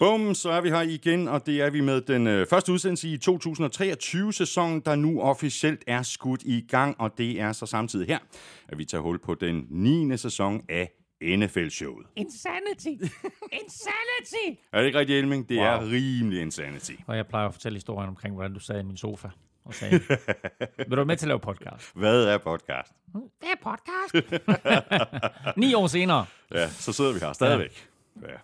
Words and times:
Bum, 0.00 0.34
så 0.34 0.50
er 0.50 0.60
vi 0.60 0.68
her 0.70 0.80
igen, 0.80 1.28
og 1.28 1.46
det 1.46 1.60
er 1.60 1.70
vi 1.70 1.80
med 1.80 2.00
den 2.00 2.26
øh, 2.26 2.46
første 2.46 2.72
udsendelse 2.72 3.08
i 3.08 3.18
2023-sæsonen, 3.28 4.80
der 4.80 4.94
nu 4.96 5.20
officielt 5.20 5.84
er 5.86 6.02
skudt 6.02 6.42
i 6.42 6.66
gang, 6.68 7.00
og 7.00 7.18
det 7.18 7.40
er 7.40 7.52
så 7.52 7.66
samtidig 7.66 8.06
her, 8.06 8.18
at 8.68 8.78
vi 8.78 8.84
tager 8.84 9.02
hul 9.02 9.18
på 9.18 9.34
den 9.34 9.66
9. 9.70 10.16
sæson 10.16 10.62
af 10.68 10.90
NFL-showet. 11.22 12.06
Insanity! 12.16 12.88
Insanity! 13.62 14.60
Er 14.72 14.78
det 14.80 14.86
ikke 14.86 14.98
rigtigt, 14.98 15.18
Elming? 15.18 15.48
Det 15.48 15.56
Wow. 15.56 15.64
er 15.66 15.90
rimelig 15.90 16.40
insanity. 16.40 16.92
Og 17.06 17.16
jeg 17.16 17.26
plejer 17.26 17.46
at 17.48 17.54
fortælle 17.54 17.76
historien 17.76 18.08
omkring, 18.08 18.34
hvordan 18.34 18.52
du 18.54 18.60
sad 18.60 18.80
i 18.80 18.82
min 18.82 18.96
sofa 18.96 19.28
og 19.64 19.74
sagde, 19.74 20.00
vil 20.78 20.90
du 20.90 20.94
være 20.96 21.04
med 21.04 21.16
til 21.16 21.26
at 21.26 21.28
lave 21.28 21.40
podcast? 21.40 21.92
Hvad 22.00 22.24
er 22.24 22.38
podcast? 22.38 22.92
Det 23.14 23.48
er 23.52 23.70
podcast. 23.70 24.36
Ni 25.62 25.74
år 25.74 25.86
senere. 25.86 26.26
Ja, 26.54 26.68
så 26.70 26.92
sidder 26.92 27.12
vi 27.12 27.18
her 27.18 27.32
stadigvæk. 27.32 27.88
Ja. 28.22 28.34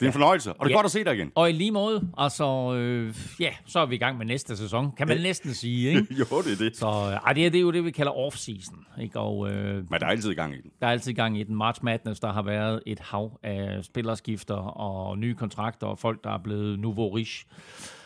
Det 0.00 0.06
er 0.06 0.08
en 0.08 0.12
fornøjelse, 0.12 0.52
og 0.52 0.56
det 0.60 0.64
er 0.64 0.70
Ja. 0.70 0.76
godt 0.76 0.84
at 0.84 0.90
se 0.90 1.04
dig 1.04 1.14
igen. 1.14 1.32
Og 1.34 1.50
i 1.50 1.52
lige 1.52 1.70
måde, 1.70 2.08
altså, 2.18 2.74
øh, 2.76 3.14
ja, 3.40 3.50
så 3.66 3.78
er 3.80 3.86
vi 3.86 3.94
i 3.94 3.98
gang 3.98 4.18
med 4.18 4.26
næste 4.26 4.56
sæson, 4.56 4.92
kan 4.96 5.08
man 5.08 5.16
næsten 5.20 5.54
sige, 5.54 5.88
ikke? 5.90 6.06
jo, 6.14 6.24
det 6.42 6.52
er 6.52 6.56
det. 6.64 6.76
Så 6.76 6.86
øh, 6.86 7.34
det, 7.34 7.46
er, 7.46 7.50
det 7.50 7.58
er 7.58 7.60
jo 7.62 7.70
det, 7.70 7.84
vi 7.84 7.90
kalder 7.90 8.12
off-season, 8.12 9.02
ikke? 9.02 9.18
Og 9.20 9.50
øh, 9.50 9.74
Men 9.74 10.00
der 10.00 10.06
er 10.06 10.10
altid 10.10 10.30
i 10.30 10.34
gang 10.34 10.54
i 10.54 10.60
den. 10.60 10.70
der 10.80 10.86
er 10.86 10.90
altid 10.90 11.12
gang 11.12 11.38
i 11.38 11.42
den. 11.42 11.56
March 11.56 11.84
Madness, 11.84 12.20
der 12.20 12.32
har 12.32 12.42
været 12.42 12.82
et 12.86 13.00
hav 13.00 13.38
af 13.42 13.84
spillerskifter 13.84 14.54
og 14.54 15.18
nye 15.18 15.34
kontrakter 15.34 15.86
og 15.86 15.98
folk, 15.98 16.24
der 16.24 16.30
er 16.30 16.38
blevet 16.44 16.78
nouveau 16.78 17.08
riche. 17.14 17.46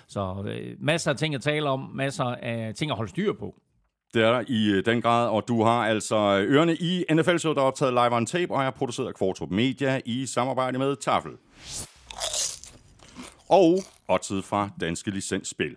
Så 0.09 0.45
øh, 0.49 0.77
masser 0.81 1.11
af 1.11 1.17
ting 1.17 1.35
at 1.35 1.41
tale 1.43 1.69
om, 1.69 1.91
masser 1.95 2.25
af 2.25 2.73
ting 2.75 2.91
at 2.91 2.97
holde 2.97 3.11
styr 3.11 3.33
på. 3.33 3.55
Det 4.15 4.23
er 4.25 4.33
der 4.33 4.45
i 4.49 4.71
øh, 4.71 4.85
den 4.87 5.03
grad, 5.03 5.29
og 5.29 5.45
du 5.49 5.63
har 5.63 5.85
altså 5.87 6.17
ørerne 6.49 6.75
i 6.77 7.05
NFL 7.13 7.37
Show, 7.37 7.55
der 7.55 7.61
er 7.61 7.65
optaget 7.65 7.93
live 7.93 8.13
on 8.17 8.27
tape, 8.27 8.55
og 8.55 8.63
er 8.65 8.71
produceret 8.71 9.09
af 9.09 9.15
Kvartrup 9.15 9.51
Media 9.51 10.01
i 10.07 10.27
samarbejde 10.27 10.79
med 10.79 10.97
Tafel. 10.97 11.31
Og 13.49 13.79
oddset 14.09 14.45
fra 14.45 14.71
Danske 14.81 15.11
Licensspil. 15.11 15.77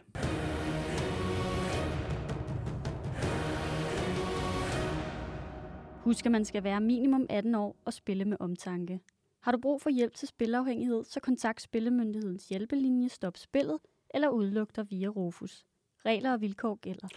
Husk, 6.03 6.25
at 6.25 6.31
man 6.31 6.45
skal 6.45 6.63
være 6.63 6.81
minimum 6.81 7.25
18 7.29 7.55
år 7.55 7.75
og 7.85 7.93
spille 7.93 8.25
med 8.25 8.37
omtanke. 8.39 8.99
Har 9.41 9.51
du 9.51 9.57
brug 9.57 9.81
for 9.81 9.89
hjælp 9.89 10.15
til 10.15 10.27
spilafhængighed, 10.27 11.03
så 11.03 11.19
kontakt 11.19 11.61
Spillemyndighedens 11.61 12.47
hjælpelinje 12.49 13.09
Stop 13.09 13.37
Spillet 13.37 13.77
eller 14.13 14.29
udluk 14.29 14.75
dig 14.75 14.85
via 14.89 15.07
Rufus. 15.07 15.65
Regler 16.07 16.33
og 16.33 16.41
vilkår 16.41 16.79
gælder. 16.81 17.07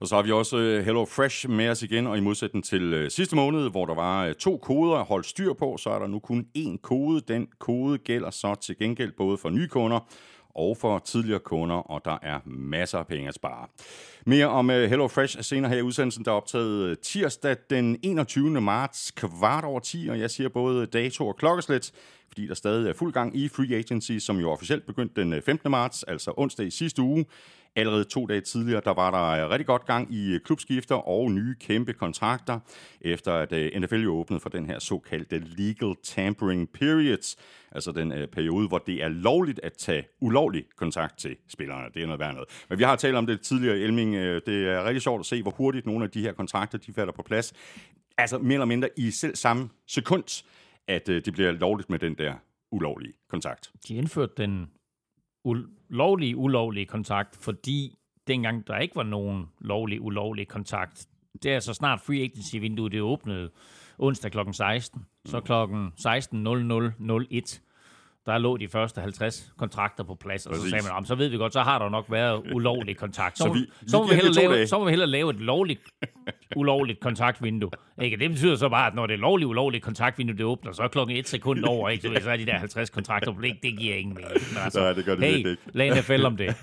Og 0.00 0.06
så 0.06 0.14
har 0.14 0.22
vi 0.22 0.32
også 0.32 0.56
øh, 0.56 0.84
Hello 0.84 1.04
Fresh 1.04 1.50
med 1.50 1.68
os 1.68 1.82
igen, 1.82 2.06
og 2.06 2.18
i 2.18 2.20
modsætning 2.20 2.64
til 2.64 2.82
øh, 2.82 3.10
sidste 3.10 3.36
måned, 3.36 3.70
hvor 3.70 3.86
der 3.86 3.94
var 3.94 4.26
øh, 4.26 4.34
to 4.34 4.56
koder 4.56 4.96
at 4.96 5.04
holde 5.04 5.28
styr 5.28 5.52
på, 5.52 5.76
så 5.76 5.90
er 5.90 5.98
der 5.98 6.06
nu 6.06 6.18
kun 6.18 6.46
én 6.58 6.76
kode. 6.82 7.20
Den 7.20 7.48
kode 7.58 7.98
gælder 7.98 8.30
så 8.30 8.54
til 8.54 8.78
gengæld 8.78 9.12
både 9.12 9.38
for 9.38 9.50
nye 9.50 9.68
kunder 9.68 10.00
og 10.54 10.76
for 10.76 10.98
tidligere 10.98 11.40
kunder, 11.40 11.76
og 11.76 12.04
der 12.04 12.18
er 12.22 12.40
masser 12.46 12.98
af 12.98 13.06
penge 13.06 13.28
at 13.28 13.34
spare. 13.34 13.66
Mere 14.26 14.46
om 14.46 14.68
Hello 14.68 15.08
Fresh 15.08 15.42
senere 15.42 15.70
her 15.70 15.78
i 15.78 15.82
udsendelsen, 15.82 16.24
der 16.24 16.30
er 16.30 16.36
optaget 16.36 17.00
tirsdag 17.00 17.56
den 17.70 17.98
21. 18.02 18.60
marts, 18.60 19.10
kvart 19.10 19.64
over 19.64 19.80
10, 19.80 20.08
og 20.10 20.20
jeg 20.20 20.30
siger 20.30 20.48
både 20.48 20.86
dato 20.86 21.28
og 21.28 21.36
klokkeslæt, 21.36 21.92
fordi 22.28 22.46
der 22.46 22.54
stadig 22.54 22.88
er 22.88 22.92
fuld 22.92 23.12
gang 23.12 23.36
i 23.36 23.48
Free 23.48 23.76
Agency, 23.76 24.18
som 24.18 24.36
jo 24.38 24.50
officielt 24.50 24.86
begyndte 24.86 25.20
den 25.20 25.42
15. 25.42 25.70
marts, 25.70 26.02
altså 26.02 26.32
onsdag 26.36 26.66
i 26.66 26.70
sidste 26.70 27.02
uge. 27.02 27.24
Allerede 27.76 28.04
to 28.04 28.26
dage 28.26 28.40
tidligere, 28.40 28.80
der 28.84 28.94
var 28.94 29.10
der 29.10 29.44
øh, 29.44 29.50
rigtig 29.50 29.66
godt 29.66 29.86
gang 29.86 30.14
i 30.14 30.32
øh, 30.34 30.40
klubskifter 30.40 30.94
og 30.94 31.30
nye 31.30 31.54
kæmpe 31.60 31.92
kontrakter, 31.92 32.58
efter 33.00 33.32
at 33.32 33.52
øh, 33.52 33.80
NFL 33.80 34.02
jo 34.02 34.14
åbnede 34.14 34.40
for 34.40 34.48
den 34.48 34.66
her 34.66 34.78
såkaldte 34.78 35.38
legal 35.38 35.94
tampering 36.04 36.70
periods, 36.72 37.36
altså 37.72 37.92
den 37.92 38.12
øh, 38.12 38.28
periode, 38.28 38.68
hvor 38.68 38.78
det 38.78 39.02
er 39.02 39.08
lovligt 39.08 39.60
at 39.62 39.72
tage 39.72 40.04
ulovlig 40.20 40.64
kontakt 40.76 41.18
til 41.18 41.36
spillerne. 41.48 41.84
Det 41.94 42.02
er 42.02 42.06
noget 42.06 42.20
værd 42.20 42.32
noget. 42.34 42.48
Men 42.68 42.78
vi 42.78 42.84
har 42.84 42.96
talt 42.96 43.16
om 43.16 43.26
det 43.26 43.40
tidligere, 43.40 43.78
Elming. 43.78 44.14
Øh, 44.14 44.40
Det 44.46 44.68
er 44.68 44.84
rigtig 44.84 45.02
sjovt 45.02 45.20
at 45.20 45.26
se, 45.26 45.42
hvor 45.42 45.50
hurtigt 45.50 45.86
nogle 45.86 46.04
af 46.04 46.10
de 46.10 46.20
her 46.20 46.32
kontrakter, 46.32 46.78
de 46.78 46.92
falder 46.92 47.12
på 47.12 47.22
plads. 47.22 47.52
Altså 48.18 48.38
mere 48.38 48.54
eller 48.54 48.64
mindre 48.64 48.88
i 48.96 49.10
selv 49.10 49.36
samme 49.36 49.68
sekund, 49.86 50.44
at 50.88 51.08
øh, 51.08 51.24
det 51.24 51.32
bliver 51.32 51.52
lovligt 51.52 51.90
med 51.90 51.98
den 51.98 52.14
der 52.14 52.34
ulovlige 52.70 53.12
kontakt. 53.30 53.70
De 53.88 53.94
indførte 53.94 54.32
den 54.36 54.70
ulovlige, 55.46 56.36
ulovlige 56.36 56.86
kontakt, 56.86 57.36
fordi 57.40 57.98
dengang 58.26 58.66
der 58.66 58.78
ikke 58.78 58.96
var 58.96 59.02
nogen 59.02 59.46
lovlig, 59.60 60.00
ulovlig 60.00 60.48
kontakt, 60.48 61.06
det 61.42 61.52
er 61.52 61.60
så 61.60 61.74
snart 61.74 62.00
free 62.00 62.22
agency-vinduet 62.22 62.92
det 62.92 63.00
åbnede 63.00 63.50
onsdag 63.98 64.32
kl. 64.32 64.38
16, 64.52 65.06
så 65.24 65.40
kl. 65.40 65.52
16.00.01, 65.52 67.60
der 68.26 68.38
lå 68.38 68.56
de 68.56 68.68
første 68.68 69.00
50 69.00 69.52
kontrakter 69.58 70.04
på 70.04 70.14
plads, 70.14 70.46
og 70.46 70.54
så 70.54 70.60
Præcis. 70.60 70.70
sagde 70.70 70.84
man, 70.84 70.92
"Om, 70.96 71.04
så 71.04 71.14
ved 71.14 71.28
vi 71.28 71.36
godt, 71.36 71.52
så 71.52 71.60
har 71.60 71.78
der 71.78 71.88
nok 71.88 72.04
været 72.10 72.42
ulovlig 72.52 72.96
kontakt. 72.96 73.38
Så, 73.38 73.44
Så 73.44 73.52
vi- 73.52 73.88
så, 73.90 73.98
må 73.98 74.08
vi 74.08 74.14
hellere 74.14 74.32
lave, 74.34 74.52
dage. 74.54 74.66
så 74.66 74.78
må 74.78 74.84
vi 74.84 74.90
hellere 74.90 75.08
lave 75.08 75.30
et 75.30 75.36
lovligt, 75.40 75.80
ulovligt 76.56 77.00
kontaktvindue. 77.00 77.70
Ikke? 78.02 78.16
Det 78.16 78.30
betyder 78.30 78.56
så 78.56 78.68
bare, 78.68 78.86
at 78.86 78.94
når 78.94 79.06
det 79.06 79.18
lovligt, 79.18 79.48
ulovligt 79.48 79.84
kontaktvindue, 79.84 80.36
det 80.36 80.44
åbner, 80.44 80.72
så 80.72 80.82
er 80.82 80.88
klokken 80.88 81.16
et 81.16 81.28
sekund 81.28 81.64
over, 81.74 81.88
ikke? 81.88 82.02
Så, 82.08 82.22
så 82.22 82.30
er 82.30 82.36
de 82.36 82.46
der 82.46 82.58
50 82.58 82.90
kontrakter 82.90 83.32
på 83.32 83.40
det, 83.40 83.52
det 83.62 83.78
giver 83.78 83.94
ingen 83.96 84.14
mening. 84.14 84.32
Men 84.52 84.62
altså, 84.64 84.80
Nej, 84.80 84.92
det 84.92 85.04
gør 85.04 85.14
det 85.14 85.24
hey, 85.24 85.36
ikke. 85.36 85.56
lad 85.72 85.90
NFL 86.02 86.24
om 86.26 86.36
det. 86.36 86.54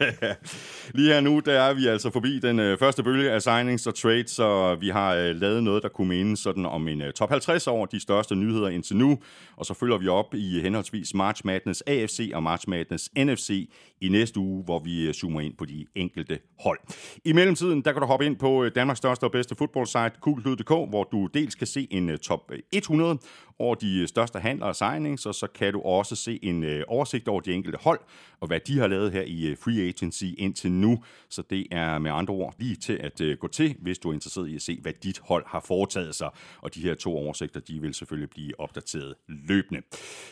Lige 0.96 1.13
her 1.13 1.22
nu, 1.22 1.40
der 1.46 1.53
er 1.62 1.73
vi 1.73 1.88
altså 1.88 2.09
forbi 2.12 2.40
den 2.40 2.59
øh, 2.59 2.78
første 2.78 3.03
bølge 3.03 3.31
af 3.31 3.41
signings 3.41 3.88
og 3.88 3.96
trades, 3.96 4.31
så 4.31 4.75
vi 4.75 4.90
har 4.90 5.16
øh, 5.16 5.35
lavet 5.35 5.63
noget, 5.63 5.84
der 5.84 5.90
kunne 5.90 6.07
mene 6.09 6.38
sådan 6.38 6.66
om 6.66 6.88
en 6.88 7.02
øh, 7.02 7.13
top 7.13 7.29
50 7.29 7.68
over 7.68 7.85
de 7.85 8.00
største 8.00 8.35
nyheder 8.35 8.69
indtil 8.69 8.96
nu, 8.97 9.19
og 9.57 9.66
så 9.66 9.73
følger 9.73 9.97
vi 9.97 10.07
op 10.07 10.34
i 10.35 10.62
henholdsvis 10.62 11.13
March 11.13 11.41
Madness 11.53 11.84
AFC 11.88 12.31
og 12.34 12.44
March 12.44 12.69
Madness 12.69 13.09
NFC 13.18 13.69
i 14.02 14.09
næste 14.09 14.40
uge, 14.40 14.64
hvor 14.64 14.80
vi 14.80 15.08
øh, 15.08 15.14
zoomer 15.14 15.41
ind 15.41 15.53
på 15.58 15.66
de 15.66 15.86
enkelte 15.96 16.40
hold. 16.59 16.80
I 17.25 17.34
mellemtiden, 17.34 17.81
der 17.81 17.91
kan 17.91 18.02
du 18.02 18.08
hoppe 18.08 18.25
ind 18.25 18.36
på 18.36 18.64
øh, 18.64 18.72
Danmarks 18.75 18.97
største 18.97 19.24
og 19.24 19.31
bedste 19.31 19.56
fodboldsite, 19.56 20.12
kuglud.dk, 20.22 20.69
hvor 20.69 21.03
du 21.12 21.28
dels 21.34 21.56
kan 21.56 21.68
se 21.68 21.88
en 21.91 22.09
øh, 22.09 22.18
top 22.18 22.52
100 22.72 23.18
over 23.59 23.75
de 23.75 24.08
største 24.08 24.40
handler 24.40 24.66
og 24.66 24.75
signings, 24.75 25.25
og 25.25 25.36
så 25.36 25.47
kan 25.47 25.74
du 25.74 25.81
også 25.81 26.16
se 26.16 26.40
en 26.44 26.84
oversigt 26.88 27.28
over 27.28 27.41
de 27.41 27.53
enkelte 27.53 27.78
hold, 27.81 28.00
og 28.40 28.47
hvad 28.47 28.59
de 28.59 28.80
har 28.80 28.88
lavet 28.88 29.12
her 29.12 29.22
i 29.22 29.56
Free 29.64 29.88
Agency 29.88 30.25
indtil 30.38 30.72
nu. 30.72 31.03
Så 31.30 31.44
det 31.50 31.68
er 31.72 32.00
med 32.00 32.12
andre 32.12 32.34
ord 32.34 32.56
lige 32.59 32.75
til 32.75 32.94
at 32.94 33.40
gå 33.40 33.47
til, 33.47 33.75
hvis 33.81 34.00
du 34.00 34.09
er 34.09 34.14
interesseret 34.14 34.47
i 34.47 34.56
at 34.56 34.62
se, 34.62 34.80
hvad 34.81 34.94
dit 35.03 35.20
hold 35.20 35.44
har 35.47 35.59
foretaget 35.59 36.16
sig. 36.16 36.30
Og 36.62 36.75
de 36.75 36.81
her 36.81 36.96
to 36.96 37.18
oversigter, 37.18 37.59
de 37.59 37.81
vil 37.81 37.94
selvfølgelig 37.94 38.30
blive 38.30 38.59
opdateret 38.59 39.16
løbende. 39.28 39.81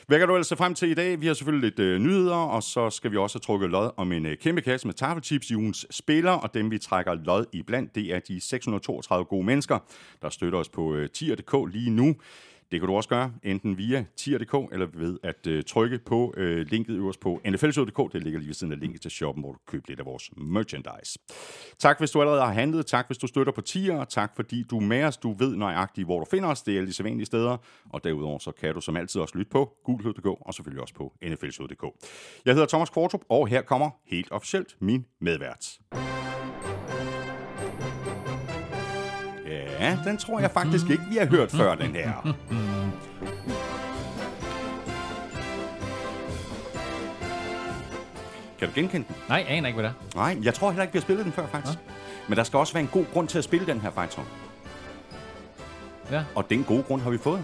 Hvad 0.08 0.20
kan 0.20 0.28
du 0.28 0.34
ellers 0.34 0.48
se 0.48 0.56
frem 0.56 0.74
til 0.74 0.90
i 0.90 0.94
dag? 0.94 1.11
Vi 1.20 1.28
har 1.28 1.34
selvfølgelig 1.34 1.70
lidt 1.70 1.80
øh, 1.80 2.00
nyheder, 2.00 2.36
og 2.36 2.64
så 2.64 2.90
skal 2.90 3.12
vi 3.12 3.18
også 3.18 3.36
have 3.36 3.42
trukket 3.42 3.70
lod 3.70 3.90
om 3.98 4.12
en 4.12 4.26
øh, 4.26 4.38
kæmpe 4.38 4.62
kasse 4.62 4.88
med 4.88 4.94
taffelchips 4.94 5.50
i 5.50 5.56
ugens 5.56 5.86
spiller, 5.90 6.32
og 6.32 6.54
dem 6.54 6.72
vi 6.72 6.78
trækker 6.78 7.14
lod 7.14 7.46
i 7.52 7.62
blandt, 7.62 7.96
det 7.96 8.14
er 8.16 8.20
de 8.20 8.42
632 8.42 9.26
gode 9.26 9.46
mennesker, 9.46 9.80
der 10.22 10.30
støtter 10.30 10.60
os 10.60 10.70
på 10.70 10.96
øh, 10.96 11.10
tier.dk 11.10 11.74
lige 11.74 11.90
nu. 11.90 12.16
Det 12.72 12.80
kan 12.80 12.88
du 12.88 12.96
også 12.96 13.10
gøre, 13.10 13.34
enten 13.44 13.78
via 13.78 14.06
tier.dk 14.18 14.74
eller 14.74 14.88
ved 14.94 15.20
at 15.24 15.48
øh, 15.48 15.64
trykke 15.64 16.00
på 16.06 16.34
øh, 16.38 16.68
linket 16.68 16.94
øverst 16.94 17.20
på 17.20 17.42
nflshow.dk. 17.46 18.14
Det 18.14 18.24
ligger 18.24 18.40
lige 18.40 18.48
ved 18.48 18.54
siden 18.54 18.74
af 18.74 18.80
linket 18.80 19.02
til 19.02 19.12
shoppen, 19.12 19.44
hvor 19.44 19.52
du 19.52 19.58
køber 19.68 19.86
lidt 19.88 20.00
af 20.00 20.06
vores 20.06 20.30
merchandise. 20.38 21.20
Tak, 21.80 22.00
hvis 22.00 22.12
du 22.12 22.22
allerede 22.22 22.42
har 22.42 22.54
handlet. 22.54 22.86
Tak, 22.86 23.08
hvis 23.08 23.18
du 23.18 23.28
støtter 23.28 23.54
på 23.54 23.62
tier. 23.62 24.04
Tak, 24.04 24.36
fordi 24.36 24.64
du 24.64 24.78
er 24.78 24.82
med 24.82 25.04
os. 25.04 25.18
Du 25.18 25.34
ved 25.34 25.56
nøjagtigt, 25.56 26.08
hvor 26.08 26.20
du 26.20 26.26
finder 26.26 26.50
os. 26.50 26.62
Det 26.62 26.74
er 26.74 26.78
alle 26.78 26.88
de 26.88 26.94
sædvanlige 26.94 27.26
steder. 27.26 27.58
Og 27.90 28.04
derudover 28.04 28.40
så 28.40 28.52
kan 28.52 28.74
du 28.74 28.82
som 28.82 28.98
altid 28.98 29.22
også 29.22 29.38
lytte 29.38 29.50
på 29.50 29.74
google.dk 29.86 30.26
og 30.26 30.54
selvfølgelig 30.54 30.82
også 30.82 30.94
på 30.94 31.14
nflshow.dk. 31.22 31.84
Jeg 32.46 32.54
hedder 32.54 32.68
Thomas 32.68 32.90
Kvartrup, 32.90 33.22
og 33.30 33.48
her 33.48 33.62
kommer 33.62 33.90
helt 34.06 34.32
officielt 34.32 34.76
min 34.80 35.06
medvært. 35.22 35.80
Ja, 39.82 39.98
den 40.06 40.18
tror 40.18 40.40
jeg 40.40 40.52
faktisk 40.52 40.90
ikke, 40.90 41.04
vi 41.10 41.18
har 41.18 41.26
hørt 41.26 41.52
før, 41.52 41.76
den 41.76 41.96
her. 41.96 42.36
Kan 48.60 48.68
du 48.68 48.74
genkende 48.76 49.08
den? 49.08 49.16
Nej, 49.30 49.38
jeg 49.38 49.58
aner 49.58 49.68
ikke, 49.68 49.80
hvad 49.82 49.90
det 49.90 49.96
er. 50.16 50.16
Nej, 50.18 50.38
jeg 50.44 50.54
tror 50.54 50.72
heller 50.72 50.84
ikke, 50.84 50.94
vi 50.94 51.00
har 51.00 51.02
spillet 51.02 51.26
den 51.26 51.34
før, 51.34 51.48
faktisk. 51.48 51.80
Men 52.28 52.38
der 52.38 52.44
skal 52.44 52.58
også 52.60 52.74
være 52.74 52.82
en 52.84 52.90
god 52.92 53.06
grund 53.14 53.28
til 53.28 53.38
at 53.38 53.44
spille 53.44 53.66
den 53.66 53.82
her 53.82 54.08
song. 54.10 54.28
Ja. 56.12 56.24
Og 56.36 56.50
den 56.50 56.64
gode 56.64 56.84
grund 56.84 57.02
har 57.02 57.10
vi 57.10 57.18
fået. 57.18 57.44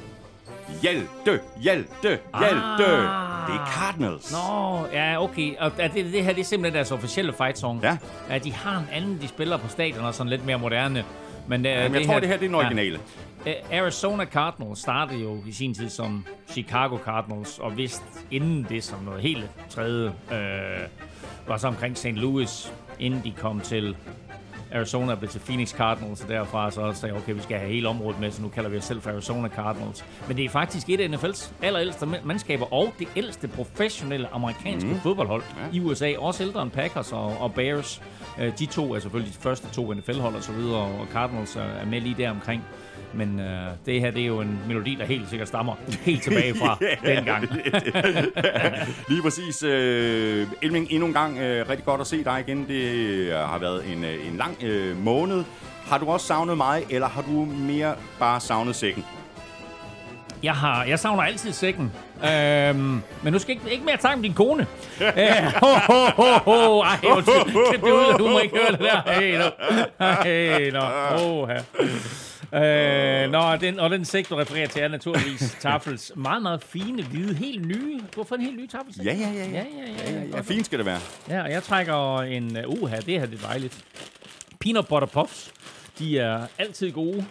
Hjalte, 0.81 1.39
Hjalte, 1.61 2.19
Hjalte. 2.39 2.85
Ah. 2.85 3.47
Det 3.47 3.55
er 3.55 3.65
Cardinals. 3.67 4.31
Nå, 4.31 4.85
ja, 4.93 5.23
okay. 5.23 5.55
Og 5.59 5.71
er 5.77 5.87
det, 5.87 6.13
det 6.13 6.23
her 6.23 6.33
det 6.33 6.41
er 6.41 6.45
simpelthen 6.45 6.75
deres 6.75 6.91
officielle 6.91 7.33
fight 7.33 7.57
song. 7.57 7.83
Ja. 7.83 7.97
ja. 8.29 8.37
de 8.37 8.53
har 8.53 8.79
en 8.79 8.87
anden, 8.91 9.17
de 9.21 9.27
spiller 9.27 9.57
på 9.57 9.67
stadion, 9.67 10.05
og 10.05 10.13
sådan 10.13 10.29
lidt 10.29 10.45
mere 10.45 10.59
moderne. 10.59 11.05
Men, 11.47 11.61
uh, 11.61 11.65
Jamen, 11.65 11.95
jeg 11.95 12.05
tror, 12.05 12.19
det 12.19 12.29
her 12.29 12.37
det 12.37 12.43
er 12.43 12.47
den 12.47 12.55
originale. 12.55 12.99
Ja. 13.45 13.81
Arizona 13.81 14.25
Cardinals 14.25 14.79
startede 14.79 15.19
jo 15.19 15.37
i 15.47 15.51
sin 15.51 15.73
tid 15.73 15.89
som 15.89 16.25
Chicago 16.49 16.97
Cardinals, 16.97 17.59
og 17.59 17.77
vist 17.77 18.03
inden 18.31 18.65
det 18.69 18.83
som 18.83 18.99
noget 18.99 19.21
helt 19.21 19.45
tredje, 19.69 20.07
uh, 20.07 20.87
var 21.47 21.57
så 21.57 21.67
omkring 21.67 21.97
St. 21.97 22.05
Louis, 22.05 22.73
inden 22.99 23.21
de 23.23 23.31
kom 23.31 23.61
til 23.61 23.95
Arizona 24.73 25.15
blev 25.15 25.29
til 25.29 25.39
Phoenix 25.39 25.69
Cardinals, 25.69 26.21
og 26.21 26.29
derfra 26.29 26.71
så 26.71 26.93
sagde 26.93 27.13
jeg, 27.13 27.23
okay, 27.23 27.33
vi 27.33 27.41
skal 27.41 27.57
have 27.57 27.71
hele 27.71 27.87
området 27.87 28.19
med, 28.19 28.31
så 28.31 28.41
nu 28.41 28.49
kalder 28.49 28.69
vi 28.69 28.77
os 28.77 28.83
selv 28.83 29.01
for 29.01 29.09
Arizona 29.09 29.47
Cardinals. 29.47 30.05
Men 30.27 30.37
det 30.37 30.45
er 30.45 30.49
faktisk 30.49 30.89
et 30.89 30.99
af 30.99 31.07
NFL's 31.07 31.51
allerældste 31.61 32.05
mandskaber, 32.23 32.73
og 32.73 32.93
det 32.99 33.07
ældste 33.15 33.47
professionelle 33.47 34.27
amerikanske 34.33 34.89
mm. 34.89 34.99
fodboldhold 34.99 35.43
ja. 35.57 35.77
i 35.77 35.79
USA, 35.79 36.13
også 36.17 36.43
ældre 36.43 36.61
end 36.61 36.71
Packers 36.71 37.11
og, 37.11 37.37
og 37.39 37.53
Bears. 37.53 38.01
Øh, 38.39 38.59
de 38.59 38.65
to 38.65 38.93
er 38.93 38.99
selvfølgelig 38.99 39.33
de 39.33 39.39
første 39.39 39.67
to 39.73 39.93
NFL-hold 39.93 40.35
og 40.35 40.43
så 40.43 40.51
videre, 40.51 40.81
og 40.81 41.07
Cardinals 41.11 41.55
er 41.55 41.85
med 41.85 42.01
lige 42.01 42.15
der 42.17 42.29
omkring. 42.29 42.63
Men 43.13 43.39
øh, 43.39 43.67
det 43.85 44.01
her, 44.01 44.11
det 44.11 44.21
er 44.21 44.25
jo 44.25 44.41
en 44.41 44.59
melodi, 44.67 44.95
der 44.95 45.05
helt 45.05 45.29
sikkert 45.29 45.47
stammer 45.47 45.75
helt 46.01 46.23
tilbage 46.23 46.55
fra 46.55 46.77
den 47.15 47.25
gang. 47.25 47.49
Lige 49.09 49.21
præcis. 49.21 49.63
Øh, 49.63 50.47
Elming, 50.61 50.87
endnu 50.89 51.07
en 51.07 51.13
gang 51.13 51.37
øh, 51.37 51.69
rigtig 51.69 51.85
godt 51.85 52.01
at 52.01 52.07
se 52.07 52.23
dig 52.23 52.43
igen. 52.47 52.67
Det 52.67 52.81
øh, 52.81 53.33
har 53.33 53.57
været 53.57 53.91
en, 53.93 54.03
øh, 54.03 54.27
en 54.27 54.37
lang 54.37 54.63
øh, 54.63 54.97
måned. 54.97 55.43
Har 55.89 55.97
du 55.97 56.05
også 56.05 56.27
savnet 56.27 56.57
mig, 56.57 56.83
eller 56.89 57.07
har 57.07 57.21
du 57.21 57.45
mere 57.45 57.95
bare 58.19 58.39
savnet 58.39 58.75
sækken? 58.75 59.05
Jeg, 60.43 60.53
har, 60.53 60.83
jeg 60.83 60.99
savner 60.99 61.23
altid 61.23 61.51
sækken. 61.53 61.91
Øhm, 62.23 63.01
men 63.23 63.33
nu 63.33 63.39
skal 63.39 63.51
ikke, 63.55 63.71
ikke 63.71 63.85
mere 63.85 63.97
takke 63.97 64.15
om 64.15 64.21
din 64.21 64.33
kone. 64.33 64.67
Æh, 65.01 65.07
ho, 65.63 65.67
ho, 65.67 66.05
ho, 66.15 66.23
ho. 66.51 66.79
Ej, 66.81 66.97
undskyld. 67.03 67.81
Du, 67.81 68.17
du 68.17 68.27
må 68.27 68.39
ikke 68.39 68.55
høre 68.57 68.71
det 68.71 68.79
der. 68.79 69.11
Hey, 69.13 69.37
no. 69.37 69.49
Hey, 70.23 70.71
no. 70.71 70.81
Oh, 71.41 71.49
Øh, 72.53 73.31
nå, 73.31 73.55
den, 73.55 73.79
og 73.79 73.89
den 73.89 74.05
sæk, 74.05 74.29
du 74.29 74.35
refererer 74.35 74.67
til, 74.67 74.81
er 74.81 74.87
naturligvis 74.87 75.57
Tafels 75.61 76.11
meget, 76.15 76.41
meget 76.41 76.63
fine, 76.63 77.03
hvide, 77.03 77.35
helt 77.35 77.67
nye. 77.67 77.99
Hvorfor 78.13 78.35
en 78.35 78.41
helt 78.41 78.57
ny 78.57 78.69
Tafels? 78.69 78.97
Ja, 78.97 79.03
ja, 79.03 79.11
ja. 79.13 79.27
ja, 79.27 79.49
ja, 79.49 79.63
ja, 80.07 80.11
ja, 80.11 80.23
ja. 80.33 80.41
Fint 80.41 80.65
skal 80.65 80.77
det 80.79 80.85
være. 80.85 80.99
Ja, 81.29 81.43
og 81.43 81.51
jeg 81.51 81.63
trækker 81.63 82.21
en 82.21 82.57
uh, 82.57 82.81
uha, 82.81 82.95
det 82.95 83.19
her 83.19 83.25
det 83.25 83.43
er 83.43 83.47
dejligt. 83.47 83.85
Peanut 84.59 84.87
butter 84.87 85.07
puffs. 85.07 85.53
De 85.99 86.19
er 86.19 86.47
altid 86.57 86.91
gode. 86.91 87.25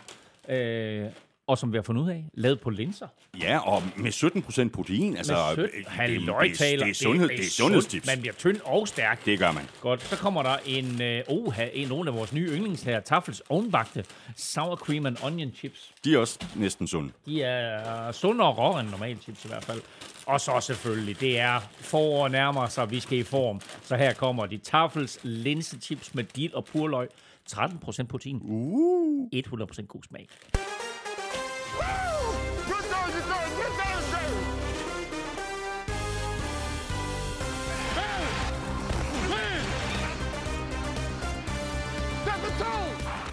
Øh, 0.48 1.04
og 1.46 1.58
som 1.58 1.72
vi 1.72 1.78
har 1.78 1.82
fundet 1.82 2.02
ud 2.02 2.10
af, 2.10 2.25
lavet 2.34 2.60
på 2.60 2.70
linser. 2.70 3.06
Ja, 3.40 3.58
og 3.58 3.82
med 3.96 4.12
17% 4.12 4.69
protein. 4.70 5.16
Altså, 5.16 5.32
med 5.32 5.56
sød, 5.56 5.62
det, 5.62 5.72
det, 5.75 5.87
det, 6.50 6.81
det, 6.81 6.90
er 6.90 6.94
sundhed, 6.94 7.28
det, 7.28 7.40
er 7.40 7.50
sundhedstips. 7.50 8.06
Man 8.06 8.20
bliver 8.20 8.34
tynd 8.34 8.60
og 8.64 8.88
stærk. 8.88 9.25
Det 9.25 9.38
gør 9.38 9.52
man. 9.52 9.62
Godt. 9.81 10.02
Så 10.02 10.16
kommer 10.16 10.43
der 10.43 10.56
en, 10.66 10.84
uh, 11.28 11.46
oh, 11.46 11.54
en 11.72 11.88
nogle 11.88 12.10
af 12.10 12.16
vores 12.16 12.32
nye 12.32 12.48
yndlings 12.48 12.82
her, 12.82 13.00
Tafels 13.00 13.43
ovenbagte 13.48 14.04
sour 14.37 14.76
cream 14.76 15.06
and 15.06 15.16
onion 15.25 15.52
chips. 15.54 15.93
De 16.04 16.14
er 16.14 16.19
også 16.19 16.38
næsten 16.54 16.87
sunde. 16.87 17.12
De 17.26 17.43
er 17.43 18.12
sundere 18.12 18.48
og 18.48 18.58
råere 18.58 18.81
end 18.81 18.90
normale 18.90 19.19
chips 19.22 19.44
i 19.44 19.48
hvert 19.48 19.64
fald. 19.64 19.81
Og 20.26 20.40
så 20.40 20.60
selvfølgelig, 20.60 21.20
det 21.20 21.38
er 21.38 21.60
forår 21.81 22.28
nærmer 22.28 22.66
sig, 22.66 22.90
vi 22.90 23.00
skal 23.00 23.19
i 23.19 23.22
form. 23.22 23.60
Så 23.82 23.96
her 23.96 24.12
kommer 24.12 24.46
de 24.46 24.56
Tafels 24.56 25.19
linsechips 25.22 26.14
med 26.14 26.25
dild 26.25 26.52
og 26.52 26.64
purløg. 26.64 27.08
13% 27.52 28.06
protein. 28.06 28.40
Uh. 28.43 29.28
100% 29.34 29.87
god 29.87 30.02
smag. 30.02 30.28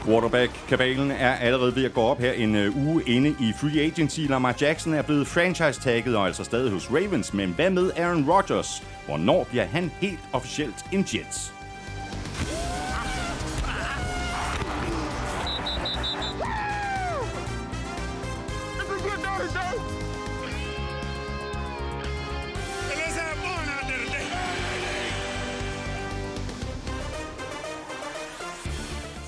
Quarterback-kabalen 0.06 1.12
er 1.12 1.34
allerede 1.34 1.76
ved 1.76 1.86
at 1.86 1.94
gå 1.94 2.02
op 2.02 2.20
her 2.20 2.32
en 2.32 2.56
øh, 2.56 2.78
uge 2.78 3.04
inde 3.06 3.30
i 3.30 3.54
free 3.60 3.82
agency. 3.82 4.20
Lamar 4.20 4.56
Jackson 4.62 4.94
er 4.94 5.02
blevet 5.02 5.28
franchise-tagget 5.28 6.16
og 6.16 6.28
altså 6.28 6.44
stadig 6.44 6.72
hos 6.72 6.92
Ravens. 6.92 7.34
Men 7.34 7.50
hvad 7.50 7.70
med 7.70 7.92
Aaron 7.96 8.30
Rodgers? 8.30 8.84
Hvornår 9.06 9.44
bliver 9.44 9.66
han 9.66 9.92
helt 10.00 10.20
officielt 10.34 10.86
en 10.92 11.00
Jets? 11.00 11.54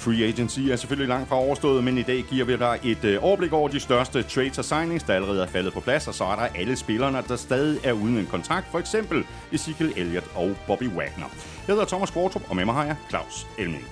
Free 0.06 0.24
agency 0.24 0.60
er 0.60 0.75
selvfølgelig 0.75 1.10
langt 1.10 1.30
fra 1.30 1.36
overstået, 1.36 1.84
men 1.84 1.98
i 1.98 2.02
dag 2.02 2.24
giver 2.30 2.46
vi 2.46 2.57
dig 2.57 2.80
et 2.84 3.04
øh, 3.04 3.24
overblik 3.24 3.54
over 3.54 3.69
de 3.69 3.80
største 3.80 4.24
trades 4.24 4.57
og 4.57 4.66
signings, 4.66 5.04
der 5.04 5.13
allerede 5.13 5.44
er 5.44 5.48
faldet 5.48 5.74
på 5.74 5.80
plads, 5.80 6.07
og 6.07 6.13
så 6.13 6.24
er 6.24 6.36
der 6.36 6.42
alle 6.42 6.75
spillerne, 6.75 7.24
der 7.28 7.36
stadig 7.36 7.80
er 7.84 7.94
uden 7.94 8.18
en 8.18 8.25
kontrakt, 8.25 8.68
for 8.72 8.80
eksempel 8.80 9.25
Ezekiel 9.52 9.94
Elliott 9.98 10.31
og 10.36 10.56
Bobby 10.68 10.90
Wagner. 10.90 11.30
Jeg 11.68 11.75
hedder 11.75 11.86
Thomas 11.86 12.12
Kvartrup, 12.12 12.50
og 12.50 12.56
med 12.56 12.66
mig 12.66 12.74
har 12.75 12.86
jeg 12.86 12.96
Claus 13.10 13.48
Elming. 13.57 13.86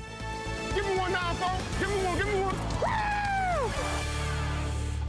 Give 0.73 0.85
me 0.85 1.01
one 1.01 1.11
now, 1.11 1.49
Give 1.79 1.89
me 1.89 2.09
one, 2.09 2.17
give 2.17 2.37
me 2.37 2.45
one. 2.45 2.63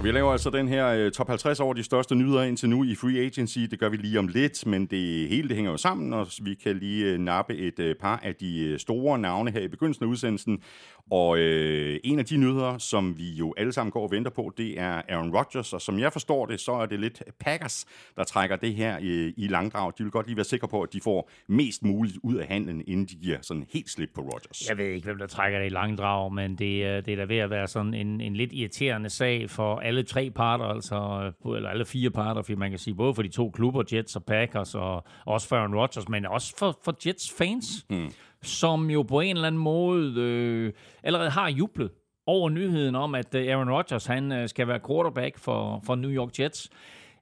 Vi 0.05 0.11
laver 0.11 0.33
altså 0.33 0.51
den 0.51 0.69
her 0.69 1.07
uh, 1.07 1.13
top 1.13 1.29
50 1.29 1.61
over 1.61 1.75
de 1.75 1.83
største 1.83 2.15
nyheder 2.15 2.43
indtil 2.43 2.69
nu 2.69 2.85
i 2.85 2.95
Free 2.95 3.19
Agency. 3.19 3.59
Det 3.59 3.79
gør 3.79 3.89
vi 3.89 3.97
lige 3.97 4.19
om 4.19 4.29
lidt, 4.29 4.67
men 4.67 4.87
det 4.87 5.29
hele 5.29 5.49
det 5.49 5.57
hænger 5.57 5.71
jo 5.71 5.77
sammen, 5.77 6.13
og 6.13 6.27
vi 6.43 6.55
kan 6.55 6.77
lige 6.77 7.15
uh, 7.15 7.21
nappe 7.21 7.57
et 7.57 7.79
uh, 7.79 7.91
par 8.01 8.21
af 8.23 8.35
de 8.35 8.79
store 8.79 9.19
navne 9.19 9.51
her 9.51 9.61
i 9.61 9.69
begyndelsen 9.69 10.05
af 10.05 10.09
udsendelsen. 10.09 10.63
Og 11.11 11.39
øh, 11.39 12.01
en 12.05 12.19
af 12.19 12.25
de 12.25 12.37
nyheder, 12.37 12.79
som 12.79 13.19
vi 13.19 13.31
jo 13.31 13.55
alle 13.57 13.73
sammen 13.73 13.91
går 13.91 14.03
og 14.03 14.11
venter 14.11 14.31
på, 14.31 14.53
det 14.57 14.81
er 14.81 15.03
Aaron 15.09 15.37
Rodgers. 15.37 15.73
Og 15.73 15.81
som 15.81 15.99
jeg 15.99 16.13
forstår 16.13 16.47
det, 16.47 16.61
så 16.61 16.73
er 16.73 16.87
det 16.87 17.01
lidt 17.01 17.23
Packers, 17.41 17.87
der 18.17 18.25
trækker 18.25 18.57
det 18.57 18.75
her 18.75 18.99
i, 18.99 19.33
i 19.37 19.49
langdrag. 19.49 19.93
De 19.99 20.03
vil 20.03 20.13
godt 20.13 20.27
lige 20.27 20.37
være 20.37 20.45
sikre 20.45 20.69
på, 20.69 20.83
at 20.83 20.93
de 20.93 21.01
får 21.01 21.31
mest 21.49 21.83
muligt 21.83 22.17
ud 22.23 22.35
af 22.35 22.47
handlen, 22.47 22.83
inden 22.87 23.07
de 23.07 23.15
giver 23.15 23.39
sådan 23.43 23.67
helt 23.73 23.91
slip 23.91 24.11
på 24.15 24.21
Rodgers. 24.21 24.69
Jeg 24.69 24.79
ved 24.79 24.85
ikke, 24.85 25.05
hvem 25.05 25.19
der 25.19 25.27
trækker 25.27 25.59
det 25.59 25.67
i 25.67 25.69
langdrag, 25.69 26.33
men 26.33 26.51
det, 26.51 27.07
det 27.07 27.13
er 27.13 27.17
da 27.17 27.25
ved 27.25 27.39
at 27.39 27.51
være 27.51 27.69
sådan 27.69 27.95
en, 27.95 28.21
en 28.21 28.37
lidt 28.37 28.53
irriterende 28.53 29.11
sag 29.11 29.51
for 29.51 29.79
alle 29.79 30.03
tre 30.03 30.31
parter, 30.31 30.65
altså, 30.65 31.33
eller 31.57 31.69
alle 31.69 31.85
fire 31.85 32.11
parter, 32.11 32.43
for 32.43 32.57
man 32.57 32.71
kan 32.71 32.79
sige, 32.79 32.95
både 32.95 33.15
for 33.15 33.23
de 33.23 33.29
to 33.29 33.51
klubber, 33.51 33.83
Jets 33.93 34.17
og 34.17 34.25
Packers, 34.25 34.75
og 34.75 35.05
også 35.27 35.49
for 35.49 35.57
Aaron 35.57 35.75
Rodgers, 35.75 36.09
men 36.09 36.27
også 36.27 36.55
for, 36.59 36.79
for 36.85 36.97
Jets 37.07 37.33
fans. 37.39 37.87
Mm 37.91 38.13
som 38.45 38.91
jo 38.91 39.03
på 39.03 39.21
en 39.21 39.37
eller 39.37 39.47
anden 39.47 39.63
måde 39.63 40.15
øh, 40.21 40.73
allerede 41.03 41.31
har 41.31 41.49
jublet 41.49 41.91
over 42.27 42.49
nyheden 42.51 42.95
om, 42.95 43.15
at 43.15 43.35
øh, 43.35 43.49
Aaron 43.49 43.71
Rodgers 43.71 44.07
han 44.07 44.33
øh, 44.33 44.49
skal 44.49 44.69
være 44.69 44.81
quarterback 44.87 45.39
for, 45.39 45.83
for 45.87 45.95
New 45.95 46.11
York 46.11 46.39
Jets. 46.41 46.71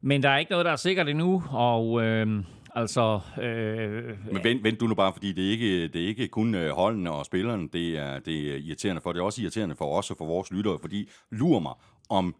Men 0.00 0.22
der 0.22 0.28
er 0.28 0.38
ikke 0.38 0.50
noget, 0.50 0.64
der 0.64 0.72
er 0.72 0.76
sikkert 0.76 1.08
endnu, 1.08 1.42
og... 1.50 2.02
Øh, 2.02 2.44
Altså, 2.74 3.20
øh, 3.42 4.32
Men 4.32 4.44
vent, 4.44 4.64
vent 4.64 4.80
du 4.80 4.86
nu 4.86 4.94
bare, 4.94 5.12
fordi 5.12 5.32
det 5.32 5.46
er 5.46 5.50
ikke, 5.50 5.88
det 5.88 6.02
er 6.02 6.06
ikke 6.06 6.28
kun 6.28 6.54
øh, 6.54 6.70
holdene 6.70 7.12
og 7.12 7.26
spillerne, 7.26 7.68
det 7.72 7.98
er, 7.98 8.18
det 8.18 8.52
er 8.52 8.56
irriterende 8.56 9.00
for. 9.02 9.12
Det 9.12 9.20
er 9.20 9.24
også 9.24 9.42
irriterende 9.42 9.74
for 9.74 9.98
os 9.98 10.10
og 10.10 10.16
for 10.16 10.26
vores 10.26 10.50
lyttere, 10.50 10.78
fordi 10.80 11.08
lurer 11.30 11.60
mig, 11.60 11.72
om 12.10 12.34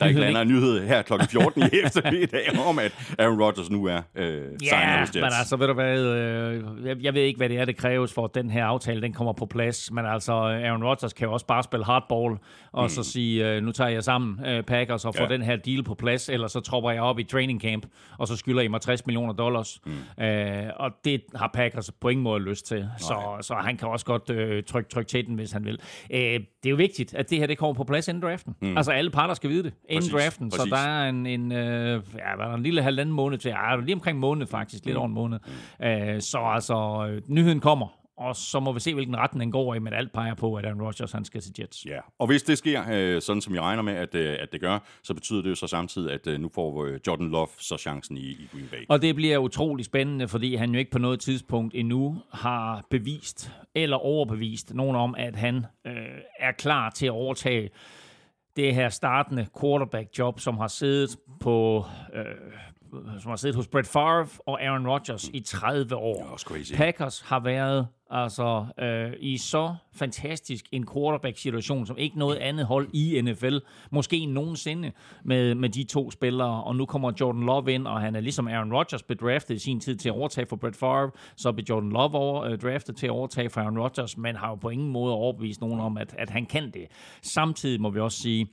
der 0.00 0.06
ikke 0.06 0.20
lander 0.20 0.40
en 0.40 0.48
nyhed 0.48 0.86
her 0.86 1.02
kl. 1.02 1.12
14 1.30 1.62
i 1.62 1.66
eftermiddag 1.84 2.58
om, 2.66 2.78
at 2.78 2.92
Aaron 3.18 3.42
Rodgers 3.42 3.70
nu 3.70 3.84
er 3.84 4.00
øh, 4.14 4.24
ja, 4.26 5.00
hos 5.00 5.08
Jets. 5.08 5.14
men 5.14 5.24
altså, 5.24 5.56
ved 5.56 5.66
du 5.66 5.72
hvad, 5.72 5.98
øh, 6.00 6.86
jeg, 6.86 6.96
jeg 7.00 7.14
ved 7.14 7.22
ikke, 7.22 7.36
hvad 7.36 7.48
det 7.48 7.58
er, 7.58 7.64
det 7.64 7.76
kræves 7.76 8.12
for, 8.12 8.24
at 8.24 8.34
den 8.34 8.50
her 8.50 8.64
aftale, 8.64 9.02
den 9.02 9.12
kommer 9.12 9.32
på 9.32 9.46
plads, 9.46 9.90
men 9.92 10.06
altså, 10.06 10.32
Aaron 10.32 10.84
Rodgers 10.84 11.12
kan 11.12 11.26
jo 11.26 11.32
også 11.32 11.46
bare 11.46 11.62
spille 11.62 11.84
hardball, 11.84 12.36
og 12.72 12.82
mm. 12.82 12.88
så 12.88 13.02
sige, 13.02 13.48
øh, 13.48 13.62
nu 13.62 13.72
tager 13.72 13.90
jeg 13.90 14.04
sammen 14.04 14.46
øh, 14.46 14.62
Packers 14.62 15.04
og 15.04 15.14
får 15.14 15.24
ja. 15.24 15.28
den 15.28 15.42
her 15.42 15.56
deal 15.56 15.82
på 15.82 15.94
plads, 15.94 16.28
eller 16.28 16.48
så 16.48 16.60
tropper 16.60 16.90
jeg 16.90 17.02
op 17.02 17.18
i 17.18 17.24
training 17.24 17.60
camp, 17.60 17.86
og 18.18 18.28
så 18.28 18.36
skylder 18.36 18.62
I 18.62 18.68
mig 18.68 18.80
60 18.80 19.06
millioner 19.06 19.32
dollars. 19.32 19.80
Mm. 19.86 20.24
Øh, 20.24 20.66
og 20.76 20.90
det 21.04 21.22
har 21.34 21.50
Packers 21.54 21.90
på 22.00 22.08
ingen 22.08 22.24
måde 22.24 22.40
lyst 22.40 22.66
til, 22.66 22.88
så, 22.98 23.36
så 23.40 23.54
han 23.54 23.76
kan 23.76 23.88
også 23.88 24.06
godt 24.06 24.30
øh, 24.30 24.62
trykke, 24.62 24.90
trykke 24.90 25.08
til 25.08 25.26
den, 25.26 25.34
hvis 25.34 25.52
han 25.52 25.64
vil. 25.64 25.78
Øh, 26.10 26.20
det 26.20 26.66
er 26.66 26.70
jo 26.70 26.76
vigtigt, 26.76 27.14
at 27.14 27.30
det 27.30 27.38
her 27.38 27.46
det 27.46 27.58
kommer 27.58 27.74
på 27.74 27.84
plads 27.84 28.08
inden 28.08 28.22
draften. 28.22 28.54
Mm. 28.60 28.76
Altså, 28.76 28.92
alle 28.92 29.10
parter 29.10 29.34
skal 29.34 29.50
vide 29.50 29.62
det 29.62 29.72
inden 29.90 30.10
draften, 30.10 30.50
præcis. 30.50 30.62
så 30.62 30.76
der 30.76 30.88
er 30.88 31.08
en, 31.08 31.26
en, 31.26 31.52
øh, 31.52 32.02
ja, 32.14 32.36
der 32.38 32.44
er 32.44 32.54
en 32.54 32.62
lille 32.62 32.82
halvanden 32.82 33.14
måned 33.14 33.38
til. 33.38 33.48
Ja, 33.48 33.76
lige 33.76 33.94
omkring 33.94 34.18
måned 34.18 34.46
faktisk, 34.46 34.84
lidt 34.84 34.94
mm. 34.94 34.98
over 34.98 35.08
en 35.08 35.14
måned. 35.14 35.38
Mm. 35.80 35.86
Øh, 35.86 36.20
så 36.20 36.38
altså, 36.38 37.06
øh, 37.10 37.22
nyheden 37.26 37.60
kommer, 37.60 38.00
og 38.20 38.36
så 38.36 38.60
må 38.60 38.72
vi 38.72 38.80
se, 38.80 38.94
hvilken 38.94 39.16
retning 39.16 39.40
den 39.40 39.52
går 39.52 39.74
i, 39.74 39.78
men 39.78 39.92
alt 39.92 40.12
peger 40.12 40.34
på, 40.34 40.54
at 40.54 40.64
Aaron 40.64 40.82
Rodgers 40.82 41.12
han 41.12 41.24
skal 41.24 41.40
til 41.40 41.52
Jets. 41.58 41.86
Ja, 41.86 41.98
og 42.18 42.26
hvis 42.26 42.42
det 42.42 42.58
sker, 42.58 42.82
øh, 42.92 43.22
sådan 43.22 43.42
som 43.42 43.54
jeg 43.54 43.62
regner 43.62 43.82
med, 43.82 43.92
at, 43.92 44.14
øh, 44.14 44.36
at 44.40 44.52
det 44.52 44.60
gør, 44.60 44.78
så 45.02 45.14
betyder 45.14 45.42
det 45.42 45.50
jo 45.50 45.54
så 45.54 45.66
samtidig, 45.66 46.12
at 46.12 46.26
øh, 46.26 46.40
nu 46.40 46.50
får 46.54 46.84
øh, 46.84 47.00
Jordan 47.06 47.28
Love 47.28 47.48
så 47.58 47.76
chancen 47.76 48.16
i, 48.16 48.20
i 48.20 48.48
Green 48.52 48.68
Bay. 48.70 48.84
Og 48.88 49.02
det 49.02 49.14
bliver 49.14 49.38
utrolig 49.38 49.84
spændende, 49.84 50.28
fordi 50.28 50.54
han 50.54 50.72
jo 50.72 50.78
ikke 50.78 50.90
på 50.90 50.98
noget 50.98 51.20
tidspunkt 51.20 51.74
endnu 51.74 52.16
har 52.32 52.86
bevist 52.90 53.52
eller 53.74 53.96
overbevist 53.96 54.74
nogen 54.74 54.96
om, 54.96 55.14
at 55.18 55.36
han 55.36 55.66
øh, 55.86 55.92
er 56.38 56.52
klar 56.52 56.90
til 56.90 57.06
at 57.06 57.12
overtage 57.12 57.70
det 58.56 58.74
her 58.74 58.88
startende 58.88 59.46
quarterback-job, 59.60 60.40
som 60.40 60.58
har 60.58 60.68
siddet 60.68 61.16
på, 61.40 61.84
øh, 62.14 62.24
som 63.20 63.28
har 63.28 63.36
siddet 63.36 63.56
hos 63.56 63.68
Brett 63.68 63.88
Favre 63.88 64.26
og 64.46 64.62
Aaron 64.62 64.88
Rodgers 64.88 65.28
i 65.28 65.40
30 65.40 65.96
år. 65.96 66.36
Crazy. 66.36 66.74
Packers 66.74 67.20
har 67.20 67.40
været 67.40 67.86
altså 68.10 68.66
øh, 68.78 69.12
i 69.20 69.38
så 69.38 69.74
fantastisk 69.92 70.68
en 70.72 70.86
quarterback-situation, 70.94 71.86
som 71.86 71.98
ikke 71.98 72.18
noget 72.18 72.36
andet 72.36 72.66
hold 72.66 72.88
i 72.92 73.20
NFL, 73.20 73.56
måske 73.90 74.26
nogensinde, 74.26 74.92
med, 75.24 75.54
med 75.54 75.68
de 75.68 75.84
to 75.84 76.10
spillere. 76.10 76.64
Og 76.64 76.76
nu 76.76 76.86
kommer 76.86 77.12
Jordan 77.20 77.42
Love 77.42 77.72
ind, 77.72 77.86
og 77.86 78.00
han 78.00 78.16
er 78.16 78.20
ligesom 78.20 78.48
Aaron 78.48 78.72
Rodgers 78.72 79.02
blev 79.02 79.18
draftet 79.18 79.54
i 79.54 79.58
sin 79.58 79.80
tid 79.80 79.96
til 79.96 80.08
at 80.08 80.14
overtage 80.14 80.46
for 80.46 80.56
Brett 80.56 80.76
Favre, 80.76 81.10
så 81.36 81.52
blev 81.52 81.64
Jordan 81.68 81.90
Love 81.90 82.14
over, 82.14 82.44
øh, 82.44 82.58
draftet 82.58 82.96
til 82.96 83.06
at 83.06 83.10
overtage 83.10 83.50
for 83.50 83.60
Aaron 83.60 83.78
Rodgers, 83.78 84.16
men 84.16 84.36
har 84.36 84.48
jo 84.48 84.54
på 84.54 84.68
ingen 84.68 84.88
måde 84.88 85.14
overbevist 85.14 85.60
nogen 85.60 85.80
om, 85.80 85.96
at, 85.96 86.14
at 86.18 86.30
han 86.30 86.46
kan 86.46 86.70
det. 86.70 86.86
Samtidig 87.22 87.80
må 87.80 87.90
vi 87.90 88.00
også 88.00 88.18
sige, 88.18 88.46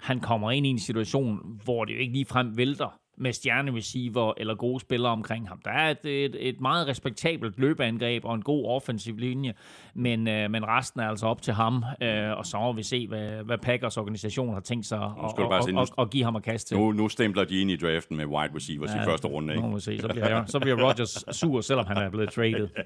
han 0.00 0.20
kommer 0.20 0.50
ind 0.50 0.66
i 0.66 0.70
en 0.70 0.78
situation, 0.78 1.60
hvor 1.64 1.84
det 1.84 1.94
jo 1.94 1.98
ikke 1.98 2.12
ligefrem 2.12 2.56
vælter 2.56 2.98
med 3.20 3.32
stjernereceiver 3.32 4.32
eller 4.36 4.54
gode 4.54 4.80
spillere 4.80 5.12
omkring 5.12 5.48
ham. 5.48 5.60
Der 5.64 5.70
er 5.70 5.90
et, 5.90 6.24
et, 6.24 6.48
et 6.48 6.60
meget 6.60 6.86
respektabelt 6.86 7.58
løbeangreb 7.58 8.24
og 8.24 8.34
en 8.34 8.42
god 8.42 8.66
offensiv 8.66 9.16
linje, 9.16 9.54
men, 9.94 10.28
øh, 10.28 10.50
men 10.50 10.68
resten 10.68 11.00
er 11.00 11.08
altså 11.08 11.26
op 11.26 11.42
til 11.42 11.54
ham, 11.54 11.84
øh, 12.02 12.38
og 12.38 12.46
så 12.46 12.58
må 12.58 12.72
vi 12.72 12.82
se, 12.82 13.06
hvad, 13.06 13.44
hvad 13.44 13.58
Packers 13.58 13.96
organisation 13.96 14.52
har 14.54 14.60
tænkt 14.60 14.86
sig 14.86 14.98
at, 14.98 15.10
at, 15.38 15.68
at, 15.68 15.78
at, 15.78 15.90
at 15.98 16.10
give 16.10 16.24
ham 16.24 16.36
at 16.36 16.42
kaste 16.42 16.70
til. 16.70 16.76
Nu, 16.76 16.92
nu 16.92 17.08
stempler 17.08 17.44
de 17.44 17.60
ind 17.60 17.70
i 17.70 17.76
draften 17.76 18.16
med 18.16 18.26
wide 18.26 18.54
receivers 18.56 18.90
ja, 18.94 19.02
i 19.02 19.04
første 19.04 19.28
runde. 19.28 19.52
Ikke? 19.52 19.62
Nu 19.62 19.68
må 19.68 19.74
vi 19.74 19.80
se, 19.80 20.00
så 20.00 20.08
bliver, 20.08 20.44
så 20.46 20.60
bliver 20.60 20.88
Rodgers 20.88 21.24
sur, 21.30 21.60
selvom 21.60 21.86
han 21.86 21.96
er 21.96 22.10
blevet 22.10 22.30
traded. 22.30 22.68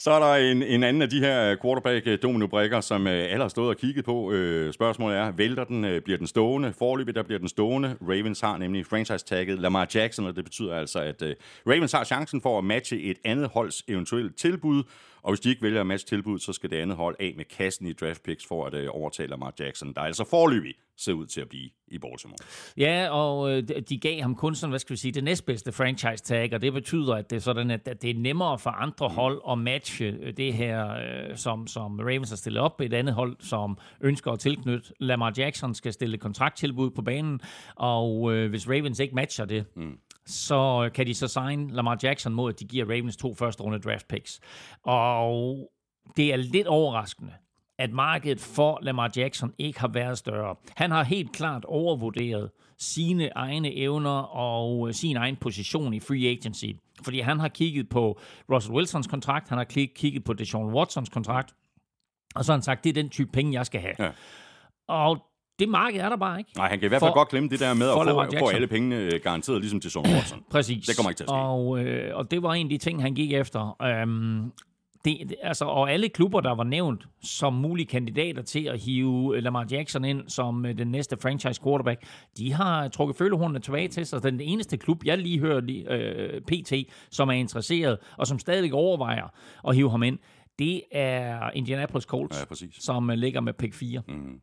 Så 0.00 0.10
er 0.10 0.18
der 0.18 0.50
en, 0.50 0.62
en 0.62 0.84
anden 0.84 1.02
af 1.02 1.10
de 1.10 1.20
her 1.20 1.56
quarterback 1.62 2.22
domino 2.22 2.80
som 2.80 3.06
øh, 3.06 3.12
alle 3.12 3.40
har 3.40 3.48
stået 3.48 3.68
og 3.68 3.76
kigget 3.76 4.04
på. 4.04 4.32
Øh, 4.32 4.72
spørgsmålet 4.72 5.18
er, 5.18 5.30
vælter 5.30 5.64
den, 5.64 5.84
øh, 5.84 6.02
bliver 6.02 6.18
den 6.18 6.26
stående? 6.26 6.72
Forløbet, 6.78 7.14
der 7.14 7.22
bliver 7.22 7.38
den 7.38 7.48
stående. 7.48 7.96
Ravens 8.02 8.40
har 8.40 8.58
nemlig 8.58 8.86
quarterbacket 9.40 9.58
Lamar 9.58 9.88
Jackson, 9.94 10.26
og 10.26 10.36
det 10.36 10.44
betyder 10.44 10.76
altså, 10.76 11.00
at 11.00 11.22
øh, 11.22 11.34
Ravens 11.66 11.92
har 11.92 12.04
chancen 12.04 12.40
for 12.40 12.58
at 12.58 12.64
matche 12.64 13.00
et 13.00 13.18
andet 13.24 13.48
holds 13.48 13.84
eventuelle 13.88 14.30
tilbud, 14.30 14.82
og 15.22 15.30
hvis 15.30 15.40
de 15.40 15.48
ikke 15.48 15.62
vælger 15.62 15.80
at 15.80 15.86
matche 15.86 16.08
tilbud, 16.08 16.38
så 16.38 16.52
skal 16.52 16.70
det 16.70 16.76
andet 16.76 16.96
hold 16.96 17.16
af 17.20 17.34
med 17.36 17.44
kassen 17.44 17.86
i 17.86 17.92
draft 17.92 18.22
picks 18.22 18.46
for 18.46 18.66
at 18.66 18.88
overtage 18.88 19.28
Lamar 19.28 19.52
Jackson, 19.60 19.94
der 19.94 20.00
er 20.00 20.06
altså 20.06 20.24
forløbig 20.24 20.74
ser 21.00 21.12
ud 21.12 21.26
til 21.26 21.40
at 21.40 21.48
blive 21.48 21.70
i 21.88 21.98
Baltimore. 21.98 22.38
Ja, 22.76 23.08
og 23.08 23.50
øh, 23.50 23.62
de 23.88 23.98
gav 23.98 24.20
ham 24.20 24.34
kun 24.34 24.54
sådan, 24.54 24.70
hvad 24.70 24.78
skal 24.78 24.92
vi 24.92 24.98
sige, 24.98 25.12
det 25.12 25.24
næstbedste 25.24 25.72
franchise 25.72 26.24
tag, 26.24 26.54
og 26.54 26.62
det 26.62 26.72
betyder, 26.72 27.14
at 27.14 27.30
det 27.30 27.36
er 27.36 27.40
sådan, 27.40 27.70
at 27.70 28.02
det 28.02 28.10
er 28.10 28.14
nemmere 28.14 28.58
for 28.58 28.70
andre 28.70 29.08
mm. 29.08 29.14
hold 29.14 29.42
at 29.50 29.58
matche 29.58 30.06
øh, 30.06 30.36
det 30.36 30.54
her, 30.54 30.90
øh, 30.90 31.36
som, 31.36 31.66
som 31.66 31.98
Ravens 32.00 32.28
har 32.28 32.36
stillet 32.36 32.62
op. 32.62 32.80
Et 32.80 32.94
andet 32.94 33.14
hold, 33.14 33.36
som 33.40 33.78
ønsker 34.00 34.32
at 34.32 34.38
tilknytte 34.38 34.92
Lamar 35.00 35.32
Jackson, 35.38 35.74
skal 35.74 35.92
stille 35.92 36.18
kontrakttilbud 36.18 36.90
på 36.90 37.02
banen, 37.02 37.40
og 37.74 38.34
øh, 38.34 38.50
hvis 38.50 38.68
Ravens 38.68 39.00
ikke 39.00 39.14
matcher 39.14 39.44
det, 39.44 39.64
mm 39.76 39.98
så 40.26 40.90
kan 40.94 41.06
de 41.06 41.14
så 41.14 41.28
signe 41.28 41.72
Lamar 41.72 41.98
Jackson 42.02 42.34
mod, 42.34 42.52
at 42.52 42.60
de 42.60 42.64
giver 42.64 42.84
Ravens 42.84 43.16
to 43.16 43.34
første 43.34 43.62
runde 43.62 43.78
draft 43.78 44.08
picks. 44.08 44.40
Og 44.82 45.70
det 46.16 46.32
er 46.32 46.36
lidt 46.36 46.66
overraskende, 46.66 47.32
at 47.78 47.92
markedet 47.92 48.40
for 48.40 48.78
Lamar 48.82 49.10
Jackson 49.16 49.52
ikke 49.58 49.80
har 49.80 49.88
været 49.88 50.18
større. 50.18 50.56
Han 50.76 50.90
har 50.90 51.02
helt 51.02 51.32
klart 51.32 51.64
overvurderet 51.64 52.50
sine 52.78 53.28
egne 53.28 53.74
evner 53.76 54.20
og 54.36 54.88
øh, 54.88 54.94
sin 54.94 55.16
egen 55.16 55.36
position 55.36 55.94
i 55.94 56.00
free 56.00 56.28
agency. 56.28 56.66
Fordi 57.04 57.20
han 57.20 57.40
har 57.40 57.48
kigget 57.48 57.88
på 57.88 58.20
Russell 58.52 58.74
Wilsons 58.74 59.06
kontrakt, 59.06 59.48
han 59.48 59.58
har 59.58 59.64
kigget 59.94 60.24
på 60.24 60.32
Deshaun 60.32 60.74
Watsons 60.74 61.08
kontrakt, 61.08 61.54
og 62.34 62.44
så 62.44 62.52
har 62.52 62.56
han 62.56 62.62
sagt, 62.62 62.84
det 62.84 62.90
er 62.90 62.94
den 62.94 63.08
type 63.08 63.32
penge, 63.32 63.52
jeg 63.52 63.66
skal 63.66 63.80
have. 63.80 63.94
Ja. 63.98 64.10
Og 64.88 65.18
det 65.60 65.68
marked 65.68 66.00
er 66.00 66.08
der 66.08 66.16
bare 66.16 66.38
ikke. 66.38 66.50
Nej, 66.56 66.68
han 66.68 66.78
kan 66.78 66.86
i 66.86 66.88
hvert 66.88 67.00
fald 67.00 67.10
for, 67.10 67.14
godt 67.14 67.28
glemme 67.28 67.48
det 67.48 67.60
der 67.60 67.74
med 67.74 67.88
at 67.88 67.94
få, 67.94 68.38
få 68.38 68.48
alle 68.48 68.66
pengene 68.66 68.96
øh, 68.96 69.20
garanteret, 69.22 69.60
ligesom 69.60 69.80
til 69.80 69.90
Son 69.90 70.06
Watson. 70.06 70.44
Præcis. 70.50 70.86
Det 70.86 70.96
kommer 70.96 71.10
ikke 71.10 71.18
til 71.18 71.24
at 71.24 71.28
ske. 71.28 71.34
Og, 71.34 71.84
øh, 71.84 72.16
og 72.16 72.30
det 72.30 72.42
var 72.42 72.54
en 72.54 72.66
af 72.66 72.70
de 72.70 72.78
ting, 72.78 73.02
han 73.02 73.14
gik 73.14 73.32
efter. 73.32 73.82
Øhm, 73.82 74.52
det, 75.04 75.34
altså, 75.42 75.64
og 75.64 75.92
alle 75.92 76.08
klubber, 76.08 76.40
der 76.40 76.54
var 76.54 76.64
nævnt 76.64 77.08
som 77.22 77.54
mulige 77.54 77.86
kandidater 77.86 78.42
til 78.42 78.64
at 78.64 78.80
hive 78.80 79.40
Lamar 79.40 79.66
Jackson 79.70 80.04
ind 80.04 80.28
som 80.28 80.66
øh, 80.66 80.78
den 80.78 80.88
næste 80.88 81.16
franchise 81.22 81.62
quarterback, 81.62 82.04
de 82.38 82.52
har 82.52 82.88
trukket 82.88 83.16
følehornene 83.16 83.60
tilbage 83.60 83.88
til 83.88 84.06
sig. 84.06 84.22
Den 84.22 84.40
eneste 84.40 84.76
klub, 84.76 85.04
jeg 85.04 85.18
lige 85.18 85.38
hører 85.38 85.60
øh, 85.90 86.40
PT, 86.40 86.72
som 87.10 87.28
er 87.28 87.32
interesseret, 87.32 87.98
og 88.16 88.26
som 88.26 88.38
stadig 88.38 88.74
overvejer 88.74 89.32
at 89.68 89.74
hive 89.74 89.90
ham 89.90 90.02
ind, 90.02 90.18
det 90.58 90.82
er 90.92 91.50
Indianapolis 91.50 92.04
Colts, 92.04 92.46
ja, 92.62 92.66
som 92.80 93.10
øh, 93.10 93.16
ligger 93.16 93.40
med 93.40 93.52
pick 93.52 93.74
4. 93.74 94.02
Mm. 94.08 94.40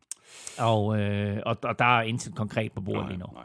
Og, 0.58 1.00
øh, 1.00 1.38
og, 1.46 1.56
og 1.62 1.78
der 1.78 1.98
er 1.98 2.02
intet 2.02 2.34
konkret 2.34 2.72
på 2.72 2.80
bordet 2.80 3.02
nej, 3.02 3.10
lige 3.10 3.18
nu. 3.18 3.26
Nej. 3.34 3.44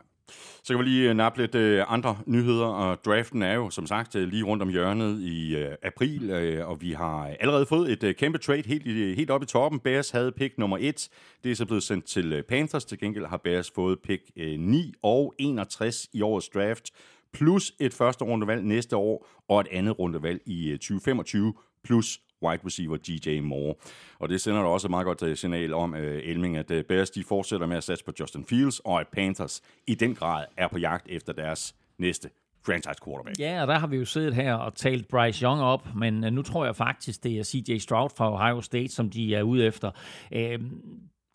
Så 0.64 0.74
kan 0.74 0.80
vi 0.80 0.90
lige 0.90 1.10
øh, 1.10 1.16
nappe 1.16 1.42
lidt 1.42 1.56
øh, 1.56 1.86
andre 1.88 2.18
nyheder, 2.26 2.66
og 2.66 3.04
draften 3.06 3.42
er 3.42 3.54
jo 3.54 3.70
som 3.70 3.88
sagt 3.88 4.16
øh, 4.16 4.28
lige 4.28 4.44
rundt 4.44 4.64
om 4.64 4.70
hjørnet 4.70 5.22
i 5.22 5.56
øh, 5.56 5.76
april, 5.84 6.30
øh, 6.30 6.68
og 6.70 6.82
vi 6.82 6.92
har 6.92 7.36
allerede 7.40 7.66
fået 7.66 7.92
et 7.92 8.04
øh, 8.04 8.16
kæmpe 8.16 8.38
trade 8.38 8.64
helt, 8.66 9.16
helt 9.16 9.32
op 9.32 9.44
i 9.44 9.46
toppen. 9.46 9.80
Bears 9.80 10.10
havde 10.10 10.32
pick 10.32 10.58
nummer 10.58 10.78
1, 10.82 11.10
det 11.44 11.52
er 11.52 11.56
så 11.56 11.66
blevet 11.66 11.84
sendt 11.84 12.06
til 12.06 12.34
øh, 12.34 12.44
Panthers, 12.44 12.86
til 12.86 13.00
gengæld 13.00 13.26
har 13.26 13.38
Bears 13.38 13.72
fået 13.76 14.00
pick 14.04 14.24
øh, 14.38 14.60
9 14.60 14.94
og 15.04 15.34
61 15.40 16.08
i 16.14 16.22
årets 16.22 16.50
draft, 16.50 16.92
plus 17.34 17.74
et 17.80 17.94
første 17.94 18.26
rundevalg 18.26 18.64
næste 18.64 18.98
år, 18.98 19.28
og 19.50 19.62
et 19.62 19.68
andet 19.72 20.00
rundevalg 20.00 20.42
i 20.46 20.70
øh, 20.70 20.78
2025, 20.80 21.54
plus 21.84 22.20
wide 22.44 22.62
receiver 22.66 22.98
DJ 22.98 23.40
Moore. 23.40 23.76
Og 24.20 24.30
det 24.30 24.42
sender 24.42 24.62
da 24.62 24.68
også 24.68 24.88
et 24.88 24.92
meget 24.92 25.06
godt 25.06 25.24
øh, 25.24 25.38
signal 25.38 25.74
om, 25.74 25.96
øh, 25.96 26.22
Elming, 26.24 26.58
at 26.58 26.72
øh, 26.72 26.84
Bears 26.84 27.10
de 27.10 27.24
fortsætter 27.24 27.68
med 27.68 27.78
at 27.78 27.84
satse 27.84 28.06
på 28.06 28.12
Justin 28.20 28.46
Fields, 28.46 28.80
og 28.80 29.00
at 29.00 29.08
Panthers 29.08 29.62
i 29.88 29.96
den 29.96 30.16
grad 30.16 30.46
er 30.58 30.68
på 30.68 30.78
jagt 30.78 31.08
efter 31.10 31.34
deres 31.34 31.76
næste 31.98 32.30
franchise 32.66 33.00
quarterback. 33.06 33.40
Ja, 33.40 33.62
og 33.62 33.68
der 33.68 33.80
har 33.80 33.88
vi 33.88 33.98
jo 33.98 34.06
siddet 34.06 34.34
her 34.34 34.54
og 34.54 34.76
talt 34.76 35.08
Bryce 35.08 35.44
Young 35.44 35.62
op, 35.62 35.96
men 35.96 36.24
øh, 36.24 36.32
nu 36.32 36.42
tror 36.42 36.66
jeg 36.66 36.76
faktisk, 36.76 37.24
det 37.24 37.40
er 37.40 37.44
CJ 37.44 37.78
Stroud 37.78 38.10
fra 38.18 38.34
Ohio 38.34 38.62
State, 38.62 38.90
som 38.90 39.10
de 39.10 39.36
er 39.36 39.44
ude 39.44 39.66
efter. 39.66 39.92
Øh, 40.32 40.60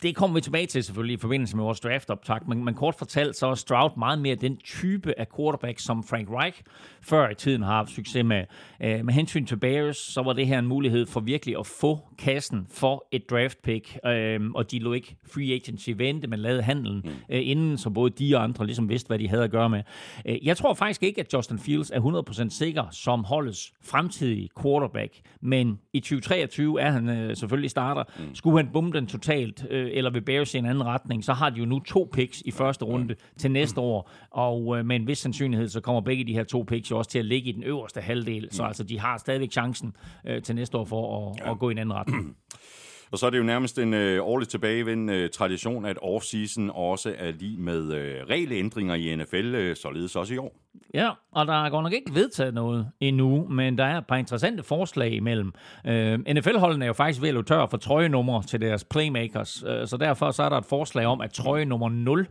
det 0.01 0.15
kommer 0.15 0.33
vi 0.33 0.41
tilbage 0.41 0.65
til 0.65 0.83
selvfølgelig 0.83 1.13
i 1.13 1.17
forbindelse 1.17 1.55
med 1.55 1.63
vores 1.63 1.79
draft-optag, 1.79 2.39
men, 2.47 2.65
men 2.65 2.73
kort 2.73 2.95
fortalt 2.95 3.35
så 3.35 3.47
er 3.47 3.55
Stroud 3.55 3.89
meget 3.97 4.19
mere 4.19 4.35
den 4.35 4.57
type 4.57 5.19
af 5.19 5.27
quarterback, 5.37 5.79
som 5.79 6.03
Frank 6.03 6.27
Reich 6.29 6.61
før 7.01 7.29
i 7.29 7.35
tiden 7.35 7.61
har 7.61 7.73
haft 7.73 7.89
succes 7.89 8.23
med. 8.25 8.43
Uh, 8.83 9.05
med 9.05 9.13
hensyn 9.13 9.45
til 9.45 9.57
Bears, 9.57 9.97
så 9.97 10.21
var 10.21 10.33
det 10.33 10.47
her 10.47 10.59
en 10.59 10.67
mulighed 10.67 11.05
for 11.05 11.19
virkelig 11.19 11.59
at 11.59 11.67
få 11.67 11.99
kassen 12.17 12.67
for 12.71 13.07
et 13.11 13.29
draft 13.29 13.61
pick, 13.61 13.97
uh, 14.03 14.45
og 14.55 14.71
de 14.71 14.79
lå 14.79 14.93
ikke 14.93 15.15
free 15.33 15.53
agency 15.53 15.89
vente, 15.95 16.27
men 16.27 16.39
lavede 16.39 16.61
handlen 16.61 17.01
mm. 17.05 17.09
uh, 17.09 17.15
inden, 17.29 17.77
så 17.77 17.89
både 17.89 18.09
de 18.09 18.35
og 18.35 18.43
andre 18.43 18.65
ligesom 18.65 18.89
vidste, 18.89 19.07
hvad 19.07 19.19
de 19.19 19.29
havde 19.29 19.43
at 19.43 19.51
gøre 19.51 19.69
med. 19.69 19.81
Uh, 20.29 20.47
jeg 20.47 20.57
tror 20.57 20.73
faktisk 20.73 21.03
ikke, 21.03 21.21
at 21.21 21.33
Justin 21.33 21.59
Fields 21.59 21.91
er 21.91 21.99
100% 22.45 22.49
sikker 22.49 22.83
som 22.91 23.23
holdets 23.23 23.73
fremtidige 23.83 24.49
quarterback, 24.61 25.13
men 25.41 25.79
i 25.93 25.99
2023 25.99 26.81
er 26.81 26.91
han 26.91 27.29
uh, 27.29 27.35
selvfølgelig 27.35 27.71
starter. 27.71 28.03
Mm. 28.19 28.35
Skulle 28.35 28.57
han 28.57 28.69
bumme 28.73 28.91
den 28.91 29.07
totalt, 29.07 29.65
uh, 29.89 29.97
eller 29.97 30.09
vil 30.09 30.21
Bears 30.21 30.53
i 30.53 30.57
en 30.57 30.65
anden 30.65 30.85
retning, 30.85 31.23
så 31.23 31.33
har 31.33 31.49
de 31.49 31.59
jo 31.59 31.65
nu 31.65 31.79
to 31.79 32.09
picks 32.13 32.41
i 32.41 32.51
første 32.51 32.85
runde 32.85 33.15
til 33.37 33.51
næste 33.51 33.81
år, 33.81 34.11
og 34.31 34.77
øh, 34.77 34.85
med 34.85 34.95
en 34.95 35.07
vis 35.07 35.17
sandsynlighed, 35.17 35.67
så 35.69 35.81
kommer 35.81 36.01
begge 36.01 36.23
de 36.23 36.33
her 36.33 36.43
to 36.43 36.63
picks 36.67 36.91
jo 36.91 36.97
også 36.97 37.09
til 37.09 37.19
at 37.19 37.25
ligge 37.25 37.49
i 37.49 37.51
den 37.51 37.63
øverste 37.63 38.01
halvdel, 38.01 38.47
så 38.51 38.63
altså 38.63 38.83
de 38.83 38.99
har 38.99 39.17
stadigvæk 39.17 39.51
chancen 39.51 39.95
øh, 40.27 40.41
til 40.41 40.55
næste 40.55 40.77
år 40.77 40.85
for 40.85 41.31
at, 41.31 41.51
at 41.51 41.59
gå 41.59 41.69
i 41.69 41.71
en 41.71 41.77
anden 41.77 41.95
retning. 41.95 42.35
Og 43.11 43.17
så 43.19 43.25
er 43.25 43.29
det 43.29 43.37
jo 43.37 43.43
nærmest 43.43 43.79
en 43.79 43.93
øh, 43.93 44.23
årligt 44.23 44.51
tilbagevendende 44.51 45.13
øh, 45.13 45.29
tradition, 45.29 45.85
at 45.85 45.97
off-season 45.97 46.71
også 46.71 47.15
er 47.17 47.31
lige 47.31 47.57
med 47.57 47.93
øh, 47.93 48.23
regelændringer 48.29 48.95
i 48.95 49.15
NFL, 49.15 49.55
øh, 49.55 49.75
således 49.75 50.15
også 50.15 50.33
i 50.33 50.37
år. 50.37 50.55
Ja, 50.93 51.09
og 51.31 51.47
der 51.47 51.65
er 51.65 51.69
godt 51.69 51.83
nok 51.83 51.93
ikke 51.93 52.15
vedtaget 52.15 52.53
noget 52.53 52.91
endnu, 52.99 53.47
men 53.47 53.77
der 53.77 53.85
er 53.85 53.97
et 53.97 54.07
par 54.07 54.15
interessante 54.15 54.63
forslag 54.63 55.13
imellem. 55.13 55.51
Øh, 55.87 56.19
NFL-holdene 56.19 56.85
er 56.85 56.87
jo 56.87 56.93
faktisk 56.93 57.21
ved 57.21 57.37
at 57.37 57.45
tør 57.45 57.65
for 57.65 57.77
trøjenummer 57.77 58.41
til 58.41 58.61
deres 58.61 58.83
playmakers, 58.83 59.63
øh, 59.67 59.87
så 59.87 59.97
derfor 59.97 60.31
så 60.31 60.43
er 60.43 60.49
der 60.49 60.57
et 60.57 60.65
forslag 60.65 61.05
om, 61.05 61.21
at 61.21 61.31
trøjenummer 61.31 61.89
0 61.89 62.27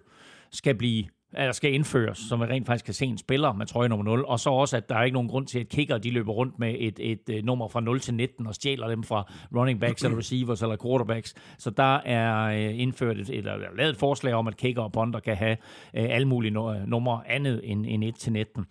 skal 0.51 0.75
blive 0.75 1.05
eller 1.35 1.53
skal 1.53 1.75
indføres, 1.75 2.19
så 2.19 2.37
man 2.37 2.49
rent 2.49 2.67
faktisk 2.67 2.85
kan 2.85 2.95
se 2.95 3.07
en 3.07 3.19
spiller 3.19 3.53
med 3.53 3.67
trøje 3.67 3.89
nummer 3.89 4.05
0, 4.05 4.25
og 4.25 4.41
så 4.41 4.51
også, 4.51 4.77
at 4.77 4.89
der 4.89 4.95
er 4.95 5.03
ikke 5.03 5.15
nogen 5.15 5.29
grund 5.29 5.47
til, 5.47 5.59
at 5.59 5.69
kicker 5.69 5.99
de 5.99 6.11
løber 6.11 6.33
rundt 6.33 6.59
med 6.59 6.75
et, 6.79 6.99
et, 7.01 7.29
et 7.29 7.45
nummer 7.45 7.69
fra 7.69 7.81
0 7.81 8.01
til 8.01 8.15
19 8.15 8.47
og 8.47 8.55
stjæler 8.55 8.89
dem 8.89 9.03
fra 9.03 9.33
running 9.57 9.81
backs 9.81 10.05
eller 10.05 10.19
receivers 10.19 10.63
eller 10.63 10.77
quarterbacks. 10.77 11.35
Så 11.59 11.71
der 11.71 11.97
er 11.97 12.45
øh, 12.45 12.81
indført 12.81 13.19
et, 13.19 13.31
eller 13.31 13.57
lavet 13.77 13.91
et 13.91 13.97
forslag 13.97 14.35
om, 14.35 14.49
at 14.49 14.57
kicker 14.57 14.83
og 14.83 14.93
punter 14.93 15.21
kan 15.21 15.37
have 15.37 15.57
øh, 15.95 16.07
alle 16.11 16.29
mulige 16.29 16.59
øh, 16.59 16.87
numre 16.87 17.23
andet 17.27 17.61
end, 17.65 17.87
end 17.89 18.05
1 18.05 18.15
til 18.15 18.33
19. 18.33 18.67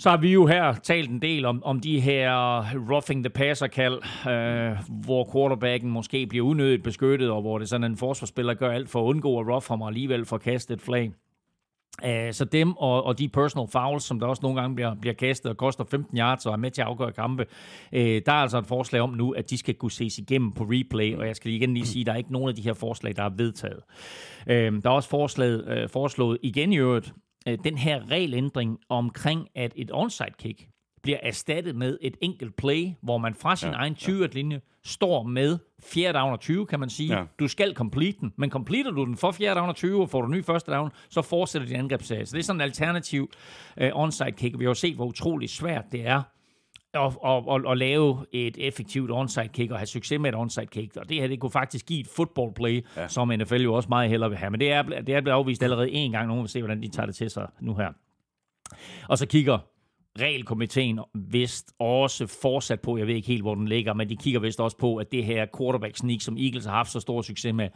Så 0.00 0.10
har 0.10 0.16
vi 0.16 0.32
jo 0.32 0.46
her 0.46 0.74
talt 0.74 1.10
en 1.10 1.22
del 1.22 1.44
om, 1.44 1.62
om 1.64 1.80
de 1.80 2.00
her 2.00 2.30
roughing 2.90 3.24
the 3.24 3.30
passer 3.30 3.66
kald, 3.66 4.28
øh, 4.28 4.76
hvor 5.04 5.28
quarterbacken 5.32 5.90
måske 5.90 6.26
bliver 6.26 6.46
unødigt 6.46 6.82
beskyttet, 6.82 7.30
og 7.30 7.40
hvor 7.40 7.58
det 7.58 7.68
sådan 7.68 7.84
en 7.84 7.96
forsvarsspiller 7.96 8.54
gør 8.54 8.70
alt 8.70 8.90
for 8.90 9.00
at 9.00 9.04
undgå 9.04 9.40
at 9.40 9.46
rough 9.46 9.64
ham 9.68 9.82
og 9.82 9.88
alligevel 9.88 10.24
få 10.24 10.38
kastet 10.38 10.74
et 10.74 10.82
flag. 10.82 11.12
Øh, 12.04 12.32
så 12.32 12.44
dem 12.44 12.76
og, 12.76 13.04
og 13.04 13.18
de 13.18 13.28
personal 13.28 13.68
fouls, 13.68 14.04
som 14.04 14.20
der 14.20 14.26
også 14.26 14.40
nogle 14.42 14.60
gange 14.60 14.74
bliver, 14.74 14.94
bliver 14.94 15.14
kastet 15.14 15.50
og 15.50 15.56
koster 15.56 15.84
15 15.84 16.18
yards 16.18 16.46
og 16.46 16.52
er 16.52 16.56
med 16.56 16.70
til 16.70 16.82
at 16.82 16.88
afgøre 16.88 17.12
kampe, 17.12 17.46
øh, 17.92 18.22
der 18.26 18.32
er 18.32 18.42
altså 18.42 18.58
et 18.58 18.66
forslag 18.66 19.00
om 19.00 19.10
nu, 19.10 19.30
at 19.30 19.50
de 19.50 19.58
skal 19.58 19.74
kunne 19.74 19.90
ses 19.90 20.18
igennem 20.18 20.52
på 20.52 20.64
replay, 20.64 21.16
og 21.16 21.26
jeg 21.26 21.36
skal 21.36 21.52
igen 21.52 21.74
lige 21.74 21.86
sige, 21.86 22.00
at 22.00 22.06
der 22.06 22.12
er 22.12 22.16
ikke 22.16 22.32
nogen 22.32 22.48
af 22.48 22.54
de 22.54 22.62
her 22.62 22.72
forslag, 22.72 23.16
der 23.16 23.22
er 23.22 23.30
vedtaget. 23.36 23.80
Øh, 24.46 24.82
der 24.82 24.90
er 24.90 24.94
også 24.94 25.08
forslag, 25.08 25.48
øh, 25.48 25.88
foreslået 25.88 26.38
igen 26.42 26.72
i 26.72 26.78
øvrigt, 26.78 27.12
øh, 27.48 27.58
den 27.64 27.78
her 27.78 28.10
regelændring 28.10 28.78
omkring, 28.88 29.48
at 29.54 29.72
et 29.76 29.90
onside 29.92 30.30
kick 30.38 30.68
bliver 31.02 31.18
erstattet 31.22 31.76
med 31.76 31.98
et 32.00 32.16
enkelt 32.20 32.56
play, 32.56 32.92
hvor 33.02 33.18
man 33.18 33.34
fra 33.34 33.56
sin 33.56 33.68
ja, 33.68 33.74
egen 33.74 33.94
20-linje 33.94 34.60
står 34.84 35.22
med 35.22 35.58
4. 35.82 36.12
down 36.12 36.32
og 36.32 36.40
20, 36.40 36.66
kan 36.66 36.80
man 36.80 36.90
sige. 36.90 37.18
Ja. 37.18 37.24
Du 37.38 37.48
skal 37.48 37.74
complete 37.74 38.18
den, 38.20 38.32
men 38.36 38.50
completer 38.50 38.90
du 38.90 39.04
den 39.04 39.16
for 39.16 39.30
4. 39.30 39.54
down 39.54 39.68
og 39.68 39.76
20, 39.76 40.02
og 40.02 40.10
får 40.10 40.22
du 40.22 40.28
ny 40.28 40.44
første 40.44 40.72
down, 40.72 40.90
så 41.10 41.22
fortsætter 41.22 41.68
din 41.68 41.76
angrebsserie. 41.76 42.26
Så 42.26 42.32
det 42.32 42.38
er 42.38 42.44
sådan 42.44 42.56
en 42.56 42.64
alternativ 42.64 43.30
uh, 43.82 43.88
onside 43.92 44.32
kick. 44.32 44.58
Vi 44.58 44.64
har 44.64 44.70
jo 44.70 44.74
set, 44.74 44.94
hvor 44.94 45.06
utrolig 45.06 45.50
svært 45.50 45.84
det 45.92 46.06
er 46.06 46.22
at, 46.94 47.16
at, 47.24 47.44
at, 47.50 47.70
at 47.70 47.78
lave 47.78 48.26
et 48.32 48.56
effektivt 48.58 49.10
onside 49.10 49.48
kick 49.48 49.70
og 49.70 49.78
have 49.78 49.86
succes 49.86 50.20
med 50.20 50.30
et 50.30 50.36
onside 50.36 50.66
kick. 50.66 50.96
Og 50.96 51.08
det 51.08 51.20
her, 51.20 51.28
det 51.28 51.40
kunne 51.40 51.50
faktisk 51.50 51.86
give 51.86 52.00
et 52.00 52.08
football 52.16 52.54
play, 52.54 52.84
ja. 52.96 53.08
som 53.08 53.28
NFL 53.28 53.54
jo 53.54 53.74
også 53.74 53.88
meget 53.88 54.10
hellere 54.10 54.30
vil 54.30 54.38
have. 54.38 54.50
Men 54.50 54.60
det 54.60 54.72
er, 54.72 54.82
det 54.82 55.08
er 55.08 55.20
blevet 55.20 55.36
afvist 55.36 55.62
allerede 55.62 55.90
en 55.90 56.12
gang. 56.12 56.28
Nogen 56.28 56.42
vil 56.42 56.50
se, 56.50 56.60
hvordan 56.60 56.82
de 56.82 56.88
tager 56.88 57.06
det 57.06 57.14
til 57.14 57.30
sig 57.30 57.48
nu 57.60 57.74
her. 57.74 57.92
Og 59.08 59.18
så 59.18 59.26
kigger 59.26 59.58
regelkomiteen 60.20 61.00
vist 61.14 61.72
også 61.78 62.26
fortsat 62.26 62.80
på, 62.80 62.98
jeg 62.98 63.06
ved 63.06 63.14
ikke 63.14 63.28
helt, 63.28 63.42
hvor 63.42 63.54
den 63.54 63.68
ligger, 63.68 63.94
men 63.94 64.08
de 64.08 64.16
kigger 64.16 64.40
vist 64.40 64.60
også 64.60 64.76
på, 64.76 64.96
at 64.96 65.12
det 65.12 65.24
her 65.24 65.46
quarterback 65.58 65.96
sneak, 65.96 66.20
som 66.20 66.36
Eagles 66.36 66.64
har 66.64 66.72
haft 66.72 66.90
så 66.90 67.00
stor 67.00 67.22
succes 67.22 67.54
med, 67.54 67.68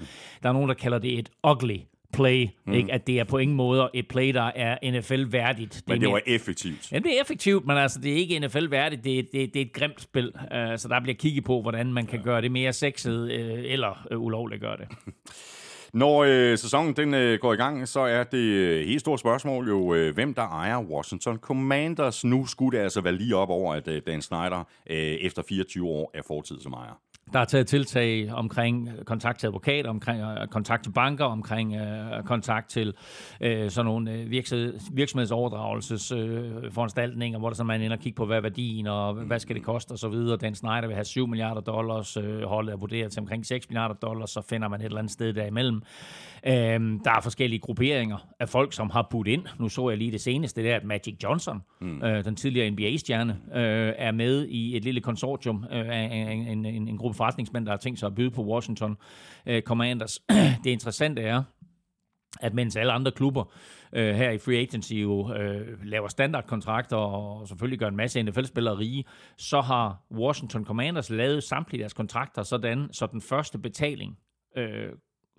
der 0.42 0.48
er 0.48 0.52
nogen, 0.52 0.68
der 0.68 0.74
kalder 0.74 0.98
det 0.98 1.18
et 1.18 1.28
ugly 1.44 1.78
play. 2.12 2.48
Mm. 2.66 2.72
Ikke? 2.72 2.92
At 2.92 3.06
det 3.06 3.20
er 3.20 3.24
på 3.24 3.38
ingen 3.38 3.56
måde 3.56 3.90
et 3.94 4.08
play, 4.08 4.34
der 4.34 4.50
er 4.54 4.90
NFL-værdigt. 4.90 5.74
Det 5.74 5.88
men 5.88 6.00
det 6.00 6.08
var 6.08 6.14
mere... 6.14 6.28
effektivt. 6.28 6.92
Jamen, 6.92 7.02
det 7.02 7.16
er 7.16 7.20
effektivt, 7.20 7.66
men 7.66 7.76
altså, 7.76 8.00
det 8.00 8.12
er 8.12 8.16
ikke 8.16 8.38
NFL-værdigt. 8.38 9.04
Det, 9.04 9.28
det, 9.32 9.54
det 9.54 9.62
er 9.62 9.66
et 9.66 9.72
grimt 9.72 10.00
spil. 10.00 10.32
Uh, 10.34 10.76
så 10.76 10.88
der 10.88 11.00
bliver 11.00 11.16
kigget 11.16 11.44
på, 11.44 11.62
hvordan 11.62 11.92
man 11.92 12.06
kan 12.06 12.18
ja. 12.18 12.24
gøre 12.24 12.42
det 12.42 12.52
mere 12.52 12.72
sexet, 12.72 13.22
uh, 13.22 13.72
eller 13.72 14.06
uh, 14.14 14.22
ulovligt 14.22 14.60
gøre 14.60 14.76
det. 14.76 14.88
Når 15.94 16.24
øh, 16.24 16.58
sæsonen 16.58 16.96
den 16.96 17.14
øh, 17.14 17.38
går 17.40 17.52
i 17.52 17.56
gang, 17.56 17.88
så 17.88 18.00
er 18.00 18.24
det 18.24 18.38
øh, 18.38 18.86
helt 18.86 19.00
store 19.00 19.18
spørgsmål 19.18 19.68
jo, 19.68 19.94
øh, 19.94 20.14
hvem 20.14 20.34
der 20.34 20.42
ejer 20.42 20.78
Washington 20.80 21.38
Commanders. 21.38 22.24
Nu 22.24 22.46
skulle 22.46 22.78
det 22.78 22.84
altså 22.84 23.00
være 23.00 23.12
lige 23.12 23.36
op 23.36 23.50
over, 23.50 23.74
at 23.74 23.88
øh, 23.88 24.02
Dan 24.06 24.22
Snyder 24.22 24.64
øh, 24.90 24.96
efter 24.96 25.42
24 25.48 25.86
år 25.88 26.10
er 26.14 26.22
fortid 26.26 26.60
som 26.60 26.72
ejer. 26.72 27.00
Der 27.32 27.38
er 27.40 27.44
taget 27.44 27.66
tiltag 27.66 28.32
omkring 28.32 28.88
øh, 28.88 29.04
kontakt 29.04 29.40
til 29.40 29.46
advokater, 29.46 29.90
omkring 29.90 30.22
øh, 30.22 30.46
kontakt 30.46 30.82
til 30.82 30.90
banker, 30.90 31.24
omkring 31.24 31.74
øh, 31.76 32.22
kontakt 32.24 32.70
til 32.70 32.94
øh, 33.40 33.70
sådan 33.70 33.84
nogle 33.86 34.12
øh, 34.12 34.26
uh, 34.26 34.30
virksomhedsoverdragelses 34.96 36.12
uh, 36.12 36.72
foranstaltninger, 36.72 37.38
hvor 37.38 37.48
der 37.48 37.56
så 37.56 37.64
man 37.64 37.82
ender 37.82 37.96
og 37.96 38.02
kigge 38.02 38.16
på, 38.16 38.26
hvad 38.26 38.36
er 38.36 38.40
værdien, 38.40 38.86
og 38.86 39.14
hvad 39.14 39.38
skal 39.38 39.56
det 39.56 39.64
koste 39.64 39.92
osv. 39.92 40.14
Dan 40.40 40.54
Snyder 40.54 40.86
vil 40.86 40.94
have 40.94 41.04
7 41.04 41.26
milliarder 41.26 41.60
dollars, 41.60 42.16
øh, 42.16 42.42
holdet 42.42 42.72
er 42.72 42.76
vurderet 42.76 43.12
til 43.12 43.20
omkring 43.20 43.46
6 43.46 43.68
milliarder 43.68 43.94
dollars, 43.94 44.30
så 44.30 44.42
finder 44.48 44.68
man 44.68 44.80
et 44.80 44.84
eller 44.84 44.98
andet 44.98 45.12
sted 45.12 45.32
derimellem. 45.32 45.82
Uh, 46.46 46.52
der 47.04 47.10
er 47.16 47.20
forskellige 47.22 47.60
grupperinger 47.60 48.28
af 48.40 48.48
folk, 48.48 48.72
som 48.72 48.90
har 48.90 49.06
budt 49.10 49.28
ind. 49.28 49.46
Nu 49.58 49.68
så 49.68 49.88
jeg 49.88 49.98
lige 49.98 50.12
det 50.12 50.20
seneste, 50.20 50.62
det 50.62 50.70
er, 50.70 50.76
at 50.76 50.84
Magic 50.84 51.16
Johnson, 51.22 51.62
mm. 51.80 52.02
uh, 52.02 52.24
den 52.24 52.36
tidligere 52.36 52.70
NBA-stjerne, 52.70 53.32
uh, 53.46 53.56
er 54.06 54.12
med 54.12 54.46
i 54.46 54.76
et 54.76 54.84
lille 54.84 55.00
konsortium 55.00 55.56
uh, 55.56 55.66
af 55.70 56.08
en, 56.12 56.48
en, 56.48 56.66
en, 56.66 56.88
en 56.88 56.98
gruppe 56.98 57.16
forretningsmænd, 57.16 57.66
der 57.66 57.72
har 57.72 57.76
tænkt 57.76 57.98
sig 57.98 58.06
at 58.06 58.14
byde 58.14 58.30
på 58.30 58.44
Washington 58.44 58.96
uh, 59.50 59.60
Commanders. 59.60 60.18
det 60.64 60.70
interessante 60.70 61.22
er, 61.22 61.42
at 62.40 62.54
mens 62.54 62.76
alle 62.76 62.92
andre 62.92 63.10
klubber 63.10 63.44
uh, 63.92 63.98
her 63.98 64.30
i 64.30 64.38
free 64.38 64.58
agency 64.58 64.92
jo 64.92 65.12
uh, 65.12 65.84
laver 65.84 66.08
standardkontrakter 66.08 66.96
og 66.96 67.48
selvfølgelig 67.48 67.78
gør 67.78 67.88
en 67.88 67.96
masse 67.96 68.22
NFL-spillere 68.22 68.78
rige, 68.78 69.04
så 69.38 69.60
har 69.60 70.02
Washington 70.10 70.64
Commanders 70.64 71.10
lavet 71.10 71.42
samtlige 71.42 71.80
deres 71.80 71.92
kontrakter 71.92 72.42
sådan, 72.42 72.88
så 72.92 73.06
den 73.06 73.20
første 73.20 73.58
betaling 73.58 74.18
uh, 74.56 74.64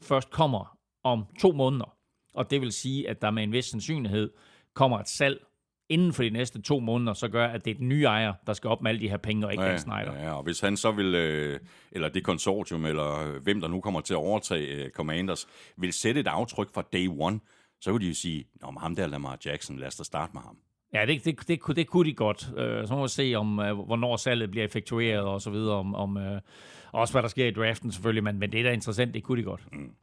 først 0.01 0.31
kommer 0.31 0.77
om 1.03 1.25
to 1.39 1.51
måneder. 1.51 1.95
Og 2.33 2.49
det 2.49 2.61
vil 2.61 2.71
sige, 2.71 3.09
at 3.09 3.21
der 3.21 3.31
med 3.31 3.43
en 3.43 3.51
vis 3.51 3.65
sandsynlighed 3.65 4.31
kommer 4.73 4.99
et 4.99 5.09
salg 5.09 5.45
inden 5.89 6.13
for 6.13 6.23
de 6.23 6.29
næste 6.29 6.61
to 6.61 6.79
måneder, 6.79 7.13
så 7.13 7.27
gør, 7.27 7.47
at 7.47 7.65
det 7.65 7.71
er 7.71 7.75
den 7.75 7.89
nye 7.89 8.03
ejer, 8.03 8.33
der 8.47 8.53
skal 8.53 8.69
op 8.69 8.81
med 8.81 8.91
alle 8.91 9.01
de 9.01 9.09
her 9.09 9.17
penge, 9.17 9.45
og 9.45 9.51
ikke 9.51 9.63
ja, 9.63 9.69
Dan 9.69 9.79
Snyder. 9.79 10.23
Ja, 10.23 10.33
og 10.33 10.43
hvis 10.43 10.59
han 10.59 10.77
så 10.77 10.91
vil, 10.91 11.15
øh, 11.15 11.59
eller 11.91 12.09
det 12.09 12.23
konsortium, 12.23 12.85
eller 12.85 13.39
hvem 13.39 13.61
der 13.61 13.67
nu 13.67 13.81
kommer 13.81 14.01
til 14.01 14.13
at 14.13 14.17
overtage 14.17 14.67
øh, 14.67 14.89
Commanders, 14.89 15.47
vil 15.77 15.93
sætte 15.93 16.21
et 16.21 16.27
aftryk 16.27 16.73
fra 16.73 16.83
day 16.93 17.07
one, 17.19 17.39
så 17.81 17.91
vil 17.91 18.01
de 18.01 18.07
jo 18.07 18.13
sige, 18.13 18.45
Nå, 18.61 18.71
men 18.71 18.77
ham 18.77 18.95
der 18.95 19.07
Lamar 19.07 19.37
Jackson, 19.45 19.79
lad 19.79 19.87
os 19.87 19.95
da 19.95 20.03
starte 20.03 20.31
med 20.33 20.41
ham. 20.41 20.57
Ja, 20.93 21.05
det, 21.05 21.25
det, 21.25 21.47
det, 21.47 21.59
det, 21.67 21.75
det 21.75 21.87
kunne 21.87 22.09
de 22.09 22.13
godt. 22.15 22.49
Øh, 22.57 22.87
så 22.87 22.95
må 22.95 23.01
vi 23.01 23.09
se, 23.09 23.35
om 23.35 23.55
hvornår 23.55 24.17
salget 24.17 24.51
bliver 24.51 24.65
effektueret, 24.65 25.21
og 25.21 25.41
så 25.41 25.49
videre, 25.49 25.75
om, 25.75 25.95
om 25.95 26.17
også 26.91 27.13
hvad 27.13 27.21
der 27.21 27.29
sker 27.29 27.45
i 27.45 27.51
draften 27.51 27.91
selvfølgelig, 27.91 28.23
men, 28.23 28.39
men 28.39 28.51
det 28.51 28.59
er 28.59 28.63
da 28.63 28.71
interessant, 28.71 29.13
det 29.13 29.23
kunne 29.23 29.41
de 29.41 29.43
godt. 29.43 29.61
Mm. 29.71 29.93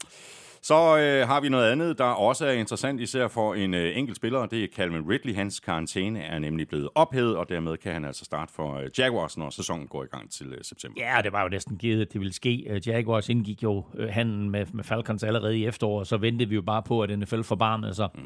Så 0.62 0.98
øh, 0.98 1.28
har 1.28 1.40
vi 1.40 1.48
noget 1.48 1.72
andet, 1.72 1.98
der 1.98 2.04
også 2.04 2.46
er 2.46 2.52
interessant, 2.52 3.00
især 3.00 3.28
for 3.28 3.54
en 3.54 3.74
øh, 3.74 3.98
enkelt 3.98 4.16
spiller, 4.16 4.46
det 4.46 4.64
er 4.64 4.68
Calvin 4.76 5.10
Ridley. 5.10 5.34
Hans 5.34 5.60
karantæne 5.60 6.20
er 6.20 6.38
nemlig 6.38 6.68
blevet 6.68 6.88
ophævet, 6.94 7.36
og 7.36 7.48
dermed 7.48 7.76
kan 7.76 7.92
han 7.92 8.04
altså 8.04 8.24
starte 8.24 8.52
for 8.52 8.76
øh, 8.76 8.88
Jaguars, 8.98 9.36
når 9.36 9.50
sæsonen 9.50 9.86
går 9.86 10.04
i 10.04 10.06
gang 10.06 10.30
til 10.30 10.46
øh, 10.46 10.58
september. 10.62 11.00
Ja, 11.02 11.22
det 11.22 11.32
var 11.32 11.42
jo 11.42 11.48
næsten 11.48 11.76
givet, 11.76 12.00
at 12.00 12.12
det 12.12 12.20
ville 12.20 12.32
ske. 12.32 12.66
Øh, 12.70 12.88
Jaguars 12.88 13.28
indgik 13.28 13.62
jo 13.62 13.84
øh, 13.94 14.08
handlen 14.08 14.50
med, 14.50 14.66
med 14.72 14.84
Falcons 14.84 15.22
allerede 15.22 15.58
i 15.58 15.66
efteråret, 15.66 16.06
så 16.06 16.16
ventede 16.16 16.48
vi 16.48 16.54
jo 16.54 16.62
bare 16.62 16.82
på, 16.82 17.02
at 17.02 17.18
NFL 17.18 17.42
forbarmede 17.42 17.94
sig. 17.94 18.08
Mm. 18.14 18.20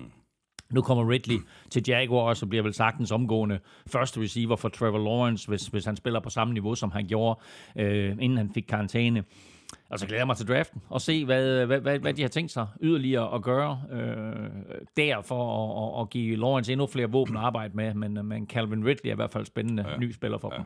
Nu 0.71 0.83
kommer 0.83 1.11
Ridley 1.11 1.39
til 1.71 1.83
Jaguars 1.89 2.43
og 2.43 2.49
bliver 2.49 2.63
vel 2.63 2.75
sagtens 2.75 3.13
omgående 3.13 3.59
første 3.87 4.21
receiver 4.21 4.57
for 4.57 4.69
Trevor 4.69 4.99
Lawrence, 4.99 5.49
hvis, 5.49 5.67
hvis 5.67 5.85
han 5.85 5.97
spiller 5.97 6.21
på 6.21 6.31
samme 6.31 6.55
niveau, 6.55 6.75
som 6.75 6.91
han 6.91 7.07
gjorde, 7.07 7.41
øh, 7.79 8.11
inden 8.11 8.37
han 8.37 8.51
fik 8.55 8.65
karantæne. 8.69 9.25
Og 9.89 9.99
så 9.99 10.07
glæder 10.07 10.21
jeg 10.21 10.27
mig 10.27 10.37
til 10.37 10.49
draften 10.49 10.83
og 10.89 11.01
se, 11.01 11.25
hvad, 11.25 11.67
hvad, 11.67 11.81
hvad, 11.81 11.99
hvad 11.99 12.15
de 12.15 12.23
har 12.23 12.29
tænkt 12.29 12.53
sig 12.53 12.67
yderligere 12.83 13.35
at 13.35 13.43
gøre 13.43 13.83
øh, 13.93 14.51
der 14.97 15.23
for 15.23 15.97
at, 15.99 16.03
at 16.03 16.11
give 16.11 16.37
Lawrence 16.37 16.73
endnu 16.73 16.87
flere 16.87 17.11
våben 17.11 17.37
at 17.37 17.43
arbejde 17.43 17.77
med. 17.77 17.95
Men, 17.95 18.27
men 18.27 18.47
Calvin 18.47 18.85
Ridley 18.87 19.09
er 19.09 19.13
i 19.13 19.17
hvert 19.17 19.31
fald 19.31 19.47
spændende 19.47 19.85
ja. 19.89 19.97
ny 19.97 20.13
spiller 20.13 20.39
for 20.39 20.51
ja. 20.53 20.57
dem. 20.57 20.65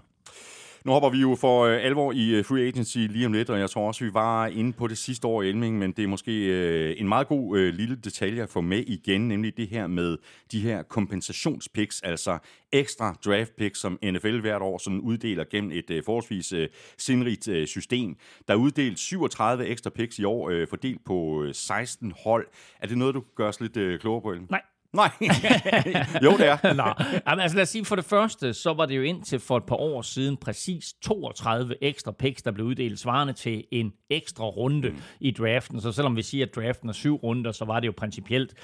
Nu 0.88 0.92
hopper 0.92 1.10
vi 1.10 1.18
jo 1.18 1.36
for 1.40 1.64
øh, 1.64 1.84
alvor 1.84 2.12
i 2.12 2.30
øh, 2.30 2.44
free 2.44 2.66
agency 2.66 2.98
lige 2.98 3.26
om 3.26 3.32
lidt, 3.32 3.50
og 3.50 3.58
jeg 3.58 3.70
tror 3.70 3.86
også, 3.86 4.04
vi 4.04 4.14
var 4.14 4.46
inde 4.46 4.72
på 4.72 4.86
det 4.86 4.98
sidste 4.98 5.26
år 5.26 5.42
i 5.42 5.48
Elming, 5.48 5.78
men 5.78 5.92
det 5.92 6.04
er 6.04 6.08
måske 6.08 6.46
øh, 6.46 6.94
en 6.98 7.08
meget 7.08 7.28
god 7.28 7.58
øh, 7.58 7.74
lille 7.74 7.96
detalje 7.96 8.42
at 8.42 8.48
få 8.48 8.60
med 8.60 8.78
igen, 8.78 9.28
nemlig 9.28 9.56
det 9.56 9.68
her 9.68 9.86
med 9.86 10.16
de 10.52 10.60
her 10.60 10.82
kompensationspicks, 10.82 12.00
altså 12.02 12.38
ekstra 12.72 13.16
draft 13.24 13.56
picks, 13.56 13.78
som 13.80 13.98
NFL 14.02 14.40
hvert 14.40 14.62
år 14.62 14.78
sådan 14.78 15.00
uddeler 15.00 15.44
gennem 15.50 15.72
et 15.72 15.90
øh, 15.90 16.02
forholdsvis 16.04 16.52
øh, 16.52 16.68
sindrigt 16.98 17.48
øh, 17.48 17.66
system. 17.66 18.16
Der 18.48 18.54
er 18.54 18.58
uddelt 18.58 18.98
37 18.98 19.66
ekstra 19.66 19.90
picks 19.90 20.18
i 20.18 20.24
år, 20.24 20.50
øh, 20.50 20.68
fordelt 20.68 21.04
på 21.04 21.44
øh, 21.44 21.54
16 21.54 22.12
hold. 22.24 22.46
Er 22.80 22.86
det 22.86 22.98
noget, 22.98 23.14
du 23.14 23.22
gør 23.36 23.48
os 23.48 23.60
lidt 23.60 23.76
øh, 23.76 24.00
klogere 24.00 24.22
på? 24.22 24.34
Nej. 24.50 24.62
Nej, 24.92 25.10
jo 26.24 26.30
det 26.30 26.46
er. 26.48 26.74
Nå. 26.74 27.04
Jamen, 27.28 27.40
altså 27.42 27.56
lad 27.56 27.62
os 27.62 27.68
sige, 27.68 27.84
for 27.84 27.96
det 27.96 28.04
første, 28.04 28.54
så 28.54 28.74
var 28.74 28.86
det 28.86 28.96
jo 28.96 29.02
indtil 29.02 29.38
for 29.40 29.56
et 29.56 29.64
par 29.64 29.76
år 29.76 30.02
siden 30.02 30.36
præcis 30.36 30.94
32 31.02 31.84
ekstra 31.84 32.12
picks, 32.12 32.42
der 32.42 32.50
blev 32.50 32.66
uddelt, 32.66 32.98
svarende 32.98 33.32
til 33.32 33.64
en 33.72 33.92
ekstra 34.10 34.44
runde 34.44 34.90
mm. 34.90 34.96
i 35.20 35.30
draften. 35.30 35.80
Så 35.80 35.92
selvom 35.92 36.16
vi 36.16 36.22
siger, 36.22 36.46
at 36.46 36.54
draften 36.56 36.88
er 36.88 36.92
syv 36.92 37.14
runder, 37.14 37.52
så 37.52 37.64
var 37.64 37.80
det 37.80 37.86
jo 37.86 37.92
principielt 37.96 38.54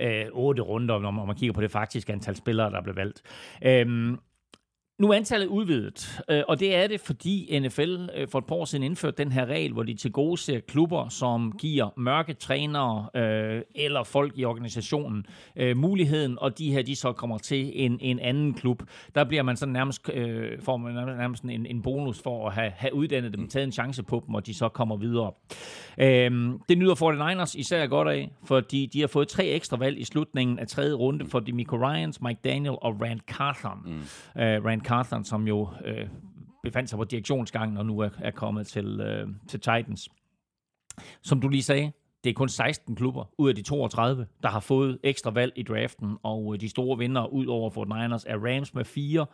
øh, 0.00 0.24
otte 0.32 0.62
runder, 0.62 0.98
når 0.98 1.10
man 1.10 1.36
kigger 1.36 1.52
på 1.52 1.60
det 1.60 1.70
faktiske 1.70 2.12
antal 2.12 2.36
spillere, 2.36 2.70
der 2.70 2.82
blev 2.82 2.96
valgt. 2.96 3.22
Øhm, 3.64 4.18
nu 4.98 5.10
er 5.10 5.14
antallet 5.14 5.46
udvidet, 5.46 6.20
øh, 6.30 6.42
og 6.48 6.60
det 6.60 6.74
er 6.76 6.86
det, 6.86 7.00
fordi 7.00 7.58
NFL 7.60 7.96
øh, 8.16 8.28
for 8.28 8.38
et 8.38 8.44
par 8.44 8.54
år 8.54 8.64
siden 8.64 8.84
indførte 8.84 9.16
den 9.16 9.32
her 9.32 9.46
regel, 9.46 9.72
hvor 9.72 9.82
de 9.82 9.94
til 9.94 10.12
gode 10.12 10.38
ser 10.38 10.60
klubber, 10.60 11.08
som 11.08 11.52
giver 11.58 11.88
mørke 11.96 12.34
trænere 12.34 13.08
øh, 13.16 13.62
eller 13.74 14.04
folk 14.04 14.32
i 14.36 14.44
organisationen 14.44 15.26
øh, 15.56 15.76
muligheden, 15.76 16.38
og 16.40 16.58
de 16.58 16.72
her 16.72 16.82
de 16.82 16.96
så 16.96 17.12
kommer 17.12 17.38
til 17.38 17.72
en, 17.74 17.98
en 18.00 18.18
anden 18.18 18.54
klub. 18.54 18.82
Der 19.14 19.24
bliver 19.24 19.42
man 19.42 19.56
så 19.56 19.66
nærmest, 19.66 20.10
øh, 20.14 20.62
får 20.62 20.76
man 20.76 20.94
nærmest 20.94 21.42
en, 21.42 21.66
en 21.66 21.82
bonus 21.82 22.22
for 22.22 22.48
at 22.48 22.54
have, 22.54 22.72
have 22.76 22.94
uddannet 22.94 23.34
dem, 23.34 23.48
taget 23.48 23.64
en 23.64 23.72
chance 23.72 24.02
på 24.02 24.22
dem, 24.26 24.34
og 24.34 24.46
de 24.46 24.54
så 24.54 24.68
kommer 24.68 24.96
videre. 24.96 25.32
Øh, 25.98 26.30
det 26.68 26.78
nyder 26.78 26.94
49ers 26.94 27.58
især 27.58 27.86
godt 27.86 28.08
af, 28.08 28.30
fordi 28.44 28.86
de 28.86 29.00
har 29.00 29.06
fået 29.08 29.28
tre 29.28 29.44
ekstra 29.46 29.76
valg 29.76 29.98
i 30.00 30.04
slutningen 30.04 30.58
af 30.58 30.66
tredje 30.66 30.94
runde 30.94 31.26
for 31.26 31.40
Demico 31.40 31.76
Ryans, 31.76 32.22
Mike 32.22 32.40
Daniel 32.44 32.74
og 32.82 33.00
Rand 33.02 33.20
Carthon. 33.20 33.78
Mm. 33.84 34.42
Øh, 34.42 34.64
Rand 34.64 34.83
Carthon, 34.84 35.24
som 35.24 35.48
jo 35.48 35.68
øh, 35.84 36.08
befandt 36.62 36.90
sig 36.90 36.96
på 36.96 37.04
direktionsgangen 37.04 37.76
og 37.76 37.86
nu 37.86 37.98
er, 37.98 38.08
er 38.18 38.30
kommet 38.30 38.66
til, 38.66 39.00
øh, 39.00 39.28
til 39.48 39.60
Titans. 39.60 40.08
Som 41.22 41.40
du 41.40 41.48
lige 41.48 41.62
sagde, 41.62 41.92
det 42.24 42.30
er 42.30 42.34
kun 42.34 42.48
16 42.48 42.96
klubber 42.96 43.24
ud 43.38 43.48
af 43.48 43.54
de 43.54 43.62
32, 43.62 44.26
der 44.42 44.48
har 44.48 44.60
fået 44.60 44.98
ekstra 45.02 45.30
valg 45.30 45.52
i 45.56 45.62
draften, 45.62 46.16
og 46.22 46.54
øh, 46.54 46.60
de 46.60 46.68
store 46.68 46.98
vinder 46.98 47.26
ud 47.26 47.46
over 47.46 47.70
Fort 47.70 47.88
Niners 47.88 48.24
er 48.24 48.36
Rams 48.36 48.74
med 48.74 48.84
fire 48.84 49.26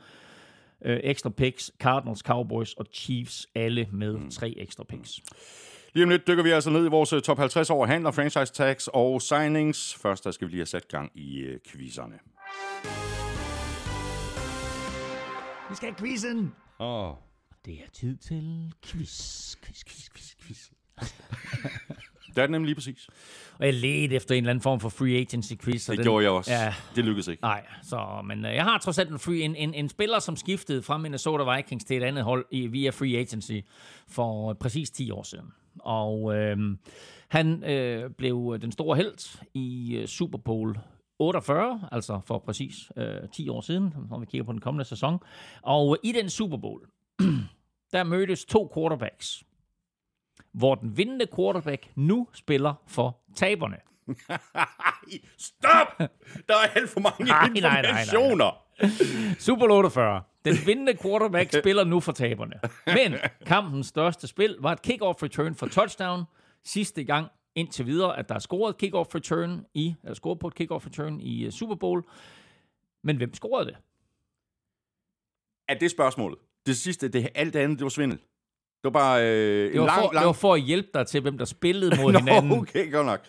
øh, 0.84 1.00
ekstra 1.02 1.30
picks, 1.30 1.72
Cardinals, 1.78 2.20
Cowboys 2.20 2.74
og 2.74 2.86
Chiefs 2.92 3.46
alle 3.54 3.88
med 3.92 4.12
mm. 4.12 4.30
tre 4.30 4.54
ekstra 4.56 4.84
picks. 4.84 5.20
Lige 5.94 6.04
om 6.04 6.10
lidt 6.10 6.26
dykker 6.26 6.42
vi 6.42 6.50
altså 6.50 6.70
ned 6.70 6.86
i 6.86 6.88
vores 6.88 7.12
øh, 7.12 7.22
top 7.22 7.38
50 7.38 7.70
over 7.70 7.86
handler, 7.86 8.10
franchise 8.10 8.52
tags 8.52 8.88
og 8.92 9.22
signings. 9.22 9.94
Først 9.94 10.24
der 10.24 10.30
skal 10.30 10.46
vi 10.46 10.52
lige 10.52 10.60
have 10.60 10.66
sat 10.66 10.88
gang 10.88 11.10
i 11.14 11.44
quizzerne. 11.68 12.18
Vi 15.70 15.74
skal 15.74 15.88
have 15.88 15.98
quizzen. 15.98 16.52
Åh. 16.78 17.08
Oh. 17.10 17.14
Det 17.64 17.74
er 17.74 17.90
tid 17.92 18.16
til 18.16 18.72
quiz, 18.86 19.56
quiz, 19.64 19.84
quiz, 19.84 20.08
quiz, 20.14 20.34
quiz. 20.46 20.68
Det 22.28 22.38
er 22.38 22.42
det 22.42 22.50
nemlig 22.50 22.66
lige 22.66 22.74
præcis. 22.74 23.08
Og 23.58 23.66
jeg 23.66 23.74
ledte 23.74 24.16
efter 24.16 24.34
en 24.34 24.38
eller 24.44 24.50
anden 24.50 24.62
form 24.62 24.80
for 24.80 24.88
free 24.88 25.16
agency 25.16 25.52
quiz. 25.54 25.86
Det 25.86 25.96
den- 25.98 26.04
gjorde 26.04 26.22
jeg 26.24 26.30
også. 26.32 26.52
Ja, 26.52 26.74
Det 26.96 27.04
lykkedes 27.04 27.28
ikke. 27.28 27.42
Nej, 27.42 27.66
så, 27.82 28.22
men 28.24 28.44
øh, 28.44 28.54
jeg 28.54 28.64
har 28.64 28.78
trods 28.78 28.98
alt 28.98 29.10
en, 29.10 29.18
free, 29.18 29.40
en, 29.40 29.56
en, 29.56 29.74
en 29.74 29.88
spiller, 29.88 30.18
som 30.18 30.36
skiftede 30.36 30.82
fra 30.82 30.98
Minnesota 30.98 31.54
Vikings 31.56 31.84
til 31.84 31.96
et 31.96 32.02
andet 32.02 32.24
hold 32.24 32.46
i, 32.50 32.66
via 32.66 32.90
free 32.90 33.16
agency 33.18 33.52
for 34.08 34.52
præcis 34.52 34.90
10 34.90 35.10
år 35.10 35.22
siden. 35.22 35.46
Og 35.78 36.34
øh, 36.36 36.56
han 37.28 37.64
øh, 37.64 38.10
blev 38.10 38.58
den 38.62 38.72
store 38.72 38.96
held 38.96 39.38
i 39.54 39.96
øh, 39.96 40.06
Super 40.08 40.38
Bowl 40.38 40.78
48, 41.20 41.88
altså 41.92 42.20
for 42.26 42.38
præcis 42.38 42.92
øh, 42.96 43.28
10 43.32 43.48
år 43.48 43.60
siden, 43.60 43.94
når 44.10 44.18
vi 44.18 44.26
kigger 44.26 44.44
på 44.44 44.52
den 44.52 44.60
kommende 44.60 44.84
sæson. 44.84 45.18
Og 45.62 45.98
i 46.02 46.12
den 46.12 46.30
Super 46.30 46.56
Bowl, 46.56 46.80
der 47.92 48.04
mødtes 48.04 48.44
to 48.44 48.70
quarterbacks, 48.74 49.42
hvor 50.52 50.74
den 50.74 50.96
vindende 50.96 51.26
quarterback 51.36 51.90
nu 51.94 52.28
spiller 52.32 52.74
for 52.86 53.18
taberne. 53.36 53.76
Stop! 55.38 55.98
Der 56.48 56.54
er 56.54 56.68
alt 56.74 56.90
for 56.90 57.00
mange 57.00 57.24
Nej, 57.32 57.48
nej, 57.48 57.60
nej, 57.60 57.82
nej. 57.82 57.90
informationer. 57.90 58.64
Super 59.38 59.58
Bowl 59.60 59.70
48. 59.70 60.22
Den 60.44 60.56
vindende 60.66 60.96
quarterback 61.02 61.52
spiller 61.62 61.84
nu 61.84 62.00
for 62.00 62.12
taberne. 62.12 62.60
Men 62.86 63.14
kampens 63.46 63.86
største 63.86 64.26
spil 64.26 64.56
var 64.60 64.72
et 64.72 64.80
kick-off 64.86 65.22
return 65.22 65.54
for 65.54 65.66
touchdown. 65.66 66.24
Sidste 66.64 67.04
gang 67.04 67.28
indtil 67.54 67.86
videre, 67.86 68.18
at 68.18 68.28
der 68.28 68.34
er 68.34 68.38
scoret 68.38 68.70
et 68.74 68.82
kick-off 68.82 69.14
return 69.14 69.64
i, 69.74 69.94
eller 70.02 70.14
scoret 70.14 70.38
på 70.38 70.46
et 70.48 70.54
kick-off 70.60 70.86
return 70.86 71.20
i 71.20 71.46
uh, 71.46 71.52
Super 71.52 71.74
Bowl. 71.74 72.02
Men 73.04 73.16
hvem 73.16 73.34
scorede 73.34 73.66
det? 73.66 73.76
Er 75.68 75.74
det 75.78 75.90
spørgsmålet? 75.90 76.38
Det 76.66 76.76
sidste, 76.76 77.08
det, 77.08 77.28
alt 77.34 77.54
det 77.54 77.60
andet, 77.60 77.78
det 77.78 77.84
var 77.84 77.88
svindel. 77.88 78.18
Det 78.18 78.84
var 78.84 78.90
bare 78.90 79.22
øh, 79.26 79.72
Det 79.72 79.80
var, 79.80 79.86
lang, 79.86 79.98
for, 80.00 80.12
lang... 80.12 80.22
det 80.22 80.26
var 80.26 80.32
for 80.32 80.54
at 80.54 80.60
hjælpe 80.60 80.88
dig 80.94 81.06
til, 81.06 81.20
hvem 81.20 81.38
der 81.38 81.44
spillede 81.44 82.02
mod 82.02 82.12
Nå, 82.12 82.18
hinanden. 82.18 82.52
okay, 82.52 82.92
godt 82.92 83.06
nok. 83.06 83.20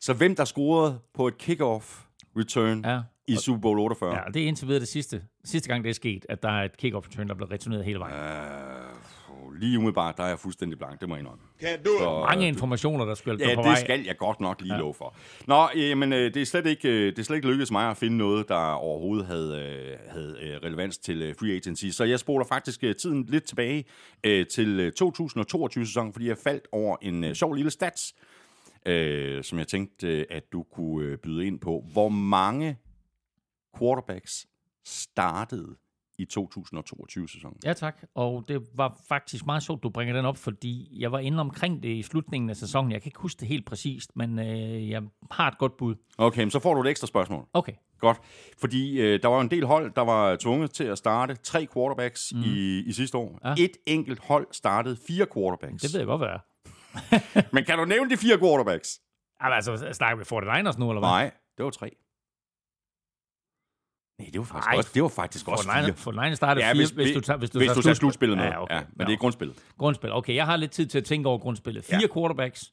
Så 0.00 0.14
hvem 0.14 0.36
der 0.36 0.44
scorede 0.44 0.98
på 1.14 1.28
et 1.28 1.34
kick-off 1.42 2.04
return 2.38 2.84
Ja. 2.84 3.00
i 3.26 3.36
Super 3.36 3.60
Bowl 3.60 3.78
48? 3.78 4.14
Ja, 4.16 4.22
det 4.34 4.42
er 4.42 4.46
indtil 4.46 4.66
videre 4.68 4.80
det 4.80 4.88
sidste, 4.88 5.22
sidste 5.44 5.68
gang, 5.68 5.84
det 5.84 5.90
er 5.90 5.94
sket, 5.94 6.26
at 6.28 6.42
der 6.42 6.48
er 6.50 6.64
et 6.64 6.72
kick-off 6.84 7.06
return, 7.08 7.28
der 7.28 7.34
bliver 7.34 7.50
returneret 7.50 7.84
hele 7.84 7.98
vejen. 7.98 8.14
Uh, 8.14 9.23
lige 9.58 9.78
umiddelbart, 9.78 10.16
der 10.16 10.22
er 10.24 10.28
jeg 10.28 10.38
fuldstændig 10.38 10.78
blank, 10.78 11.00
det 11.00 11.08
må 11.08 11.14
jeg 11.14 11.20
indrømme. 11.20 11.42
Do 11.60 11.66
it. 11.66 11.80
Så, 11.98 12.24
Mange 12.28 12.48
informationer, 12.48 13.04
der 13.04 13.14
skulle 13.14 13.48
Ja, 13.48 13.54
på 13.54 13.62
det 13.62 13.68
vej. 13.68 13.80
skal 13.80 14.04
jeg 14.04 14.16
godt 14.18 14.40
nok 14.40 14.60
lige 14.60 14.74
ja. 14.74 14.80
love 14.80 14.94
for. 14.94 15.16
Nå, 15.46 15.68
jamen, 15.76 16.12
øh, 16.12 16.34
det 16.34 16.42
er 16.42 16.46
slet 16.46 16.66
ikke, 16.66 16.88
øh, 16.88 17.06
det 17.06 17.18
er 17.18 17.22
slet 17.22 17.36
ikke 17.36 17.48
lykkedes 17.48 17.70
mig 17.70 17.90
at 17.90 17.96
finde 17.96 18.16
noget, 18.16 18.48
der 18.48 18.54
overhovedet 18.72 19.26
havde, 19.26 19.58
øh, 19.62 19.98
havde 20.12 20.36
øh, 20.42 20.56
relevans 20.62 20.98
til 20.98 21.22
øh, 21.22 21.34
free 21.40 21.56
agency. 21.56 21.86
Så 21.86 22.04
jeg 22.04 22.18
spoler 22.20 22.44
faktisk 22.46 22.84
øh, 22.84 22.94
tiden 22.96 23.24
lidt 23.28 23.44
tilbage 23.44 23.84
øh, 24.24 24.46
til 24.46 24.80
øh, 24.80 24.92
2022-sæsonen, 25.02 26.12
fordi 26.12 26.28
jeg 26.28 26.38
faldt 26.38 26.68
over 26.72 26.96
en 27.02 27.24
øh, 27.24 27.34
sjov 27.34 27.54
lille 27.54 27.70
stats, 27.70 28.14
øh, 28.86 29.44
som 29.44 29.58
jeg 29.58 29.68
tænkte, 29.68 30.08
øh, 30.18 30.24
at 30.30 30.52
du 30.52 30.62
kunne 30.62 31.06
øh, 31.06 31.18
byde 31.18 31.46
ind 31.46 31.60
på. 31.60 31.84
Hvor 31.92 32.08
mange 32.08 32.78
quarterbacks 33.78 34.46
startede 34.86 35.76
i 36.18 36.26
2022-sæsonen? 36.38 37.56
Ja, 37.64 37.72
tak. 37.72 38.02
Og 38.14 38.44
det 38.48 38.62
var 38.74 38.96
faktisk 39.08 39.46
meget 39.46 39.62
sjovt, 39.62 39.82
du 39.82 39.90
bringer 39.90 40.14
den 40.14 40.26
op, 40.26 40.36
fordi 40.36 40.88
jeg 41.00 41.12
var 41.12 41.18
inde 41.18 41.40
omkring 41.40 41.82
det 41.82 41.88
i 41.88 42.02
slutningen 42.02 42.50
af 42.50 42.56
sæsonen. 42.56 42.92
Jeg 42.92 43.02
kan 43.02 43.08
ikke 43.08 43.20
huske 43.20 43.40
det 43.40 43.48
helt 43.48 43.66
præcist, 43.66 44.16
men 44.16 44.38
øh, 44.38 44.90
jeg 44.90 45.02
har 45.30 45.50
et 45.50 45.58
godt 45.58 45.76
bud. 45.76 45.94
Okay, 46.18 46.40
men 46.40 46.50
så 46.50 46.58
får 46.58 46.74
du 46.74 46.80
et 46.80 46.86
ekstra 46.86 47.06
spørgsmål. 47.06 47.46
Okay. 47.52 47.72
Godt, 47.98 48.18
fordi 48.58 49.00
øh, 49.00 49.22
der 49.22 49.28
var 49.28 49.40
en 49.40 49.50
del 49.50 49.64
hold, 49.66 49.92
der 49.96 50.02
var 50.02 50.36
tvunget 50.36 50.70
til 50.70 50.84
at 50.84 50.98
starte 50.98 51.34
tre 51.34 51.66
quarterbacks 51.74 52.32
mm. 52.34 52.42
i, 52.42 52.82
i 52.86 52.92
sidste 52.92 53.18
år. 53.18 53.38
Ja. 53.44 53.54
Et 53.58 53.76
enkelt 53.86 54.20
hold 54.24 54.46
startede 54.52 54.96
fire 55.06 55.26
quarterbacks. 55.34 55.82
Det 55.82 55.92
ved 55.92 56.00
jeg 56.00 56.06
godt, 56.06 56.20
hvad. 56.20 56.38
Men 57.52 57.64
kan 57.64 57.78
du 57.78 57.84
nævne 57.84 58.10
de 58.10 58.16
fire 58.16 58.38
quarterbacks? 58.38 59.00
Altså, 59.40 59.88
snakker 59.92 60.16
vi 60.16 60.46
49ers 60.46 60.78
nu, 60.78 60.90
eller 60.90 61.00
hvad? 61.00 61.08
Nej, 61.08 61.30
det 61.56 61.64
var 61.64 61.70
tre. 61.70 61.96
Nej, 64.18 64.28
det 64.32 64.38
var 64.38 64.44
faktisk, 64.44 64.68
Nej. 64.68 64.76
også, 64.76 64.90
det 64.94 65.02
var 65.02 65.08
faktisk 65.08 65.48
også 65.48 65.64
fire. 65.64 65.84
49ers, 65.84 66.30
49ers 66.30 66.34
starter 66.34 66.62
Ja, 66.66 66.72
fire, 66.72 66.76
hvis, 66.76 66.90
hvis, 66.90 67.10
du 67.14 67.20
tager, 67.20 67.38
hvis 67.38 67.50
du 67.50 67.58
hvis 67.58 67.66
tager 67.66 67.74
du 67.74 67.82
tager 67.82 67.94
slutspil. 67.94 67.96
slutspillet 67.96 68.38
med. 68.38 68.44
Ja, 68.46 68.62
okay. 68.62 68.74
ja, 68.74 68.80
men 68.80 69.00
ja. 69.00 69.04
det 69.04 69.12
er 69.12 69.16
grundspillet. 69.16 69.56
Grundspil. 69.78 70.12
Okay, 70.12 70.34
jeg 70.34 70.46
har 70.46 70.56
lidt 70.56 70.70
tid 70.70 70.86
til 70.86 70.98
at 70.98 71.04
tænke 71.04 71.28
over 71.28 71.38
grundspillet. 71.38 71.84
Fire 71.84 71.98
Ja. 72.00 72.06
quarterbacks. 72.14 72.72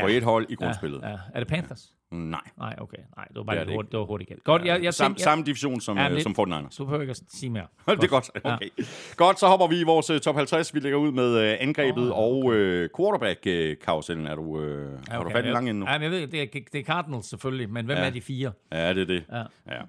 På 0.00 0.06
et 0.06 0.22
hold 0.22 0.46
i 0.48 0.54
grundspillet. 0.54 1.00
Ja, 1.02 1.08
ja. 1.08 1.16
Er 1.34 1.38
det 1.40 1.48
Panthers? 1.48 1.92
Nej. 2.12 2.40
Nej, 2.58 2.74
okay. 2.80 2.96
Nej, 3.16 3.24
det 3.28 3.36
var 3.36 3.42
bare 3.42 3.58
Det 3.58 3.66
det, 3.66 3.74
hurtigt, 3.74 3.92
det 3.92 3.98
var 4.00 4.06
hurtigt 4.06 4.28
galt. 4.28 4.44
Godt, 4.44 4.64
jeg, 4.64 4.82
jeg 4.82 4.94
Sam, 4.94 5.06
tænkte, 5.06 5.20
jeg, 5.20 5.24
samme 5.24 5.44
division 5.44 5.80
som, 5.80 5.96
Ja, 5.96 6.02
ja, 6.02 6.08
lidt- 6.08 6.22
som 6.22 6.34
49ers. 6.38 6.66
så 6.70 6.84
behøver 6.84 7.02
jeg 7.02 7.02
ikke 7.02 7.10
at 7.10 7.20
sige 7.38 7.50
mere. 7.50 7.66
det 7.96 8.04
er 8.04 8.08
godt. 8.08 8.30
Okay. 8.44 8.68
Godt, 9.16 9.40
så 9.40 9.46
hopper 9.46 9.66
vi 9.66 9.80
i 9.80 9.82
vores 9.84 10.10
uh, 10.10 10.18
top 10.18 10.34
50. 10.36 10.74
Vi 10.74 10.80
lægger 10.80 10.98
ud 10.98 11.12
med 11.12 11.36
uh, 11.52 11.56
angrebet 11.60 12.10
Åh, 12.12 12.18
og 12.18 12.36
uh, 12.44 12.54
quarterback-karusellen. 12.96 14.26
Er 14.26 14.34
du, 14.34 14.42
uh, 14.42 14.62
ja, 14.62 14.68
har 15.08 15.18
du 15.20 15.24
Okay, 15.24 15.36
fat 15.36 15.44
i 15.44 15.46
jeg- 15.46 15.52
lang 15.54 15.68
ende 15.70 15.80
nu? 15.80 15.86
Ja, 15.86 15.92
men 15.98 16.02
jeg 16.02 16.10
ved, 16.10 16.26
det 16.26 16.42
er, 16.42 16.46
det 16.72 16.80
er 16.80 16.84
Cardinals 16.84 17.26
selvfølgelig, 17.26 17.70
men 17.70 17.86
hvem 17.86 17.98
Ja. 17.98 18.04
er 18.04 18.10
de 18.10 18.20
fire? 18.20 18.52
Ja, 18.72 18.94
det 18.94 19.02
er 19.02 19.06
det. 19.06 19.24
Ja. 19.32 19.42
Ja. 19.74 19.80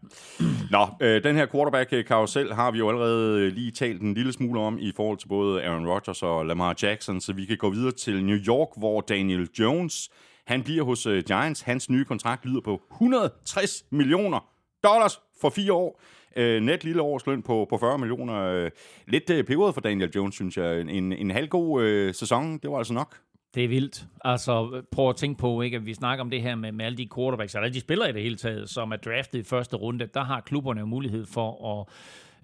Nå, 0.71 0.87
øh, 1.01 1.23
den 1.23 1.35
her 1.35 1.45
quarterback-karusel 1.45 2.53
har 2.53 2.71
vi 2.71 2.77
jo 2.77 2.89
allerede 2.89 3.39
øh, 3.41 3.53
lige 3.53 3.71
talt 3.71 4.01
en 4.01 4.13
lille 4.13 4.33
smule 4.33 4.59
om 4.59 4.77
i 4.79 4.91
forhold 4.95 5.17
til 5.17 5.27
både 5.27 5.63
Aaron 5.63 5.87
Rodgers 5.87 6.23
og 6.23 6.45
Lamar 6.45 6.75
Jackson, 6.83 7.21
så 7.21 7.33
vi 7.33 7.45
kan 7.45 7.57
gå 7.57 7.69
videre 7.69 7.91
til 7.91 8.25
New 8.25 8.37
York, 8.47 8.67
hvor 8.77 9.01
Daniel 9.01 9.47
Jones, 9.59 10.09
han 10.45 10.63
bliver 10.63 10.83
hos 10.83 11.05
øh, 11.05 11.23
Giants. 11.23 11.61
Hans 11.61 11.89
nye 11.89 12.05
kontrakt 12.05 12.45
lyder 12.45 12.61
på 12.61 12.81
160 12.91 13.85
millioner 13.89 14.49
dollars 14.83 15.19
for 15.41 15.49
fire 15.49 15.73
år. 15.73 16.01
Øh, 16.35 16.61
net 16.61 16.83
lille 16.83 17.01
årsløn 17.01 17.41
på, 17.41 17.67
på 17.69 17.77
40 17.77 17.97
millioner. 17.97 18.35
Øh, 18.35 18.71
lidt 19.07 19.29
øh, 19.29 19.43
peberet 19.43 19.73
for 19.73 19.81
Daniel 19.81 20.11
Jones, 20.15 20.35
synes 20.35 20.57
jeg. 20.57 20.81
En, 20.81 21.13
en 21.13 21.31
halvgod 21.31 21.83
øh, 21.83 22.13
sæson, 22.13 22.57
det 22.57 22.71
var 22.71 22.77
altså 22.77 22.93
nok. 22.93 23.17
Det 23.55 23.63
er 23.63 23.67
vildt. 23.67 24.05
Altså, 24.25 24.81
prøv 24.91 25.09
at 25.09 25.15
tænke 25.15 25.39
på, 25.39 25.61
ikke, 25.61 25.77
at 25.77 25.85
vi 25.85 25.93
snakker 25.93 26.23
om 26.23 26.29
det 26.29 26.41
her 26.41 26.55
med, 26.55 26.71
med 26.71 26.85
alle 26.85 26.97
de 26.97 27.09
quarterbacks, 27.15 27.55
eller 27.55 27.69
de 27.69 27.79
spillere 27.79 28.09
i 28.09 28.13
det 28.13 28.21
hele 28.21 28.35
taget, 28.35 28.69
som 28.69 28.91
er 28.91 28.95
draftet 28.95 29.39
i 29.39 29.43
første 29.43 29.75
runde. 29.75 30.09
Der 30.13 30.23
har 30.23 30.41
klubberne 30.41 30.79
jo 30.79 30.85
mulighed 30.85 31.25
for 31.25 31.79
at 31.79 31.87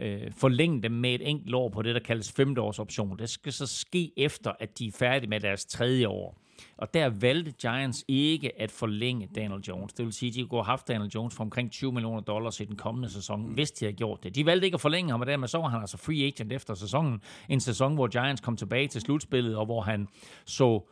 øh, 0.06 0.32
forlænge 0.38 0.82
dem 0.84 0.92
med 0.92 1.16
et 1.16 1.30
enkelt 1.30 1.56
år 1.56 1.70
på 1.70 1.82
det, 1.82 1.96
der 1.96 2.02
kaldes 2.02 2.32
femteårsoption. 2.32 3.20
Det 3.20 3.30
skal 3.30 3.54
så 3.54 3.68
ske 3.68 4.12
efter, 4.18 4.52
at 4.60 4.80
de 4.80 4.88
er 4.88 4.92
færdige 5.00 5.30
med 5.30 5.40
deres 5.40 5.66
tredje 5.66 6.08
år. 6.08 6.38
Og 6.78 6.94
der 6.94 7.10
valgte 7.10 7.52
Giants 7.52 8.06
ikke 8.08 8.62
at 8.62 8.72
forlænge 8.72 9.30
Daniel 9.36 9.62
Jones. 9.62 9.94
Det 9.94 10.06
vil 10.06 10.14
sige, 10.14 10.30
at 10.30 10.36
de 10.36 10.48
kunne 10.48 10.60
have 10.60 10.66
haft 10.66 10.88
Daniel 10.88 11.12
Jones 11.16 11.36
for 11.36 11.44
omkring 11.44 11.72
20 11.72 11.92
millioner 11.92 12.22
dollars 12.22 12.60
i 12.60 12.66
den 12.66 12.76
kommende 12.76 13.10
sæson, 13.10 13.54
hvis 13.54 13.72
de 13.72 13.86
havde 13.86 13.96
gjort 13.98 14.24
det. 14.24 14.36
De 14.36 14.46
valgte 14.46 14.68
ikke 14.68 14.76
at 14.76 14.82
forlænge 14.82 15.12
ham, 15.12 15.22
og 15.22 15.28
dermed 15.28 15.48
så 15.48 15.58
var 15.58 15.68
han 15.68 15.82
altså 15.82 15.98
free 15.98 16.26
agent 16.26 16.54
efter 16.54 16.74
sæsonen. 16.74 17.22
En 17.50 17.60
sæson, 17.60 17.94
hvor 17.94 18.08
Giants 18.08 18.42
kom 18.42 18.58
tilbage 18.58 18.88
til 18.88 19.02
slutspillet, 19.02 19.56
og 19.56 19.66
hvor 19.66 19.82
han 19.82 20.08
så 20.46 20.90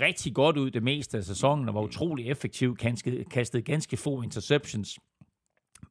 rigtig 0.00 0.34
godt 0.34 0.56
ud 0.56 0.70
det 0.70 0.82
meste 0.82 1.18
af 1.18 1.24
sæsonen, 1.24 1.68
og 1.68 1.74
var 1.74 1.80
utrolig 1.80 2.30
effektiv, 2.30 2.76
kastede 3.30 3.62
ganske 3.62 3.96
få 3.96 4.22
interceptions, 4.22 4.98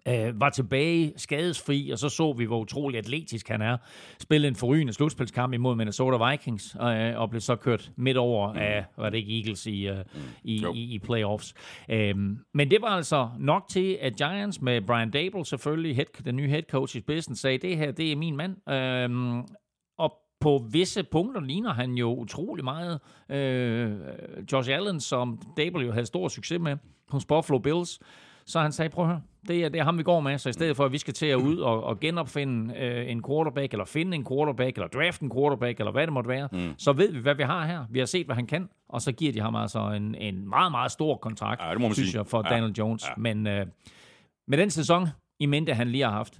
øh, 0.08 0.42
var 0.42 0.50
tilbage 0.50 1.14
skadesfri, 1.18 1.90
og 1.92 2.00
så 2.00 2.10
så 2.10 2.34
vi, 2.34 2.46
hvor 2.46 2.60
utrolig 2.60 2.98
atletisk 2.98 3.50
han 3.50 3.62
er. 3.62 3.78
Spillede 4.20 4.48
en 4.48 4.56
forrygende 4.56 4.94
slutspilskamp 4.94 5.54
imod 5.54 5.76
Minnesota 5.76 6.30
Vikings, 6.30 6.76
øh, 6.82 7.20
og 7.20 7.30
blev 7.30 7.42
så 7.42 7.56
kørt 7.56 7.92
midt 7.96 8.18
over 8.18 8.54
af, 8.54 8.86
var 8.98 9.10
det 9.10 9.18
ikke 9.18 9.40
Eagles 9.40 9.66
i, 9.66 9.88
øh, 9.88 10.06
i, 10.44 10.62
Jo. 10.62 10.74
i, 10.74 10.94
i 10.94 11.00
playoffs. 11.00 11.54
Øhm, 11.90 12.38
men 12.54 12.72
det 12.72 12.82
var 12.82 12.88
altså 12.88 13.30
nok 13.40 13.64
til, 13.70 13.98
at 14.02 14.16
Giants 14.16 14.62
med 14.62 14.82
Brian 14.82 15.12
Dable 15.12 15.46
selvfølgelig, 15.46 15.96
head, 15.96 16.24
den 16.26 16.36
nye 16.36 16.48
head 16.50 16.64
coach 16.70 16.96
i 16.98 17.00
spidsen, 17.00 17.36
sagde, 17.36 17.58
det 17.58 17.78
her, 17.78 17.92
det 17.92 18.12
er 18.12 18.16
min 18.16 18.38
mand. 18.38 18.70
Øhm, 18.70 19.42
og 19.98 20.14
på 20.40 20.66
visse 20.72 21.04
punkter 21.04 21.42
ligner 21.42 21.74
han 21.74 21.92
jo 21.92 22.16
utrolig 22.16 22.64
meget 22.64 23.00
øh, 23.30 23.92
Josh 24.52 24.72
Allen, 24.72 25.00
som 25.00 25.40
Dable 25.58 25.86
jo 25.86 25.92
havde 25.92 26.06
stor 26.06 26.28
succes 26.28 26.60
med 26.60 26.78
hos 27.10 27.26
Buffalo 27.26 27.60
Bills. 27.60 28.00
Så 28.46 28.60
han 28.60 28.72
sagde, 28.72 28.90
prøv 28.90 29.06
at 29.06 29.12
høre, 29.12 29.22
det 29.48 29.66
er, 29.66 29.70
det 29.70 29.80
er 29.80 29.84
ham, 29.84 29.98
vi 29.98 30.04
går 30.04 30.20
med. 30.20 30.38
Så 30.38 30.50
i 30.50 30.54
stedet 30.54 30.76
for, 30.78 30.86
at 30.86 30.92
vi 30.92 30.98
skal 30.98 31.14
til 31.14 31.26
at 31.26 31.36
ud 31.36 31.58
og, 31.58 31.84
og 31.84 32.00
genopfinde 32.00 32.76
øh, 32.78 33.12
en 33.12 33.24
quarterback, 33.28 33.74
eller 33.74 33.86
finde 33.86 34.16
en 34.16 34.26
quarterback, 34.28 34.76
eller 34.78 34.88
drafte 34.88 35.24
en 35.24 35.32
quarterback, 35.32 35.80
eller 35.80 35.92
hvad 35.92 36.08
det 36.08 36.14
måtte 36.14 36.28
være, 36.30 36.50
mm. 36.52 36.74
så 36.78 36.94
ved 36.94 37.12
vi, 37.12 37.20
hvad 37.20 37.36
vi 37.36 37.44
har 37.44 37.66
her. 37.66 37.86
Vi 37.90 38.00
har 38.00 38.06
set, 38.06 38.26
hvad 38.26 38.36
han 38.36 38.48
kan, 38.48 38.70
og 38.90 39.02
så 39.02 39.12
giver 39.12 39.34
de 39.34 39.40
ham 39.40 39.56
altså 39.56 39.80
en, 39.92 40.16
en 40.16 40.50
meget, 40.50 40.72
meget 40.72 40.92
stor 40.92 41.18
kontrakt, 41.18 41.62
Ja, 41.62 41.72
det 41.72 41.82
må 41.82 41.88
man 41.88 41.94
synes 41.96 42.10
sige. 42.10 42.20
jeg, 42.20 42.28
for 42.28 42.44
Ja. 42.46 42.56
Daniel 42.56 42.74
Jones. 42.78 43.04
Ja. 43.08 43.14
Men 43.18 43.48
øh, 43.48 43.66
med 44.48 44.58
den 44.58 44.70
sæson 44.70 45.08
i 45.40 45.46
mente, 45.46 45.74
han 45.74 45.88
lige 45.90 46.04
har 46.04 46.12
haft, 46.12 46.40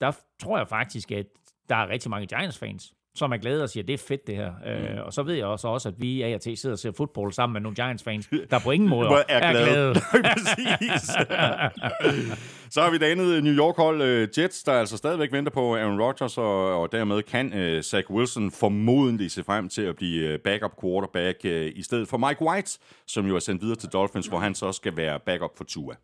der 0.00 0.12
tror 0.42 0.58
jeg 0.58 0.68
faktisk, 0.68 1.12
at 1.12 1.26
der 1.68 1.76
er 1.76 1.88
rigtig 1.88 2.10
mange 2.10 2.26
Giants-fans, 2.26 2.94
som 3.14 3.32
er 3.32 3.36
glade 3.36 3.62
og 3.62 3.70
siger, 3.70 3.84
det 3.84 3.92
er 3.92 3.98
fedt 3.98 4.26
det 4.26 4.36
her. 4.36 4.52
Mm. 4.64 4.96
Øh, 4.96 5.06
og 5.06 5.12
så 5.12 5.22
ved 5.22 5.34
jeg 5.34 5.46
også, 5.46 5.68
også, 5.68 5.88
at 5.88 5.94
vi 5.98 6.22
af 6.22 6.34
og 6.34 6.40
til 6.40 6.56
sidder 6.56 6.74
og 6.74 6.78
ser 6.78 6.92
fodbold 6.96 7.32
sammen 7.32 7.52
med 7.52 7.60
nogle 7.60 7.74
Giants-fans, 7.74 8.28
der 8.50 8.58
på 8.58 8.70
ingen 8.70 8.88
måde 8.94 9.08
er 9.28 9.52
glade. 9.52 9.64
glade. 9.64 9.94
Præcis. 10.34 11.02
så 12.74 12.82
har 12.82 12.90
vi 12.90 12.98
det 12.98 13.06
andet 13.06 13.44
New 13.44 13.54
York-hold, 13.54 14.02
øh, 14.02 14.28
Jets, 14.38 14.62
der 14.62 14.72
altså 14.72 14.96
stadigvæk 14.96 15.32
venter 15.32 15.52
på 15.52 15.76
Aaron 15.76 16.00
Rodgers, 16.00 16.38
og, 16.38 16.80
og 16.80 16.92
dermed 16.92 17.22
kan 17.22 17.76
uh, 17.76 17.82
Zach 17.82 18.10
Wilson 18.10 18.50
formodentlig 18.50 19.30
se 19.30 19.44
frem 19.44 19.68
til 19.68 19.82
at 19.82 19.96
blive 19.96 20.28
øh, 20.28 20.38
backup 20.38 20.72
quarterback 20.82 21.38
uh, 21.44 21.50
i 21.50 21.82
stedet 21.82 22.08
for 22.08 22.16
Mike 22.16 22.42
White, 22.42 22.78
som 23.06 23.26
jo 23.26 23.36
er 23.36 23.40
sendt 23.40 23.62
videre 23.62 23.76
til 23.76 23.88
Dolphins, 23.88 24.26
hvor 24.26 24.38
han 24.38 24.54
så 24.54 24.72
skal 24.72 24.96
være 24.96 25.20
backup 25.20 25.56
for 25.56 25.64
Tua. 25.64 25.94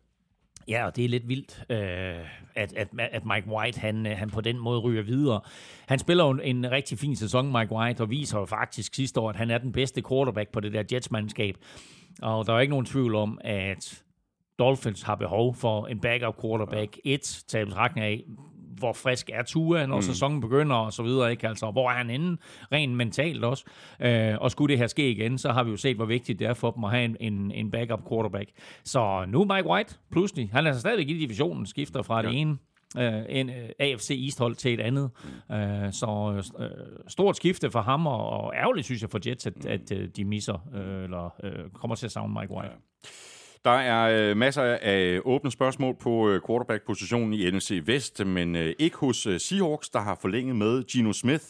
Ja, 0.67 0.85
og 0.85 0.95
det 0.95 1.05
er 1.05 1.09
lidt 1.09 1.27
vildt, 1.27 1.65
øh, 1.69 2.25
at, 2.55 2.73
at, 2.73 2.87
at 2.99 3.25
Mike 3.25 3.47
White 3.47 3.79
han, 3.79 4.05
øh, 4.05 4.17
han 4.17 4.29
på 4.29 4.41
den 4.41 4.59
måde 4.59 4.79
ryger 4.79 5.01
videre. 5.01 5.41
Han 5.87 5.99
spiller 5.99 6.25
jo 6.25 6.39
en 6.43 6.71
rigtig 6.71 6.97
fin 6.97 7.15
sæson, 7.15 7.51
Mike 7.51 7.71
White, 7.71 8.01
og 8.01 8.09
viser 8.09 8.39
jo 8.39 8.45
faktisk 8.45 8.95
sidste 8.95 9.19
år, 9.19 9.29
at 9.29 9.35
han 9.35 9.51
er 9.51 9.57
den 9.57 9.71
bedste 9.71 10.01
quarterback 10.09 10.51
på 10.51 10.59
det 10.59 10.73
der 10.73 10.83
Jets-mandskab. 10.91 11.55
Og 12.21 12.47
der 12.47 12.53
er 12.53 12.59
ikke 12.59 12.71
nogen 12.71 12.85
tvivl 12.85 13.15
om, 13.15 13.39
at 13.43 14.03
Dolphins 14.59 15.01
har 15.01 15.15
behov 15.15 15.55
for 15.55 15.87
en 15.87 15.99
backup 15.99 16.41
quarterback. 16.41 16.99
Et, 17.03 17.43
betragtning 17.51 18.05
af, 18.05 18.23
hvor 18.77 18.93
frisk 18.93 19.29
er 19.33 19.43
Tua, 19.43 19.85
når 19.85 19.95
mm. 19.95 20.01
sæsonen 20.01 20.41
begynder, 20.41 20.75
og 20.75 20.93
så 20.93 21.03
videre, 21.03 21.31
ikke? 21.31 21.47
Altså, 21.47 21.71
hvor 21.71 21.89
er 21.89 21.95
han 21.95 22.09
inde, 22.09 22.37
rent 22.71 22.93
mentalt 22.93 23.43
også. 23.43 23.65
Øh, 23.99 24.35
og 24.41 24.51
skulle 24.51 24.71
det 24.71 24.79
her 24.79 24.87
ske 24.87 25.11
igen, 25.11 25.37
så 25.37 25.51
har 25.51 25.63
vi 25.63 25.71
jo 25.71 25.77
set, 25.77 25.95
hvor 25.95 26.05
vigtigt 26.05 26.39
det 26.39 26.47
er 26.47 26.53
for 26.53 26.71
dem 26.71 26.83
at 26.83 26.91
have 26.91 27.05
en, 27.05 27.17
en, 27.19 27.51
en 27.51 27.71
backup 27.71 28.09
quarterback. 28.09 28.49
Så 28.83 29.25
nu 29.27 29.43
Mike 29.43 29.69
White, 29.69 29.95
pludselig, 30.11 30.49
han 30.53 30.67
er 30.67 30.73
stadigvæk 30.73 31.09
i 31.09 31.19
divisionen, 31.19 31.65
skifter 31.65 32.01
fra 32.01 32.21
ja. 32.21 32.27
det 32.27 32.39
ene 32.39 32.57
øh, 32.97 33.23
en 33.29 33.49
øh, 33.49 33.69
AFC 33.79 34.21
East-hold 34.25 34.55
til 34.55 34.73
et 34.73 34.79
andet. 34.79 35.09
Uh, 35.49 35.91
så 35.91 36.41
uh, 36.59 36.65
stort 37.07 37.35
skifte 37.35 37.71
for 37.71 37.81
ham, 37.81 38.07
og, 38.07 38.29
og 38.29 38.53
ærgerligt 38.55 38.85
synes 38.85 39.01
jeg 39.01 39.09
for 39.09 39.19
Jets, 39.25 39.47
at, 39.47 39.65
at 39.65 39.91
uh, 39.91 40.03
de 40.15 40.25
misser, 40.25 40.67
uh, 40.73 41.03
eller 41.03 41.35
uh, 41.43 41.71
kommer 41.73 41.95
til 41.95 42.05
at 42.05 42.11
savne 42.11 42.33
Mike 42.39 42.53
White. 42.53 42.71
Ja. 42.71 43.09
Der 43.65 43.71
er 43.71 44.29
øh, 44.29 44.37
masser 44.37 44.77
af 44.81 45.19
åbne 45.25 45.51
spørgsmål 45.51 45.95
på 45.95 46.29
øh, 46.29 46.41
quarterback-positionen 46.47 47.33
i 47.33 47.51
NFC 47.51 47.81
Vest, 47.85 48.25
men 48.25 48.55
øh, 48.55 48.73
ikke 48.79 48.97
hos 48.97 49.27
øh, 49.27 49.39
Seahawks, 49.39 49.89
der 49.89 49.99
har 49.99 50.17
forlænget 50.21 50.55
med 50.55 50.83
Gino 50.83 51.13
Smith. 51.13 51.43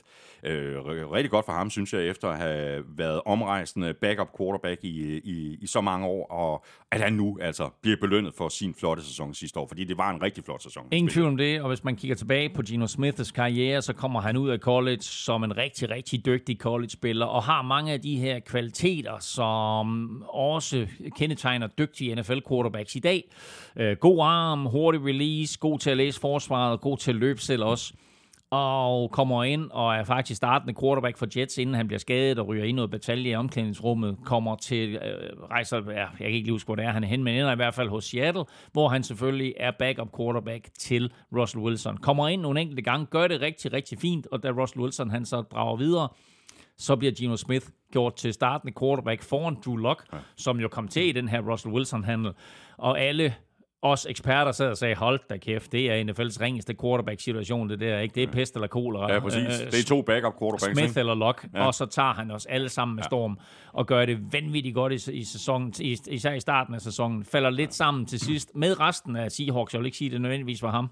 Øh, 0.44 0.86
rigtig 0.86 1.32
godt 1.32 1.46
for 1.46 1.52
ham, 1.52 1.70
synes 1.70 1.94
jeg, 1.94 2.08
efter 2.08 2.28
at 2.28 2.38
have 2.38 2.84
været 2.98 3.22
omrejsende 3.26 3.94
backup 3.94 4.28
quarterback 4.38 4.84
i, 4.84 5.18
i, 5.18 5.58
i 5.62 5.68
så 5.68 5.82
mange 5.82 6.08
år, 6.08 6.26
og 6.32 6.66
at 6.92 7.02
han 7.02 7.14
nu 7.14 7.38
altså 7.42 7.70
bliver 7.82 7.98
belønnet 8.02 8.34
for 8.38 8.50
sin 8.50 8.74
flotte 8.74 9.04
sæson 9.04 9.34
sidste 9.34 9.60
år, 9.60 9.68
fordi 9.68 9.84
det 9.84 9.98
var 9.98 10.10
en 10.10 10.22
rigtig 10.22 10.44
flot 10.44 10.64
sæson. 10.64 10.84
Ingen 10.92 11.10
tvivl 11.10 11.28
om 11.28 11.38
det, 11.38 11.62
og 11.62 11.68
hvis 11.68 11.84
man 11.84 11.96
kigger 11.96 12.16
tilbage 12.16 12.50
på 12.50 12.62
Gino 12.62 12.88
Smiths 12.88 13.32
karriere, 13.32 13.82
så 13.82 13.94
kommer 13.94 14.22
han 14.22 14.38
ud 14.38 14.50
af 14.50 14.60
college 14.60 15.02
som 15.02 15.44
en 15.44 15.58
rigtig, 15.58 15.90
rigtig 15.90 16.26
dygtig 16.26 16.58
college-spiller, 16.58 17.26
og 17.26 17.44
har 17.44 17.62
mange 17.62 17.94
af 17.94 18.02
de 18.02 18.18
her 18.18 18.40
kvaliteter, 18.40 19.20
som 19.20 20.22
også 20.28 20.88
kendetegner 21.18 21.68
dygtige 21.68 22.16
NFL-quarterbacks 22.16 22.96
i 22.96 23.00
dag. 23.00 23.24
Øh, 23.76 23.98
god 23.98 24.20
arm, 24.22 24.66
hurtig 24.66 25.06
release, 25.06 25.60
god 25.60 25.80
til 25.80 25.90
at 25.90 25.98
læse 25.98 26.20
forsvaret, 26.20 26.82
god 26.82 26.98
til 26.98 27.12
at 27.12 27.16
løbe 27.18 27.42
selv 27.42 27.64
også 27.64 27.94
og 28.52 29.12
kommer 29.12 29.44
ind 29.44 29.72
og 29.72 29.96
er 29.96 30.04
faktisk 30.04 30.38
startende 30.38 30.74
quarterback 30.82 31.18
for 31.18 31.28
Jets, 31.38 31.58
inden 31.58 31.76
han 31.76 31.88
bliver 31.88 32.00
skadet 32.00 32.40
og 32.40 32.48
ryger 32.48 32.64
ind 32.64 32.70
i 32.70 32.72
noget 32.72 32.92
batalje 32.92 33.30
i 33.30 33.36
omklædningsrummet, 33.36 34.18
kommer 34.26 34.56
til, 34.56 34.96
øh, 34.96 35.44
rejser, 35.50 35.78
ja, 35.92 36.00
jeg 36.00 36.08
kan 36.18 36.28
ikke 36.28 36.40
lige 36.40 36.52
huske, 36.52 36.68
hvor 36.68 36.76
det 36.76 36.86
er, 36.86 36.92
han 36.92 37.04
er 37.04 37.08
hen, 37.08 37.24
men 37.24 37.36
ender 37.36 37.52
i 37.52 37.56
hvert 37.56 37.74
fald 37.74 37.90
hos 37.90 38.06
Seattle, 38.06 38.44
hvor 38.72 38.90
han 38.90 39.04
selvfølgelig 39.04 39.54
er 39.58 39.72
backup 39.80 40.18
quarterback 40.18 40.70
til 40.80 41.12
Russell 41.38 41.64
Wilson. 41.64 41.98
Kommer 41.98 42.28
ind 42.28 42.42
nogle 42.42 42.62
enkelte 42.62 42.82
gange, 42.82 43.06
gør 43.06 43.28
det 43.28 43.42
rigtig, 43.42 43.74
rigtig 43.74 44.00
fint, 44.00 44.28
og 44.32 44.44
da 44.44 44.50
Russell 44.50 44.82
Wilson 44.82 45.10
han 45.10 45.26
så 45.26 45.42
drager 45.42 45.76
videre, 45.76 46.08
så 46.78 46.96
bliver 46.96 47.14
Geno 47.18 47.36
Smith 47.36 47.66
gjort 47.92 48.16
til 48.16 48.34
startende 48.34 48.74
quarterback 48.80 49.22
foran 49.22 49.58
Drew 49.66 49.76
Lock, 49.76 50.04
ja. 50.14 50.18
som 50.36 50.60
jo 50.60 50.68
kom 50.68 50.88
til 50.88 51.08
i 51.08 51.12
den 51.12 51.28
her 51.28 51.42
Russell 51.52 51.74
Wilson-handel. 51.74 52.32
Og 52.78 53.00
alle 53.00 53.36
os 53.82 54.06
eksperter 54.10 54.52
sad 54.52 54.70
og 54.70 54.78
sagde, 54.78 54.96
hold 54.96 55.20
da 55.30 55.38
kæft, 55.38 55.72
det 55.72 55.92
er 55.92 56.04
NFL's 56.04 56.42
ringeste 56.42 56.76
quarterback-situation, 56.82 57.70
det 57.70 57.80
der, 57.80 58.00
ikke? 58.00 58.16
Det 58.16 58.24
er 58.24 58.28
pest 58.28 58.56
eller 58.56 58.68
kolera. 58.68 59.14
Ja, 59.14 59.20
præcis. 59.20 59.62
Øh, 59.62 59.72
det 59.72 59.80
er 59.80 59.84
to 59.88 60.02
backup 60.02 60.34
quarterbacks. 60.40 60.64
Smith 60.64 60.90
ikke? 60.90 61.00
eller 61.00 61.16
Lock, 61.16 61.48
ja. 61.54 61.66
og 61.66 61.74
så 61.74 61.86
tager 61.86 62.14
han 62.14 62.32
os 62.32 62.46
alle 62.46 62.70
sammen 62.70 62.96
med 62.96 63.04
storm, 63.04 63.40
og 63.74 63.88
gør 63.88 64.06
det 64.06 64.34
vanvittigt 64.34 64.76
godt 64.76 65.08
i, 65.08 65.20
i 65.20 65.24
sæsonen, 65.24 65.74
især 66.08 66.34
i 66.34 66.40
starten 66.40 66.76
af 66.76 66.82
sæsonen. 66.82 67.26
Falder 67.26 67.50
lidt 67.50 67.74
sammen 67.74 68.06
til 68.06 68.20
sidst 68.20 68.56
med 68.56 68.80
resten 68.80 69.16
af 69.16 69.32
Seahawks. 69.32 69.74
Jeg 69.74 69.80
vil 69.80 69.86
ikke 69.86 69.98
sige, 69.98 70.08
at 70.08 70.12
det 70.12 70.22
nødvendigvis 70.22 70.64
var 70.64 70.72
ham. 70.72 70.90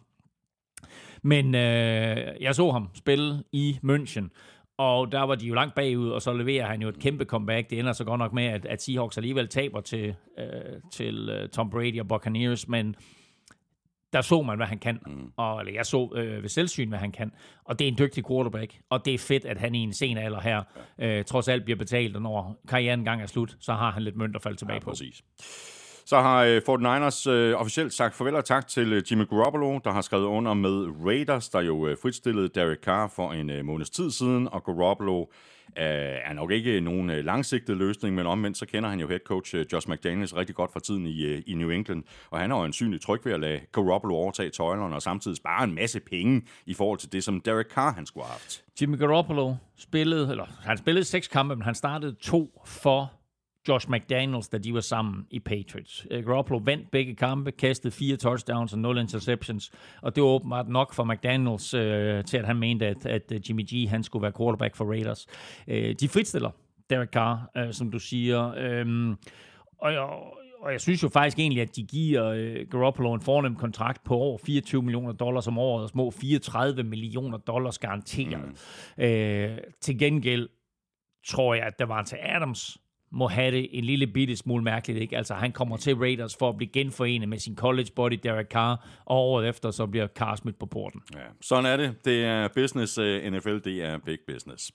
Men 1.24 1.56
øh, 1.56 2.18
jeg 2.42 2.56
så 2.56 2.72
ham 2.72 2.90
spille 2.94 3.44
i 3.52 3.80
München, 3.86 4.30
og 4.80 5.12
der 5.12 5.22
var 5.22 5.36
de 5.36 5.46
jo 5.46 5.54
langt 5.54 5.76
bagud, 5.76 6.10
og 6.10 6.22
så 6.22 6.34
leverer 6.34 6.66
han 6.66 6.82
jo 6.82 6.90
et 6.90 7.00
kæmpe 7.00 7.26
comeback. 7.26 7.70
Det 7.70 7.80
ender 7.80 7.94
så 7.94 8.04
godt 8.04 8.20
nok 8.20 8.34
med, 8.34 8.44
at, 8.44 8.66
at 8.66 8.82
Seahawks 8.82 9.18
alligevel 9.18 9.48
taber 9.48 9.82
til, 9.82 10.16
øh, 10.38 10.46
til 10.92 11.30
uh, 11.30 11.50
Tom 11.50 11.70
Brady 11.70 12.00
og 12.00 12.08
Buccaneers, 12.08 12.68
men 12.68 12.96
der 14.14 14.22
så 14.22 14.42
man, 14.42 14.58
hvad 14.58 14.68
han 14.68 14.80
kan. 14.80 15.00
Mm. 15.06 15.32
Og, 15.38 15.60
eller 15.60 15.74
jeg 15.74 15.86
så 15.86 16.12
øh, 16.16 16.44
ved 16.44 16.50
selvsyn, 16.50 16.90
hvad 16.90 17.00
han 17.00 17.12
kan. 17.12 17.32
Og 17.64 17.80
det 17.80 17.88
er 17.88 17.92
en 17.92 17.98
dygtig 17.98 18.28
quarterback. 18.28 18.80
Og 18.90 19.06
det 19.06 19.14
er 19.14 19.18
fedt, 19.18 19.46
at 19.46 19.58
han 19.58 19.76
i 19.76 19.80
en 19.80 19.94
sen 19.94 20.18
alder 20.18 20.42
her, 20.42 20.64
øh, 21.00 21.26
trods 21.26 21.48
alt 21.48 21.64
bliver 21.64 21.78
betalt, 21.78 22.16
og 22.16 22.22
når 22.22 22.62
karrieren 22.68 23.04
gang 23.04 23.22
er 23.22 23.26
slut, 23.26 23.58
så 23.60 23.74
har 23.74 23.92
han 23.92 24.04
lidt 24.04 24.16
mønt 24.16 24.36
at 24.36 24.42
falde 24.42 24.58
tilbage 24.58 24.76
ja, 24.76 24.80
på. 24.80 24.90
Præcis. 24.90 25.24
Så 26.10 26.22
har 26.22 26.44
øh, 26.44 26.62
49ers 26.70 27.30
øh, 27.30 27.56
officielt 27.56 27.94
sagt 27.94 28.16
farvel 28.16 28.36
og 28.36 28.46
tak 28.46 28.68
til 28.68 28.94
øh, 28.94 29.04
Jimmy 29.12 29.30
Garoppolo, 29.30 29.80
der 29.84 29.92
har 29.92 30.02
skrevet 30.02 30.26
under 30.26 30.54
med 30.54 30.88
Raiders, 31.06 31.50
der 31.50 31.62
jo 31.62 31.96
fritstillede 32.02 32.48
Derek 32.48 32.80
Carr 32.84 33.08
for 33.16 33.32
en 33.32 33.50
uh, 33.50 33.66
måneds 33.66 33.90
tid 33.90 34.12
siden, 34.12 34.48
og 34.52 34.64
Garoppolo 34.64 35.26
er 35.76 36.34
nok 36.34 36.52
ikke 36.52 36.82
nogen 36.82 37.10
langsigtet 37.26 37.78
løsning, 37.78 38.16
men 38.16 38.26
omvendt 38.26 38.58
så 38.58 38.66
kender 38.66 38.90
han 38.90 39.00
jo 39.00 39.08
head 39.08 39.20
coach 39.20 39.56
Josh 39.74 39.90
McDaniels 39.90 40.36
rigtig 40.36 40.56
godt 40.56 40.74
fra 40.74 40.80
tiden 40.80 41.06
i, 41.06 41.42
i 41.42 41.54
New 41.54 41.70
England, 41.70 42.04
og 42.30 42.40
han 42.40 42.52
har 42.52 42.58
jo 42.58 42.64
en 42.64 42.74
synlig 42.74 43.02
tryg 43.02 43.26
ved 43.26 43.34
at 43.34 43.40
lade 43.40 43.60
Garoppolo 43.72 44.16
overtage 44.16 44.50
tøjlerne 44.50 44.96
og 44.96 45.02
samtidig 45.02 45.38
spare 45.38 45.64
en 45.64 45.76
masse 45.76 46.00
penge 46.00 46.42
i 46.66 46.74
forhold 46.74 47.00
til 47.00 47.12
det, 47.12 47.24
som 47.24 47.42
Derek 47.42 47.68
Carr 47.68 47.94
han 47.94 48.06
skulle 48.06 48.26
have 48.26 48.32
haft. 48.32 48.64
Jimmy 48.82 48.98
Garoppolo 48.98 49.56
spillede, 49.78 50.32
eller 50.32 50.46
han 50.62 50.78
spillede 50.78 51.06
seks 51.06 51.28
kampe, 51.28 51.56
men 51.56 51.64
han 51.64 51.76
startede 51.76 52.16
to 52.22 52.62
for 52.66 53.12
Josh 53.68 53.90
McDaniels, 53.90 54.48
da 54.48 54.58
de 54.58 54.74
var 54.74 54.82
sammen 54.82 55.26
i 55.32 55.40
Patriots. 55.40 56.08
Uh, 56.12 56.26
Garoppolo 56.26 56.62
vandt 56.66 56.92
begge 56.92 57.16
kampe, 57.16 57.52
kastede 57.52 57.92
fire 57.92 58.18
touchdowns 58.18 58.74
og 58.74 58.80
nul 58.80 58.98
interceptions, 58.98 59.72
og 60.02 60.16
det 60.16 60.24
var 60.24 60.30
åbenbart 60.30 60.70
nok 60.70 60.94
for 60.94 61.04
McDaniels 61.04 61.74
uh, 61.74 61.80
til, 62.26 62.38
at 62.38 62.46
han 62.46 62.56
mente, 62.56 62.88
at, 62.88 63.06
at 63.06 63.32
uh, 63.32 63.50
Jimmy 63.50 63.64
G 63.74 63.90
han 63.90 64.04
skulle 64.04 64.24
være 64.24 64.32
quarterback 64.32 64.76
for 64.76 64.86
Raiders. 64.86 65.28
Uh, 65.68 65.76
de 66.00 66.08
fritstiller 66.08 66.52
Derek 66.90 67.10
Carr, 67.10 67.50
uh, 67.60 67.72
som 67.72 67.92
du 67.92 68.00
siger. 68.00 68.82
Um, 68.82 69.18
og, 69.78 69.94
jeg, 69.94 70.02
og 70.60 70.72
jeg 70.72 70.82
synes 70.82 71.04
jo 71.04 71.10
faktisk 71.10 71.40
egentlig, 71.40 71.62
at 71.62 71.76
de 71.76 71.84
giver 71.84 72.32
uh, 72.32 72.70
Garoppolo 72.70 73.14
en 73.14 73.22
fornem 73.22 73.56
kontrakt 73.56 74.04
på 74.04 74.16
over 74.16 74.38
24 74.38 74.84
millioner 74.84 75.12
dollars 75.12 75.48
om 75.48 75.58
året, 75.58 75.84
og 75.84 75.90
små 75.90 76.12
34 76.12 76.84
millioner 76.84 77.38
dollars 77.38 77.80
garanteret. 77.80 78.46
Mm. 78.46 79.04
Uh, 79.04 79.58
til 79.82 80.00
gengæld 80.00 80.50
tror 81.28 81.54
jeg, 81.54 81.64
at 81.64 81.80
der 81.80 81.86
var 81.86 82.04
til 82.04 82.18
Adams 82.22 82.78
må 83.12 83.28
have 83.28 83.52
det 83.52 83.68
en 83.72 83.84
lille 83.84 84.08
bitte 84.08 84.36
smule 84.36 84.64
mærkeligt. 84.64 85.00
Ikke? 85.00 85.18
Altså, 85.18 85.34
han 85.34 85.52
kommer 85.52 85.78
til 85.78 85.96
Raiders 85.96 86.36
for 86.36 86.50
at 86.50 86.58
blive 86.58 86.70
genforenet 86.70 87.30
med 87.30 87.40
sin 87.40 87.56
college 87.56 87.90
buddy 87.96 88.20
Derek 88.24 88.48
Carr, 88.48 88.88
og 89.06 89.18
året 89.18 89.50
efter 89.50 89.72
så 89.72 89.86
bliver 89.86 90.08
Carr 90.08 90.36
smidt 90.36 90.60
på 90.60 90.66
porten. 90.66 91.02
Ja, 91.16 91.20
sådan 91.42 91.66
er 91.66 91.78
det. 91.78 91.96
Det 92.06 92.24
er 92.24 92.48
business. 92.48 92.98
Øh, 92.98 93.34
NFL, 93.34 93.60
det 93.60 93.84
er 93.84 93.98
big 93.98 94.18
business. 94.28 94.72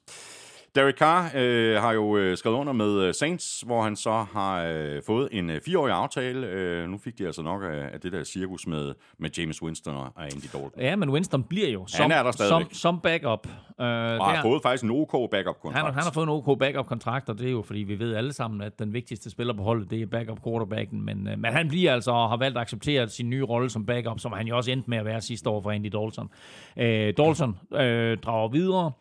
Derek 0.75 0.97
Carr 0.99 1.31
øh, 1.35 1.77
har 1.77 1.93
jo 1.93 2.17
øh, 2.17 2.37
skrevet 2.37 2.57
under 2.57 2.73
med 2.73 3.01
øh, 3.01 3.15
Saints, 3.15 3.61
hvor 3.67 3.83
han 3.83 3.97
så 3.97 4.27
har 4.33 4.65
øh, 4.65 5.03
fået 5.07 5.29
en 5.33 5.51
øh, 5.51 5.61
fireårig 5.65 5.93
aftale. 5.93 6.47
Øh, 6.47 6.89
nu 6.89 6.99
fik 6.99 7.19
de 7.19 7.27
altså 7.27 7.43
nok 7.43 7.63
af, 7.63 7.91
af 7.93 8.01
det 8.01 8.13
der 8.13 8.25
cirkus 8.25 8.67
med, 8.67 8.95
med 9.19 9.31
James 9.39 9.63
Winston 9.63 9.95
og 9.95 10.13
Andy 10.17 10.49
Dalton. 10.53 10.71
Ja, 10.79 10.97
men 10.97 11.11
Winston 11.11 11.43
bliver 11.43 11.69
jo 11.69 11.87
som, 11.87 12.03
han 12.03 12.19
er 12.19 12.23
der 12.23 12.33
som, 12.33 12.63
som 12.73 13.01
backup. 13.01 13.47
Øh, 13.47 13.87
og 13.87 14.27
har 14.27 14.43
fået 14.43 14.63
faktisk 14.63 14.85
en 14.85 14.91
OK 14.91 15.31
backup-kontrakt. 15.31 15.85
Han, 15.85 15.95
han 15.95 16.03
har 16.03 16.11
fået 16.11 16.25
en 16.25 16.31
OK 16.31 16.59
backup-kontrakt, 16.59 17.29
og 17.29 17.39
det 17.39 17.47
er 17.47 17.53
jo 17.53 17.63
fordi, 17.63 17.79
vi 17.81 17.99
ved 17.99 18.15
alle 18.15 18.33
sammen, 18.33 18.63
at 18.63 18.79
den 18.79 18.93
vigtigste 18.93 19.31
spiller 19.31 19.55
på 19.55 19.63
holdet, 19.63 19.91
det 19.91 20.03
er 20.03 20.07
backup-quarterbacken. 20.07 21.03
Men, 21.05 21.29
øh, 21.29 21.39
men 21.39 21.53
han 21.53 21.69
bliver 21.69 21.93
altså 21.93 22.11
og 22.11 22.29
har 22.29 22.37
valgt 22.37 22.59
at 22.59 22.63
acceptere 22.63 23.09
sin 23.09 23.31
nye 23.31 23.45
rolle 23.45 23.71
som 23.71 23.87
backup, 23.87 24.21
som 24.21 24.33
han 24.33 24.47
jo 24.47 24.57
også 24.57 24.71
endte 24.71 24.91
med 24.91 24.99
at 24.99 25.05
være 25.05 25.21
sidste 25.21 25.51
år 25.51 25.63
for 25.63 25.71
Andy 25.71 25.87
Dalton. 25.87 26.29
Øh, 26.77 27.15
Dalton 27.17 27.59
øh, 27.75 28.19
drager 28.19 28.49
videre. 28.49 28.93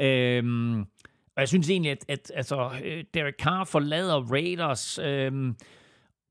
Øh, 0.00 0.84
og 1.36 1.40
jeg 1.40 1.48
synes 1.48 1.70
egentlig, 1.70 1.92
at, 1.92 2.04
at 2.08 2.32
altså, 2.34 2.70
øh, 2.84 3.04
Derek 3.14 3.34
Carr 3.38 3.64
forlader 3.64 4.32
Raiders... 4.32 4.98
Øh, 4.98 5.54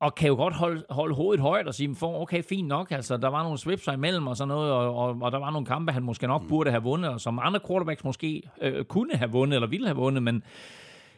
og 0.02 0.16
kan 0.16 0.28
jo 0.28 0.36
godt 0.36 0.54
holde, 0.54 0.86
holde 0.90 1.16
hovedet 1.16 1.42
højt 1.42 1.68
og 1.68 1.74
sige, 1.74 1.96
for 1.96 2.22
okay, 2.22 2.44
fint 2.44 2.68
nok, 2.68 2.92
altså, 2.92 3.18
der 3.18 3.28
var 3.28 3.44
nogle 3.44 3.58
swipser 3.58 3.94
imellem 3.94 4.28
og 4.28 4.38
sådan 4.38 4.48
noget, 4.48 4.72
og, 4.72 4.96
og, 4.96 5.18
og 5.22 5.32
der 5.32 5.38
var 5.38 5.52
nogle 5.52 5.66
kampe, 5.66 5.92
han 5.92 6.04
måske 6.04 6.28
nok 6.28 6.42
mm. 6.42 6.48
burde 6.48 6.70
have 6.70 6.84
vundet, 6.84 7.12
og 7.12 7.22
som 7.22 7.40
andre 7.40 7.60
quarterbacks 7.68 8.04
måske 8.04 8.44
øh, 8.62 8.86
kunne 8.86 9.16
have 9.16 9.32
vundet, 9.32 9.56
eller 9.56 9.68
ville 9.68 9.88
have 9.88 9.96
vundet, 9.96 10.24
men 10.24 10.44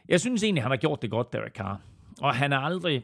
jeg 0.10 0.20
synes 0.20 0.44
egentlig, 0.44 0.64
han 0.64 0.72
har 0.72 0.78
gjort 0.78 1.02
det 1.02 1.12
godt, 1.12 1.34
Derek 1.34 1.54
Carr. 1.54 1.80
Og 2.22 2.36
han 2.36 2.54
er 2.54 2.58
aldrig 2.58 3.04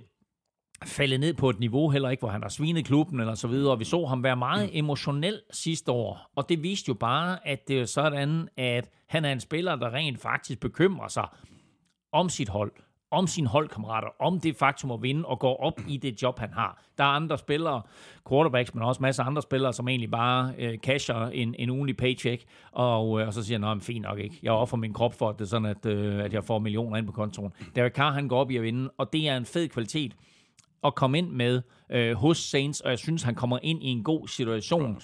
faldet 0.85 1.19
ned 1.19 1.33
på 1.33 1.49
et 1.49 1.59
niveau, 1.59 1.89
heller 1.89 2.09
ikke, 2.09 2.21
hvor 2.21 2.29
han 2.29 2.41
har 2.41 2.49
svinet 2.49 2.85
klubben 2.85 3.19
eller 3.19 3.35
så 3.35 3.47
videre. 3.47 3.77
Vi 3.77 3.85
så 3.85 4.05
ham 4.05 4.23
være 4.23 4.35
meget 4.35 4.69
emotionel 4.73 5.41
sidste 5.51 5.91
år, 5.91 6.31
og 6.35 6.49
det 6.49 6.63
viste 6.63 6.89
jo 6.89 6.93
bare, 6.93 7.47
at 7.47 7.67
det 7.67 7.79
er 7.79 7.85
sådan, 7.85 8.49
at 8.57 8.89
han 9.07 9.25
er 9.25 9.31
en 9.31 9.39
spiller, 9.39 9.75
der 9.75 9.93
rent 9.93 10.21
faktisk 10.21 10.59
bekymrer 10.59 11.07
sig 11.07 11.27
om 12.11 12.29
sit 12.29 12.49
hold, 12.49 12.71
om 13.11 13.27
sine 13.27 13.47
holdkammerater, 13.47 14.07
om 14.19 14.39
det 14.39 14.55
faktum 14.55 14.91
at 14.91 15.01
vinde 15.01 15.25
og 15.25 15.39
gå 15.39 15.47
op 15.47 15.81
i 15.87 15.97
det 15.97 16.21
job, 16.21 16.39
han 16.39 16.53
har. 16.53 16.83
Der 16.97 17.03
er 17.03 17.07
andre 17.07 17.37
spillere, 17.37 17.81
quarterbacks, 18.29 18.73
men 18.73 18.83
også 18.83 19.01
masser 19.01 19.23
af 19.23 19.27
andre 19.27 19.41
spillere, 19.41 19.73
som 19.73 19.87
egentlig 19.87 20.11
bare 20.11 20.53
øh, 20.57 20.77
casher 20.77 21.27
en, 21.27 21.55
en 21.59 21.69
ugenlig 21.69 21.97
paycheck, 21.97 22.43
og, 22.71 23.21
øh, 23.21 23.27
og 23.27 23.33
så 23.33 23.43
siger, 23.43 23.57
nej, 23.57 23.79
fint 23.79 24.01
nok 24.01 24.19
ikke. 24.19 24.39
Jeg 24.43 24.51
offer 24.51 24.77
min 24.77 24.93
krop 24.93 25.13
for, 25.13 25.29
at 25.29 25.39
det 25.39 25.45
er 25.45 25.49
sådan, 25.49 25.65
at, 25.65 25.85
øh, 25.85 26.23
at 26.23 26.33
jeg 26.33 26.43
får 26.43 26.59
millioner 26.59 26.97
ind 26.97 27.05
på 27.05 27.11
kontoen. 27.11 27.53
Derek 27.75 27.93
Carr, 27.93 28.11
han 28.11 28.27
går 28.27 28.39
op 28.39 28.51
i 28.51 28.57
at 28.57 28.63
vinde, 28.63 28.89
og 28.97 29.13
det 29.13 29.29
er 29.29 29.37
en 29.37 29.45
fed 29.45 29.67
kvalitet 29.67 30.15
at 30.83 30.95
komme 30.95 31.17
ind 31.17 31.29
med 31.29 31.61
øh, 31.91 32.15
hos 32.15 32.37
Saints, 32.37 32.81
og 32.81 32.89
jeg 32.89 32.99
synes, 32.99 33.23
han 33.23 33.35
kommer 33.35 33.59
ind 33.63 33.83
i 33.83 33.87
en 33.87 34.03
god 34.03 34.27
situation. 34.27 35.01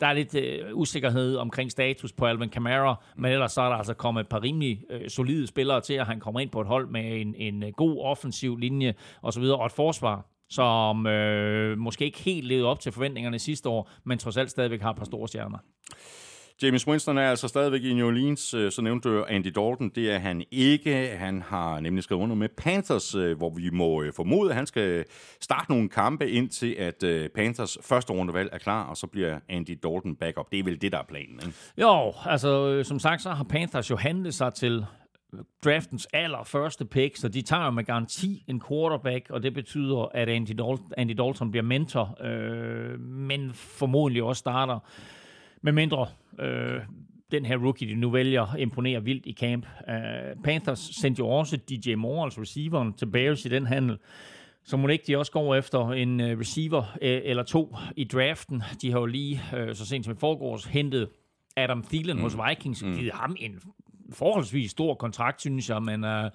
Der 0.00 0.06
er 0.06 0.12
lidt 0.12 0.34
øh, 0.34 0.58
usikkerhed 0.74 1.36
omkring 1.36 1.70
status 1.70 2.12
på 2.12 2.26
Alvin 2.26 2.48
Kamara, 2.48 3.04
men 3.16 3.32
ellers 3.32 3.52
så 3.52 3.62
er 3.62 3.68
der 3.68 3.76
altså 3.76 3.94
kommet 3.94 4.20
et 4.20 4.28
par 4.28 4.42
rimelig 4.42 4.82
øh, 4.90 5.10
solide 5.10 5.46
spillere 5.46 5.80
til, 5.80 5.94
at 5.94 6.06
han 6.06 6.20
kommer 6.20 6.40
ind 6.40 6.50
på 6.50 6.60
et 6.60 6.66
hold 6.66 6.88
med 6.88 7.20
en, 7.20 7.34
en 7.34 7.62
øh, 7.62 7.72
god 7.76 8.00
offensiv 8.00 8.56
linje 8.56 8.94
osv., 9.22 9.42
og 9.42 9.66
et 9.66 9.72
forsvar, 9.72 10.26
som 10.50 11.06
øh, 11.06 11.78
måske 11.78 12.04
ikke 12.04 12.22
helt 12.22 12.46
levede 12.46 12.66
op 12.66 12.80
til 12.80 12.92
forventningerne 12.92 13.38
sidste 13.38 13.68
år, 13.68 13.90
men 14.04 14.18
trods 14.18 14.36
alt 14.36 14.50
stadigvæk 14.50 14.82
har 14.82 14.90
et 14.90 14.96
par 14.96 15.04
store 15.04 15.28
stjerner. 15.28 15.58
James 16.62 16.88
Winston 16.88 17.18
er 17.18 17.30
altså 17.30 17.48
stadigvæk 17.48 17.84
i 17.84 17.94
New 17.94 18.06
Orleans. 18.06 18.54
Øh, 18.54 18.72
så 18.72 18.82
nævnte 18.82 19.08
du 19.08 19.24
Andy 19.28 19.46
Dalton. 19.46 19.88
Det 19.94 20.10
er 20.10 20.18
han 20.18 20.44
ikke. 20.50 21.16
Han 21.18 21.42
har 21.42 21.80
nemlig 21.80 22.04
skrevet 22.04 22.22
under 22.22 22.36
med 22.36 22.48
Panthers, 22.48 23.14
øh, 23.14 23.36
hvor 23.36 23.50
vi 23.50 23.70
må 23.70 24.02
øh, 24.02 24.12
formode, 24.12 24.50
at 24.50 24.56
han 24.56 24.66
skal 24.66 25.04
starte 25.40 25.70
nogle 25.70 25.88
kampe 25.88 26.30
indtil, 26.30 26.76
at 26.78 27.30
Panthers 27.34 27.78
første 27.82 28.12
rundevalg 28.12 28.50
er 28.52 28.58
klar, 28.58 28.84
og 28.84 28.96
så 28.96 29.06
bliver 29.06 29.38
Andy 29.48 29.78
Dalton 29.82 30.16
backup. 30.16 30.50
Det 30.52 30.58
er 30.58 30.64
vel 30.64 30.80
det, 30.82 30.92
der 30.92 30.98
er 30.98 31.02
planen, 31.08 31.40
ikke? 31.46 31.52
Jo, 31.78 32.12
altså 32.26 32.82
som 32.84 32.98
sagt, 32.98 33.22
så 33.22 33.30
har 33.30 33.44
Panthers 33.44 33.90
jo 33.90 33.96
handlet 33.96 34.34
sig 34.34 34.54
til 34.54 34.84
draftens 35.64 36.08
allerførste 36.12 36.84
pick, 36.84 37.16
så 37.16 37.28
de 37.28 37.42
tager 37.42 37.64
jo 37.64 37.70
med 37.70 37.84
garanti 37.84 38.44
en 38.48 38.62
quarterback, 38.68 39.30
og 39.30 39.42
det 39.42 39.54
betyder, 39.54 40.08
at 40.14 40.28
Andy 40.28 40.50
Dalton, 40.50 40.92
Andy 40.96 41.12
Dalton 41.12 41.50
bliver 41.50 41.64
mentor, 41.64 42.24
øh, 42.24 43.00
men 43.00 43.50
formodentlig 43.54 44.22
også 44.22 44.40
starter. 44.40 44.78
Med 45.62 45.72
mindre 45.72 46.06
øh, 46.38 46.80
den 47.32 47.46
her 47.46 47.56
rookie, 47.56 47.88
de 47.88 47.94
nu 47.94 48.10
vælger, 48.10 48.56
imponerer 48.56 49.00
vildt 49.00 49.26
i 49.26 49.32
camp. 49.32 49.66
Uh, 49.88 50.42
Panthers 50.44 50.90
sendte 51.00 51.20
jo 51.20 51.28
også 51.28 51.56
DJ 51.56 51.94
Moore, 51.94 52.24
altså 52.24 52.40
receiveren, 52.40 52.92
til 52.92 53.06
Bears 53.06 53.44
i 53.44 53.48
den 53.48 53.66
handel. 53.66 53.98
Så 54.64 54.76
må 54.76 54.88
ikke 54.88 55.04
de 55.06 55.18
også 55.18 55.32
går 55.32 55.54
efter 55.54 55.90
en 55.90 56.20
uh, 56.20 56.26
receiver 56.26 56.78
uh, 56.78 56.96
eller 57.00 57.42
to 57.42 57.76
i 57.96 58.04
draften. 58.04 58.62
De 58.82 58.90
har 58.90 58.98
jo 58.98 59.06
lige, 59.06 59.40
uh, 59.52 59.74
så 59.74 59.86
sent 59.86 60.04
som 60.04 60.14
i 60.14 60.16
forgårs, 60.20 60.64
hentet 60.64 61.08
Adam 61.56 61.82
Thielen 61.82 62.16
mm. 62.16 62.22
hos 62.22 62.36
Vikings, 62.48 62.82
mm. 62.82 62.94
givet 62.94 63.12
ham 63.12 63.36
en 63.38 63.60
forholdsvis 64.12 64.70
stor 64.70 64.94
kontrakt, 64.94 65.40
synes 65.40 65.70
jeg, 65.70 65.82
men 65.82 66.04
uh, 66.04 66.30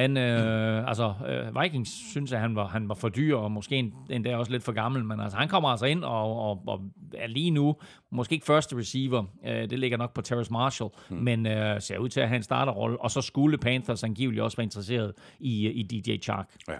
han, 0.00 0.16
uh, 0.16 0.88
altså, 0.88 1.14
uh, 1.20 1.62
Vikings 1.62 2.10
synes, 2.10 2.32
at 2.32 2.40
han 2.40 2.56
var, 2.56 2.66
han 2.66 2.88
var 2.88 2.94
for 2.94 3.08
dyr, 3.08 3.36
og 3.36 3.52
måske 3.52 3.92
endda 4.10 4.36
også 4.36 4.52
lidt 4.52 4.62
for 4.62 4.72
gammel, 4.72 5.04
men 5.04 5.20
altså, 5.20 5.38
han 5.38 5.48
kommer 5.48 5.68
altså 5.68 5.86
ind 5.86 6.04
og, 6.04 6.50
og, 6.50 6.62
og 6.66 6.80
er 7.14 7.26
lige 7.26 7.50
nu, 7.50 7.76
måske 8.12 8.32
ikke 8.32 8.46
første 8.46 8.76
receiver, 8.76 9.20
uh, 9.20 9.50
det 9.50 9.78
ligger 9.78 9.98
nok 9.98 10.14
på 10.14 10.22
Terrace 10.22 10.52
Marshall, 10.52 10.90
mm. 11.10 11.16
men 11.16 11.46
uh, 11.46 11.52
ser 11.78 11.98
ud 11.98 12.08
til 12.08 12.20
at 12.20 12.28
have 12.28 12.36
en 12.36 12.42
starterrolle, 12.42 13.00
og 13.00 13.10
så 13.10 13.20
skulle 13.20 13.58
Panthers 13.58 14.04
angiveligt 14.04 14.42
også 14.42 14.56
være 14.56 14.64
interesseret 14.64 15.12
i, 15.40 15.68
i 15.68 15.82
DJ 15.82 16.16
Chark. 16.22 16.54
Ja. 16.68 16.76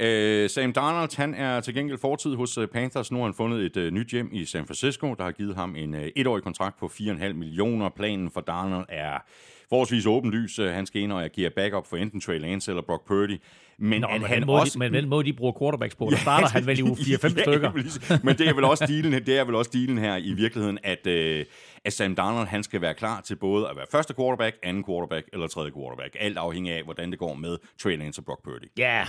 Uh, 0.00 0.50
Sam 0.50 0.72
Darnold, 0.72 1.16
han 1.16 1.34
er 1.34 1.60
til 1.60 1.74
gengæld 1.74 1.98
fortid 1.98 2.34
hos 2.34 2.58
Panthers. 2.72 3.12
Nu 3.12 3.18
har 3.18 3.24
han 3.24 3.34
fundet 3.34 3.76
et 3.76 3.86
uh, 3.86 3.92
nyt 3.94 4.10
hjem 4.10 4.30
i 4.32 4.44
San 4.44 4.66
Francisco, 4.66 5.14
der 5.14 5.24
har 5.24 5.30
givet 5.30 5.54
ham 5.54 5.76
en 5.76 5.94
uh, 5.94 6.00
etårig 6.16 6.42
kontrakt 6.42 6.78
på 6.78 6.86
4,5 6.86 7.32
millioner. 7.32 7.88
Planen 7.88 8.30
for 8.30 8.40
Darnold 8.40 8.86
er 8.88 9.18
forholdsvis 9.68 10.06
åbenlys. 10.06 10.56
Han 10.56 10.86
skal 10.86 11.02
ind 11.02 11.12
og 11.12 11.24
agere 11.24 11.50
backup 11.50 11.86
for 11.86 11.96
enten 11.96 12.20
Trey 12.20 12.40
Lance 12.40 12.70
eller 12.70 12.82
Brock 12.82 13.06
Purdy. 13.06 13.40
Men, 13.78 14.00
Nå, 14.00 14.08
men, 14.12 14.22
han 14.22 14.46
må 14.46 14.60
også... 14.60 14.78
men 14.78 14.92
vel 14.92 15.08
må 15.08 15.22
de 15.22 15.32
bruge 15.32 15.54
quarterbacks 15.58 15.94
på? 15.94 16.08
Der 16.10 16.16
starter 16.16 16.46
ja, 16.46 16.52
han 16.52 16.66
vel 16.66 16.78
i 16.78 16.82
uge 16.90 16.96
4-5 16.96 17.02
ja, 17.02 17.18
stykker. 17.18 18.24
men 18.24 18.38
det 18.38 18.48
er 18.48 18.54
vel 18.54 18.64
også 18.64 18.86
dealen, 18.86 19.12
det 19.12 19.38
er 19.38 19.44
vel 19.44 19.54
også 19.54 19.70
dealen 19.74 19.98
her 19.98 20.16
i 20.16 20.32
virkeligheden, 20.32 20.78
at, 20.84 21.06
uh, 21.06 21.46
at 21.84 21.92
Sam 21.92 22.14
Darnold 22.14 22.46
han 22.46 22.62
skal 22.62 22.80
være 22.80 22.94
klar 22.94 23.20
til 23.20 23.36
både 23.36 23.68
at 23.68 23.76
være 23.76 23.86
første 23.90 24.14
quarterback, 24.14 24.56
anden 24.62 24.84
quarterback 24.84 25.28
eller 25.32 25.46
tredje 25.46 25.70
quarterback. 25.70 26.16
Alt 26.20 26.38
afhængig 26.38 26.72
af, 26.72 26.82
hvordan 26.84 27.10
det 27.10 27.18
går 27.18 27.34
med 27.34 27.56
Trey 27.78 27.98
Lance 27.98 28.20
og 28.20 28.24
Brock 28.24 28.44
Purdy. 28.44 28.70
Ja, 28.78 29.04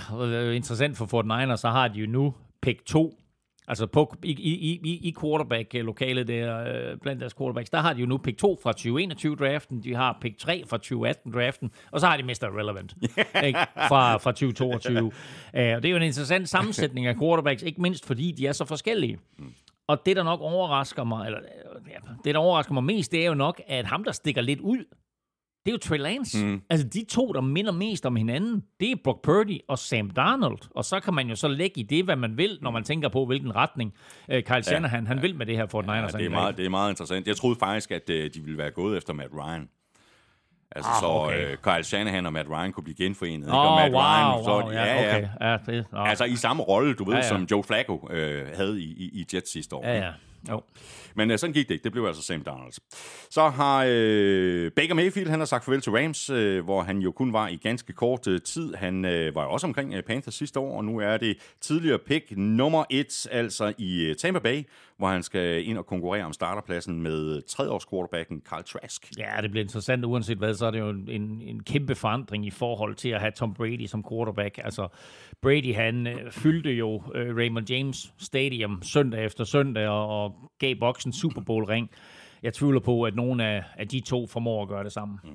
interessant 0.52 0.96
for 0.96 1.06
Fort 1.06 1.24
Niners, 1.24 1.60
så 1.60 1.68
har 1.68 1.88
de 1.88 2.00
jo 2.00 2.06
nu 2.06 2.34
pick 2.62 2.86
2 2.86 3.14
Altså 3.70 3.86
på, 3.86 4.16
i, 4.22 4.30
i, 4.30 4.80
i, 4.84 5.08
i 5.08 5.14
quarterback-lokalet 5.20 6.28
der, 6.28 6.58
øh, 6.60 6.98
blandt 6.98 7.20
deres 7.20 7.34
quarterbacks, 7.34 7.70
der 7.70 7.78
har 7.78 7.92
de 7.92 8.00
jo 8.00 8.06
nu 8.06 8.18
pick 8.18 8.38
2 8.38 8.58
fra 8.62 8.72
2021-draften, 8.78 9.82
de 9.82 9.94
har 9.94 10.18
pick 10.20 10.38
3 10.38 10.64
fra 10.66 10.78
2018-draften, 10.86 11.70
og 11.90 12.00
så 12.00 12.06
har 12.06 12.16
de 12.16 12.22
Mr. 12.22 12.58
Relevant 12.58 12.94
ikke? 13.48 13.58
Fra, 13.88 14.16
fra 14.16 14.32
2022. 14.32 15.04
uh, 15.04 15.10
og 15.52 15.52
det 15.54 15.84
er 15.84 15.90
jo 15.90 15.96
en 15.96 16.02
interessant 16.02 16.48
sammensætning 16.48 17.06
af 17.06 17.16
quarterbacks, 17.16 17.62
ikke 17.62 17.82
mindst 17.82 18.06
fordi 18.06 18.32
de 18.32 18.46
er 18.46 18.52
så 18.52 18.64
forskellige. 18.64 19.18
Og 19.86 20.06
det, 20.06 20.16
der 20.16 20.22
nok 20.22 20.40
overrasker 20.40 21.04
mig, 21.04 21.26
eller 21.26 21.38
det, 22.24 22.34
der 22.34 22.40
overrasker 22.40 22.74
mig 22.74 22.84
mest, 22.84 23.12
det 23.12 23.22
er 23.22 23.26
jo 23.26 23.34
nok, 23.34 23.60
at 23.66 23.86
ham, 23.86 24.04
der 24.04 24.12
stikker 24.12 24.42
lidt 24.42 24.60
ud, 24.60 24.84
det 25.64 25.70
er 25.70 25.72
jo 25.72 25.78
Trey 25.78 25.98
Lance. 25.98 26.44
Mm. 26.44 26.62
Altså 26.70 26.88
de 26.88 27.04
to, 27.08 27.32
der 27.32 27.40
minder 27.40 27.72
mest 27.72 28.06
om 28.06 28.16
hinanden, 28.16 28.62
det 28.80 28.90
er 28.90 28.96
Brock 29.04 29.22
Purdy 29.22 29.58
og 29.68 29.78
Sam 29.78 30.10
Darnold. 30.10 30.58
Og 30.70 30.84
så 30.84 31.00
kan 31.00 31.14
man 31.14 31.28
jo 31.28 31.36
så 31.36 31.48
lægge 31.48 31.80
i 31.80 31.82
det, 31.82 32.04
hvad 32.04 32.16
man 32.16 32.36
vil, 32.36 32.58
når 32.62 32.70
man 32.70 32.84
tænker 32.84 33.08
på, 33.08 33.26
hvilken 33.26 33.56
retning 33.56 33.94
uh, 34.28 34.40
Kyle 34.40 34.62
Shanahan 34.62 35.02
ja, 35.02 35.08
han 35.08 35.16
ja. 35.16 35.20
vil 35.20 35.34
med 35.34 35.46
det 35.46 35.56
her 35.56 35.82
Niners. 35.82 36.12
Ja, 36.12 36.18
det, 36.18 36.26
er 36.26 36.30
meget, 36.30 36.56
det 36.56 36.66
er 36.66 36.70
meget 36.70 36.90
interessant. 36.90 37.26
Jeg 37.26 37.36
troede 37.36 37.56
faktisk, 37.58 37.90
at 37.90 38.10
uh, 38.10 38.14
de 38.14 38.40
ville 38.44 38.58
være 38.58 38.70
gået 38.70 38.96
efter 38.96 39.12
Matt 39.12 39.30
Ryan. 39.34 39.68
Altså, 40.72 40.90
ah, 40.90 41.00
så 41.00 41.06
okay. 41.06 41.52
uh, 41.52 41.58
Kyle 41.58 41.84
Shanahan 41.84 42.26
og 42.26 42.32
Matt 42.32 42.48
Ryan 42.48 42.72
kunne 42.72 42.84
blive 42.84 42.96
genforenet. 42.96 43.48
Oh, 43.48 43.56
og 43.56 43.76
Matt 43.80 43.94
wow, 43.94 44.02
Ryan, 44.02 44.44
så, 44.44 44.50
wow, 44.50 44.72
ja, 44.72 44.84
ja, 44.84 45.16
okay. 45.16 45.28
ja. 45.40 45.56
det, 45.66 45.86
oh. 45.92 46.10
Altså 46.10 46.24
i 46.24 46.36
samme 46.36 46.62
rolle, 46.62 46.94
du 46.94 47.04
ved, 47.04 47.14
ja, 47.14 47.20
ja. 47.20 47.28
som 47.28 47.42
Joe 47.50 47.62
Flacco 47.62 47.94
uh, 47.94 48.10
havde 48.56 48.82
i, 48.82 48.84
i, 48.84 49.20
i 49.20 49.26
Jets 49.34 49.52
sidste 49.52 49.76
år. 49.76 49.86
Ja, 49.86 49.98
ja. 49.98 50.12
Jo. 50.48 50.62
Men 51.14 51.30
uh, 51.30 51.36
sådan 51.36 51.54
gik 51.54 51.68
det 51.68 51.74
ikke. 51.74 51.84
Det 51.84 51.92
blev 51.92 52.04
altså 52.04 52.22
Sam 52.22 52.42
Donalds. 52.42 52.80
Så 53.30 53.48
har 53.48 53.84
uh, 53.84 54.72
Baker 54.76 54.94
Mayfield, 54.94 55.30
han 55.30 55.38
har 55.38 55.46
sagt 55.46 55.64
farvel 55.64 55.80
til 55.80 55.92
Rams, 55.92 56.30
uh, 56.30 56.58
hvor 56.58 56.82
han 56.82 56.98
jo 56.98 57.12
kun 57.12 57.32
var 57.32 57.48
i 57.48 57.56
ganske 57.56 57.92
kort 57.92 58.26
uh, 58.26 58.38
tid. 58.38 58.74
Han 58.74 59.04
uh, 59.04 59.34
var 59.34 59.44
jo 59.44 59.50
også 59.50 59.66
omkring 59.66 59.94
uh, 59.94 60.00
Panthers 60.00 60.34
sidste 60.34 60.60
år, 60.60 60.76
og 60.76 60.84
nu 60.84 60.98
er 60.98 61.16
det 61.16 61.38
tidligere 61.60 61.98
pick 61.98 62.24
nummer 62.36 62.84
et, 62.90 63.26
altså 63.30 63.72
i 63.78 64.10
uh, 64.10 64.16
Tampa 64.16 64.40
Bay, 64.40 64.62
hvor 65.00 65.08
han 65.08 65.22
skal 65.22 65.68
ind 65.68 65.78
og 65.78 65.86
konkurrere 65.86 66.24
om 66.24 66.32
starterpladsen 66.32 67.02
med 67.02 67.42
quarterbacken 67.90 68.42
Carl 68.48 68.64
Trask. 68.64 69.12
Ja, 69.18 69.42
det 69.42 69.50
bliver 69.50 69.64
interessant. 69.64 70.04
Uanset 70.04 70.38
hvad, 70.38 70.54
så 70.54 70.66
er 70.66 70.70
det 70.70 70.78
jo 70.78 70.88
en, 70.88 71.42
en 71.42 71.62
kæmpe 71.62 71.94
forandring 71.94 72.46
i 72.46 72.50
forhold 72.50 72.94
til 72.94 73.08
at 73.08 73.20
have 73.20 73.32
Tom 73.32 73.54
Brady 73.54 73.86
som 73.86 74.04
quarterback. 74.10 74.58
Altså, 74.64 74.88
Brady, 75.42 75.74
han 75.74 76.06
uh, 76.06 76.30
fyldte 76.30 76.72
jo 76.72 76.94
uh, 76.96 77.02
Raymond 77.14 77.70
James 77.70 78.12
Stadium 78.18 78.82
søndag 78.82 79.24
efter 79.24 79.44
søndag 79.44 79.88
og, 79.88 80.24
og 80.24 80.50
gav 80.58 80.74
boksen 80.80 81.12
Super 81.12 81.40
Bowl-ring. 81.40 81.90
Jeg 82.42 82.54
tvivler 82.54 82.80
på, 82.80 83.02
at 83.02 83.14
nogen 83.14 83.40
af, 83.40 83.64
af 83.76 83.88
de 83.88 84.00
to 84.00 84.26
formår 84.26 84.62
at 84.62 84.68
gøre 84.68 84.84
det 84.84 84.92
sammen. 84.92 85.18
Mm. 85.24 85.30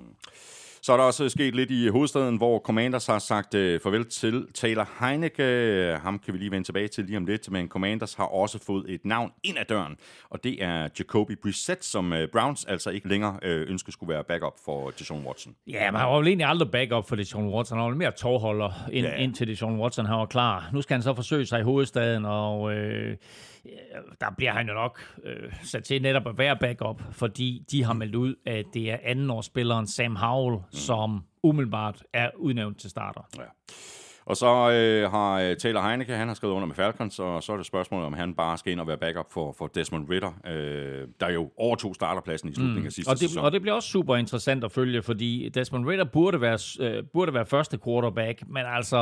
Så 0.86 0.94
er 0.94 0.98
der 0.98 1.04
også 1.04 1.30
sket 1.30 1.56
lidt 1.56 1.72
i 1.72 1.88
hovedstaden, 1.88 2.38
hvor 2.38 2.60
Commanders 2.60 3.06
har 3.06 3.20
sagt 3.20 3.54
uh, 3.54 3.60
farvel 3.60 4.06
til 4.06 4.46
Taylor 4.54 4.90
Heineke. 5.00 5.98
Ham 6.02 6.20
kan 6.20 6.34
vi 6.34 6.40
lige 6.40 6.52
vende 6.52 6.68
tilbage 6.68 6.88
til 6.88 7.06
lige 7.06 7.18
om 7.18 7.26
lidt, 7.26 7.52
men 7.52 7.68
Commanders 7.68 8.14
har 8.14 8.24
også 8.24 8.60
fået 8.66 8.86
et 8.90 9.06
navn 9.06 9.32
ind 9.44 9.58
ad 9.58 9.66
døren, 9.66 9.96
og 10.30 10.44
det 10.44 10.64
er 10.64 10.90
Jacoby 11.00 11.32
Brissett, 11.42 11.86
som 11.86 12.12
uh, 12.12 12.18
Browns 12.32 12.66
altså 12.66 12.90
ikke 12.90 13.08
længere 13.08 13.34
uh, 13.34 13.72
ønsker 13.72 13.92
skulle 13.92 14.14
være 14.14 14.24
backup 14.24 14.54
for 14.66 14.90
Deshaun 14.90 15.26
Watson. 15.26 15.56
Ja, 15.68 15.92
men 15.92 16.00
han 16.00 16.10
var 16.10 16.18
jo 16.18 16.24
egentlig 16.24 16.48
aldrig 16.48 16.72
backup 16.72 17.10
for 17.10 17.16
Deshaun 17.16 17.54
Watson. 17.54 17.78
Han 17.78 17.88
var 17.88 17.96
mere 17.96 18.12
tårholder, 18.12 18.72
ind, 18.92 19.06
ja. 19.06 19.16
indtil 19.16 19.48
Deshaun 19.48 19.80
Watson 19.80 20.06
han 20.06 20.18
var 20.18 20.26
klar. 20.26 20.70
Nu 20.74 20.82
skal 20.82 20.94
han 20.94 21.04
så 21.04 21.14
forsøge 21.14 21.46
sig 21.46 21.60
i 21.60 21.64
hovedstaden, 21.64 22.26
og... 22.26 22.62
Uh, 22.62 22.74
der 24.22 24.28
bliver 24.38 24.52
han 24.52 24.68
jo 24.68 24.74
nok 24.74 25.02
øh, 25.24 25.54
sat 25.64 25.84
til 25.84 26.02
netop 26.02 26.28
at 26.28 26.38
være 26.38 26.58
backup, 26.58 27.02
fordi 27.12 27.64
de 27.72 27.84
har 27.84 27.94
meldt 27.94 28.16
ud, 28.16 28.36
at 28.46 28.66
det 28.74 28.92
er 28.92 28.98
andenårsspilleren 29.04 29.88
Sam 29.88 30.16
Howell, 30.16 30.56
mm. 30.56 30.64
som 30.72 31.24
umiddelbart 31.44 32.04
er 32.14 32.30
udnævnt 32.38 32.80
til 32.80 32.90
starter. 32.90 33.22
Ja. 33.38 33.44
Og 34.26 34.38
så 34.38 34.72
øh, 34.72 35.12
har 35.12 35.40
øh, 35.40 35.58
Taylor 35.58 35.82
Heineke, 35.82 36.14
han 36.14 36.28
har 36.28 36.36
skrevet 36.36 36.54
under 36.54 36.68
med 36.68 36.76
Falcons, 36.76 37.20
og 37.20 37.44
så 37.44 37.54
er 37.54 37.58
det 37.58 37.66
spørgsmålet, 37.66 38.06
om 38.06 38.14
han 38.14 38.34
bare 38.34 38.58
skal 38.58 38.72
ind 38.72 38.80
og 38.80 38.88
være 38.88 38.98
backup 38.98 39.32
for, 39.32 39.56
for 39.58 39.68
Desmond 39.68 40.10
Ritter, 40.10 40.32
øh, 40.48 41.08
der 41.20 41.30
jo 41.30 41.52
overtog 41.58 41.96
starterpladsen 41.96 42.50
i 42.50 42.54
slutningen 42.54 42.82
mm. 42.82 42.86
af 42.86 42.92
sidste 42.92 43.10
og 43.10 43.20
det, 43.20 43.30
sæson. 43.30 43.46
Og 43.46 43.52
det 43.52 43.62
bliver 43.62 43.76
også 43.76 43.90
super 43.90 44.16
interessant 44.16 44.64
at 44.64 44.72
følge, 44.72 45.02
fordi 45.02 45.50
Desmond 45.50 45.88
Ritter 45.88 46.06
burde 46.06 46.42
være, 46.42 46.60
øh, 46.80 47.04
burde 47.14 47.34
være 47.34 47.46
første 47.46 47.80
quarterback, 47.86 48.44
men 48.48 48.64
altså, 48.66 48.98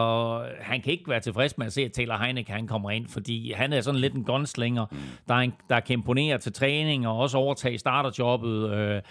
han 0.60 0.82
kan 0.82 0.92
ikke 0.92 1.10
være 1.10 1.20
tilfreds 1.20 1.58
med 1.58 1.66
at 1.66 1.74
se, 1.74 1.82
at 1.82 1.92
Taylor 1.92 2.18
Heineke 2.18 2.52
han 2.52 2.68
kommer 2.68 2.92
ind, 2.92 3.08
fordi 3.08 3.52
han 3.52 3.74
er 3.74 3.82
sådan 3.82 4.00
lidt 4.00 4.14
en 4.14 4.24
gunslinger, 4.24 4.86
mm. 4.92 4.98
der, 5.28 5.36
en, 5.36 5.54
der 5.70 5.80
kan 5.80 5.94
imponere 5.94 6.38
til 6.38 6.54
træning 6.54 7.08
og 7.08 7.18
også 7.18 7.38
overtage 7.38 7.78
starterjobbet. 7.78 8.72
Øh, 8.74 9.02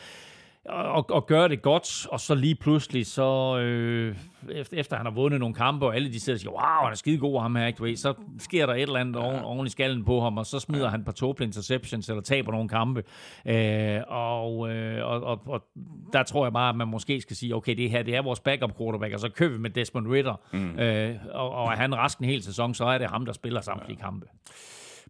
og, 0.68 1.10
og 1.10 1.26
gøre 1.26 1.48
det 1.48 1.62
godt, 1.62 2.06
og 2.06 2.20
så 2.20 2.34
lige 2.34 2.54
pludselig, 2.54 3.06
så 3.06 3.58
øh, 3.58 4.16
efter, 4.50 4.76
efter 4.76 4.96
han 4.96 5.06
har 5.06 5.12
vundet 5.12 5.40
nogle 5.40 5.54
kampe, 5.54 5.86
og 5.86 5.96
alle 5.96 6.12
de 6.12 6.20
sidder 6.20 6.36
og 6.36 6.40
siger, 6.40 6.50
wow, 6.50 6.84
han 6.84 6.92
er 6.92 6.96
skide 6.96 7.18
god 7.18 7.40
ham 7.40 7.56
her, 7.56 7.66
ikke? 7.66 7.96
så 7.96 8.14
sker 8.38 8.66
der 8.66 8.74
et 8.74 8.82
eller 8.82 9.00
andet 9.00 9.20
ja. 9.20 9.24
oven, 9.24 9.40
oven 9.40 9.66
i 9.66 9.70
skallen 9.70 10.04
på 10.04 10.20
ham, 10.20 10.38
og 10.38 10.46
så 10.46 10.60
smider 10.60 10.84
ja. 10.84 10.90
han 10.90 11.04
på 11.04 11.12
total 11.12 11.46
interceptions, 11.46 12.08
eller 12.08 12.22
taber 12.22 12.52
nogle 12.52 12.68
kampe. 12.68 13.02
Øh, 13.46 14.00
og, 14.08 14.70
øh, 14.70 15.06
og, 15.06 15.22
og, 15.22 15.42
og 15.46 15.64
der 16.12 16.22
tror 16.22 16.44
jeg 16.44 16.52
bare, 16.52 16.68
at 16.68 16.76
man 16.76 16.88
måske 16.88 17.20
skal 17.20 17.36
sige, 17.36 17.54
okay, 17.54 17.76
det 17.76 17.90
her 17.90 18.02
det 18.02 18.16
er 18.16 18.22
vores 18.22 18.40
backup 18.40 18.78
quarterback, 18.78 19.14
og 19.14 19.20
så 19.20 19.28
køber 19.28 19.54
vi 19.54 19.60
med 19.60 19.70
Desmond 19.70 20.06
Ritter, 20.06 20.34
mm. 20.52 20.78
øh, 20.78 21.16
og, 21.30 21.50
og 21.50 21.72
er 21.72 21.76
han 21.76 21.94
rask 21.94 22.18
en 22.18 22.24
hel 22.24 22.42
sæson, 22.42 22.74
så 22.74 22.84
er 22.84 22.98
det 22.98 23.10
ham, 23.10 23.24
der 23.24 23.32
spiller 23.32 23.60
samtlige 23.60 23.98
ja. 24.00 24.04
kampe. 24.04 24.26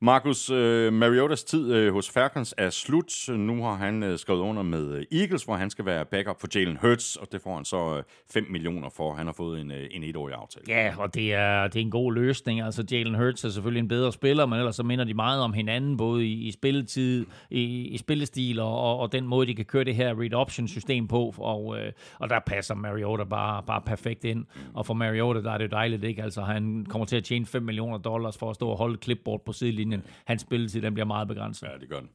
Marcus 0.04 0.50
øh, 0.50 0.92
Mariotas 0.92 1.44
tid 1.44 1.72
øh, 1.74 1.92
hos 1.92 2.10
Falcons 2.10 2.54
er 2.58 2.70
slut. 2.70 3.28
Nu 3.28 3.62
har 3.62 3.74
han 3.74 4.02
øh, 4.02 4.18
skrevet 4.18 4.40
under 4.40 4.62
med 4.62 4.94
øh, 4.94 5.20
Eagles, 5.20 5.44
hvor 5.44 5.54
han 5.54 5.70
skal 5.70 5.84
være 5.84 6.04
backup 6.04 6.40
for 6.40 6.48
Jalen 6.54 6.76
Hurts, 6.76 7.16
og 7.16 7.32
det 7.32 7.40
får 7.42 7.54
han 7.54 7.64
så 7.64 7.96
øh, 7.96 8.02
5 8.32 8.46
millioner 8.50 8.88
for. 8.96 9.14
Han 9.14 9.26
har 9.26 9.32
fået 9.32 9.60
en, 9.60 9.70
øh, 9.70 9.86
en 9.90 10.02
etårig 10.02 10.34
aftale. 10.34 10.64
Ja, 10.68 10.94
og 10.98 11.14
det 11.14 11.34
er, 11.34 11.68
det 11.68 11.76
er 11.76 11.80
en 11.80 11.90
god 11.90 12.12
løsning. 12.12 12.60
Altså, 12.60 12.84
Jalen 12.92 13.14
Hurts 13.14 13.44
er 13.44 13.48
selvfølgelig 13.48 13.80
en 13.80 13.88
bedre 13.88 14.12
spiller, 14.12 14.46
men 14.46 14.58
ellers 14.58 14.76
så 14.76 14.82
minder 14.82 15.04
de 15.04 15.14
meget 15.14 15.42
om 15.42 15.52
hinanden, 15.52 15.96
både 15.96 16.26
i, 16.26 16.32
i 16.32 16.50
spilletid, 16.50 17.26
i, 17.50 17.62
i 17.88 17.98
spillestil, 17.98 18.60
og, 18.60 18.80
og, 18.80 18.98
og 18.98 19.12
den 19.12 19.26
måde, 19.26 19.46
de 19.46 19.54
kan 19.54 19.64
køre 19.64 19.84
det 19.84 19.94
her 19.94 20.20
read-option-system 20.20 21.08
på, 21.08 21.34
og, 21.38 21.78
øh, 21.78 21.92
og 22.18 22.30
der 22.30 22.40
passer 22.46 22.74
Mariota 22.74 23.24
bare, 23.24 23.62
bare 23.62 23.80
perfekt 23.80 24.24
ind. 24.24 24.44
Og 24.74 24.86
for 24.86 24.94
Mariota, 24.94 25.40
der 25.42 25.50
er 25.50 25.58
det 25.58 25.64
jo 25.64 25.70
dejligt, 25.70 26.04
ikke? 26.04 26.22
Altså, 26.22 26.42
han 26.42 26.86
kommer 26.88 27.06
til 27.06 27.16
at 27.16 27.24
tjene 27.24 27.46
5 27.46 27.62
millioner 27.62 27.98
dollars 27.98 28.38
for 28.38 28.50
at 28.50 28.54
stå 28.54 28.68
og 28.68 28.78
holde 28.78 28.98
clipboard 29.02 29.44
på 29.44 29.52
sidelinjen. 29.52 29.91
Hans 30.24 30.42
spilletid, 30.42 30.82
den 30.82 30.94
bliver 30.94 31.06
meget 31.06 31.28
begrænset. 31.28 31.66
Ja, 31.66 31.78
det 31.80 31.88
gør 31.88 32.00
den. 32.00 32.08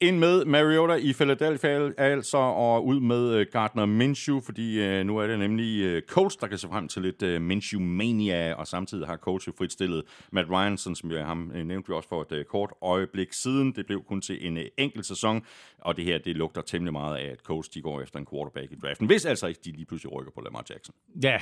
Ind 0.00 0.18
med 0.18 0.44
Mariota 0.44 0.94
i 0.94 1.12
Philadelphia 1.12 1.90
altså, 1.98 2.36
og 2.36 2.86
ud 2.86 3.00
med 3.00 3.40
uh, 3.40 3.46
Gardner 3.52 3.86
Minshew, 3.86 4.40
fordi 4.40 4.98
uh, 5.00 5.06
nu 5.06 5.18
er 5.18 5.26
det 5.26 5.38
nemlig 5.38 5.96
uh, 5.96 6.02
Colts, 6.08 6.36
der 6.36 6.46
kan 6.46 6.58
se 6.58 6.68
frem 6.68 6.88
til 6.88 7.02
lidt 7.02 7.22
uh, 7.22 7.42
Minshew-mania, 7.42 8.52
og 8.52 8.66
samtidig 8.66 9.06
har 9.06 9.16
coach 9.16 9.48
jo 9.48 9.52
fritstillet 9.58 10.02
Matt 10.32 10.50
Ryan, 10.50 10.78
sådan 10.78 10.96
som 10.96 11.10
jeg 11.10 11.26
ham 11.26 11.52
uh, 11.54 11.60
nævnte 11.60 11.88
vi 11.88 11.94
også 11.94 12.08
for 12.08 12.32
et 12.32 12.48
kort 12.48 12.70
øjeblik 12.82 13.32
siden. 13.32 13.72
Det 13.72 13.86
blev 13.86 14.02
kun 14.02 14.20
til 14.20 14.46
en 14.46 14.58
enkelt 14.78 15.06
sæson, 15.06 15.42
og 15.78 15.96
det 15.96 16.04
her, 16.04 16.18
det 16.18 16.36
lugter 16.36 16.62
temmelig 16.62 16.92
meget 16.92 17.16
af, 17.16 17.24
at 17.30 17.38
coach 17.38 17.70
de 17.74 17.82
går 17.82 18.00
efter 18.00 18.18
en 18.18 18.26
quarterback 18.32 18.72
i 18.72 18.74
draften, 18.74 19.06
hvis 19.06 19.24
altså 19.24 19.46
ikke 19.46 19.60
de 19.64 19.72
lige 19.72 19.86
pludselig 19.86 20.12
rykker 20.12 20.32
på 20.32 20.40
Lamar 20.40 20.64
Jackson. 20.70 20.94
Ja, 21.22 21.36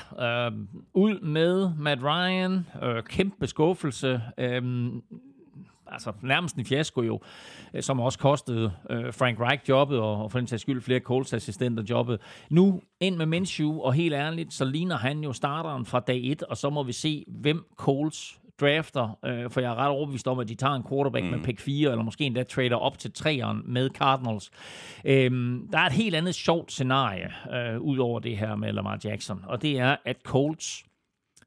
øh, 0.46 0.52
ud 0.94 1.20
med 1.20 1.70
Matt 1.78 2.02
Ryan, 2.02 2.66
øh, 2.82 3.02
kæmpe 3.02 3.46
skuffelse, 3.46 4.20
øh, 4.38 4.62
altså 5.88 6.12
nærmest 6.22 6.56
en 6.56 6.64
fiasko 6.64 7.02
jo, 7.02 7.20
øh, 7.74 7.82
som 7.82 8.00
også 8.00 8.18
kostede 8.18 8.72
øh, 8.90 9.14
Frank 9.14 9.40
Reich 9.40 9.68
jobbet, 9.68 9.98
og, 9.98 10.22
og 10.22 10.32
for 10.32 10.38
den 10.38 10.48
sags 10.48 10.62
skyld 10.62 10.82
flere 10.82 11.00
Colts 11.00 11.32
assistenter 11.32 11.82
jobbet. 11.90 12.20
Nu 12.50 12.80
ind 13.00 13.16
med 13.16 13.26
Minshew, 13.26 13.80
og 13.80 13.94
helt 13.94 14.14
ærligt, 14.14 14.52
så 14.52 14.64
ligner 14.64 14.96
han 14.96 15.20
jo 15.24 15.32
starteren 15.32 15.86
fra 15.86 16.00
dag 16.00 16.20
1, 16.24 16.42
og 16.42 16.56
så 16.56 16.70
må 16.70 16.82
vi 16.82 16.92
se, 16.92 17.24
hvem 17.28 17.64
Colts 17.76 18.40
drafter, 18.60 19.18
øh, 19.24 19.50
for 19.50 19.60
jeg 19.60 19.70
er 19.70 19.74
ret 19.74 19.88
overbevist 19.88 20.28
om, 20.28 20.38
at 20.38 20.48
de 20.48 20.54
tager 20.54 20.74
en 20.74 20.84
quarterback 20.88 21.24
mm. 21.24 21.30
med 21.30 21.40
pick 21.44 21.60
4, 21.60 21.90
eller 21.90 22.04
måske 22.04 22.24
endda 22.24 22.42
trader 22.42 22.76
op 22.76 22.98
til 22.98 23.12
3'eren 23.18 23.56
med 23.64 23.90
Cardinals. 23.90 24.50
Øhm, 25.04 25.68
der 25.72 25.78
er 25.78 25.86
et 25.86 25.92
helt 25.92 26.14
andet 26.14 26.34
sjovt 26.34 26.72
scenarie, 26.72 27.32
øh, 27.54 27.80
ud 27.80 27.98
over 27.98 28.20
det 28.20 28.38
her 28.38 28.56
med 28.56 28.72
Lamar 28.72 28.98
Jackson, 29.04 29.44
og 29.46 29.62
det 29.62 29.78
er, 29.78 29.96
at 30.04 30.16
Colts 30.24 30.84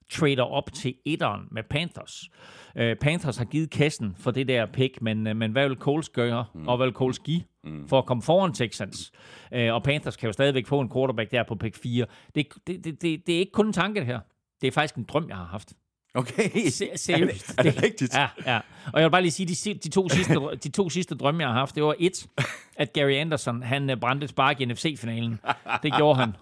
trader 0.10 0.43
op 0.43 0.74
til 0.74 0.95
etteren 1.05 1.47
med 1.51 1.64
Panthers. 1.64 2.30
Uh, 2.76 2.93
Panthers 3.01 3.38
har 3.38 3.45
givet 3.45 3.70
kassen 3.70 4.16
for 4.20 4.32
det 4.32 4.47
der 4.47 4.66
pick, 4.66 5.01
men, 5.01 5.28
uh, 5.28 5.36
men 5.36 5.51
hvad 5.51 5.68
vil 5.68 5.78
Coles 5.78 6.10
gøre, 6.10 6.45
mm. 6.53 6.68
og 6.68 6.78
hvad 6.78 6.88
vil 6.88 6.93
Coles 6.93 7.20
give 7.20 7.41
mm. 7.64 7.88
for 7.88 7.99
at 7.99 8.05
komme 8.05 8.24
foran 8.24 8.53
Texans? 8.53 9.12
Uh, 9.55 9.74
og 9.74 9.84
Panthers 9.84 10.16
kan 10.16 10.28
jo 10.28 10.34
stadigvæk 10.34 10.68
få 10.68 10.80
en 10.80 10.91
quarterback 10.91 11.32
der 11.32 11.43
på 11.43 11.55
pick 11.55 11.76
4. 11.76 12.05
Det, 12.36 12.47
det, 12.68 12.84
det, 12.86 13.01
det, 13.01 13.28
det 13.28 13.36
er 13.36 13.39
ikke 13.39 13.51
kun 13.51 13.68
en 13.68 13.74
tanke, 13.74 13.99
det 13.99 14.07
her. 14.07 14.20
Det 14.62 14.68
er 14.68 14.72
faktisk 14.72 14.95
en 14.95 15.03
drøm, 15.03 15.30
jeg 15.30 15.38
har 15.38 15.45
haft. 15.45 15.74
Okay. 16.14 16.70
Se, 16.70 16.89
seriøst. 16.95 17.49
Er 17.57 17.64
det, 17.64 17.70
er 17.70 17.74
det 17.74 17.84
rigtigt? 17.84 18.14
Ja, 18.14 18.28
ja. 18.45 18.60
Og 18.93 19.01
jeg 19.01 19.03
vil 19.03 19.12
bare 19.12 19.22
lige 19.22 19.32
sige, 19.32 19.74
de, 19.74 19.80
de, 19.80 19.89
to 19.89 20.10
sidste, 20.10 20.36
de 20.64 20.70
to 20.70 20.89
sidste 20.89 21.16
drømme, 21.16 21.41
jeg 21.41 21.49
har 21.49 21.60
haft, 21.60 21.76
det 21.76 21.84
var 21.84 21.95
et, 21.99 22.28
at 22.76 22.93
Gary 22.93 23.12
Anderson, 23.12 23.64
han 23.64 23.97
brændte 24.01 24.24
et 24.24 24.30
spark 24.30 24.62
i 24.62 24.66
NFC-finalen. 24.66 25.39
Det 25.84 25.93
gjorde 25.93 26.20
han. 26.20 26.34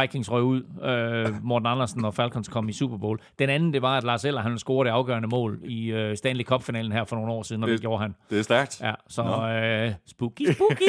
Vikings 0.00 0.30
røg 0.30 0.42
ud. 0.42 0.62
Øh, 0.84 1.44
Morten 1.44 1.66
Andersen 1.66 2.04
og 2.04 2.14
Falcons 2.14 2.48
kom 2.48 2.68
i 2.68 2.72
Super 2.72 2.96
Bowl. 2.96 3.20
Den 3.38 3.50
anden, 3.50 3.72
det 3.72 3.82
var, 3.82 3.96
at 3.96 4.04
Lars 4.04 4.24
Eller, 4.24 4.40
han 4.40 4.58
scorede 4.58 4.88
det 4.88 4.94
afgørende 4.94 5.28
mål 5.28 5.60
i 5.64 5.90
øh, 5.90 6.16
Stanley 6.16 6.44
Cup-finalen 6.44 6.92
her 6.92 7.04
for 7.04 7.16
nogle 7.16 7.32
år 7.32 7.42
siden, 7.42 7.62
og 7.62 7.68
det, 7.68 7.72
det 7.72 7.80
gjorde 7.80 8.02
han. 8.02 8.14
Det 8.30 8.38
er 8.38 8.42
stærkt. 8.42 8.80
Ja, 8.80 8.92
så 9.08 9.22
øh, 9.22 9.92
spooky, 10.06 10.52
spooky. 10.52 10.88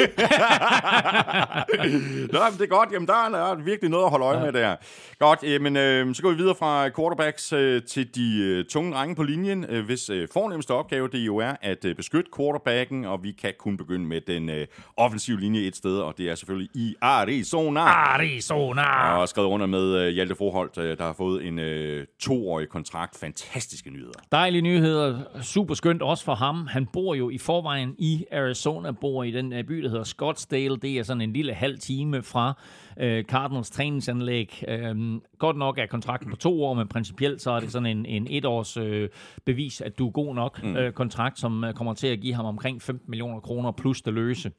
Nå, 2.32 2.38
men 2.50 2.58
det 2.58 2.62
er 2.62 2.66
godt. 2.68 2.92
Jamen, 2.92 3.08
der 3.08 3.24
er, 3.26 3.28
der 3.28 3.38
er 3.38 3.54
virkelig 3.54 3.90
noget 3.90 4.04
at 4.04 4.10
holde 4.10 4.24
øje 4.26 4.38
ja. 4.38 4.44
med 4.44 4.52
der. 4.52 4.76
Godt, 5.18 5.42
jamen, 5.42 5.76
øh, 5.76 6.14
så 6.14 6.22
går 6.22 6.30
vi 6.30 6.36
videre 6.36 6.54
fra 6.54 6.88
quarterbacks 6.88 7.52
øh, 7.52 7.73
til 7.80 8.14
de 8.14 8.38
øh, 8.42 8.64
tunge 8.64 8.92
drenge 8.92 9.14
på 9.14 9.22
linjen, 9.22 9.64
øh, 9.68 9.84
hvis 9.84 10.10
øh, 10.10 10.28
fornemmeste 10.32 10.70
opgave 10.70 11.08
det 11.08 11.18
jo 11.18 11.36
er 11.36 11.54
at 11.62 11.84
øh, 11.84 11.96
beskytte 11.96 12.30
quarterbacken, 12.36 13.04
og 13.04 13.22
vi 13.22 13.32
kan 13.32 13.52
kun 13.58 13.76
begynde 13.76 14.06
med 14.06 14.20
den 14.20 14.48
øh, 14.48 14.66
offensive 14.96 15.40
linje 15.40 15.60
et 15.60 15.76
sted, 15.76 15.98
og 15.98 16.18
det 16.18 16.30
er 16.30 16.34
selvfølgelig 16.34 16.70
i 16.74 16.94
Arizona. 17.00 17.80
Arizona! 17.80 19.16
Og 19.18 19.28
skrevet 19.28 19.48
under 19.48 19.66
med 19.66 19.96
øh, 19.96 20.08
Hjalte 20.08 20.34
Forholdt, 20.34 20.78
øh, 20.78 20.98
der 20.98 21.04
har 21.04 21.12
fået 21.12 21.46
en 21.46 21.58
øh, 21.58 22.06
toårig 22.20 22.68
kontrakt. 22.68 23.18
Fantastiske 23.18 23.90
nyheder. 23.90 24.12
Dejlige 24.32 24.62
nyheder. 24.62 25.20
Super 25.42 25.74
skønt 25.74 26.02
også 26.02 26.24
for 26.24 26.34
ham. 26.34 26.66
Han 26.66 26.86
bor 26.86 27.14
jo 27.14 27.30
i 27.30 27.38
forvejen 27.38 27.94
i 27.98 28.24
Arizona, 28.32 28.90
bor 28.90 29.22
i 29.22 29.30
den 29.30 29.52
øh, 29.52 29.64
by, 29.64 29.82
der 29.82 29.88
hedder 29.88 30.04
Scottsdale. 30.04 30.76
Det 30.76 30.98
er 30.98 31.02
sådan 31.02 31.20
en 31.20 31.32
lille 31.32 31.54
halv 31.54 31.78
time 31.78 32.22
fra 32.22 32.54
øh, 33.00 33.24
Cardinals 33.24 33.70
træningsanlæg. 33.70 34.64
Øh, 34.68 35.20
godt 35.38 35.56
nok 35.56 35.78
er 35.78 35.86
kontrakten 35.86 36.30
på 36.30 36.36
to 36.36 36.64
år, 36.64 36.74
men 36.74 36.88
principielt 36.88 37.42
så 37.42 37.50
er 37.50 37.60
det 37.64 37.72
sådan 37.72 37.96
en, 37.96 38.06
en 38.06 38.26
etårs 38.30 38.76
øh, 38.76 39.08
bevis, 39.44 39.80
at 39.80 39.98
du 39.98 40.06
er 40.06 40.10
god 40.10 40.34
nok 40.34 40.62
mm. 40.62 40.76
øh, 40.76 40.92
kontrakt, 40.92 41.38
som 41.38 41.64
øh, 41.64 41.74
kommer 41.74 41.94
til 41.94 42.06
at 42.06 42.20
give 42.20 42.34
ham 42.34 42.46
omkring 42.46 42.82
15 42.82 43.10
millioner 43.10 43.40
kroner 43.40 43.72
plus 43.72 44.02
det 44.02 44.14
løse. 44.14 44.52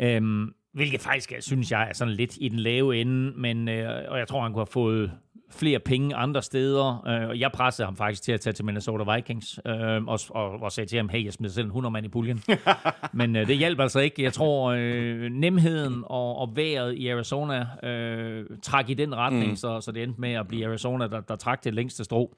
Øh, 0.00 0.22
hvilket 0.72 1.00
faktisk, 1.00 1.32
synes 1.40 1.70
jeg, 1.70 1.88
er 1.88 1.94
sådan 1.94 2.14
lidt 2.14 2.36
i 2.40 2.48
den 2.48 2.58
lave 2.58 2.96
ende, 2.96 3.32
men, 3.36 3.68
øh, 3.68 4.04
og 4.08 4.18
jeg 4.18 4.28
tror, 4.28 4.42
han 4.42 4.52
kunne 4.52 4.60
have 4.60 4.66
fået 4.66 5.12
flere 5.52 5.78
penge 5.78 6.14
andre 6.14 6.42
steder. 6.42 7.06
Øh, 7.06 7.28
og 7.28 7.38
jeg 7.38 7.52
pressede 7.52 7.86
ham 7.86 7.96
faktisk 7.96 8.22
til 8.22 8.32
at 8.32 8.40
tage 8.40 8.52
til 8.52 8.64
Minnesota 8.64 9.14
Vikings, 9.14 9.60
øh, 9.66 10.04
og, 10.04 10.18
og, 10.30 10.62
og 10.62 10.72
sagde 10.72 10.88
til 10.88 10.96
ham, 10.96 11.08
hey, 11.08 11.24
jeg 11.24 11.32
smider 11.32 11.52
selv 11.52 11.64
en 11.64 11.70
100 11.70 11.92
mand 11.92 12.06
i 12.06 12.08
puljen. 12.08 12.42
Men 13.12 13.36
øh, 13.36 13.46
det 13.46 13.56
hjælp 13.56 13.80
altså 13.80 14.00
ikke. 14.00 14.22
Jeg 14.22 14.32
tror, 14.32 14.74
øh, 14.78 15.30
nemheden 15.30 16.02
og, 16.06 16.36
og 16.36 16.56
vejret 16.56 16.94
i 16.94 17.08
Arizona 17.08 17.66
øh, 17.88 18.46
trak 18.62 18.90
i 18.90 18.94
den 18.94 19.14
retning, 19.14 19.50
mm. 19.50 19.56
så, 19.56 19.80
så 19.80 19.92
det 19.92 20.02
endte 20.02 20.20
med 20.20 20.32
at 20.32 20.48
blive 20.48 20.66
Arizona, 20.66 21.06
der, 21.06 21.20
der 21.20 21.36
trak 21.36 21.64
det 21.64 21.74
længste 21.74 22.04
strå. 22.04 22.36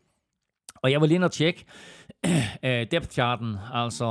Og 0.85 0.91
jeg 0.91 1.01
var 1.01 1.07
lige 1.07 1.15
inde 1.15 1.25
og 1.25 1.33
tjekke 1.33 1.65
uh, 2.27 2.71
depth 2.91 3.09
charten, 3.09 3.57
altså 3.73 4.05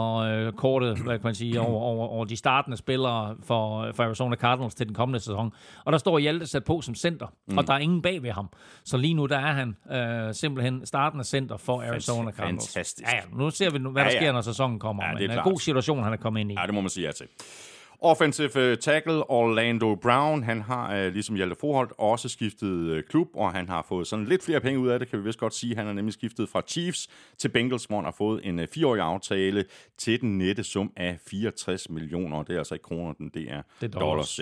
uh, 0.47 0.57
kortet, 0.57 0.97
hvad 0.97 1.19
kan 1.19 1.23
man 1.23 1.35
sige, 1.35 1.61
over, 1.61 1.81
over, 1.81 2.07
over 2.07 2.25
de 2.25 2.35
startende 2.35 2.77
spillere 2.77 3.35
for, 3.43 3.91
for 3.95 4.03
Arizona 4.03 4.35
Cardinals 4.35 4.75
til 4.75 4.87
den 4.87 4.95
kommende 4.95 5.19
sæson. 5.19 5.51
Og 5.85 5.91
der 5.91 5.97
står 5.97 6.19
Hjalte 6.19 6.47
sat 6.47 6.63
på 6.63 6.81
som 6.81 6.95
center, 6.95 7.27
mm. 7.47 7.57
og 7.57 7.67
der 7.67 7.73
er 7.73 7.77
ingen 7.77 8.01
bag 8.01 8.23
ved 8.23 8.31
ham. 8.31 8.49
Så 8.85 8.97
lige 8.97 9.13
nu, 9.13 9.25
der 9.25 9.37
er 9.37 9.53
han 9.53 9.75
uh, 9.85 10.33
simpelthen 10.33 10.85
startende 10.85 11.23
center 11.23 11.57
for 11.57 11.81
Arizona 11.81 12.31
Cardinals. 12.31 12.73
Fantastisk. 12.73 13.13
Ja, 13.13 13.19
nu 13.33 13.49
ser 13.49 13.69
vi, 13.69 13.77
hvad 13.79 13.91
der 13.91 14.01
ja, 14.01 14.05
ja. 14.05 14.19
sker, 14.19 14.31
når 14.31 14.41
sæsonen 14.41 14.79
kommer. 14.79 15.05
Ja, 15.05 15.13
det 15.17 15.31
er 15.31 15.37
en 15.37 15.51
god 15.51 15.59
situation, 15.59 16.03
han 16.03 16.13
er 16.13 16.17
kommet 16.17 16.41
ind 16.41 16.51
i. 16.51 16.55
Ja, 16.59 16.65
det 16.65 16.73
må 16.73 16.81
man 16.81 16.89
sige 16.89 17.05
ja 17.05 17.11
til. 17.11 17.27
Offensive 18.05 18.71
uh, 18.71 18.77
tackle 18.77 19.29
Orlando 19.29 19.95
Brown, 19.95 20.43
han 20.43 20.61
har, 20.61 21.05
uh, 21.05 21.13
ligesom 21.13 21.35
Hjalte 21.35 21.55
Forholdt, 21.59 21.93
også 21.97 22.29
skiftet 22.29 22.97
uh, 22.97 22.99
klub, 23.09 23.27
og 23.33 23.53
han 23.53 23.69
har 23.69 23.85
fået 23.89 24.07
sådan 24.07 24.25
lidt 24.25 24.43
flere 24.43 24.59
penge 24.59 24.79
ud 24.79 24.87
af 24.87 24.99
det, 24.99 25.09
kan 25.09 25.19
vi 25.19 25.23
vist 25.23 25.39
godt 25.39 25.53
sige. 25.53 25.75
Han 25.75 25.85
har 25.85 25.93
nemlig 25.93 26.13
skiftet 26.13 26.49
fra 26.49 26.61
Chiefs 26.67 27.09
til 27.37 27.49
Bengals, 27.49 27.85
hvor 27.85 27.97
han 27.97 28.05
har 28.05 28.15
fået 28.17 28.41
en 28.43 28.67
fireårig 28.67 29.01
aftale 29.01 29.65
til 29.97 30.21
den 30.21 30.37
nette 30.37 30.63
sum 30.63 30.91
af 30.97 31.17
64 31.27 31.89
millioner. 31.89 32.43
Det 32.43 32.53
er 32.53 32.57
altså 32.57 32.75
ikke 32.75 32.83
kroner, 32.83 33.13
det 33.33 33.51
er, 33.51 33.61
det 33.81 33.95
er 33.95 33.99
dollars. 33.99 34.35
dollars 34.35 34.39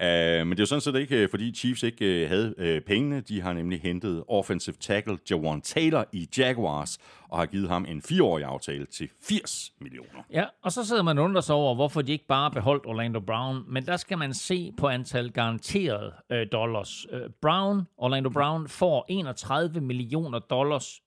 ja. 0.00 0.40
uh, 0.40 0.46
men 0.46 0.50
det 0.50 0.58
er 0.58 0.62
jo 0.62 0.66
sådan 0.66 0.80
set 0.80 0.96
ikke, 0.96 1.28
fordi 1.28 1.54
Chiefs 1.54 1.82
ikke 1.82 2.28
havde 2.28 2.80
pengene. 2.86 3.20
De 3.20 3.40
har 3.40 3.52
nemlig 3.52 3.80
hentet 3.80 4.24
offensive 4.28 4.76
tackle 4.80 5.18
Jawan 5.30 5.60
Taylor 5.60 6.04
i 6.12 6.28
Jaguars, 6.38 6.98
og 7.28 7.38
har 7.38 7.46
givet 7.46 7.68
ham 7.68 7.86
en 7.88 8.02
fireårig 8.02 8.44
aftale 8.44 8.86
til 8.86 9.08
80 9.22 9.72
millioner. 9.80 10.22
Ja, 10.32 10.44
og 10.62 10.72
så 10.72 10.84
sidder 10.84 11.02
man 11.02 11.18
undrer 11.18 11.40
sig 11.40 11.54
over, 11.54 11.74
hvorfor 11.74 12.02
de 12.02 12.12
ikke 12.12 12.26
bare 12.26 12.50
beholdt 12.50 12.86
Orlando 12.86 13.20
Brown, 13.20 13.64
men 13.68 13.86
der 13.86 13.96
skal 13.96 14.18
man 14.18 14.34
se 14.34 14.72
på 14.78 14.88
antal 14.88 15.30
garanterede 15.30 16.12
øh, 16.30 16.46
dollars. 16.52 17.06
Øh, 17.12 17.30
Brown, 17.42 17.86
Orlando 17.96 18.30
Brown, 18.30 18.68
får 18.68 19.06
31 19.08 19.80
millioner 19.80 20.38
dollars 20.38 21.00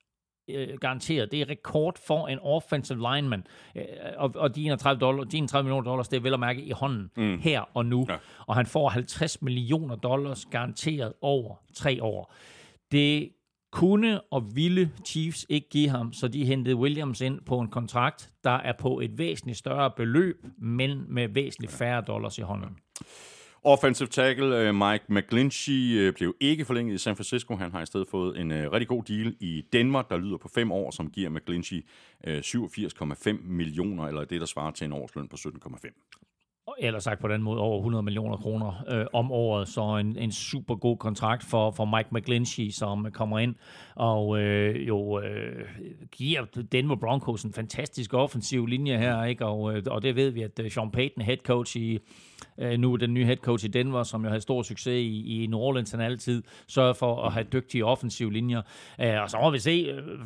øh, 0.49 0.77
garanteret. 0.79 1.31
Det 1.31 1.41
er 1.41 1.49
rekord 1.49 1.97
for 2.07 2.27
en 2.27 2.39
offensive 2.39 2.97
lineman. 2.97 3.43
Øh, 3.75 3.83
og, 4.17 4.31
og 4.35 4.55
de 4.55 4.65
31, 4.65 4.99
dollar, 4.99 5.23
de 5.23 5.37
31 5.37 5.63
millioner 5.63 5.89
dollars, 5.89 6.07
det 6.07 6.17
er 6.17 6.21
vel 6.21 6.33
at 6.33 6.39
mærke 6.39 6.61
i 6.61 6.71
hånden 6.71 7.11
mm. 7.17 7.39
her 7.39 7.61
og 7.73 7.85
nu. 7.85 8.05
Ja. 8.09 8.15
Og 8.47 8.55
han 8.55 8.65
får 8.65 8.89
50 8.89 9.41
millioner 9.41 9.95
dollars 9.95 10.45
garanteret 10.45 11.13
over 11.21 11.55
tre 11.75 12.03
år. 12.03 12.33
Det 12.91 13.29
kunne 13.71 14.21
og 14.21 14.55
ville 14.55 14.91
Chiefs 15.05 15.45
ikke 15.49 15.69
give 15.69 15.89
ham, 15.89 16.13
så 16.13 16.27
de 16.27 16.45
hentede 16.45 16.75
Williams 16.75 17.21
ind 17.21 17.41
på 17.45 17.59
en 17.59 17.67
kontrakt, 17.67 18.29
der 18.43 18.51
er 18.57 18.73
på 18.79 18.99
et 18.99 19.17
væsentligt 19.17 19.57
større 19.57 19.91
beløb, 19.97 20.45
men 20.57 21.05
med 21.09 21.27
væsentligt 21.27 21.71
færre 21.71 22.01
dollars 22.01 22.37
i 22.37 22.41
hånden. 22.41 22.77
Offensive 23.63 24.07
tackle 24.07 24.57
øh, 24.57 24.75
Mike 24.75 25.03
McGlinchey 25.07 25.97
øh, 25.99 26.13
blev 26.13 26.35
ikke 26.39 26.65
forlænget 26.65 26.95
i 26.95 26.97
San 26.97 27.15
Francisco. 27.15 27.55
Han 27.55 27.71
har 27.71 27.81
i 27.81 27.85
stedet 27.85 28.07
fået 28.07 28.39
en 28.39 28.51
øh, 28.51 28.71
rigtig 28.71 28.87
god 28.87 29.03
deal 29.03 29.35
i 29.39 29.65
Danmark, 29.73 30.09
der 30.09 30.17
lyder 30.17 30.37
på 30.37 30.47
fem 30.47 30.71
år, 30.71 30.91
som 30.91 31.09
giver 31.09 31.29
McGlinchey 31.29 31.85
87,5 32.27 33.31
millioner, 33.43 34.07
eller 34.07 34.23
det, 34.23 34.39
der 34.39 34.47
svarer 34.47 34.71
til 34.71 34.85
en 34.85 34.93
årsløn 34.93 35.27
på 35.27 35.37
17,5 35.39 36.30
eller 36.79 36.99
sagt 36.99 37.21
på 37.21 37.27
den 37.27 37.41
måde, 37.41 37.61
over 37.61 37.77
100 37.77 38.03
millioner 38.03 38.37
kroner 38.37 38.83
øh, 38.89 39.05
om 39.13 39.31
året, 39.31 39.67
så 39.67 39.97
en, 39.97 40.17
en 40.17 40.31
super 40.31 40.75
god 40.75 40.97
kontrakt 40.97 41.43
for, 41.43 41.71
for 41.71 41.85
Mike 41.85 42.09
McGlinchey, 42.11 42.69
som 42.69 43.11
kommer 43.11 43.39
ind 43.39 43.55
og 43.95 44.39
øh, 44.39 44.87
jo 44.87 45.21
øh, 45.21 45.65
giver 46.11 46.45
Denver 46.71 46.95
Broncos 46.95 47.43
en 47.43 47.53
fantastisk 47.53 48.13
offensiv 48.13 48.65
linje 48.65 48.97
her, 48.97 49.23
ikke? 49.23 49.45
Og, 49.45 49.75
øh, 49.75 49.83
og 49.87 50.01
det 50.01 50.15
ved 50.15 50.29
vi, 50.29 50.41
at 50.41 50.59
øh, 50.59 50.71
Sean 50.71 50.91
Payton, 50.91 51.23
head 51.23 51.37
coach 51.37 51.77
i, 51.77 51.99
øh, 52.57 52.79
nu 52.79 52.95
den 52.95 53.13
nye 53.13 53.25
head 53.25 53.37
coach 53.37 53.65
i 53.65 53.67
Denver, 53.67 54.03
som 54.03 54.23
jo 54.23 54.29
havde 54.29 54.41
stor 54.41 54.61
succes 54.63 55.01
i, 55.01 55.43
i 55.43 55.47
New 55.47 55.59
Orleans, 55.59 55.91
han 55.91 56.01
altid 56.01 56.43
sørger 56.67 56.93
for 56.93 57.23
at 57.23 57.33
have 57.33 57.43
dygtige 57.43 57.85
offensive 57.85 58.33
linjer. 58.33 58.61
Øh, 59.01 59.21
og 59.21 59.29
så 59.29 59.37
må 59.41 59.49
vi 59.49 59.59
se, 59.59 59.71
øh, 59.71 60.19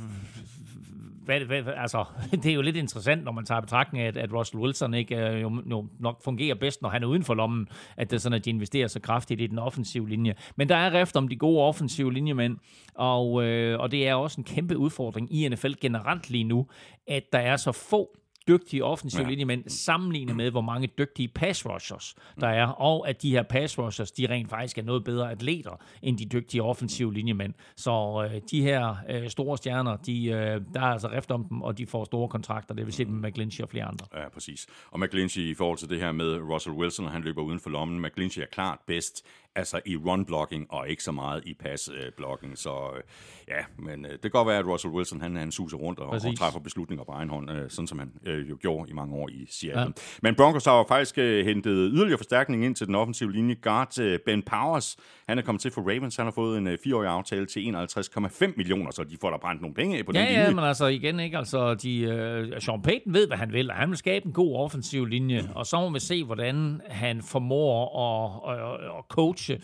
hvad, 1.25 1.39
hvad, 1.39 1.73
altså, 1.77 2.05
det 2.43 2.45
er 2.45 2.53
jo 2.53 2.61
lidt 2.61 2.75
interessant, 2.75 3.23
når 3.23 3.31
man 3.31 3.45
tager 3.45 3.61
betragtning 3.61 4.03
af, 4.03 4.07
at, 4.07 4.17
at 4.17 4.33
Russell 4.33 4.61
Wilson 4.61 4.93
ikke 4.93 5.15
øh, 5.15 5.41
jo, 5.41 5.63
jo 5.71 5.87
nok 5.99 6.23
fungerer 6.23 6.55
bedst, 6.55 6.81
når 6.81 6.89
han 6.89 7.03
er 7.03 7.07
uden 7.07 7.23
for 7.23 7.33
lommen, 7.33 7.67
at 7.97 8.09
det 8.09 8.15
er 8.15 8.19
sådan, 8.19 8.35
at 8.35 8.45
de 8.45 8.49
investerer 8.49 8.87
så 8.87 8.99
kraftigt 8.99 9.41
i 9.41 9.47
den 9.47 9.59
offensive 9.59 10.09
linje. 10.09 10.35
Men 10.55 10.69
der 10.69 10.75
er 10.75 10.93
rift 10.93 11.15
om 11.15 11.27
de 11.27 11.35
gode 11.35 11.61
offensive 11.61 12.13
linjemænd, 12.13 12.57
og, 12.95 13.43
øh, 13.43 13.79
og 13.79 13.91
det 13.91 14.07
er 14.07 14.15
også 14.15 14.41
en 14.41 14.43
kæmpe 14.43 14.77
udfordring 14.77 15.33
i 15.33 15.49
NFL 15.49 15.73
generelt 15.81 16.29
lige 16.29 16.43
nu, 16.43 16.67
at 17.07 17.23
der 17.33 17.39
er 17.39 17.57
så 17.57 17.71
få 17.71 18.17
dygtige 18.47 18.83
offensive 18.83 19.23
ja. 19.23 19.29
linjemænd 19.29 19.69
sammenlignet 19.69 20.35
med, 20.35 20.51
hvor 20.51 20.61
mange 20.61 20.87
dygtige 20.87 21.27
pass 21.27 21.65
rushers 21.65 22.15
der 22.39 22.47
er, 22.47 22.67
og 22.67 23.09
at 23.09 23.21
de 23.21 23.31
her 23.31 23.43
pass 23.43 23.77
rushers, 23.77 24.11
de 24.11 24.27
rent 24.29 24.49
faktisk 24.49 24.77
er 24.77 24.83
noget 24.83 25.03
bedre 25.03 25.31
atleter 25.31 25.81
end 26.01 26.17
de 26.17 26.25
dygtige 26.25 26.63
offensive 26.63 27.13
linjemænd. 27.13 27.53
Så 27.75 28.27
øh, 28.33 28.41
de 28.51 28.61
her 28.61 28.95
øh, 29.09 29.29
store 29.29 29.57
stjerner, 29.57 29.97
de, 29.97 30.25
øh, 30.25 30.61
der 30.73 30.81
er 30.81 30.85
altså 30.85 31.07
rift 31.11 31.31
om 31.31 31.43
dem, 31.43 31.61
og 31.61 31.77
de 31.77 31.85
får 31.85 32.03
store 32.03 32.27
kontrakter. 32.27 32.75
Det 32.75 32.85
vil 32.85 32.93
sige 32.93 33.05
med 33.05 33.29
McGlinchey 33.29 33.63
og 33.63 33.69
flere 33.69 33.85
andre. 33.85 34.05
Ja, 34.13 34.29
præcis. 34.29 34.67
Og 34.91 34.99
McGlinchey 34.99 35.41
i 35.41 35.53
forhold 35.53 35.77
til 35.77 35.89
det 35.89 35.99
her 35.99 36.11
med 36.11 36.39
Russell 36.39 36.75
Wilson, 36.75 37.07
han 37.07 37.21
løber 37.21 37.41
uden 37.41 37.59
for 37.59 37.69
lommen. 37.69 38.01
McGlinchey 38.01 38.41
er 38.41 38.45
klart 38.51 38.79
bedst 38.87 39.25
altså 39.55 39.79
i 39.85 39.95
run-blocking, 39.95 40.65
og 40.69 40.89
ikke 40.89 41.03
så 41.03 41.11
meget 41.11 41.43
i 41.45 41.53
pass-blocking. 41.53 42.55
Så 42.55 42.69
øh, 42.95 43.01
ja, 43.47 43.63
men 43.77 44.05
øh, 44.05 44.11
det 44.11 44.21
kan 44.21 44.31
godt 44.31 44.47
være, 44.47 44.57
at 44.57 44.65
Russell 44.65 44.93
Wilson, 44.93 45.21
han, 45.21 45.35
han 45.35 45.51
suser 45.51 45.77
rundt 45.77 45.99
og, 45.99 46.07
og 46.09 46.37
træffer 46.37 46.59
beslutninger 46.59 47.03
på 47.03 47.11
egen 47.11 47.29
hånd, 47.29 47.51
øh, 47.51 47.69
sådan 47.69 47.87
som 47.87 47.99
han 47.99 48.11
øh, 48.25 48.49
jo 48.49 48.57
gjorde 48.61 48.89
i 48.89 48.93
mange 48.93 49.15
år 49.15 49.29
i 49.29 49.47
Seattle. 49.49 49.81
Ja. 49.81 49.91
Men 50.21 50.35
Broncos 50.35 50.65
har 50.65 50.77
jo 50.77 50.85
faktisk 50.87 51.17
øh, 51.17 51.45
hentet 51.45 51.91
yderligere 51.93 52.17
forstærkning 52.17 52.65
ind 52.65 52.75
til 52.75 52.87
den 52.87 52.95
offensive 52.95 53.31
linje. 53.31 53.55
Guard 53.61 53.99
øh, 53.99 54.19
Ben 54.25 54.43
Powers, 54.43 54.97
han 55.27 55.37
er 55.37 55.41
kommet 55.41 55.61
til 55.61 55.71
for 55.71 55.81
Ravens, 55.81 56.15
han 56.15 56.25
har 56.25 56.31
fået 56.31 56.57
en 56.57 56.67
øh, 56.67 56.77
fireårig 56.83 57.09
aftale 57.09 57.45
til 57.45 57.59
51,5 57.59 58.53
millioner, 58.57 58.91
så 58.91 59.03
de 59.03 59.17
får 59.21 59.29
der 59.29 59.37
brændt 59.37 59.61
nogle 59.61 59.75
penge 59.75 59.97
af 59.97 60.05
på 60.05 60.11
ja, 60.13 60.19
den 60.19 60.27
ja, 60.27 60.31
linje. 60.33 60.45
Ja, 60.45 60.55
men 60.55 60.63
altså 60.63 60.85
igen, 60.85 61.19
ikke? 61.19 61.37
Altså, 61.37 61.73
de, 61.73 61.99
øh, 62.01 62.61
Sean 62.61 62.81
Payton 62.81 63.13
ved, 63.13 63.27
hvad 63.27 63.37
han 63.37 63.53
vil, 63.53 63.69
og 63.69 63.75
han 63.75 63.89
vil 63.89 63.97
skabe 63.97 64.25
en 64.25 64.33
god 64.33 64.55
offensiv 64.55 65.05
linje, 65.05 65.49
og 65.55 65.65
så 65.65 65.79
må 65.79 65.89
vi 65.89 65.99
se, 65.99 66.23
hvordan 66.23 66.81
han 66.89 67.21
formår 67.21 67.75
at, 68.05 68.57
at, 68.57 68.73
at 68.97 69.07
coache 69.45 69.61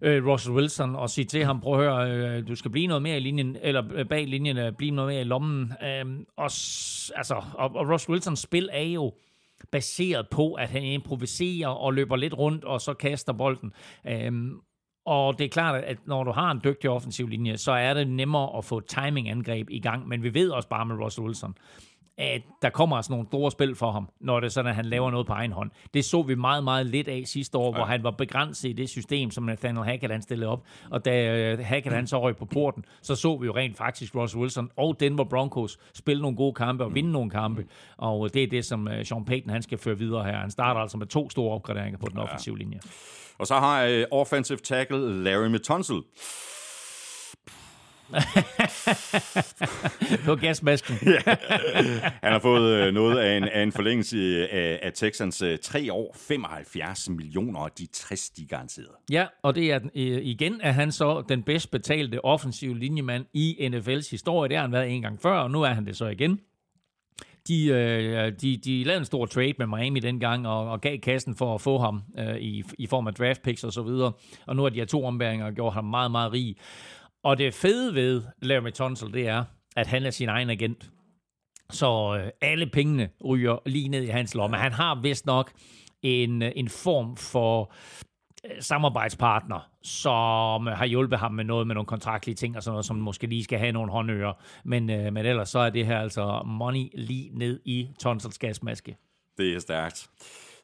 øh, 0.00 0.26
Russell 0.26 0.56
Wilson 0.56 0.96
og 0.96 1.10
sige 1.10 1.24
til 1.24 1.44
ham, 1.44 1.60
prøv 1.60 1.80
at 1.80 1.80
høre, 1.80 2.10
øh, 2.10 2.48
du 2.48 2.54
skal 2.54 2.70
blive 2.70 2.86
noget 2.86 3.02
mere 3.02 3.16
i 3.16 3.20
linjen, 3.20 3.56
eller 3.62 3.82
øh, 3.94 4.06
bag 4.08 4.26
linjen, 4.26 4.58
øh, 4.58 4.72
blive 4.72 4.90
noget 4.90 5.12
mere 5.12 5.20
i 5.20 5.24
lommen. 5.24 5.72
Øh, 5.82 6.04
og, 6.36 6.50
altså, 7.16 7.42
og, 7.54 7.76
og 7.76 7.88
Russell 7.92 8.12
Wilsons 8.12 8.40
spil 8.40 8.68
er 8.72 8.82
jo 8.82 9.12
baseret 9.72 10.28
på, 10.30 10.52
at 10.52 10.68
han 10.68 10.84
improviserer 10.84 11.68
og 11.68 11.94
løber 11.94 12.16
lidt 12.16 12.38
rundt, 12.38 12.64
og 12.64 12.80
så 12.80 12.94
kaster 12.94 13.32
bolden. 13.32 13.72
Øh, 14.08 14.32
og 15.06 15.38
det 15.38 15.44
er 15.44 15.48
klart, 15.48 15.84
at 15.84 15.98
når 16.06 16.24
du 16.24 16.30
har 16.30 16.50
en 16.50 16.60
dygtig 16.64 16.90
offensiv 16.90 17.28
linje, 17.28 17.56
så 17.56 17.72
er 17.72 17.94
det 17.94 18.08
nemmere 18.08 18.58
at 18.58 18.64
få 18.64 18.80
timingangreb 18.80 19.70
i 19.70 19.80
gang. 19.80 20.08
Men 20.08 20.22
vi 20.22 20.34
ved 20.34 20.50
også 20.50 20.68
bare 20.68 20.86
med 20.86 20.96
Russell 20.96 21.26
Wilson, 21.26 21.54
at 22.18 22.42
der 22.62 22.70
kommer 22.70 22.96
altså 22.96 23.12
nogle 23.12 23.26
store 23.26 23.50
spil 23.50 23.74
for 23.74 23.92
ham, 23.92 24.08
når 24.20 24.40
det 24.40 24.46
er 24.46 24.50
sådan, 24.50 24.68
at 24.68 24.74
han 24.74 24.84
laver 24.84 25.10
noget 25.10 25.26
på 25.26 25.32
egen 25.32 25.52
hånd. 25.52 25.70
Det 25.94 26.04
så 26.04 26.22
vi 26.22 26.34
meget, 26.34 26.64
meget 26.64 26.86
lidt 26.86 27.08
af 27.08 27.22
sidste 27.26 27.58
år, 27.58 27.72
ja. 27.72 27.78
hvor 27.78 27.84
han 27.84 28.02
var 28.02 28.10
begrænset 28.10 28.68
i 28.68 28.72
det 28.72 28.88
system, 28.88 29.30
som 29.30 29.44
Nathaniel 29.44 29.84
Hackett 29.84 30.12
han 30.12 30.22
stillede 30.22 30.50
op. 30.50 30.64
Og 30.90 31.04
da 31.04 31.36
øh, 31.52 31.58
Hackett 31.58 31.94
han 31.94 32.06
så 32.06 32.20
røg 32.20 32.36
på 32.36 32.44
porten, 32.44 32.84
så 33.02 33.14
så 33.14 33.36
vi 33.36 33.46
jo 33.46 33.56
rent 33.56 33.76
faktisk 33.76 34.14
Russell 34.14 34.40
Wilson 34.40 34.70
og 34.76 35.00
Denver 35.00 35.24
Broncos 35.24 35.78
spille 35.94 36.22
nogle 36.22 36.36
gode 36.36 36.54
kampe 36.54 36.84
og 36.84 36.94
vinde 36.94 37.12
nogle 37.12 37.30
kampe. 37.30 37.66
Og 37.96 38.34
det 38.34 38.42
er 38.42 38.46
det, 38.46 38.64
som 38.64 38.88
øh, 38.88 39.04
Sean 39.04 39.24
Payton 39.24 39.50
han 39.50 39.62
skal 39.62 39.78
føre 39.78 39.98
videre 39.98 40.24
her. 40.24 40.36
Han 40.36 40.50
starter 40.50 40.80
altså 40.80 40.98
med 40.98 41.06
to 41.06 41.30
store 41.30 41.54
opgraderinger 41.54 41.98
på 41.98 42.08
den 42.08 42.18
offensive 42.18 42.58
linje. 42.58 42.80
Og 43.38 43.46
så 43.46 43.54
har 43.54 43.86
uh, 43.86 44.18
offensive 44.18 44.58
tackle 44.58 45.22
Larry 45.24 45.46
Metonsil 45.46 46.00
på 50.26 50.34
gasmasken. 50.34 50.96
ja. 51.06 51.36
Han 52.22 52.32
har 52.32 52.38
fået 52.38 52.72
øh, 52.72 52.94
noget 52.94 53.18
af 53.18 53.36
en, 53.36 53.44
af 53.44 53.62
en 53.62 53.72
forlængelse 53.72 54.48
af, 54.52 54.80
af 54.82 54.92
Texans 54.92 55.42
øh, 55.42 55.58
tre 55.58 55.92
år, 55.92 56.16
75 56.28 57.08
millioner, 57.08 57.60
og 57.60 57.78
de 57.78 57.86
60 57.86 58.30
de 58.30 58.46
garanteret. 58.46 58.88
Ja, 59.10 59.26
og 59.42 59.54
det 59.54 59.72
er 59.72 59.80
øh, 59.94 60.18
igen, 60.22 60.60
at 60.60 60.74
han 60.74 60.92
så 60.92 61.22
den 61.28 61.42
bedst 61.42 61.70
betalte 61.70 62.24
offensive 62.24 62.78
linjemand 62.78 63.24
i 63.32 63.70
NFL's 63.72 64.10
historie. 64.10 64.48
Det 64.48 64.56
har 64.56 64.64
han 64.64 64.72
været 64.72 64.90
en 64.90 65.02
gang 65.02 65.22
før, 65.22 65.38
og 65.38 65.50
nu 65.50 65.62
er 65.62 65.68
han 65.68 65.86
det 65.86 65.96
så 65.96 66.06
igen. 66.06 66.40
De, 67.48 68.32
de, 68.40 68.56
de 68.56 68.84
lavede 68.84 68.98
en 68.98 69.04
stor 69.04 69.26
trade 69.26 69.54
med 69.58 69.66
Miami 69.66 70.00
dengang, 70.00 70.48
og, 70.48 70.70
og 70.70 70.80
gav 70.80 70.98
kassen 70.98 71.36
for 71.36 71.54
at 71.54 71.60
få 71.60 71.78
ham 71.78 72.02
øh, 72.18 72.36
i, 72.36 72.64
i 72.78 72.86
form 72.86 73.06
af 73.06 73.14
draft 73.14 73.42
picks 73.42 73.64
og 73.64 73.72
så 73.72 73.82
videre. 73.82 74.12
Og 74.46 74.56
nu 74.56 74.62
har 74.62 74.68
de 74.68 74.78
her 74.78 74.84
to 74.84 75.04
ombæringer 75.04 75.50
gjort 75.50 75.74
ham 75.74 75.84
meget, 75.84 76.10
meget 76.10 76.32
rig. 76.32 76.56
Og 77.24 77.38
det 77.38 77.54
fede 77.54 77.94
ved 77.94 78.22
Larry 78.42 78.70
Tunsil, 78.70 79.12
det 79.12 79.28
er, 79.28 79.44
at 79.76 79.86
han 79.86 80.06
er 80.06 80.10
sin 80.10 80.28
egen 80.28 80.50
agent. 80.50 80.90
Så 81.70 82.20
øh, 82.22 82.30
alle 82.40 82.66
pengene 82.66 83.08
ryger 83.24 83.58
lige 83.66 83.88
ned 83.88 84.02
i 84.02 84.08
hans 84.08 84.34
lomme. 84.34 84.56
Han 84.56 84.72
har 84.72 85.00
vist 85.02 85.26
nok 85.26 85.52
en, 86.02 86.42
øh, 86.42 86.52
en 86.56 86.68
form 86.68 87.16
for 87.16 87.72
øh, 88.44 88.62
samarbejdspartner, 88.62 89.70
som 89.82 90.66
har 90.66 90.86
hjulpet 90.86 91.18
ham 91.18 91.32
med 91.32 91.44
noget 91.44 91.66
med 91.66 91.74
nogle 91.74 91.86
kontraktlige 91.86 92.36
ting 92.36 92.56
og 92.56 92.62
sådan 92.62 92.72
noget, 92.72 92.86
som 92.86 92.96
måske 92.96 93.26
lige 93.26 93.44
skal 93.44 93.58
have 93.58 93.72
nogle 93.72 93.92
håndører. 93.92 94.32
Men, 94.64 94.90
øh, 94.90 95.12
men 95.12 95.26
ellers 95.26 95.48
så 95.48 95.58
er 95.58 95.70
det 95.70 95.86
her 95.86 96.00
altså 96.00 96.42
money 96.46 96.88
lige 96.94 97.30
ned 97.32 97.60
i 97.64 97.88
Tonsils 98.00 98.38
gasmaske. 98.38 98.96
Det 99.38 99.54
er 99.54 99.58
stærkt. 99.58 100.10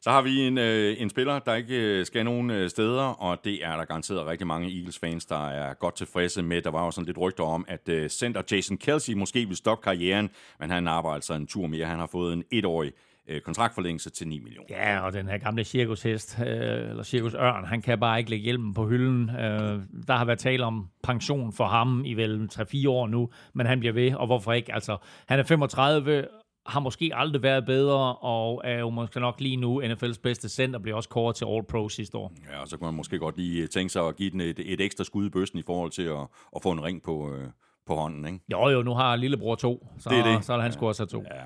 Så 0.05 0.11
har 0.11 0.21
vi 0.21 0.47
en, 0.47 0.57
øh, 0.57 0.95
en 1.01 1.09
spiller, 1.09 1.39
der 1.39 1.53
ikke 1.53 1.75
øh, 1.75 2.05
skal 2.05 2.25
nogen 2.25 2.49
øh, 2.49 2.69
steder, 2.69 3.03
og 3.03 3.37
det 3.43 3.65
er 3.65 3.77
der 3.77 3.85
garanteret 3.85 4.25
rigtig 4.25 4.47
mange 4.47 4.77
Eagles-fans, 4.77 5.25
der 5.25 5.47
er 5.47 5.73
godt 5.73 5.95
tilfredse 5.95 6.43
med. 6.43 6.61
Der 6.61 6.71
var 6.71 6.85
jo 6.85 6.91
sådan 6.91 7.05
lidt 7.05 7.17
rygter 7.17 7.43
om, 7.43 7.65
at 7.67 7.89
øh, 7.89 8.09
center 8.09 8.41
Jason 8.51 8.77
Kelsey 8.77 9.13
måske 9.13 9.47
vil 9.47 9.57
stoppe 9.57 9.83
karrieren, 9.83 10.29
men 10.59 10.69
han 10.69 10.87
arbejder 10.87 11.15
altså 11.15 11.33
en 11.33 11.47
tur 11.47 11.67
mere. 11.67 11.85
Han 11.85 11.99
har 11.99 12.07
fået 12.11 12.33
en 12.33 12.43
etårig 12.51 12.91
øh, 13.27 13.41
kontraktforlængelse 13.41 14.09
til 14.09 14.27
9 14.27 14.39
millioner. 14.39 14.67
Ja, 14.69 14.99
og 14.99 15.13
den 15.13 15.27
her 15.27 15.37
gamle 15.37 15.63
cirkushest, 15.63 16.39
øh, 16.39 16.89
eller 16.89 17.03
cirkusørn, 17.03 17.65
han 17.65 17.81
kan 17.81 17.99
bare 17.99 18.19
ikke 18.19 18.29
lægge 18.29 18.43
hjelmen 18.43 18.73
på 18.73 18.87
hylden. 18.87 19.29
Øh, 19.29 19.79
der 20.07 20.13
har 20.13 20.25
været 20.25 20.39
tale 20.39 20.65
om 20.65 20.87
pension 21.03 21.53
for 21.53 21.65
ham 21.65 22.05
i 22.05 22.13
vel 22.13 22.49
3-4 22.53 22.89
år 22.89 23.07
nu, 23.07 23.29
men 23.53 23.65
han 23.65 23.79
bliver 23.79 23.93
ved, 23.93 24.13
og 24.13 24.25
hvorfor 24.25 24.53
ikke? 24.53 24.73
Altså, 24.73 24.97
han 25.27 25.39
er 25.39 25.43
35, 25.43 26.25
har 26.65 26.79
måske 26.79 27.11
aldrig 27.13 27.43
været 27.43 27.65
bedre, 27.65 28.15
og 28.15 28.61
er 28.63 28.79
jo 28.79 28.89
måske 28.89 29.19
nok 29.19 29.39
lige 29.39 29.55
nu 29.57 29.81
NFL's 29.81 30.19
bedste 30.23 30.49
center, 30.49 30.79
bliver 30.79 30.95
også 30.95 31.09
kåret 31.09 31.35
til 31.35 31.45
All-Pro 31.45 31.89
sidste 31.89 32.17
år. 32.17 32.33
Ja, 32.51 32.61
og 32.61 32.67
så 32.67 32.77
kan 32.77 32.85
man 32.85 32.93
måske 32.93 33.19
godt 33.19 33.37
lige 33.37 33.67
tænke 33.67 33.89
sig 33.89 34.07
at 34.07 34.15
give 34.15 34.29
den 34.29 34.41
et, 34.41 34.59
et 34.59 34.81
ekstra 34.81 35.03
skud 35.03 35.25
i 35.25 35.29
bøsten 35.29 35.59
i 35.59 35.63
forhold 35.65 35.91
til 35.91 36.03
at, 36.03 36.27
at 36.55 36.61
få 36.63 36.71
en 36.71 36.83
ring 36.83 37.03
på, 37.03 37.33
øh, 37.33 37.47
på 37.87 37.95
hånden, 37.95 38.25
ikke? 38.25 38.39
Jo, 38.51 38.69
jo, 38.69 38.81
nu 38.81 38.93
har 38.93 39.15
lillebror 39.15 39.55
to, 39.55 39.87
så, 39.99 40.09
det 40.09 40.19
er 40.19 40.23
det. 40.35 40.45
så 40.45 40.53
er 40.53 40.57
han 40.57 40.71
ja. 40.71 40.77
scoret 40.77 40.95
sig 40.95 41.09
to. 41.09 41.23
Ja. 41.35 41.41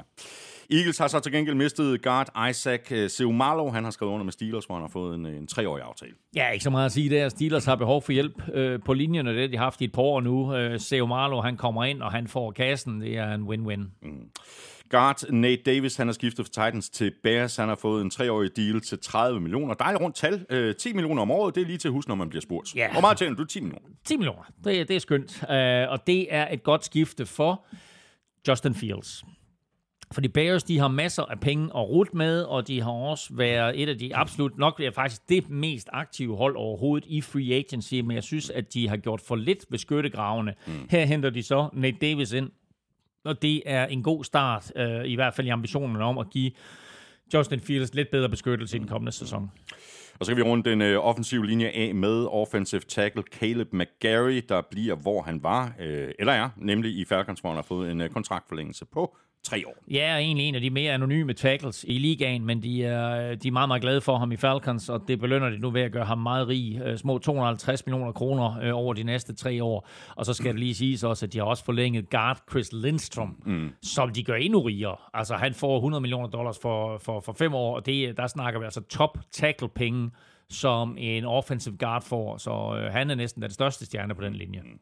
Eagles 0.71 0.97
har 0.97 1.07
så 1.07 1.19
til 1.19 1.31
gengæld 1.31 1.55
mistet 1.55 2.01
guard 2.01 2.49
Isaac 2.49 2.91
øh, 2.91 3.09
Seumalo. 3.09 3.69
Han 3.69 3.83
har 3.83 3.91
skrevet 3.91 4.13
under 4.13 4.23
med 4.23 4.33
Steelers, 4.33 4.65
hvor 4.65 4.75
han 4.75 4.81
har 4.83 4.89
fået 4.89 5.15
en, 5.15 5.25
en 5.25 5.47
treårig 5.47 5.83
aftale. 5.83 6.11
Ja, 6.35 6.49
ikke 6.49 6.63
så 6.63 6.69
meget 6.69 6.85
at 6.85 6.91
sige 6.91 7.09
der. 7.09 7.29
Steelers 7.29 7.65
har 7.65 7.75
behov 7.75 8.01
for 8.01 8.11
hjælp 8.11 8.49
øh, 8.53 8.79
på 8.85 8.93
linjen, 8.93 9.27
og 9.27 9.33
det 9.33 9.51
de 9.51 9.57
har 9.57 9.63
haft 9.63 9.81
i 9.81 9.83
et 9.83 9.91
par 9.91 10.01
år 10.01 10.21
nu. 10.21 10.55
Øh, 10.55 10.79
Seumalo, 10.79 11.41
han 11.41 11.57
kommer 11.57 11.83
ind, 11.83 12.01
og 12.01 12.11
han 12.11 12.27
får 12.27 12.51
kassen. 12.51 13.01
Det 13.01 13.17
er 13.17 13.33
en 13.33 13.43
win-win. 13.43 13.81
Mm. 14.01 14.29
Guard 14.89 15.31
Nate 15.31 15.61
Davis, 15.65 15.95
han 15.95 16.07
har 16.07 16.13
skiftet 16.13 16.45
fra 16.45 16.65
Titans 16.65 16.89
til 16.89 17.13
Bears. 17.23 17.55
Han 17.55 17.67
har 17.67 17.75
fået 17.75 18.01
en 18.01 18.09
treårig 18.09 18.55
deal 18.55 18.81
til 18.81 18.99
30 18.99 19.39
millioner. 19.39 19.73
Dejligt 19.73 20.01
rundt 20.01 20.15
tal. 20.15 20.45
Øh, 20.49 20.75
10 20.75 20.93
millioner 20.93 21.21
om 21.21 21.31
året, 21.31 21.55
det 21.55 21.61
er 21.61 21.65
lige 21.65 21.77
til 21.77 21.87
at 21.87 21.91
huske, 21.91 22.09
når 22.09 22.15
man 22.15 22.29
bliver 22.29 22.41
spurgt. 22.41 22.69
Yeah. 22.69 22.91
Hvor 22.91 23.01
meget 23.01 23.17
tjener 23.17 23.35
du? 23.35 23.43
10 23.43 23.59
millioner? 23.59 23.87
10 24.05 24.17
millioner. 24.17 24.43
Det, 24.63 24.87
det 24.87 24.95
er 24.95 24.99
skønt. 24.99 25.43
Uh, 25.43 25.91
og 25.91 26.07
det 26.07 26.33
er 26.33 26.53
et 26.53 26.63
godt 26.63 26.85
skifte 26.85 27.25
for 27.25 27.65
Justin 28.47 28.75
Fields. 28.75 29.23
Fordi 30.11 30.27
Bears, 30.27 30.63
de 30.63 30.79
har 30.79 30.87
masser 30.87 31.23
af 31.23 31.39
penge 31.39 31.65
at 31.65 31.89
rute 31.89 32.17
med, 32.17 32.43
og 32.43 32.67
de 32.67 32.81
har 32.81 32.91
også 32.91 33.33
været 33.33 33.81
et 33.81 33.89
af 33.89 33.97
de 33.97 34.15
absolut, 34.15 34.57
nok 34.57 34.79
er 34.79 34.91
faktisk 34.91 35.29
det 35.29 35.49
mest 35.49 35.89
aktive 35.93 36.37
hold 36.37 36.55
overhovedet 36.55 37.07
i 37.07 37.21
free 37.21 37.53
agency, 37.53 37.93
men 37.93 38.11
jeg 38.11 38.23
synes, 38.23 38.49
at 38.49 38.73
de 38.73 38.89
har 38.89 38.97
gjort 38.97 39.21
for 39.21 39.35
lidt 39.35 39.65
ved 39.69 39.79
skyttegravene. 39.79 40.53
Mm. 40.67 40.73
Her 40.89 41.05
henter 41.05 41.29
de 41.29 41.43
så 41.43 41.69
Nate 41.73 41.97
Davis 42.01 42.31
ind, 42.31 42.49
og 43.25 43.41
det 43.41 43.61
er 43.65 43.85
en 43.85 44.03
god 44.03 44.23
start, 44.23 44.71
øh, 44.75 45.05
i 45.05 45.15
hvert 45.15 45.33
fald 45.33 45.47
i 45.47 45.49
ambitionen 45.49 46.01
om 46.01 46.17
at 46.17 46.29
give 46.29 46.51
Justin 47.33 47.59
Fields 47.59 47.93
lidt 47.93 48.11
bedre 48.11 48.29
beskyttelse 48.29 48.77
i 48.77 48.79
den 48.79 48.87
kommende 48.87 49.11
sæson. 49.11 49.51
Og 50.19 50.25
så 50.25 50.31
kan 50.31 50.37
vi 50.37 50.41
runde 50.41 50.69
den 50.69 50.81
øh, 50.81 51.05
offensive 51.05 51.45
linje 51.45 51.67
af 51.67 51.95
med 51.95 52.25
offensive 52.25 52.81
tackle 52.81 53.23
Caleb 53.39 53.73
McGarry, 53.73 54.41
der 54.49 54.61
bliver, 54.71 54.95
hvor 54.95 55.21
han 55.21 55.43
var, 55.43 55.73
øh, 55.79 56.11
eller 56.19 56.33
er, 56.33 56.49
nemlig 56.57 56.97
i 56.97 57.05
Falcons, 57.05 57.39
hvor 57.39 57.49
han 57.49 57.57
har 57.57 57.63
fået 57.63 57.91
en 57.91 58.01
øh, 58.01 58.09
kontraktforlængelse 58.09 58.85
på 58.85 59.17
tre 59.43 59.63
år. 59.67 59.75
Ja, 59.91 60.13
og 60.15 60.21
egentlig 60.21 60.45
en 60.47 60.55
af 60.55 60.61
de 60.61 60.69
mere 60.69 60.93
anonyme 60.93 61.33
tackles 61.33 61.85
i 61.87 61.97
ligaen, 61.97 62.45
men 62.45 62.63
de 62.63 62.83
er, 62.83 63.35
de 63.35 63.47
er 63.47 63.51
meget, 63.51 63.69
meget 63.69 63.81
glade 63.81 64.01
for 64.01 64.17
ham 64.17 64.31
i 64.31 64.37
Falcons, 64.37 64.89
og 64.89 65.03
det 65.07 65.19
belønner 65.19 65.49
de 65.49 65.57
nu 65.57 65.69
ved 65.69 65.81
at 65.81 65.91
gøre 65.91 66.05
ham 66.05 66.17
meget 66.17 66.47
rig. 66.47 66.81
Øh, 66.85 66.97
små 66.97 67.17
250 67.17 67.85
millioner 67.85 68.11
kroner 68.11 68.59
øh, 68.63 68.75
over 68.75 68.93
de 68.93 69.03
næste 69.03 69.35
tre 69.35 69.63
år. 69.63 69.87
Og 70.15 70.25
så 70.25 70.33
skal 70.33 70.51
det 70.51 70.59
lige 70.59 70.75
siges 70.75 71.03
også, 71.03 71.25
at 71.25 71.33
de 71.33 71.37
har 71.37 71.45
også 71.45 71.65
forlænget 71.65 72.09
guard 72.09 72.41
Chris 72.49 72.73
Lindstrom, 72.73 73.35
mm. 73.45 73.69
som 73.81 74.13
de 74.13 74.23
gør 74.23 74.35
endnu 74.35 74.61
rigere. 74.61 74.95
Altså, 75.13 75.35
han 75.35 75.53
får 75.53 75.75
100 75.75 76.01
millioner 76.01 76.27
dollars 76.27 76.59
for, 76.61 76.97
for, 76.97 77.19
for 77.19 77.33
fem 77.33 77.53
år, 77.53 77.75
og 77.75 77.85
det, 77.85 78.17
der 78.17 78.27
snakker 78.27 78.59
vi 78.59 78.65
altså 78.65 78.81
top 78.81 79.17
tackle-penge, 79.31 80.11
som 80.49 80.95
en 80.99 81.25
offensive 81.25 81.77
guard 81.77 82.03
får. 82.03 82.37
Så 82.37 82.51
øh, 82.51 82.91
han 82.91 83.09
er 83.09 83.15
næsten 83.15 83.41
den 83.41 83.51
største 83.51 83.85
stjerne 83.85 84.15
på 84.15 84.21
den 84.21 84.33
linje. 84.33 84.61
Mm. 84.61 84.79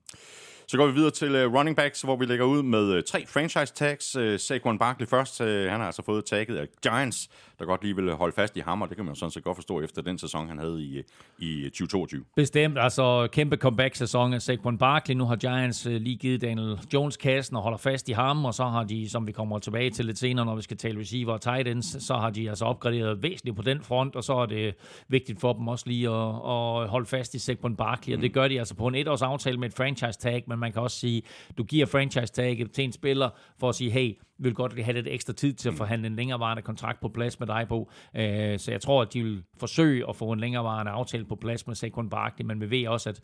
Så 0.70 0.78
går 0.78 0.88
vi 0.88 0.94
videre 0.94 1.12
til 1.12 1.46
uh, 1.46 1.54
running 1.54 1.78
backs, 1.78 2.02
hvor 2.02 2.16
vi 2.16 2.26
lægger 2.26 2.46
ud 2.46 2.64
med 2.64 2.98
uh, 2.98 3.04
tre 3.08 3.26
franchise 3.28 3.74
tags. 3.74 4.16
Uh, 4.16 4.38
Saquon 4.38 4.80
Barkley 4.80 5.08
først. 5.08 5.42
Uh, 5.42 5.48
han 5.48 5.70
har 5.70 5.86
altså 5.86 6.02
fået 6.02 6.26
tagget 6.26 6.58
af 6.58 6.68
Giants, 6.84 7.30
der 7.60 7.66
godt 7.66 7.84
lige 7.84 7.96
vil 7.96 8.12
holde 8.12 8.36
fast 8.36 8.58
i 8.58 8.60
ham, 8.60 8.82
og 8.82 8.90
det 8.90 8.98
kan 8.98 9.06
man 9.06 9.14
jo 9.14 9.20
sådan 9.20 9.32
set 9.32 9.44
godt 9.44 9.58
forstå 9.58 9.82
efter 9.82 10.02
den 10.02 10.18
sæson, 10.18 10.48
han 10.48 10.60
havde 10.60 10.84
i, 10.84 11.04
i 11.40 11.64
2022. 11.64 12.24
Bestemt. 12.36 12.78
Altså 12.80 13.28
kæmpe 13.32 13.56
comeback-sæson 13.56 14.34
af 14.34 14.42
Saquon 14.42 14.78
Barkley. 14.78 15.16
Nu 15.16 15.26
har 15.26 15.36
Giants 15.36 15.88
uh, 15.88 15.94
lige 15.94 16.16
givet 16.16 16.42
Daniel 16.42 16.80
Jones 16.94 17.18
kassen 17.18 17.56
og 17.56 17.64
holder 17.64 17.78
fast 17.78 18.10
i 18.10 18.12
ham, 18.12 18.46
og 18.46 18.54
så 18.54 18.64
har 18.64 18.84
de, 18.84 19.10
som 19.10 19.28
vi 19.28 19.32
kommer 19.32 19.60
tilbage 19.60 19.90
til 19.90 20.06
lidt 20.06 20.18
senere, 20.18 20.46
når 20.46 20.56
vi 20.56 20.62
skal 20.62 20.78
tale 20.78 21.00
receiver 21.00 21.34
og 21.34 21.42
tight 21.42 21.68
ends, 21.68 22.04
så 22.04 22.14
har 22.14 22.30
de 22.30 22.50
altså 22.50 22.66
opgraderet 22.66 23.24
væsentligt 23.24 23.56
på 23.56 23.62
den 23.64 23.82
front, 23.82 24.16
og 24.16 24.24
så 24.24 24.34
er 24.34 24.46
det 24.46 24.76
vigtigt 25.08 25.42
for 25.42 25.54
dem 25.54 25.68
også 25.68 25.84
lige 25.88 26.10
at, 26.10 26.36
at 26.36 26.90
holde 26.90 27.06
fast 27.06 27.34
i 27.36 27.40
Saquon 27.40 27.76
Barkley, 27.76 28.16
og 28.16 28.22
det 28.22 28.34
gør 28.34 28.48
de 28.48 28.60
altså 28.60 28.76
på 28.76 28.88
en 28.88 28.96
etårs 28.96 29.22
aftale 29.22 29.58
med 29.58 29.68
et 29.68 29.74
franchise 29.74 30.20
tag, 30.20 30.44
men 30.58 30.62
man 30.62 30.74
kan 30.74 30.82
også 30.82 31.00
sige, 31.00 31.22
du 31.58 31.64
giver 31.64 31.86
franchise 31.86 32.34
tag 32.34 32.66
til 32.74 32.84
en 32.84 32.92
spiller 32.92 33.30
for 33.60 33.70
at 33.70 33.76
sige, 33.76 33.92
hey, 33.92 34.14
vil 34.40 34.54
godt 34.54 34.84
have 34.84 34.94
lidt 34.94 35.08
ekstra 35.08 35.34
tid 35.34 35.54
til 35.54 35.70
at 35.70 35.76
forhandle 35.76 36.08
en 36.08 36.16
længerevarende 36.16 36.62
kontrakt 36.62 37.02
på 37.02 37.10
plads 37.10 37.40
med 37.40 37.48
dig 37.48 37.66
på. 37.70 37.92
Øh, 38.16 38.60
så 38.60 38.72
jeg 38.72 38.82
tror, 38.82 39.02
at 39.02 39.14
de 39.14 39.24
vil 39.24 39.44
forsøge 39.60 40.10
at 40.10 40.16
få 40.16 40.32
en 40.32 40.40
længerevarende 40.40 40.92
aftale 40.92 41.26
på 41.26 41.36
plads 41.36 41.68
med 41.68 41.76
Saquon 41.76 42.10
Barkley, 42.10 42.46
men 42.46 42.62
vi 42.62 42.70
ved 42.70 42.88
også, 42.88 43.10
at 43.10 43.22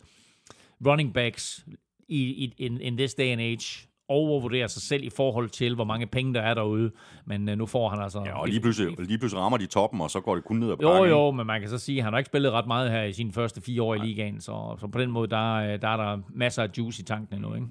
running 0.86 1.14
backs 1.14 1.66
i, 2.08 2.22
i 2.22 2.54
in, 2.58 2.80
in 2.80 2.96
this 2.96 3.14
day 3.14 3.32
and 3.32 3.40
age 3.40 3.88
overvurderer 4.08 4.66
sig 4.66 4.82
selv 4.82 5.04
i 5.04 5.10
forhold 5.10 5.50
til, 5.50 5.74
hvor 5.74 5.84
mange 5.84 6.06
penge 6.06 6.34
der 6.34 6.40
er 6.40 6.54
derude. 6.54 6.90
Men 7.26 7.48
uh, 7.48 7.54
nu 7.54 7.66
får 7.66 7.88
han 7.88 8.00
altså... 8.00 8.22
Ja, 8.26 8.40
og 8.40 8.48
lige 8.48 8.60
pludselig, 8.60 9.00
lige 9.00 9.18
pludselig 9.18 9.42
rammer 9.42 9.58
de 9.58 9.66
toppen, 9.66 10.00
og 10.00 10.10
så 10.10 10.20
går 10.20 10.34
det 10.34 10.44
kun 10.44 10.56
ned 10.56 10.70
ad 10.70 10.76
bakken. 10.76 10.88
Jo, 10.88 11.04
jo, 11.04 11.30
men 11.30 11.46
man 11.46 11.60
kan 11.60 11.70
så 11.70 11.78
sige, 11.78 11.98
at 11.98 12.04
han 12.04 12.12
har 12.12 12.18
ikke 12.18 12.28
spillet 12.28 12.52
ret 12.52 12.66
meget 12.66 12.90
her 12.90 13.02
i 13.02 13.12
sine 13.12 13.32
første 13.32 13.60
fire 13.60 13.82
år 13.82 13.94
Nej. 13.94 14.04
i 14.04 14.06
ligaen, 14.06 14.40
så, 14.40 14.76
så 14.80 14.86
på 14.86 15.00
den 15.00 15.10
måde, 15.10 15.30
der, 15.30 15.54
øh, 15.54 15.82
der 15.82 15.88
er 15.88 15.96
der 15.96 16.18
masser 16.28 16.62
af 16.62 16.68
juice 16.78 17.02
i 17.02 17.04
tanken 17.04 17.36
endnu, 17.36 17.54
ikke? 17.54 17.66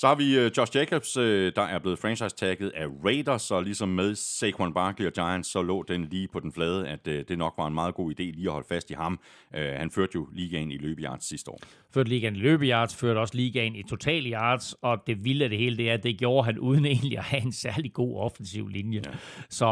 Så 0.00 0.06
har 0.06 0.14
vi 0.14 0.38
uh, 0.38 0.50
Josh 0.56 0.76
Jacobs, 0.76 1.16
uh, 1.16 1.24
der 1.24 1.62
er 1.62 1.78
blevet 1.78 1.98
franchise-tagget 1.98 2.68
af 2.68 2.86
Raiders, 3.04 3.50
og 3.50 3.62
ligesom 3.62 3.88
med 3.88 4.14
Saquon 4.14 4.74
Barkley 4.74 5.06
og 5.06 5.12
Giants, 5.12 5.48
så 5.48 5.62
lå 5.62 5.82
den 5.88 6.04
lige 6.04 6.28
på 6.28 6.40
den 6.40 6.52
flade, 6.52 6.88
at 6.88 7.08
uh, 7.08 7.14
det 7.14 7.38
nok 7.38 7.54
var 7.58 7.66
en 7.66 7.74
meget 7.74 7.94
god 7.94 8.10
idé 8.10 8.22
lige 8.22 8.46
at 8.46 8.52
holde 8.52 8.66
fast 8.68 8.90
i 8.90 8.94
ham. 8.94 9.20
Han 9.52 9.90
førte 9.90 10.12
jo 10.14 10.28
ligaen 10.32 10.70
i 10.70 10.76
løbeyards 10.76 11.28
sidste 11.28 11.50
år. 11.50 11.60
Førte 11.94 12.08
ligaen 12.08 12.36
i 12.36 12.38
løbeyards, 12.38 12.96
førte 12.96 13.18
også 13.18 13.34
ligaen 13.34 13.76
i 13.76 13.82
total 13.82 14.32
yards, 14.32 14.74
og 14.82 14.98
det 15.06 15.24
vilde 15.24 15.44
af 15.44 15.50
det 15.50 15.58
hele, 15.58 15.76
det 15.76 15.90
er, 15.90 15.94
at 15.94 16.02
det 16.02 16.18
gjorde 16.18 16.44
han 16.44 16.58
uden 16.58 16.86
egentlig 16.94 17.18
at 17.18 17.24
have 17.24 17.42
en 17.42 17.52
særlig 17.52 17.92
god 17.92 18.20
offensiv 18.20 18.68
linje. 18.68 19.02
Ja. 19.06 19.10
Så 19.50 19.66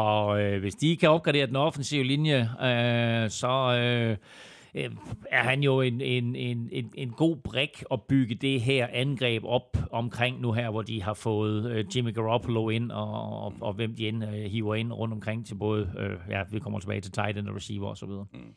uh, 0.55 0.59
hvis 0.61 0.75
de 0.75 0.97
kan 0.97 1.09
opgradere 1.09 1.47
den 1.47 1.55
offensive 1.55 2.03
linje, 2.03 2.39
uh, 2.41 3.29
så... 3.29 4.11
Uh, 4.11 4.25
øh, 4.75 4.89
er 5.31 5.43
han 5.43 5.63
jo 5.63 5.81
en, 5.81 6.01
en, 6.01 6.35
en, 6.35 6.69
en, 6.71 6.91
en 6.95 7.09
god 7.09 7.35
brik 7.35 7.83
at 7.91 8.03
bygge 8.03 8.35
det 8.35 8.61
her 8.61 8.87
angreb 8.91 9.43
op 9.45 9.77
omkring 9.91 10.41
nu 10.41 10.51
her, 10.51 10.69
hvor 10.69 10.81
de 10.81 11.03
har 11.03 11.13
fået 11.13 11.71
øh, 11.71 11.85
Jimmy 11.95 12.13
Garoppolo 12.13 12.69
ind, 12.69 12.91
og, 12.91 13.43
og, 13.43 13.53
og 13.61 13.73
hvem 13.73 13.95
de 13.95 14.07
end 14.07 14.23
øh, 14.23 14.31
hiver 14.31 14.75
ind 14.75 14.93
rundt 14.93 15.13
omkring 15.13 15.45
til 15.45 15.55
både, 15.55 15.91
øh, 15.97 16.17
ja, 16.29 16.43
vi 16.51 16.59
kommer 16.59 16.79
tilbage 16.79 17.01
til 17.01 17.11
tight 17.11 17.37
end 17.37 17.47
og 17.47 17.55
receiver 17.55 17.87
osv. 17.87 18.09
Mm. 18.09 18.53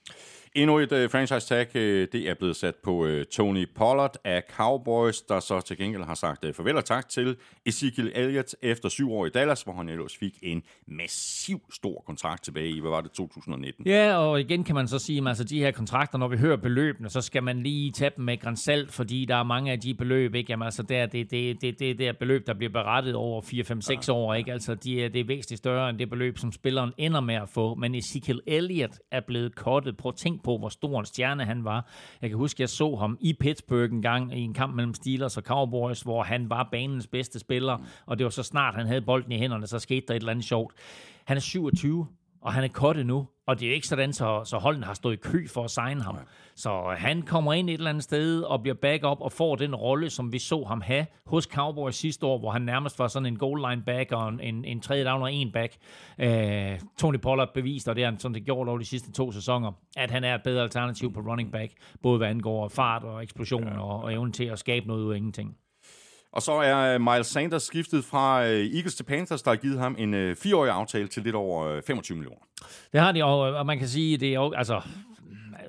Endnu 0.54 0.78
et 0.78 0.92
uh, 0.92 1.10
franchise 1.10 1.46
tag, 1.46 1.66
uh, 1.74 1.80
det 2.12 2.14
er 2.14 2.34
blevet 2.34 2.56
sat 2.56 2.74
på 2.74 3.06
uh, 3.06 3.22
Tony 3.22 3.68
Pollard 3.74 4.16
af 4.24 4.42
Cowboys, 4.56 5.20
der 5.20 5.40
så 5.40 5.60
til 5.60 5.76
gengæld 5.76 6.02
har 6.02 6.14
sagt 6.14 6.44
uh, 6.44 6.54
farvel 6.54 6.76
og 6.76 6.84
tak 6.84 7.08
til 7.08 7.36
Ezekiel 7.66 8.12
Elliott 8.14 8.54
efter 8.62 8.88
syv 8.88 9.12
år 9.12 9.26
i 9.26 9.30
Dallas, 9.30 9.62
hvor 9.62 9.72
han 9.72 9.88
ellers 9.88 10.16
fik 10.16 10.38
en 10.42 10.62
massiv 10.86 11.60
stor 11.72 12.02
kontrakt 12.06 12.44
tilbage 12.44 12.70
i, 12.70 12.80
hvad 12.80 12.90
var 12.90 13.00
det, 13.00 13.10
2019? 13.10 13.86
Ja, 13.86 14.16
og 14.16 14.40
igen 14.40 14.64
kan 14.64 14.74
man 14.74 14.88
så 14.88 14.98
sige, 14.98 15.20
at 15.20 15.28
altså, 15.28 15.44
de 15.44 15.58
her 15.58 15.70
kontrakter, 15.70 16.18
når 16.18 16.28
vi 16.28 16.36
hører 16.36 16.56
beløbene, 16.56 17.10
så 17.10 17.20
skal 17.20 17.42
man 17.42 17.62
lige 17.62 17.92
tage 17.92 18.10
dem 18.16 18.24
med 18.24 18.40
grænsalt, 18.40 18.92
fordi 18.92 19.24
der 19.24 19.36
er 19.36 19.42
mange 19.42 19.72
af 19.72 19.80
de 19.80 19.94
beløb, 19.94 20.34
ikke? 20.34 20.52
Jamen, 20.52 20.64
altså, 20.64 20.82
der, 20.82 21.06
det, 21.06 21.30
det, 21.30 21.62
det, 21.62 21.78
det, 21.78 21.98
det 21.98 22.08
er 22.08 22.12
beløb, 22.12 22.46
der 22.46 22.54
bliver 22.54 22.72
berettet 22.72 23.14
over 23.14 23.42
4, 23.42 23.64
5, 23.64 23.80
6 23.80 24.08
ja. 24.08 24.12
år, 24.12 24.34
ikke? 24.34 24.52
Altså, 24.52 24.74
de 24.74 25.04
er, 25.04 25.08
det 25.08 25.20
er 25.20 25.24
væsentligt 25.24 25.58
større 25.58 25.90
end 25.90 25.98
det 25.98 26.10
beløb, 26.10 26.38
som 26.38 26.52
spilleren 26.52 26.92
ender 26.98 27.20
med 27.20 27.34
at 27.34 27.48
få, 27.48 27.74
men 27.74 27.94
Ezekiel 27.94 28.40
Elliott 28.46 28.98
er 29.10 29.20
blevet 29.20 29.54
kottet. 29.54 29.96
på 29.96 30.10
ting 30.10 30.41
på, 30.44 30.58
hvor 30.58 30.68
stor 30.68 31.00
en 31.00 31.06
stjerne 31.06 31.44
han 31.44 31.64
var. 31.64 31.86
Jeg 32.22 32.30
kan 32.30 32.38
huske, 32.38 32.60
jeg 32.60 32.68
så 32.68 32.96
ham 32.96 33.18
i 33.20 33.32
Pittsburgh 33.32 33.92
en 33.92 34.02
gang 34.02 34.38
i 34.38 34.40
en 34.40 34.54
kamp 34.54 34.74
mellem 34.74 34.94
Steelers 34.94 35.36
og 35.36 35.42
Cowboys, 35.42 36.00
hvor 36.00 36.22
han 36.22 36.50
var 36.50 36.68
banens 36.72 37.06
bedste 37.06 37.38
spiller, 37.38 37.78
og 38.06 38.18
det 38.18 38.24
var 38.24 38.30
så 38.30 38.42
snart, 38.42 38.74
han 38.74 38.86
havde 38.86 39.02
bolden 39.02 39.32
i 39.32 39.38
hænderne, 39.38 39.66
så 39.66 39.78
skete 39.78 40.06
der 40.08 40.14
et 40.14 40.20
eller 40.20 40.30
andet 40.30 40.44
sjovt. 40.44 40.74
Han 41.24 41.36
er 41.36 41.40
27, 41.40 42.06
og 42.42 42.52
han 42.52 42.64
er 42.64 42.68
kottet 42.68 43.06
nu. 43.06 43.26
Og 43.46 43.60
det 43.60 43.68
er 43.68 43.74
ikke 43.74 43.86
sådan, 43.86 44.12
så, 44.12 44.42
så 44.44 44.56
holden 44.58 44.82
har 44.82 44.94
stået 44.94 45.12
i 45.12 45.16
kø 45.16 45.46
for 45.48 45.64
at 45.64 45.70
signe 45.70 46.02
ham. 46.02 46.14
Nej. 46.14 46.24
Så 46.54 46.94
han 46.96 47.22
kommer 47.22 47.52
ind 47.52 47.70
et 47.70 47.74
eller 47.74 47.90
andet 47.90 48.04
sted 48.04 48.42
og 48.42 48.62
bliver 48.62 48.74
backup 48.74 49.20
og 49.20 49.32
får 49.32 49.56
den 49.56 49.74
rolle, 49.74 50.10
som 50.10 50.32
vi 50.32 50.38
så 50.38 50.64
ham 50.68 50.80
have 50.80 51.06
hos 51.26 51.44
Cowboys 51.44 51.94
sidste 51.94 52.26
år, 52.26 52.38
hvor 52.38 52.50
han 52.50 52.62
nærmest 52.62 52.98
var 52.98 53.08
sådan 53.08 53.26
en 53.26 53.38
goal 53.38 53.70
line 53.70 53.82
back 53.86 54.12
og 54.12 54.28
en, 54.28 54.64
en 54.64 54.80
tredje 54.80 55.04
down 55.04 55.22
og 55.22 55.32
en 55.32 55.52
back. 55.52 55.76
Uh, 56.18 56.88
Tony 56.98 57.20
Pollard 57.20 57.48
beviste, 57.54 57.88
og 57.88 57.96
det 57.96 58.04
har 58.04 58.10
han 58.10 58.20
sådan 58.20 58.34
det 58.34 58.44
gjort 58.44 58.68
over 58.68 58.78
de 58.78 58.84
sidste 58.84 59.12
to 59.12 59.32
sæsoner, 59.32 59.72
at 59.96 60.10
han 60.10 60.24
er 60.24 60.34
et 60.34 60.42
bedre 60.42 60.62
alternativ 60.62 61.12
på 61.12 61.20
running 61.20 61.52
back, 61.52 61.72
både 62.02 62.18
hvad 62.18 62.28
angår 62.28 62.68
fart 62.68 63.04
og 63.04 63.22
eksplosion 63.22 63.64
ja. 63.64 63.80
og, 63.80 64.02
og 64.02 64.12
evnen 64.12 64.32
til 64.32 64.44
at 64.44 64.58
skabe 64.58 64.86
noget 64.86 65.04
ud 65.04 65.12
af 65.12 65.16
ingenting. 65.16 65.56
Og 66.32 66.42
så 66.42 66.52
er 66.52 66.94
øh, 66.94 67.00
Miles 67.00 67.26
Sanders 67.26 67.62
skiftet 67.62 68.04
fra 68.04 68.44
øh, 68.46 68.66
Eagles 68.66 68.94
til 68.94 69.04
Panthers, 69.04 69.42
der 69.42 69.50
har 69.50 69.56
givet 69.56 69.78
ham 69.78 69.96
en 69.98 70.14
øh, 70.14 70.36
fireårig 70.36 70.70
aftale 70.70 71.08
til 71.08 71.22
lidt 71.22 71.34
over 71.34 71.80
25 71.86 72.16
millioner. 72.16 72.42
Det 72.92 73.00
har 73.00 73.12
de, 73.12 73.24
og 73.24 73.66
man 73.66 73.78
kan 73.78 73.88
sige, 73.88 74.16
det 74.16 74.28
er 74.28 74.34
jo, 74.34 74.52
altså, 74.52 74.80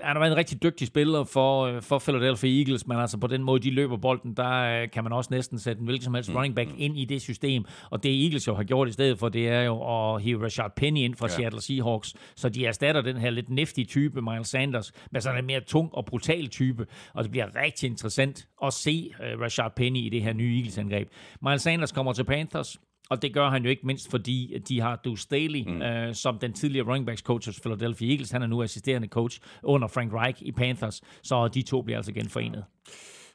han 0.04 0.16
har 0.16 0.20
været 0.20 0.32
en 0.32 0.38
rigtig 0.38 0.64
dygtig 0.64 0.88
spiller 0.88 1.24
for, 1.24 1.62
øh, 1.66 1.82
for 1.82 2.00
Philadelphia 2.00 2.60
Eagles, 2.60 2.88
men 2.88 2.98
altså 2.98 3.18
på 3.18 3.28
den 3.28 3.44
måde, 3.44 3.60
de 3.60 3.72
løber 3.72 3.98
bolden, 3.98 4.34
der 4.34 4.82
øh, 4.82 4.90
kan 4.90 5.04
man 5.04 5.14
også 5.14 5.28
næsten 5.34 5.60
sætte 5.60 5.80
en 5.80 5.86
hvilken 5.86 6.04
som 6.04 6.14
helst 6.14 6.30
mm. 6.30 6.36
running 6.36 6.56
back 6.56 6.70
ind 6.78 6.98
i 6.98 7.06
det 7.06 7.22
system. 7.22 7.66
Og 7.90 8.04
det 8.04 8.24
Eagles 8.24 8.48
jo 8.48 8.56
har 8.56 8.64
gjort 8.64 8.90
i 8.90 8.92
stedet 8.92 9.20
for, 9.20 9.30
det 9.30 9.48
er 9.48 9.62
jo 9.62 9.76
at 10.16 10.22
hive 10.22 10.44
Rashard 10.44 10.76
Penny 10.76 11.00
ind 11.00 11.16
fra 11.16 11.28
ja. 11.28 11.36
Seattle 11.36 11.62
Seahawks, 11.62 12.14
så 12.36 12.50
de 12.50 12.66
erstatter 12.66 13.02
den 13.02 13.18
her 13.18 13.30
lidt 13.30 13.50
nifty 13.50 13.84
type, 13.84 14.22
Miles 14.22 14.48
Sanders, 14.48 14.92
med 15.12 15.22
sådan 15.22 15.40
en 15.40 15.46
mere 15.46 15.62
tung 15.62 15.96
og 15.96 16.06
brutal 16.06 16.48
type. 16.48 16.86
Og 17.14 17.24
det 17.24 17.32
bliver 17.32 17.56
rigtig 17.56 17.88
interessant 17.88 18.48
at 18.64 18.74
se 18.74 19.12
uh, 19.20 19.42
Rashard 19.42 19.76
Penny 19.76 20.00
i 20.00 20.10
det 20.10 20.22
her 20.22 20.34
nye 20.34 20.58
Eagles-angreb. 20.58 21.08
Miles 21.42 21.62
Sanders 21.62 21.92
kommer 21.92 22.14
til 22.14 22.24
Panthers, 22.24 22.78
og 23.14 23.22
det 23.22 23.34
gør 23.34 23.50
han 23.50 23.64
jo 23.64 23.70
ikke 23.70 23.88
mindst, 23.88 24.12
fordi 24.12 24.58
de 24.68 24.82
har 24.82 24.96
Deuce 24.96 25.24
Staley 25.24 25.64
mm. 25.68 25.82
øh, 25.82 26.16
som 26.16 26.40
den 26.40 26.54
tidligere 26.54 26.88
running 26.88 27.06
backs 27.06 27.22
coach 27.22 27.48
hos 27.48 27.60
Philadelphia 27.60 28.12
Eagles. 28.12 28.32
Han 28.32 28.42
er 28.42 28.48
nu 28.48 28.64
assisterende 28.64 29.08
coach 29.08 29.40
under 29.64 29.88
Frank 29.88 30.14
Reich 30.14 30.42
i 30.42 30.52
Panthers, 30.52 31.02
så 31.24 31.48
de 31.48 31.62
to 31.62 31.82
bliver 31.82 31.98
altså 31.98 32.12
genforenet. 32.12 32.64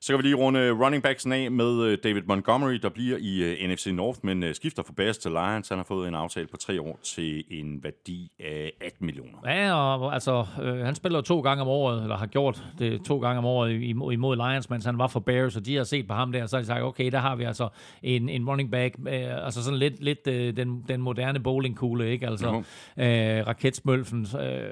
Så 0.00 0.12
kan 0.12 0.18
vi 0.18 0.22
lige 0.22 0.34
runde 0.34 0.70
running 0.70 1.02
backsen 1.02 1.32
af 1.32 1.50
med 1.50 1.82
øh, 1.82 1.98
David 2.04 2.22
Montgomery, 2.22 2.74
der 2.74 2.88
bliver 2.88 3.16
i 3.20 3.42
uh, 3.42 3.64
øh, 3.64 3.70
NFC 3.72 3.86
North, 3.86 4.18
men 4.22 4.42
uh, 4.42 4.48
skifter 4.52 4.82
fra 4.82 4.92
Bears 4.96 5.18
til 5.18 5.30
Lions. 5.30 5.68
Han 5.68 5.78
har 5.78 5.84
fået 5.84 6.08
en 6.08 6.14
aftale 6.14 6.46
på 6.46 6.56
tre 6.56 6.80
år 6.80 6.98
til 7.02 7.44
en 7.50 7.84
værdi 7.84 8.30
af 8.40 8.72
18 8.80 9.06
millioner. 9.06 9.38
Ja, 9.44 9.74
og 9.74 10.14
altså, 10.14 10.46
øh, 10.62 10.78
han 10.78 10.94
spiller 10.94 11.20
to 11.20 11.40
gange 11.40 11.62
om 11.62 11.68
året, 11.68 12.02
eller 12.02 12.16
har 12.16 12.26
gjort 12.26 12.64
det 12.78 13.04
to 13.04 13.18
gange 13.18 13.38
om 13.38 13.44
året 13.44 13.82
imod, 13.82 14.12
imod 14.12 14.36
Lions, 14.36 14.70
mens 14.70 14.84
han 14.84 14.98
var 14.98 15.06
for 15.06 15.20
Bears, 15.20 15.56
og 15.56 15.66
de 15.66 15.76
har 15.76 15.84
set 15.84 16.08
på 16.08 16.14
ham 16.14 16.32
der, 16.32 16.42
og 16.42 16.48
så 16.48 16.56
har 16.56 16.60
de 16.60 16.66
sagt, 16.66 16.82
okay, 16.82 17.10
der 17.12 17.18
har 17.18 17.36
vi 17.36 17.44
altså 17.44 17.68
en, 18.02 18.28
en 18.28 18.48
running 18.48 18.70
back, 18.70 18.94
øh, 19.08 19.44
altså 19.44 19.64
sådan 19.64 19.78
lidt, 19.78 20.02
lidt 20.02 20.26
øh, 20.26 20.56
den, 20.56 20.84
den 20.88 21.00
moderne 21.02 21.40
bowlingkugle, 21.40 22.10
ikke? 22.10 22.26
Altså, 22.26 22.48
øh, 22.96 23.46
raketsmølfen, 23.46 24.26
øh, 24.40 24.70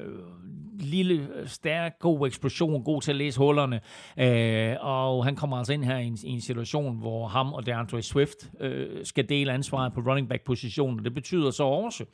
lille, 0.80 1.28
stærk, 1.46 1.98
god 1.98 2.26
eksplosion, 2.26 2.84
god 2.84 3.02
til 3.02 3.10
at 3.10 3.16
læse 3.16 3.38
hullerne. 3.38 3.80
Øh, 4.18 4.76
og 4.80 5.24
han 5.24 5.36
kommer 5.36 5.56
altså 5.56 5.72
ind 5.72 5.84
her 5.84 5.98
i 5.98 6.06
en, 6.06 6.18
i 6.24 6.30
en 6.30 6.40
situation, 6.40 6.96
hvor 6.96 7.26
ham 7.26 7.52
og 7.52 7.66
DeAndre 7.66 8.02
Swift 8.02 8.50
øh, 8.60 9.04
skal 9.04 9.28
dele 9.28 9.52
ansvaret 9.52 9.92
på 9.92 10.00
running 10.00 10.28
back 10.28 10.44
positionen. 10.44 11.04
Det 11.04 11.14
betyder 11.14 11.50
så 11.50 11.64
også, 11.64 12.04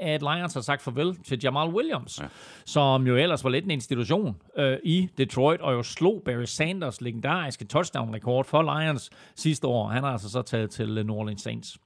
at 0.00 0.22
Lions 0.22 0.54
har 0.54 0.60
sagt 0.60 0.82
farvel 0.82 1.16
til 1.16 1.40
Jamal 1.42 1.68
Williams, 1.68 2.20
ja. 2.20 2.26
som 2.66 3.06
jo 3.06 3.16
ellers 3.16 3.44
var 3.44 3.50
lidt 3.50 3.64
en 3.64 3.70
institution 3.70 4.36
øh, 4.56 4.78
i 4.84 5.08
Detroit, 5.18 5.60
og 5.60 5.72
jo 5.72 5.82
slog 5.82 6.22
Barry 6.24 6.44
Sanders 6.44 7.00
legendariske 7.00 7.64
touchdown-rekord 7.64 8.44
for 8.44 8.62
Lions 8.62 9.10
sidste 9.36 9.66
år. 9.66 9.88
Han 9.88 10.02
har 10.02 10.10
altså 10.10 10.30
så 10.30 10.42
taget 10.42 10.70
til 10.70 11.06
New 11.06 11.16
Orleans 11.16 11.42
Saints. 11.42 11.78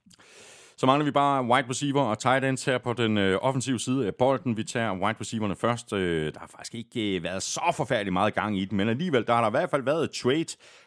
Så 0.77 0.85
mangler 0.85 1.05
vi 1.05 1.11
bare 1.11 1.43
wide 1.43 1.69
receiver 1.69 2.01
og 2.01 2.19
tight 2.19 2.45
ends 2.45 2.65
her 2.65 2.77
på 2.77 2.93
den 2.93 3.17
øh, 3.17 3.39
offensive 3.41 3.79
side 3.79 4.07
af 4.07 4.15
bolden. 4.15 4.57
Vi 4.57 4.63
tager 4.63 4.93
wide 4.93 5.17
receiverne 5.21 5.55
først. 5.55 5.93
Øh, 5.93 6.33
der 6.33 6.39
har 6.39 6.47
faktisk 6.47 6.75
ikke 6.75 7.15
øh, 7.15 7.23
været 7.23 7.43
så 7.43 7.73
forfærdelig 7.77 8.13
meget 8.13 8.33
gang 8.33 8.59
i 8.59 8.65
den, 8.65 8.77
men 8.77 8.89
alligevel 8.89 9.27
der 9.27 9.33
har 9.33 9.41
der 9.41 9.47
i 9.47 9.51
hvert 9.51 9.69
fald 9.69 9.83
været 9.83 10.03
et 10.03 10.11
trade 10.11 10.45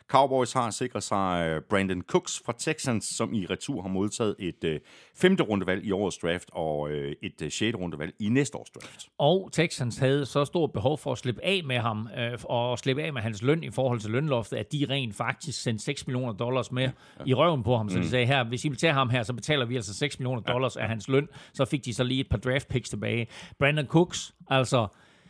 Cowboys 0.08 0.52
har 0.52 0.70
sikret 0.70 1.02
sig 1.02 1.48
øh, 1.48 1.62
Brandon 1.70 2.02
Cooks 2.02 2.42
fra 2.46 2.54
Texans, 2.58 3.04
som 3.04 3.34
i 3.34 3.46
retur 3.46 3.82
har 3.82 3.88
modtaget 3.88 4.36
et 4.38 4.64
øh, 4.64 4.80
femte 5.16 5.42
rundevalg 5.42 5.84
i 5.84 5.92
årets 5.92 6.18
draft 6.18 6.50
og 6.52 6.90
øh, 6.90 7.14
et 7.22 7.42
øh, 7.42 7.50
sjette 7.50 7.78
rundevalg 7.78 8.14
i 8.18 8.28
næste 8.28 8.58
års 8.58 8.70
draft. 8.70 9.08
Og 9.18 9.48
Texans 9.52 9.98
havde 9.98 10.26
så 10.26 10.44
stort 10.44 10.72
behov 10.72 10.98
for 10.98 11.12
at 11.12 11.18
slippe 11.18 11.44
af 11.44 11.62
med 11.64 11.78
ham 11.78 12.08
øh, 12.18 12.38
og 12.44 12.78
slippe 12.78 13.02
af 13.02 13.12
med 13.12 13.22
hans 13.22 13.42
løn 13.42 13.64
i 13.64 13.70
forhold 13.70 14.00
til 14.00 14.10
lønloftet, 14.10 14.56
at 14.56 14.72
de 14.72 14.86
rent 14.90 15.16
faktisk 15.16 15.62
sendte 15.62 15.84
6 15.84 16.06
millioner 16.06 16.32
dollars 16.32 16.72
med 16.72 16.82
ja, 16.82 16.90
i 17.26 17.34
røven 17.34 17.62
på 17.62 17.76
ham. 17.76 17.88
Så 17.88 17.96
mm. 17.96 18.02
de 18.02 18.08
sagde 18.08 18.26
her, 18.26 18.44
hvis 18.44 18.64
I 18.64 18.68
vil 18.68 18.78
tage 18.78 18.92
ham 18.92 19.10
her, 19.10 19.22
så 19.22 19.32
betaler 19.32 19.66
vi 19.66 19.76
altså 19.76 19.94
6 19.94 20.18
millioner 20.18 20.42
dollars 20.42 20.76
ja. 20.76 20.82
af 20.82 20.88
hans 20.88 21.08
løn. 21.08 21.28
Så 21.54 21.64
fik 21.64 21.84
de 21.84 21.94
så 21.94 22.04
lige 22.04 22.20
et 22.20 22.28
par 22.28 22.38
draft 22.38 22.68
picks 22.68 22.90
tilbage. 22.90 23.26
Brandon 23.58 23.86
Cooks, 23.86 24.34
altså 24.50 24.86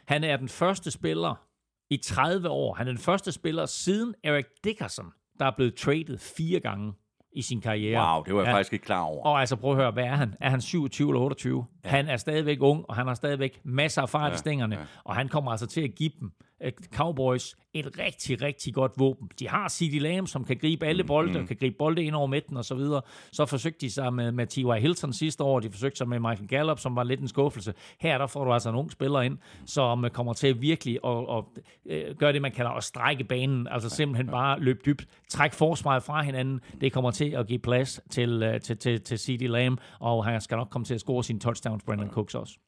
han 0.07 0.25
er 0.25 0.37
den 0.37 0.49
første 0.49 0.91
spiller 0.91 1.48
i 1.91 1.97
30 1.97 2.49
år. 2.49 2.75
Han 2.75 2.87
er 2.87 2.93
den 2.93 3.01
første 3.01 3.33
spiller 3.33 3.67
siden 3.67 4.15
Eric 4.25 4.47
Dickerson, 4.65 5.07
der 5.39 5.47
er 5.47 5.53
blevet 5.57 5.75
traded 5.75 6.19
fire 6.19 6.61
gange 6.61 6.93
i 7.33 7.43
sin 7.43 7.61
karriere. 7.61 8.15
Wow, 8.15 8.25
det 8.25 8.35
var 8.35 8.41
jeg 8.41 8.49
ja. 8.49 8.55
faktisk 8.55 8.73
ikke 8.73 8.85
klar 8.85 9.01
over. 9.01 9.25
Og 9.25 9.41
altså 9.41 9.57
prøv 9.57 9.71
at 9.71 9.77
høre, 9.77 9.91
hvad 9.91 10.05
er 10.05 10.15
han? 10.15 10.35
Er 10.41 10.51
han 10.51 10.61
27 10.61 11.09
eller 11.09 11.21
28? 11.21 11.65
Ja. 11.85 11.89
Han 11.89 12.09
er 12.09 12.17
stadigvæk 12.17 12.59
ung, 12.61 12.85
og 12.89 12.97
han 12.97 13.07
har 13.07 13.15
stadigvæk 13.15 13.61
masser 13.65 14.03
af 14.03 14.09
fart 14.09 14.35
i 14.35 14.39
stængerne, 14.39 14.77
ja. 14.77 14.83
og 15.05 15.17
han 15.17 15.29
kommer 15.29 15.51
altså 15.51 15.67
til 15.67 15.81
at 15.81 15.95
give 15.95 16.11
dem 16.21 16.33
Cowboys 16.95 17.57
et 17.73 17.99
rigtig, 17.99 18.43
rigtig 18.43 18.75
godt 18.75 18.93
våben. 18.97 19.29
De 19.39 19.49
har 19.49 19.69
C.D. 19.69 20.01
Lamb, 20.01 20.29
som 20.29 20.45
kan 20.45 20.57
gribe 20.57 20.87
alle 20.87 21.05
bolde, 21.05 21.41
mm. 21.41 21.47
kan 21.47 21.57
gribe 21.57 21.77
bolde 21.79 22.05
ind 22.05 22.15
over 22.15 22.27
midten 22.27 22.57
og 22.57 22.65
så 22.65 22.75
videre. 22.75 23.03
Så 23.33 23.47
forsøgte 23.47 23.81
de 23.81 23.91
sig 23.91 24.15
med, 24.15 24.33
med 24.33 24.47
T.Y. 24.47 24.81
Hilton 24.81 25.13
sidste 25.13 25.45
år, 25.45 25.61
de 25.61 25.71
forsøgte 25.71 25.99
sig 25.99 26.09
med 26.09 26.19
Michael 26.19 26.49
Gallup, 26.49 26.79
som 26.79 26.97
var 26.97 27.03
lidt 27.03 27.21
en 27.21 27.29
skuffelse. 27.29 27.75
Her 28.01 28.19
der 28.19 28.27
får 28.27 28.45
du 28.45 28.53
altså 28.53 28.69
en 28.69 28.75
ung 28.77 28.93
spiller 28.93 29.21
ind, 29.21 29.39
som 29.67 30.07
kommer 30.13 30.33
til 30.33 30.61
virkelig 30.61 30.99
at, 31.05 31.27
at, 31.31 31.45
at 31.95 32.19
gøre 32.19 32.33
det, 32.33 32.43
man 32.43 32.53
kalder 32.53 32.71
at 32.71 32.85
strække 32.85 33.25
banen, 33.25 33.67
altså 33.71 33.89
simpelthen 33.89 34.27
bare 34.27 34.61
løbe 34.61 34.81
dybt, 34.87 35.07
trække 35.29 35.57
forsvaret 35.57 36.03
fra 36.03 36.23
hinanden. 36.23 36.61
Det 36.81 36.93
kommer 36.93 37.11
til 37.11 37.31
at 37.31 37.47
give 37.47 37.59
plads 37.59 38.01
til, 38.11 38.43
øh, 38.43 38.61
til, 38.61 38.79
til, 38.79 39.01
til 39.01 39.19
C.D. 39.19 39.43
Lamb, 39.43 39.81
og 40.01 40.25
han 40.25 40.41
skal 40.41 40.57
nok 40.57 40.69
komme 40.71 40.85
til 40.85 40.95
at 40.95 41.01
score 41.01 41.25
sine 41.25 41.41
touchdowns, 41.41 41.83
Brandon 41.85 42.11
Cooks 42.11 42.35
også. 42.35 42.59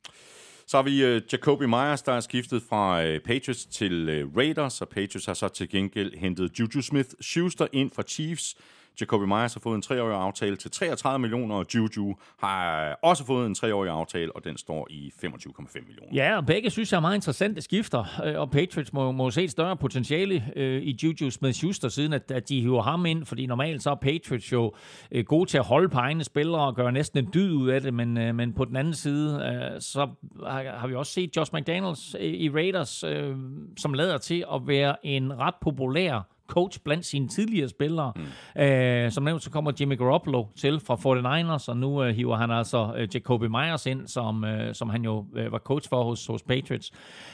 Så 0.70 0.76
har 0.76 0.82
vi 0.82 1.16
uh, 1.16 1.22
Jacoby 1.32 1.62
Myers, 1.62 2.02
der 2.02 2.12
er 2.12 2.20
skiftet 2.20 2.62
fra 2.68 3.02
uh, 3.02 3.18
Patriots 3.18 3.64
til 3.64 4.22
uh, 4.24 4.36
Raiders, 4.36 4.80
og 4.80 4.88
Patriots 4.88 5.26
har 5.26 5.34
så 5.34 5.48
til 5.48 5.68
gengæld 5.68 6.16
hentet 6.16 6.58
Juju 6.58 6.80
Smith-Schuster 6.80 7.66
ind 7.72 7.90
fra 7.94 8.02
Chiefs. 8.02 8.56
Jacoby 9.00 9.24
Myers 9.24 9.54
har 9.54 9.60
fået 9.60 9.76
en 9.76 9.82
treårig 9.82 10.16
aftale 10.16 10.56
til 10.56 10.70
33 10.70 11.18
millioner, 11.18 11.54
og 11.54 11.66
Juju 11.74 12.16
har 12.38 12.88
øh, 12.88 12.94
også 13.02 13.26
fået 13.26 13.46
en 13.46 13.54
treårig 13.54 13.90
aftale, 13.90 14.36
og 14.36 14.44
den 14.44 14.56
står 14.56 14.86
i 14.90 15.12
25,5 15.24 15.86
millioner. 15.86 16.14
Ja, 16.14 16.36
og 16.36 16.46
begge 16.46 16.70
synes 16.70 16.92
jeg 16.92 16.96
er 16.96 17.00
meget 17.00 17.14
interessante 17.14 17.60
skifter, 17.60 18.04
øh, 18.24 18.40
og 18.40 18.50
Patriots 18.50 18.92
må, 18.92 19.12
må 19.12 19.30
se 19.30 19.44
et 19.44 19.50
større 19.50 19.76
potentiale 19.76 20.44
øh, 20.56 20.82
i 20.82 20.98
Juju 21.02 21.30
Smith-Schuster, 21.30 21.88
siden 21.88 22.12
at, 22.12 22.30
at 22.30 22.48
de 22.48 22.60
hiver 22.60 22.82
ham 22.82 23.06
ind, 23.06 23.26
fordi 23.26 23.46
normalt 23.46 23.82
så 23.82 23.90
er 23.90 23.94
Patriots 23.94 24.52
jo 24.52 24.72
øh, 25.12 25.24
gode 25.24 25.50
til 25.50 25.58
at 25.58 25.64
holde 25.64 25.88
på 25.88 25.98
egne 25.98 26.24
spillere 26.24 26.66
og 26.66 26.76
gøre 26.76 26.92
næsten 26.92 27.24
en 27.24 27.30
dyd 27.34 27.52
ud 27.52 27.68
af 27.68 27.80
det, 27.80 27.94
men, 27.94 28.18
øh, 28.18 28.34
men 28.34 28.52
på 28.52 28.64
den 28.64 28.76
anden 28.76 28.94
side, 28.94 29.60
øh, 29.74 29.80
så 29.80 30.08
har, 30.46 30.78
har 30.78 30.86
vi 30.86 30.94
også 30.94 31.12
set 31.12 31.36
Josh 31.36 31.54
McDaniels 31.54 32.16
øh, 32.20 32.32
i 32.32 32.50
Raiders, 32.50 33.04
øh, 33.04 33.36
som 33.76 33.94
lader 33.94 34.18
til 34.18 34.44
at 34.54 34.60
være 34.66 35.06
en 35.06 35.38
ret 35.38 35.54
populær 35.60 36.26
coach 36.50 36.80
blandt 36.84 37.06
sine 37.06 37.28
tidligere 37.28 37.68
spillere. 37.68 38.12
Mm. 38.56 38.62
Øh, 38.62 39.10
som 39.10 39.24
nævnt, 39.24 39.42
så 39.42 39.50
kommer 39.50 39.72
Jimmy 39.80 39.98
Garoppolo 39.98 40.44
til 40.56 40.80
fra 40.80 40.94
49ers, 40.94 41.64
og 41.68 41.76
nu 41.76 42.04
øh, 42.04 42.14
hiver 42.14 42.36
han 42.36 42.50
altså 42.50 42.94
øh, 42.96 43.08
Jacoby 43.14 43.44
Myers 43.44 43.86
ind, 43.86 44.06
som, 44.06 44.44
øh, 44.44 44.74
som 44.74 44.90
han 44.90 45.04
jo 45.04 45.26
øh, 45.36 45.52
var 45.52 45.58
coach 45.58 45.88
for 45.88 46.04
hos, 46.04 46.26
hos 46.26 46.42
Patriots. 46.42 46.90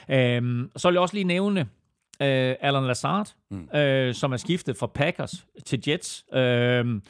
Øh, 0.09 0.69
så 0.77 0.89
vil 0.89 0.95
jeg 0.95 1.01
også 1.01 1.14
lige 1.14 1.25
nævne 1.25 1.61
øh, 2.23 2.55
Alan 2.61 2.87
Lazard, 2.87 3.35
mm. 3.51 3.69
øh, 3.79 4.14
som 4.14 4.33
er 4.33 4.37
skiftet 4.37 4.77
fra 4.77 4.87
Packers 4.87 5.47
til 5.67 5.83
Jets, 5.87 6.25
øh, 6.33 7.01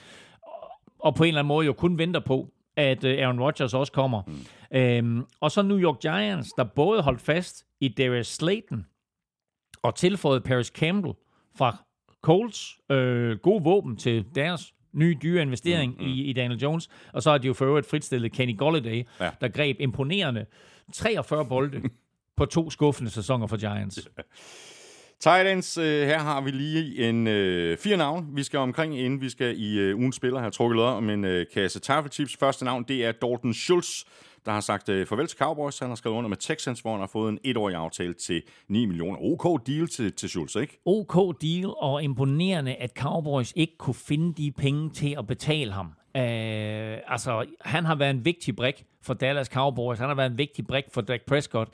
og 0.98 1.14
på 1.14 1.24
en 1.24 1.28
eller 1.28 1.40
anden 1.40 1.48
måde 1.48 1.66
jo 1.66 1.72
kun 1.72 1.98
venter 1.98 2.20
på, 2.20 2.48
at 2.76 3.04
øh, 3.04 3.18
Aaron 3.18 3.40
Rodgers 3.40 3.74
også 3.74 3.92
kommer. 3.92 4.22
Mm. 4.26 4.78
Øhm, 4.78 5.24
og 5.40 5.50
så 5.50 5.62
New 5.62 5.78
York 5.78 6.00
Giants, 6.00 6.48
der 6.56 6.64
både 6.64 7.02
holdt 7.02 7.20
fast 7.20 7.64
i 7.80 7.88
Darius 7.88 8.26
Slayton 8.26 8.86
og 9.82 9.94
tilføjet 9.94 10.42
Paris 10.42 10.66
Campbell 10.66 11.14
fra 11.58 11.76
Colts 12.22 12.78
øh, 12.90 13.38
gode 13.38 13.64
våben 13.64 13.96
til 13.96 14.24
deres 14.34 14.74
nye 14.92 15.16
dyre 15.22 15.42
investering 15.42 15.92
mm, 15.98 16.04
mm. 16.04 16.10
I, 16.10 16.22
i 16.22 16.32
Daniel 16.32 16.60
Jones. 16.60 16.88
Og 17.12 17.22
så 17.22 17.30
har 17.30 17.38
de 17.38 17.46
jo 17.46 17.52
for 17.52 17.64
øvrigt 17.64 17.90
fritstillet 17.90 18.32
Kenny 18.32 18.58
Golladay, 18.58 19.04
ja. 19.20 19.30
der 19.40 19.48
greb 19.48 19.76
imponerende 19.80 20.46
43 20.94 21.46
bolde 21.46 21.82
på 22.36 22.46
to 22.46 22.70
skuffende 22.70 23.10
sæsoner 23.10 23.46
for 23.46 23.56
Giants. 23.56 24.08
Titans, 25.20 25.78
øh, 25.78 26.06
her 26.06 26.18
har 26.18 26.40
vi 26.40 26.50
lige 26.50 27.08
en 27.08 27.26
øh, 27.26 27.78
fire 27.78 27.96
navn, 27.96 28.28
vi 28.32 28.42
skal 28.42 28.58
omkring, 28.58 28.98
inden 28.98 29.20
vi 29.20 29.30
skal 29.30 29.60
i 29.60 29.78
øh, 29.78 29.96
ugens 29.96 30.16
spiller. 30.16 30.38
have 30.40 30.50
trukket 30.50 30.80
om 30.80 31.10
en 31.10 31.24
øh, 31.24 31.46
kasse 31.54 31.80
taffelchips. 31.80 32.36
Første 32.36 32.64
navn, 32.64 32.84
det 32.88 33.04
er 33.04 33.12
Dalton 33.12 33.54
Schultz, 33.54 34.04
der 34.46 34.52
har 34.52 34.60
sagt 34.60 34.88
øh, 34.88 35.06
farvel 35.06 35.26
til 35.26 35.38
Cowboys. 35.38 35.78
Han 35.78 35.88
har 35.88 35.94
skrevet 35.94 36.16
under 36.16 36.28
med 36.28 36.36
Texans, 36.36 36.80
hvor 36.80 36.90
han 36.90 37.00
har 37.00 37.10
fået 37.12 37.28
en 37.32 37.38
etårig 37.44 37.76
aftale 37.76 38.14
til 38.14 38.42
9 38.68 38.84
millioner. 38.84 39.18
OK 39.20 39.66
deal 39.66 39.88
til, 39.88 40.12
til 40.12 40.28
Schultz, 40.28 40.56
ikke? 40.56 40.78
OK 40.84 41.42
deal, 41.42 41.74
og 41.78 42.02
imponerende, 42.02 42.74
at 42.74 42.92
Cowboys 42.98 43.52
ikke 43.56 43.76
kunne 43.78 43.94
finde 43.94 44.42
de 44.42 44.52
penge 44.52 44.90
til 44.90 45.14
at 45.18 45.26
betale 45.26 45.72
ham. 45.72 45.86
Øh, 46.16 46.98
altså, 47.06 47.44
han 47.60 47.84
har 47.84 47.94
været 47.94 48.10
en 48.10 48.24
vigtig 48.24 48.56
brik 48.56 48.84
for 49.02 49.14
Dallas 49.14 49.46
Cowboys. 49.46 49.98
Han 49.98 50.08
har 50.08 50.14
været 50.14 50.30
en 50.30 50.38
vigtig 50.38 50.66
brik 50.66 50.84
for 50.92 51.00
Dak 51.00 51.20
Prescott. 51.26 51.68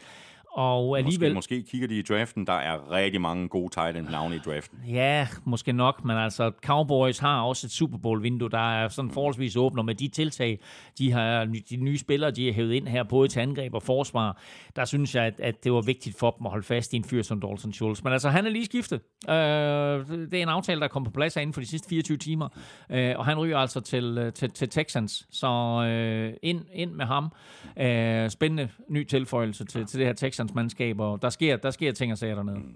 Og 0.52 0.98
alligevel... 0.98 1.34
Måske, 1.34 1.54
måske 1.54 1.70
kigger 1.70 1.88
de 1.88 1.98
i 1.98 2.02
draften. 2.02 2.46
Der 2.46 2.52
er 2.52 2.90
rigtig 2.90 3.20
mange 3.20 3.48
gode 3.48 3.74
tight 3.74 3.96
end 3.96 4.08
navne 4.08 4.36
i 4.36 4.38
draften. 4.38 4.78
Ja, 4.88 5.28
måske 5.44 5.72
nok, 5.72 6.04
men 6.04 6.16
altså 6.16 6.50
Cowboys 6.64 7.18
har 7.18 7.42
også 7.42 7.66
et 7.66 7.70
Super 7.70 7.98
Bowl-vindue, 7.98 8.48
der 8.48 8.82
er 8.82 8.88
sådan 8.88 9.10
forholdsvis 9.10 9.56
åbent, 9.56 9.84
med 9.84 9.94
de 9.94 10.08
tiltag, 10.08 10.58
de 10.98 11.12
har 11.12 11.44
de 11.70 11.76
nye 11.76 11.98
spillere, 11.98 12.30
de 12.30 12.46
har 12.46 12.52
hævet 12.52 12.72
ind 12.72 12.88
her, 12.88 13.02
både 13.02 13.28
til 13.28 13.40
angreb 13.40 13.74
og 13.74 13.82
forsvar, 13.82 14.40
der 14.76 14.84
synes 14.84 15.14
jeg, 15.14 15.24
at, 15.24 15.40
at 15.40 15.64
det 15.64 15.72
var 15.72 15.80
vigtigt 15.80 16.18
for 16.18 16.30
dem 16.30 16.46
at 16.46 16.50
holde 16.50 16.66
fast 16.66 16.92
i 16.92 16.96
en 16.96 17.04
fyr 17.04 17.22
som 17.22 17.40
Dalton 17.40 17.72
Schultz. 17.72 18.02
Men 18.02 18.12
altså, 18.12 18.28
han 18.28 18.46
er 18.46 18.50
lige 18.50 18.64
skiftet. 18.64 19.00
Øh, 19.28 19.34
det 19.34 20.34
er 20.34 20.42
en 20.42 20.48
aftale, 20.48 20.80
der 20.80 20.88
kom 20.88 21.04
på 21.04 21.10
plads 21.10 21.36
inden 21.36 21.54
for 21.54 21.60
de 21.60 21.66
sidste 21.66 21.88
24 21.88 22.16
timer, 22.16 22.48
øh, 22.90 23.14
og 23.18 23.24
han 23.24 23.38
ryger 23.38 23.58
altså 23.58 23.80
til, 23.80 24.18
øh, 24.18 24.32
til, 24.32 24.50
til 24.50 24.68
Texans, 24.68 25.26
så 25.30 25.48
øh, 25.88 26.32
ind, 26.42 26.64
ind 26.72 26.92
med 26.92 27.04
ham. 27.04 27.32
Øh, 27.78 28.30
spændende 28.30 28.68
ny 28.88 29.04
tilføjelse 29.04 29.64
til, 29.64 29.86
til 29.86 29.98
det 29.98 30.06
her 30.06 30.12
Texans 30.12 30.41
modstandsmandskab, 30.42 31.00
og 31.00 31.22
der 31.22 31.30
sker, 31.30 31.56
der 31.56 31.70
sker 31.70 31.92
ting 31.92 32.12
og 32.12 32.18
sager 32.18 32.34
dernede. 32.34 32.56
Mm. 32.56 32.74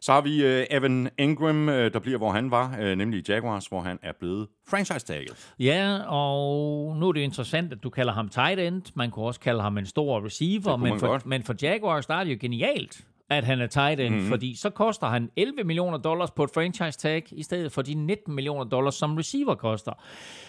Så 0.00 0.12
har 0.12 0.20
vi 0.20 0.44
uh, 0.44 0.66
Evan 0.70 1.08
Ingram, 1.18 1.68
uh, 1.68 1.74
der 1.74 1.98
bliver, 1.98 2.18
hvor 2.18 2.30
han 2.30 2.50
var, 2.50 2.76
uh, 2.80 2.86
nemlig 2.86 3.18
i 3.18 3.32
Jaguars, 3.32 3.66
hvor 3.66 3.80
han 3.80 3.98
er 4.02 4.12
blevet 4.18 4.48
franchise-tagget. 4.68 5.52
Ja, 5.58 5.98
og 6.06 6.96
nu 6.96 7.08
er 7.08 7.12
det 7.12 7.20
interessant, 7.20 7.72
at 7.72 7.82
du 7.82 7.90
kalder 7.90 8.12
ham 8.12 8.28
tight 8.28 8.60
end. 8.60 8.82
Man 8.94 9.10
kunne 9.10 9.24
også 9.24 9.40
kalde 9.40 9.62
ham 9.62 9.78
en 9.78 9.86
stor 9.86 10.24
receiver, 10.24 10.76
men 10.76 10.98
for, 10.98 11.20
men 11.24 11.42
for 11.42 11.54
Jaguars 11.62 12.06
der 12.06 12.14
er 12.14 12.24
det 12.24 12.30
jo 12.30 12.38
genialt, 12.40 13.04
at 13.30 13.44
han 13.44 13.60
er 13.60 13.66
tight 13.66 14.00
end, 14.00 14.14
mm-hmm. 14.14 14.28
fordi 14.28 14.54
så 14.54 14.70
koster 14.70 15.06
han 15.06 15.30
11 15.36 15.64
millioner 15.64 15.98
dollars 15.98 16.30
på 16.30 16.44
et 16.44 16.50
franchise 16.54 16.98
tag, 16.98 17.24
i 17.32 17.42
stedet 17.42 17.72
for 17.72 17.82
de 17.82 17.94
19 17.94 18.34
millioner 18.34 18.64
dollars, 18.64 18.94
som 18.94 19.16
receiver 19.16 19.54
koster. 19.54 19.92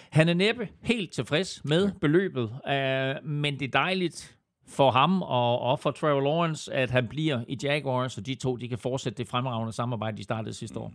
Han 0.09 0.29
er 0.29 0.33
næppe 0.33 0.67
helt 0.81 1.13
tilfreds 1.13 1.61
med 1.65 1.91
beløbet, 2.01 2.43
uh, 2.43 3.29
men 3.29 3.59
det 3.59 3.67
er 3.67 3.71
dejligt, 3.73 4.35
for 4.71 4.91
ham 4.91 5.21
og, 5.21 5.59
og 5.59 5.79
for 5.79 5.91
Trevor 5.91 6.21
Lawrence, 6.21 6.73
at 6.73 6.91
han 6.91 7.07
bliver 7.07 7.41
i 7.47 7.57
Jaguars, 7.63 8.17
og 8.17 8.25
de 8.25 8.35
to 8.35 8.55
de 8.55 8.67
kan 8.67 8.77
fortsætte 8.77 9.17
det 9.17 9.27
fremragende 9.27 9.73
samarbejde, 9.73 10.17
de 10.17 10.23
startede 10.23 10.53
sidste 10.53 10.79
år. 10.79 10.93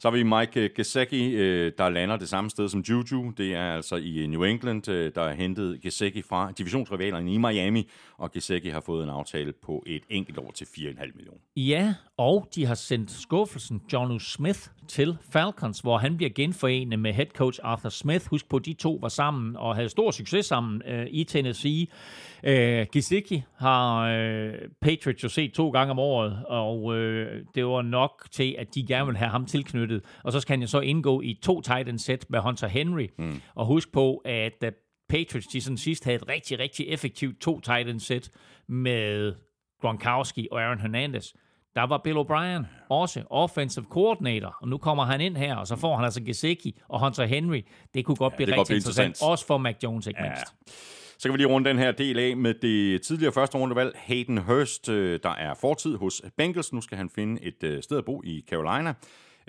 Så 0.00 0.10
har 0.10 0.16
vi 0.16 0.22
Mike 0.22 0.68
Gesicki, 0.76 1.30
øh, 1.30 1.72
der 1.78 1.88
lander 1.88 2.16
det 2.16 2.28
samme 2.28 2.50
sted 2.50 2.68
som 2.68 2.80
Juju. 2.80 3.32
Det 3.36 3.54
er 3.54 3.74
altså 3.74 3.96
i 3.96 4.26
New 4.26 4.42
England, 4.42 4.82
der 5.12 5.22
er 5.22 5.34
hentet 5.34 5.80
Gesicki 5.80 6.22
fra 6.22 6.52
divisionsrivalerne 6.58 7.32
i 7.32 7.38
Miami, 7.38 7.88
og 8.18 8.32
Gesicki 8.32 8.68
har 8.68 8.80
fået 8.80 9.04
en 9.04 9.10
aftale 9.10 9.52
på 9.52 9.82
et 9.86 10.02
enkelt 10.08 10.38
år 10.38 10.50
til 10.54 10.64
4,5 10.64 11.12
millioner. 11.14 11.38
Ja, 11.56 11.94
og 12.16 12.48
de 12.54 12.66
har 12.66 12.74
sendt 12.74 13.10
skuffelsen 13.10 13.82
John 13.92 14.20
Smith 14.20 14.60
til 14.88 15.16
Falcons, 15.32 15.80
hvor 15.80 15.98
han 15.98 16.16
bliver 16.16 16.30
genforenet 16.34 16.98
med 16.98 17.12
head 17.12 17.26
coach 17.26 17.60
Arthur 17.62 17.88
Smith. 17.88 18.26
Husk 18.30 18.48
på, 18.48 18.58
de 18.58 18.72
to 18.72 18.98
var 19.00 19.08
sammen 19.08 19.56
og 19.56 19.74
havde 19.74 19.88
stor 19.88 20.10
succes 20.10 20.46
sammen 20.46 20.82
øh, 20.86 21.06
i 21.10 21.24
Tennessee. 21.24 21.86
Øh, 22.44 22.86
Gesicki 22.92 23.42
har 23.56 24.00
øh, 24.02 24.52
Patriots 24.80 25.24
jo 25.24 25.28
set 25.28 25.52
to 25.52 25.70
gange 25.70 25.90
om 25.90 25.98
året, 25.98 26.42
og 26.46 26.96
øh, 26.96 27.44
det 27.54 27.66
var 27.66 27.82
nok 27.82 28.28
til, 28.32 28.56
at 28.58 28.74
de 28.74 28.86
gerne 28.86 29.06
vil 29.06 29.16
have 29.16 29.30
ham 29.30 29.46
tilknyttet. 29.46 30.04
Og 30.24 30.32
så 30.32 30.40
skal 30.40 30.52
han 30.52 30.60
jo 30.60 30.66
så 30.66 30.80
indgå 30.80 31.20
i 31.20 31.38
to 31.42 31.60
tight 31.60 31.88
end 31.88 31.98
set 31.98 32.24
med 32.30 32.40
Hunter 32.40 32.68
Henry. 32.68 33.06
Mm. 33.18 33.40
Og 33.54 33.66
husk 33.66 33.92
på, 33.92 34.16
at 34.24 34.52
da 34.62 34.70
Patriots 35.08 35.46
de 35.46 35.60
sådan 35.60 35.76
sidst 35.78 36.04
havde 36.04 36.16
et 36.16 36.28
rigtig, 36.28 36.58
rigtig 36.58 36.86
effektivt 36.88 37.40
to 37.40 37.60
tight 37.60 37.88
end 37.88 38.00
set 38.00 38.30
med 38.68 39.34
Gronkowski 39.80 40.48
og 40.50 40.60
Aaron 40.62 40.80
Hernandez, 40.80 41.32
der 41.74 41.82
var 41.86 41.98
Bill 42.04 42.16
O'Brien 42.18 42.64
også 42.88 43.22
offensive 43.30 43.84
coordinator, 43.90 44.56
og 44.62 44.68
nu 44.68 44.78
kommer 44.78 45.04
han 45.04 45.20
ind 45.20 45.36
her, 45.36 45.56
og 45.56 45.66
så 45.66 45.76
får 45.76 45.96
han 45.96 46.04
altså 46.04 46.22
Gesicki 46.22 46.80
og 46.88 47.00
Hunter 47.04 47.24
Henry. 47.24 47.62
Det 47.94 48.04
kunne 48.04 48.16
godt 48.16 48.32
Ja, 48.32 48.36
blive 48.36 48.46
det 48.46 48.58
rigtig 48.58 48.76
interessant, 48.76 49.06
interessant. 49.06 49.30
også 49.30 49.46
for 49.46 49.58
Mac 49.58 49.76
Jones, 49.82 50.06
ikke 50.06 50.20
Ja. 50.22 50.28
mindst. 50.28 50.54
Så 51.20 51.28
kan 51.28 51.32
vi 51.32 51.38
lige 51.38 51.48
runde 51.48 51.68
den 51.68 51.78
her 51.78 51.92
del 51.92 52.18
af 52.18 52.36
med 52.36 52.54
det 52.54 53.02
tidligere 53.02 53.32
første 53.32 53.58
rundevalg, 53.58 53.92
Hayden 53.96 54.38
Hurst, 54.38 54.88
øh, 54.88 55.20
der 55.22 55.30
er 55.30 55.54
fortid 55.54 55.96
hos 55.96 56.22
Bengals. 56.36 56.72
Nu 56.72 56.80
skal 56.80 56.98
han 56.98 57.10
finde 57.10 57.42
et 57.42 57.64
øh, 57.64 57.82
sted 57.82 57.98
at 57.98 58.04
bo 58.04 58.22
i 58.24 58.44
Carolina, 58.50 58.94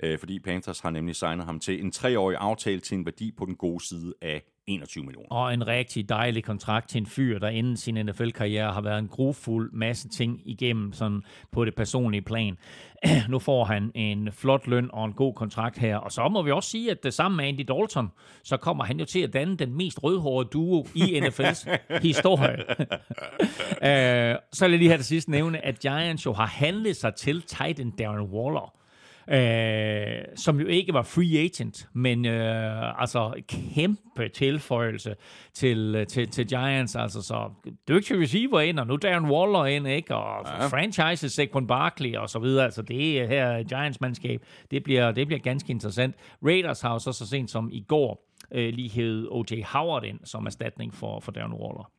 øh, 0.02 0.18
fordi 0.18 0.38
Panthers 0.38 0.80
har 0.80 0.90
nemlig 0.90 1.16
signet 1.16 1.44
ham 1.46 1.60
til 1.60 1.84
en 1.84 1.92
treårig 1.92 2.36
aftale 2.40 2.80
til 2.80 2.98
en 2.98 3.04
værdi 3.04 3.32
på 3.38 3.44
den 3.44 3.56
gode 3.56 3.84
side 3.84 4.14
af 4.22 4.42
21 4.66 5.04
millioner. 5.04 5.28
Og 5.28 5.54
en 5.54 5.66
rigtig 5.66 6.08
dejlig 6.08 6.44
kontrakt 6.44 6.88
til 6.88 7.00
en 7.00 7.06
fyr, 7.06 7.38
der 7.38 7.48
inden 7.48 7.76
sin 7.76 7.94
NFL-karriere 7.94 8.72
har 8.72 8.80
været 8.80 8.98
en 8.98 9.08
grufuld 9.08 9.72
masse 9.72 10.08
ting 10.08 10.40
igennem 10.44 10.92
sådan 10.92 11.22
på 11.52 11.64
det 11.64 11.74
personlige 11.74 12.22
plan. 12.22 12.58
nu 13.28 13.38
får 13.38 13.64
han 13.64 13.90
en 13.94 14.32
flot 14.32 14.66
løn 14.66 14.90
og 14.92 15.04
en 15.04 15.12
god 15.12 15.34
kontrakt 15.34 15.78
her. 15.78 15.96
Og 15.96 16.12
så 16.12 16.28
må 16.28 16.42
vi 16.42 16.50
også 16.50 16.70
sige, 16.70 16.90
at 16.90 17.02
det 17.02 17.14
sammen 17.14 17.36
med 17.36 17.44
Andy 17.44 17.64
Dalton, 17.68 18.08
så 18.44 18.56
kommer 18.56 18.84
han 18.84 18.98
jo 18.98 19.04
til 19.04 19.20
at 19.20 19.32
danne 19.32 19.56
den 19.56 19.76
mest 19.76 20.02
rødhårede 20.02 20.48
duo 20.48 20.86
i 20.94 21.02
NFL's 21.20 21.70
historie. 22.02 22.64
uh, 22.78 24.38
så 24.56 24.64
vil 24.64 24.70
jeg 24.70 24.78
lige 24.78 24.88
have 24.88 24.98
det 24.98 25.06
sidste 25.06 25.30
nævne, 25.30 25.64
at 25.64 25.78
Giants 25.78 26.26
jo 26.26 26.32
har 26.32 26.46
handlet 26.46 26.96
sig 26.96 27.14
til 27.14 27.42
Titan 27.42 27.90
Darren 27.90 28.20
Waller. 28.20 28.81
Øh, 29.28 30.24
som 30.36 30.60
jo 30.60 30.66
ikke 30.66 30.94
var 30.94 31.02
free 31.02 31.38
agent, 31.38 31.88
men 31.92 32.26
øh, 32.26 33.00
altså 33.00 33.42
kæmpe 33.48 34.28
tilføjelse 34.28 35.14
til, 35.54 35.94
øh, 35.96 36.06
til, 36.06 36.28
til 36.28 36.46
Giants. 36.46 36.96
Altså 36.96 37.22
så 37.22 37.50
dygtig 37.88 38.20
receiver 38.20 38.60
ind, 38.60 38.78
og 38.78 38.86
nu 38.86 38.96
Darren 38.96 39.30
Waller 39.30 39.64
ind, 39.66 39.88
ikke? 39.88 40.14
Og 40.14 40.46
ja. 40.46 40.66
franchise 40.66 41.28
Saquon 41.28 41.66
Barkley 41.66 42.16
og 42.16 42.30
så 42.30 42.38
videre. 42.38 42.64
Altså 42.64 42.82
det 42.82 43.20
er 43.20 43.26
her 43.26 43.62
Giants-mandskab, 43.62 44.42
det 44.70 44.82
bliver, 44.84 45.12
det 45.12 45.26
bliver 45.26 45.40
ganske 45.40 45.70
interessant. 45.70 46.16
Raiders 46.46 46.80
har 46.80 46.92
jo 46.92 46.98
så, 46.98 47.12
så 47.12 47.26
sent 47.26 47.50
som 47.50 47.68
i 47.72 47.84
går 47.88 48.28
øh, 48.52 48.74
lige 48.74 48.90
hævet 48.90 49.28
O.J. 49.30 49.62
Howard 49.66 50.04
ind 50.04 50.18
som 50.24 50.46
erstatning 50.46 50.94
for, 50.94 51.20
for 51.20 51.32
Darren 51.32 51.52
Waller. 51.52 51.90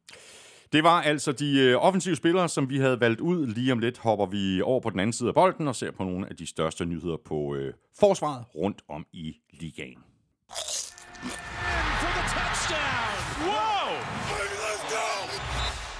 Det 0.74 0.84
var 0.84 1.02
altså 1.02 1.32
de 1.32 1.60
øh, 1.60 1.76
offensive 1.76 2.16
spillere, 2.16 2.50
som 2.50 2.70
vi 2.70 2.78
havde 2.78 3.00
valgt 3.00 3.22
ud. 3.22 3.48
Lige 3.48 3.72
om 3.72 3.80
lidt 3.80 3.98
hopper 3.98 4.26
vi 4.26 4.62
over 4.62 4.80
på 4.80 4.90
den 4.90 5.00
anden 5.00 5.14
side 5.14 5.30
af 5.30 5.36
bolden 5.36 5.68
og 5.68 5.76
ser 5.76 5.92
på 5.92 6.04
nogle 6.04 6.30
af 6.30 6.36
de 6.36 6.48
største 6.48 6.86
nyheder 6.86 7.18
på 7.26 7.56
øh, 7.56 7.74
forsvaret 8.00 8.46
rundt 8.56 8.82
om 8.90 9.06
i 9.14 9.36
ligaen. 9.52 9.98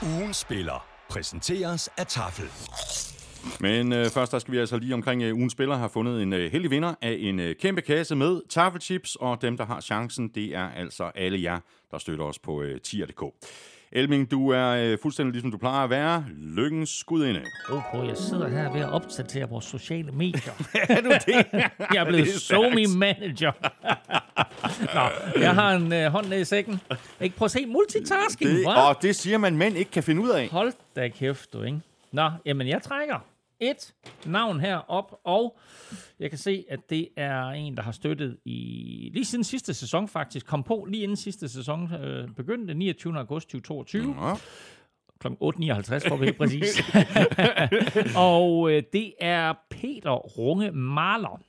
Ugen 0.04 0.34
spiller 0.34 0.86
præsenteres 1.10 1.90
af 1.98 2.08
Tafel. 2.08 2.50
Men 3.60 3.94
øh, 3.94 4.10
først 4.10 4.32
der 4.32 4.40
skal 4.40 4.52
vi 4.52 4.58
altså 4.58 4.78
lige 4.78 4.94
omkring 4.94 5.24
øh, 5.24 5.36
ugens 5.36 5.54
spiller 5.54 5.76
have 5.76 5.90
fundet 5.90 6.22
en 6.22 6.34
øh, 6.34 6.52
heldig 6.52 6.72
vinder 6.72 6.96
af 7.02 7.18
en 7.20 7.40
øh, 7.40 7.56
kæmpe 7.56 7.82
kasse 7.82 8.16
med 8.16 8.42
tafelchips, 8.50 9.16
og 9.16 9.42
dem, 9.42 9.58
der 9.58 9.66
har 9.66 9.82
chancen, 9.82 10.28
det 10.28 10.56
er 10.56 10.70
altså 10.70 11.12
alle 11.16 11.42
jer, 11.42 11.60
der 11.92 11.98
støtter 11.98 12.26
os 12.26 12.40
på 12.40 12.62
øh, 12.62 12.82
tier.dk. 12.82 13.24
Elming, 13.96 14.32
du 14.32 14.50
er 14.50 14.70
øh, 14.70 14.98
fuldstændig 15.02 15.32
ligesom 15.34 15.52
du 15.52 15.58
plejer 15.58 15.84
at 15.84 15.90
være. 15.90 16.26
Lykkens 16.38 16.90
skudinde. 16.90 17.42
På, 17.70 18.04
jeg 18.04 18.18
sidder 18.18 18.50
her 18.50 18.72
ved 18.74 18.82
at 18.82 18.90
opdatere 18.90 19.50
vores 19.50 19.66
sociale 19.66 20.12
medier. 20.12 20.52
er 20.90 21.02
du 21.02 21.10
det? 21.10 21.46
jeg 21.94 22.02
er 22.02 22.06
blevet 22.06 22.26
Det 22.26 22.36
er 22.36 22.40
SoMe 22.40 22.98
manager. 22.98 23.52
Nå, 24.96 25.42
jeg 25.42 25.54
har 25.54 25.76
en 25.76 25.94
øh, 25.94 26.12
hånd 26.12 26.28
ned 26.28 26.40
i 26.40 26.46
sækken. 26.46 26.80
Ikke 27.22 27.36
prøv 27.36 27.46
at 27.46 27.52
se 27.52 27.66
multitasking, 27.66 28.52
Det, 28.52 28.66
hva'? 28.66 28.80
og 28.80 29.02
det 29.02 29.16
siger 29.16 29.38
man, 29.38 29.58
mænd 29.58 29.78
ikke 29.78 29.92
kan 29.92 30.04
finde 30.04 30.22
ud 30.22 30.30
af. 30.30 30.48
Hold 30.52 30.74
da 30.96 31.08
kæft, 31.08 31.54
du, 31.54 31.62
ikke? 31.62 31.80
Nå, 32.12 32.30
jamen 32.46 32.68
jeg 32.68 32.82
trækker 32.82 33.16
et 33.72 33.94
navn 34.26 34.60
her 34.60 34.78
op, 34.78 35.20
og 35.24 35.58
jeg 36.20 36.30
kan 36.30 36.40
se, 36.40 36.66
at 36.70 36.80
det 36.90 37.10
er 37.18 37.48
en, 37.50 37.78
der 37.78 37.84
har 37.84 37.92
støttet 37.92 38.38
i 38.46 39.10
lige 39.14 39.26
siden 39.26 39.44
sidste 39.44 39.74
sæson 39.74 40.08
faktisk. 40.08 40.46
Kom 40.46 40.64
på 40.64 40.86
lige 40.90 41.04
inden 41.04 41.18
sidste 41.18 41.50
sæson 41.50 41.94
øh, 41.94 42.28
begyndte, 42.36 42.74
29. 42.74 43.18
august 43.18 43.50
2022. 43.50 44.16
Ja. 44.22 44.36
kl. 45.20 45.28
8.59 45.28 46.08
for 46.08 46.14
at 46.14 46.22
være 46.22 46.34
præcis. 46.34 46.84
og 48.16 48.72
øh, 48.72 48.84
det 48.94 49.14
er 49.20 49.54
Peter 49.70 50.12
Runge 50.12 50.72
Maler. 50.72 51.42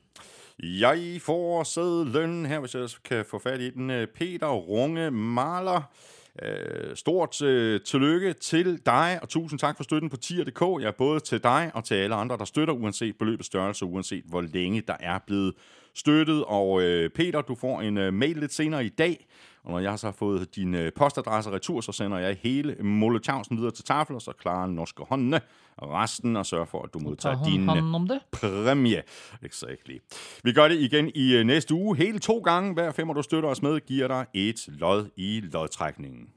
Jeg 0.63 1.21
får 1.21 1.63
sædlen 1.63 2.47
her, 2.47 2.61
hvis 2.61 2.75
jeg 2.75 2.89
kan 3.05 3.25
få 3.31 3.39
fat 3.39 3.61
i 3.61 3.71
den. 3.71 3.91
Øh, 3.91 4.07
Peter 4.07 4.49
Runge 4.49 5.11
Maler. 5.11 5.91
Øh, 6.43 6.97
stort 6.97 7.43
øh, 7.43 7.81
tillykke 7.81 8.33
til 8.33 8.81
dig, 8.87 9.19
og 9.23 9.29
tusind 9.29 9.59
tak 9.59 9.77
for 9.77 9.85
støtten 9.85 10.11
på 10.11 10.17
tier.dk. 10.17 10.61
Jeg 10.61 10.89
er 10.89 10.93
både 10.99 11.21
til 11.21 11.43
dig 11.43 11.71
og 11.75 11.85
til 11.85 11.95
alle 11.95 12.15
andre, 12.15 12.37
der 12.37 12.45
støtter, 12.45 12.75
uanset 12.75 13.19
beløbets 13.19 13.47
størrelse, 13.47 13.85
uanset 13.85 14.25
hvor 14.27 14.41
længe 14.41 14.81
der 14.81 14.97
er 15.01 15.19
blevet 15.27 15.55
støttet. 15.95 16.45
Og 16.45 16.83
øh, 16.83 17.11
Peter, 17.11 17.43
du 17.43 17.55
får 17.55 17.81
en 17.81 17.99
øh, 17.99 18.15
mail 18.15 18.37
lidt 18.37 18.53
senere 18.53 18.85
i 18.85 18.89
dag, 18.89 19.27
og 19.65 19.71
når 19.73 19.79
jeg 19.79 19.99
så 19.99 20.07
har 20.07 20.13
fået 20.13 20.57
din 20.57 20.75
øh, 20.75 20.93
postadresse 20.93 21.51
retur, 21.51 21.81
så 21.81 21.93
sender 21.93 22.19
jeg 22.19 22.37
hele 22.43 22.77
Molotowsen 22.81 23.57
videre 23.57 23.71
til 23.71 23.85
tafel, 23.85 24.15
og 24.15 24.23
så 24.23 24.33
klarer 24.33 24.67
norske 24.67 25.03
håndene 25.09 25.41
resten, 25.83 26.37
og 26.37 26.47
sørger 26.47 26.65
for, 26.65 26.83
at 26.83 26.95
du 26.95 26.99
modtager 26.99 27.35
Tager 27.35 27.45
din... 27.51 27.61
hun 27.61 27.77
øh, 27.77 27.83
hånd 27.83 27.95
om 27.95 28.09
det? 28.09 28.21
præmie. 28.33 29.03
Exactly. 29.43 29.99
Vi 30.43 30.53
gør 30.53 30.69
det 30.69 30.79
igen 30.79 31.11
i 31.15 31.35
øh, 31.35 31.45
næste 31.45 31.75
uge. 31.75 31.97
Hele 31.97 32.19
to 32.19 32.39
gange. 32.39 32.73
Hver 32.73 32.93
femmer, 32.93 33.15
du 33.15 33.23
støtter 33.23 33.49
os 33.49 33.63
med, 33.63 33.81
giver 33.81 34.09
dig 34.09 34.27
et 34.35 34.65
lod 34.69 35.11
i 35.17 35.41
lodtrækningen. 35.41 36.29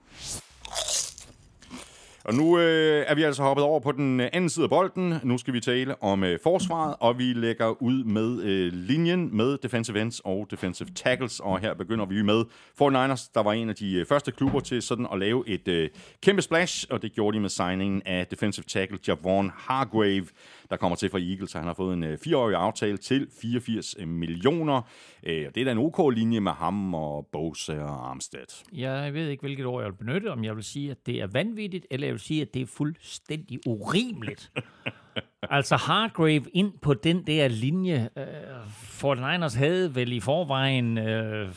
Og 2.28 2.34
nu 2.34 2.60
øh, 2.60 3.06
er 3.08 3.16
vi 3.16 3.24
altså 3.24 3.44
hoppet 3.44 3.66
over 3.66 3.80
på 3.80 3.92
den 3.92 4.20
øh, 4.20 4.30
anden 4.34 4.50
side 4.50 4.64
af 4.64 4.70
bolden. 4.70 5.14
Nu 5.24 5.38
skal 5.38 5.54
vi 5.54 5.60
tale 5.60 6.04
om 6.04 6.24
øh, 6.24 6.40
forsvaret, 6.44 6.96
og 7.00 7.18
vi 7.18 7.34
lægger 7.34 7.82
ud 7.82 8.04
med 8.04 8.42
øh, 8.44 8.74
linjen 8.74 9.38
med 9.38 9.58
defensive 9.58 10.02
ends 10.02 10.22
og 10.26 10.48
defensive 10.52 10.90
tackles. 10.96 11.40
Og 11.40 11.60
her 11.60 11.74
begynder 11.74 12.06
vi 12.06 12.22
med 12.22 12.44
49ers, 12.82 13.32
der 13.34 13.44
var 13.44 13.54
en 13.54 13.70
af 13.70 13.76
de 13.76 13.94
øh, 13.94 14.06
første 14.06 14.32
klubber 14.32 14.60
til 14.60 14.82
sådan 14.82 15.08
at 15.14 15.20
lave 15.20 15.44
et 15.48 15.68
øh, 15.68 15.90
kæmpe 16.24 16.42
splash, 16.42 16.86
og 16.90 17.02
det 17.02 17.14
gjorde 17.14 17.36
de 17.36 17.42
med 17.42 17.50
signingen 17.50 18.02
af 18.06 18.28
defensive 18.28 18.66
tackle 18.68 19.00
Javon 19.08 19.52
Hargrave, 19.56 20.26
der 20.70 20.78
kommer 20.78 20.96
til 20.96 21.10
fra 21.10 21.20
Eagles. 21.20 21.54
Han 21.54 21.64
har 21.64 21.74
fået 21.74 21.94
en 21.94 22.04
øh, 22.04 22.18
fireårig 22.18 22.56
aftale 22.56 22.98
til 22.98 23.28
84 23.42 23.96
millioner. 24.06 24.82
Øh, 25.24 25.46
og 25.48 25.56
det 25.56 25.62
er 25.62 25.66
da 25.66 25.72
en 25.72 25.78
OK-linje 25.78 26.40
med 26.40 26.52
ham 26.52 26.94
og 26.94 27.28
Bose 27.32 27.84
og 27.84 28.10
Armstead. 28.10 28.66
Jeg 28.74 29.14
ved 29.14 29.30
ikke, 29.30 29.42
hvilket 29.42 29.66
ord 29.66 29.84
jeg 29.84 29.92
vil 29.92 29.98
benytte, 29.98 30.32
om 30.32 30.44
jeg 30.44 30.56
vil 30.56 30.64
sige, 30.64 30.92
at 30.92 31.06
det 31.06 31.22
er 31.22 31.28
vanvittigt, 31.28 31.86
eller 31.92 32.08
jeg 32.08 32.14
vil 32.14 32.22
sige, 32.22 32.42
at 32.42 32.54
det 32.54 32.62
er 32.62 32.66
fuldstændig 32.66 33.60
urimeligt. 33.68 34.52
altså 35.50 35.76
Hargrave 35.76 36.46
ind 36.54 36.74
på 36.82 36.94
den 36.94 37.28
der 37.28 37.48
linje. 37.48 38.10
Uh, 38.16 38.72
Fort 38.72 39.18
Niners 39.18 39.54
havde 39.54 39.96
vel 39.96 40.14
i 40.14 40.20
forvejen 40.20 40.98
uh, 40.98 41.50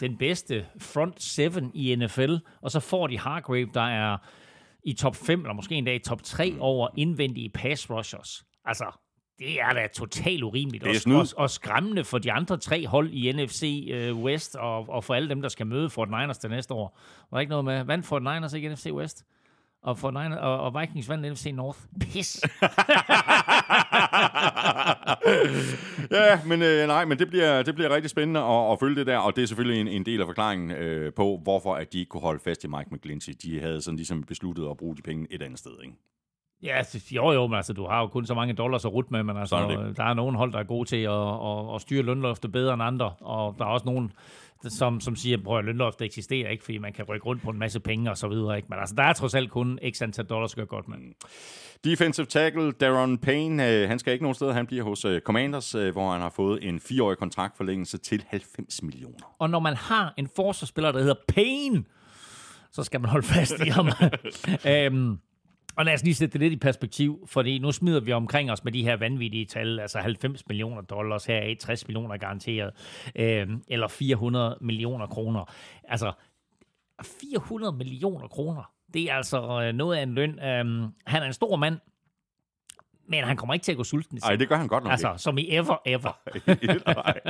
den 0.00 0.16
bedste 0.18 0.66
front 0.78 1.22
seven 1.22 1.70
i 1.74 1.96
NFL, 1.96 2.34
og 2.60 2.70
så 2.70 2.80
får 2.80 3.06
de 3.06 3.18
Hargrave, 3.18 3.68
der 3.74 3.88
er 3.88 4.16
i 4.84 4.92
top 4.92 5.16
5, 5.16 5.40
eller 5.40 5.54
måske 5.54 5.74
endda 5.74 5.94
i 5.94 5.98
top 5.98 6.22
3 6.22 6.56
over 6.60 6.88
indvendige 6.96 7.48
pass 7.48 7.90
rushers. 7.90 8.44
Altså, 8.64 8.84
det 9.38 9.60
er 9.60 9.72
da 9.72 9.86
totalt 9.94 10.42
urimeligt. 10.42 10.84
Det 10.84 11.06
er 11.06 11.14
og, 11.14 11.20
og, 11.20 11.26
og 11.36 11.50
skræmmende 11.50 12.04
for 12.04 12.18
de 12.18 12.32
andre 12.32 12.56
tre 12.56 12.86
hold 12.86 13.10
i 13.10 13.32
NFC 13.32 13.90
uh, 13.94 14.18
West, 14.22 14.56
og, 14.56 14.88
og 14.88 15.04
for 15.04 15.14
alle 15.14 15.28
dem, 15.28 15.42
der 15.42 15.48
skal 15.48 15.66
møde 15.66 15.90
Fort 15.90 16.08
Niners 16.08 16.38
til 16.38 16.50
næste 16.50 16.74
år. 16.74 16.98
Var 17.30 17.36
der 17.36 17.40
ikke 17.40 17.50
noget 17.50 17.64
med, 17.64 17.84
vandt 17.84 18.06
Fort 18.06 18.22
Niners 18.22 18.52
ikke 18.52 18.68
NFC 18.68 18.86
West? 18.92 19.24
Og, 19.82 19.98
Fort 19.98 20.14
Niners, 20.14 20.38
og, 20.40 20.60
og 20.60 20.80
Vikings 20.80 21.08
vandt 21.08 21.32
NFC 21.32 21.46
North. 21.54 21.78
Pis. 22.00 22.40
Ja, 26.10 26.40
men 26.46 26.62
øh, 26.62 26.86
nej, 26.86 27.04
men 27.04 27.18
det 27.18 27.28
bliver, 27.28 27.62
det 27.62 27.74
bliver 27.74 27.94
rigtig 27.94 28.10
spændende 28.10 28.40
at, 28.40 28.72
at 28.72 28.80
følge 28.80 28.96
det 28.96 29.06
der, 29.06 29.18
og 29.18 29.36
det 29.36 29.42
er 29.42 29.46
selvfølgelig 29.46 29.80
en, 29.80 29.88
en 29.88 30.06
del 30.06 30.20
af 30.20 30.26
forklaringen 30.26 30.70
øh, 30.70 31.12
på, 31.12 31.40
hvorfor 31.42 31.74
at 31.74 31.92
de 31.92 31.98
ikke 31.98 32.08
kunne 32.08 32.20
holde 32.20 32.40
fast 32.40 32.64
i 32.64 32.66
Mike 32.66 32.94
McGlinchey. 32.94 33.32
De 33.42 33.60
havde 33.60 33.82
sådan 33.82 33.96
ligesom 33.96 34.22
besluttet 34.22 34.70
at 34.70 34.76
bruge 34.76 34.96
de 34.96 35.02
penge 35.02 35.26
et 35.30 35.42
andet 35.42 35.58
sted, 35.58 35.72
ikke? 35.82 35.94
Ja, 36.62 36.82
jo 37.10 37.32
jo, 37.32 37.46
men 37.46 37.56
altså, 37.56 37.72
du 37.72 37.86
har 37.86 38.00
jo 38.00 38.06
kun 38.06 38.26
så 38.26 38.34
mange 38.34 38.54
dollars 38.54 38.84
at 38.84 38.92
rute 38.92 39.08
med, 39.10 39.22
men 39.22 39.36
altså, 39.36 39.56
er 39.56 39.92
der 39.96 40.04
er 40.04 40.14
nogen 40.14 40.34
hold, 40.34 40.52
der 40.52 40.58
er 40.58 40.64
gode 40.64 40.88
til 40.88 40.96
at, 40.96 41.12
at, 41.12 41.74
at 41.74 41.80
styre 41.80 42.02
lønloftet 42.02 42.52
bedre 42.52 42.74
end 42.74 42.82
andre, 42.82 43.12
og 43.20 43.54
der 43.58 43.64
er 43.64 43.68
også 43.68 43.86
nogen, 43.86 44.12
som, 44.68 45.00
som 45.00 45.16
siger, 45.16 45.38
prøv 45.44 45.58
at 45.58 45.64
lønloftet 45.64 46.04
eksisterer 46.04 46.50
ikke, 46.50 46.64
fordi 46.64 46.78
man 46.78 46.92
kan 46.92 47.04
rykke 47.04 47.26
rundt 47.26 47.42
på 47.42 47.50
en 47.50 47.58
masse 47.58 47.80
penge 47.80 48.10
og 48.10 48.18
så 48.18 48.28
videre, 48.28 48.56
ikke? 48.56 48.66
Men 48.70 48.78
altså, 48.78 48.94
der 48.94 49.02
er 49.02 49.12
trods 49.12 49.34
alt 49.34 49.50
kun 49.50 49.78
x 49.90 50.02
antal 50.02 50.24
dollars, 50.24 50.52
at 50.52 50.56
gøre 50.56 50.66
godt 50.66 50.88
med. 50.88 50.96
Defensive 51.84 52.26
tackle 52.26 52.72
Darren 52.72 53.18
Payne, 53.18 53.68
øh, 53.68 53.88
han 53.88 53.98
skal 53.98 54.12
ikke 54.12 54.24
nogen 54.24 54.34
steder. 54.34 54.52
Han 54.52 54.66
bliver 54.66 54.84
hos 54.84 55.04
øh, 55.04 55.20
Commanders, 55.20 55.74
øh, 55.74 55.92
hvor 55.92 56.12
han 56.12 56.20
har 56.20 56.32
fået 56.36 56.68
en 56.68 56.80
fireårig 56.80 57.18
kontraktforlængelse 57.18 57.98
til 57.98 58.24
90 58.28 58.82
millioner. 58.82 59.34
Og 59.38 59.50
når 59.50 59.58
man 59.58 59.76
har 59.76 60.14
en 60.16 60.28
forsvarsspiller, 60.36 60.92
der 60.92 60.98
hedder 60.98 61.14
Payne, 61.28 61.84
så 62.72 62.82
skal 62.82 63.00
man 63.00 63.10
holde 63.10 63.26
fast 63.26 63.54
i 63.66 63.68
ham. 63.68 63.88
øhm, 64.72 65.18
og 65.76 65.84
lad 65.84 65.94
os 65.94 66.04
lige 66.04 66.14
sætte 66.14 66.32
det 66.32 66.40
lidt 66.40 66.52
i 66.52 66.56
perspektiv, 66.56 67.26
fordi 67.26 67.58
nu 67.58 67.72
smider 67.72 68.00
vi 68.00 68.12
omkring 68.12 68.50
os 68.50 68.64
med 68.64 68.72
de 68.72 68.82
her 68.82 68.96
vanvittige 68.96 69.44
tal, 69.44 69.80
altså 69.80 69.98
90 69.98 70.48
millioner 70.48 70.82
dollars, 70.82 71.24
her 71.24 71.54
60 71.60 71.88
millioner 71.88 72.16
garanteret, 72.16 72.70
øh, 73.16 73.48
eller 73.68 73.88
400 73.88 74.58
millioner 74.60 75.06
kroner. 75.06 75.52
Altså, 75.84 76.12
400 77.02 77.76
millioner 77.76 78.28
kroner, 78.28 78.72
det 78.94 79.10
er 79.10 79.14
altså 79.14 79.62
øh, 79.62 79.72
noget 79.72 79.96
af 79.96 80.02
en 80.02 80.14
løn. 80.14 80.30
Øh, 80.30 80.64
han 81.06 81.22
er 81.22 81.26
en 81.26 81.32
stor 81.32 81.56
mand, 81.56 81.78
men 83.08 83.24
han 83.24 83.36
kommer 83.36 83.54
ikke 83.54 83.64
til 83.64 83.72
at 83.72 83.76
gå 83.76 83.84
sulten. 83.84 84.18
Nej, 84.24 84.36
det 84.36 84.48
gør 84.48 84.56
han 84.56 84.68
godt 84.68 84.84
nok 84.84 84.90
Altså, 84.92 85.08
ikke. 85.08 85.18
som 85.22 85.38
i 85.38 85.54
ever, 85.56 85.76
ever. 85.86 86.18
Nej. 86.94 87.20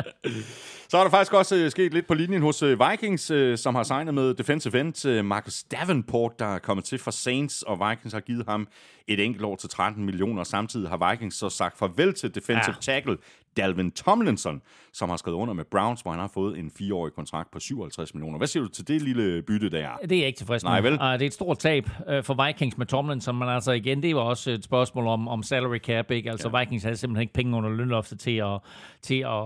Så 0.88 0.98
er 0.98 1.02
der 1.02 1.10
faktisk 1.10 1.32
også 1.32 1.56
øh, 1.56 1.70
sket 1.70 1.94
lidt 1.94 2.06
på 2.06 2.14
linjen 2.14 2.42
hos 2.42 2.62
øh, 2.62 2.78
Vikings, 2.90 3.30
øh, 3.30 3.58
som 3.58 3.74
har 3.74 3.82
signet 3.82 4.14
med 4.14 4.34
defensive 4.34 4.80
end 4.80 5.22
Marcus 5.22 5.62
Davenport, 5.62 6.38
der 6.38 6.46
er 6.46 6.58
kommet 6.58 6.84
til 6.84 6.98
fra 6.98 7.10
Saints, 7.12 7.62
og 7.62 7.90
Vikings 7.90 8.12
har 8.14 8.20
givet 8.20 8.44
ham 8.48 8.68
et 9.08 9.20
enkelt 9.20 9.44
år 9.44 9.56
til 9.56 9.68
13 9.68 10.04
millioner. 10.04 10.44
Samtidig 10.44 10.88
har 10.88 11.10
Vikings 11.10 11.36
så 11.36 11.48
sagt 11.50 11.78
farvel 11.78 12.14
til 12.14 12.34
defensive 12.34 12.74
Ja. 12.88 12.92
tackle 12.92 13.16
Dalvin 13.56 13.90
Tomlinson, 13.90 14.62
som 14.92 15.08
har 15.08 15.16
skrevet 15.16 15.38
under 15.38 15.54
med 15.54 15.64
Browns, 15.64 16.00
hvor 16.00 16.10
han 16.10 16.20
har 16.20 16.30
fået 16.34 16.58
en 16.58 16.70
fireårig 16.78 17.12
kontrakt 17.12 17.50
på 17.50 17.60
57 17.60 18.14
millioner. 18.14 18.38
Hvad 18.38 18.46
siger 18.46 18.62
du 18.62 18.68
til 18.68 18.88
det 18.88 19.02
lille 19.02 19.42
bytte 19.42 19.70
der? 19.70 19.88
Det 20.02 20.12
er 20.12 20.18
jeg 20.18 20.26
ikke 20.26 20.36
tilfreds 20.36 20.62
med. 20.64 20.70
Nej, 20.70 20.80
vel? 20.80 20.92
Uh, 20.92 20.98
det 20.98 21.22
er 21.22 21.26
et 21.26 21.32
stort 21.32 21.58
tab 21.58 21.86
uh, 21.86 22.24
for 22.24 22.46
Vikings 22.46 22.78
med 22.78 22.86
Tomlinson, 22.86 23.38
men 23.38 23.48
altså 23.48 23.72
igen, 23.72 24.02
det 24.02 24.16
var 24.16 24.22
også 24.22 24.50
et 24.50 24.64
spørgsmål 24.64 25.06
om, 25.06 25.28
om 25.28 25.42
salary 25.42 25.78
cap. 25.78 26.10
Ikke? 26.10 26.30
Altså 26.30 26.50
ja. 26.54 26.60
Vikings 26.60 26.84
havde 26.84 26.96
simpelthen 26.96 27.22
ikke 27.22 27.34
penge 27.34 27.56
under 27.56 27.70
lønloftet 27.70 28.20
til 28.20 28.36
at, 28.36 28.58
til 29.02 29.18
at, 29.18 29.42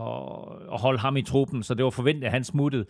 at 0.73 0.81
holde 0.81 0.99
ham 0.99 1.17
i 1.17 1.23
truppen, 1.23 1.63
så 1.63 1.75
det 1.75 1.85
var 1.85 1.91
forventet, 1.91 2.25
at 2.25 2.33
han 2.33 2.45
smuttede. 2.45 2.85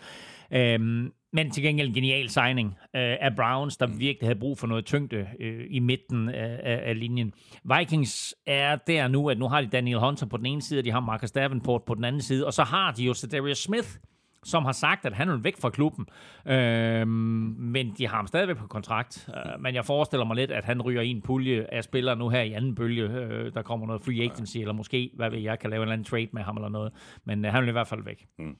Um, 0.79 1.12
men 1.33 1.51
til 1.51 1.62
gengæld 1.62 1.89
en 1.89 1.95
genial 1.95 2.29
signing 2.29 2.68
uh, 2.68 2.76
af 2.95 3.37
Browns, 3.37 3.76
der 3.76 3.87
virkelig 3.87 4.29
havde 4.29 4.39
brug 4.39 4.59
for 4.59 4.66
noget 4.66 4.85
tyngde 4.87 5.26
uh, 5.41 5.64
i 5.70 5.79
midten 5.79 6.29
af, 6.29 6.61
af, 6.62 6.83
af 6.85 6.99
linjen. 6.99 7.33
Vikings 7.79 8.35
er 8.47 8.76
der 8.76 9.09
nu, 9.09 9.31
at 9.31 9.39
nu 9.39 9.49
har 9.49 9.61
de 9.61 9.66
Daniel 9.66 9.99
Hunter 9.99 10.26
på 10.26 10.37
den 10.37 10.47
ene 10.47 10.62
side, 10.62 10.81
og 10.81 10.85
de 10.85 10.91
har 10.91 11.01
Marcus 11.01 11.31
Davenport 11.31 11.83
på 11.87 11.95
den 11.95 12.05
anden 12.05 12.22
side, 12.22 12.47
og 12.47 12.53
så 12.53 12.62
har 12.62 12.93
de 12.93 13.05
jo 13.05 13.14
Darius 13.33 13.59
Smith, 13.59 13.89
som 14.45 14.64
har 14.64 14.72
sagt, 14.72 15.07
at 15.07 15.12
han 15.12 15.28
vil 15.28 15.45
væk 15.45 15.61
fra 15.61 15.70
klubben. 15.70 16.07
Øh, 16.47 17.09
men 17.09 17.95
de 17.99 18.07
har 18.09 18.16
ham 18.16 18.26
stadigvæk 18.26 18.57
på 18.57 18.66
kontrakt. 18.66 19.28
Øh, 19.28 19.62
men 19.62 19.74
jeg 19.74 19.84
forestiller 19.84 20.26
mig 20.26 20.36
lidt, 20.36 20.51
at 20.51 20.64
han 20.64 20.82
ryger 20.82 21.03
i 21.03 21.09
en 21.09 21.22
pulje 21.22 21.66
af 21.72 21.84
spillere 21.84 22.16
nu 22.16 22.28
her 22.28 22.41
i 22.41 22.53
anden 22.53 22.74
bølge. 22.74 23.03
Øh, 23.03 23.55
der 23.55 23.62
kommer 23.62 23.86
noget 23.86 24.03
free 24.05 24.22
agency, 24.22 24.57
eller 24.59 24.72
måske, 24.72 25.11
hvad 25.16 25.30
ved 25.30 25.39
jeg, 25.39 25.59
kan 25.59 25.70
lave 25.70 25.78
en 25.78 25.82
eller 25.82 25.93
anden 25.93 26.05
trade 26.05 26.28
med 26.32 26.43
ham 26.43 26.57
eller 26.57 26.68
noget. 26.68 26.93
Men 27.24 27.45
øh, 27.45 27.53
han 27.53 27.62
vil 27.62 27.68
i 27.68 27.72
hvert 27.72 27.89
fald 27.89 28.05
væk. 28.05 28.26
Mm. 28.39 28.57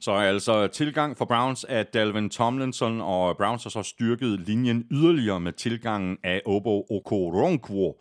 Så 0.00 0.12
altså 0.12 0.66
tilgang 0.66 1.18
for 1.18 1.24
Browns 1.24 1.64
af 1.64 1.86
Dalvin 1.86 2.30
Tomlinson, 2.30 3.00
og 3.00 3.36
Browns 3.36 3.62
har 3.62 3.70
så 3.70 3.82
styrket 3.82 4.40
linjen 4.40 4.86
yderligere 4.90 5.40
med 5.40 5.52
tilgangen 5.52 6.18
af 6.24 6.42
Obo 6.46 6.86
Okoronkwo, 6.90 7.92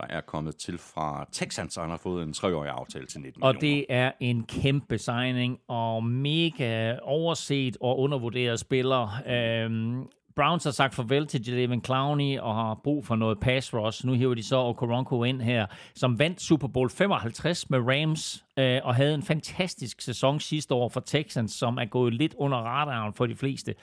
der 0.00 0.06
er 0.10 0.20
kommet 0.20 0.56
til 0.56 0.78
fra 0.78 1.26
Texans, 1.32 1.76
og 1.76 1.82
han 1.82 1.90
har 1.90 1.96
fået 1.96 2.22
en 2.22 2.32
treårig 2.32 2.70
aftale 2.70 3.06
til 3.06 3.20
19 3.20 3.42
Og 3.42 3.54
millioner. 3.54 3.76
det 3.78 3.86
er 3.88 4.12
en 4.20 4.44
kæmpe 4.44 4.98
signing, 4.98 5.58
og 5.68 6.04
mega 6.04 6.96
overset 7.02 7.76
og 7.80 7.98
undervurderet 7.98 8.60
spiller. 8.60 9.08
Øhm, 9.28 10.06
Browns 10.36 10.64
har 10.64 10.70
sagt 10.70 10.94
farvel 10.94 11.26
til 11.26 11.48
Jadavion 11.48 11.84
Clowney 11.84 12.38
og 12.38 12.54
har 12.54 12.80
brug 12.84 13.06
for 13.06 13.16
noget 13.16 13.40
pass 13.40 13.74
rush. 13.74 14.06
Nu 14.06 14.12
hiver 14.12 14.34
de 14.34 14.42
så 14.42 14.56
Okoronkwo 14.56 15.24
ind 15.24 15.42
her, 15.42 15.66
som 15.94 16.18
vandt 16.18 16.40
Super 16.42 16.68
Bowl 16.68 16.90
55 16.90 17.70
med 17.70 17.78
Rams 17.78 18.44
øh, 18.58 18.80
og 18.84 18.94
havde 18.94 19.14
en 19.14 19.22
fantastisk 19.22 20.00
sæson 20.00 20.40
sidste 20.40 20.74
år 20.74 20.88
for 20.88 21.00
Texans, 21.00 21.52
som 21.52 21.76
er 21.78 21.84
gået 21.84 22.14
lidt 22.14 22.34
under 22.38 22.58
radaren 22.58 23.12
for 23.12 23.26
de 23.26 23.34
fleste. 23.36 23.74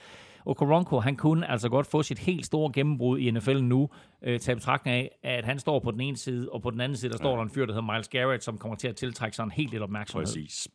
Okoronkwo, 0.46 1.00
han 1.00 1.16
kunne 1.16 1.50
altså 1.50 1.68
godt 1.68 1.86
få 1.86 2.02
sit 2.02 2.18
helt 2.18 2.46
store 2.46 2.72
gennembrud 2.72 3.18
i 3.18 3.30
NFL 3.30 3.62
nu, 3.62 3.88
øh, 4.22 4.40
til 4.40 4.54
betragtning 4.54 4.96
af, 4.96 5.10
at 5.22 5.44
han 5.44 5.58
står 5.58 5.78
på 5.78 5.90
den 5.90 6.00
ene 6.00 6.16
side, 6.16 6.48
og 6.48 6.62
på 6.62 6.70
den 6.70 6.80
anden 6.80 6.98
side, 6.98 7.12
der 7.12 7.18
står 7.18 7.36
der 7.36 7.42
en 7.42 7.50
fyr, 7.50 7.66
der 7.66 7.72
hedder 7.72 7.92
Miles 7.92 8.08
Garrett, 8.08 8.44
som 8.44 8.58
kommer 8.58 8.76
til 8.76 8.88
at 8.88 8.96
tiltrække 8.96 9.36
sig 9.36 9.44
en 9.44 9.50
helt 9.50 9.70
lidt 9.70 9.82
opmærksomhed. 9.82 10.26
Præcis. 10.26 10.68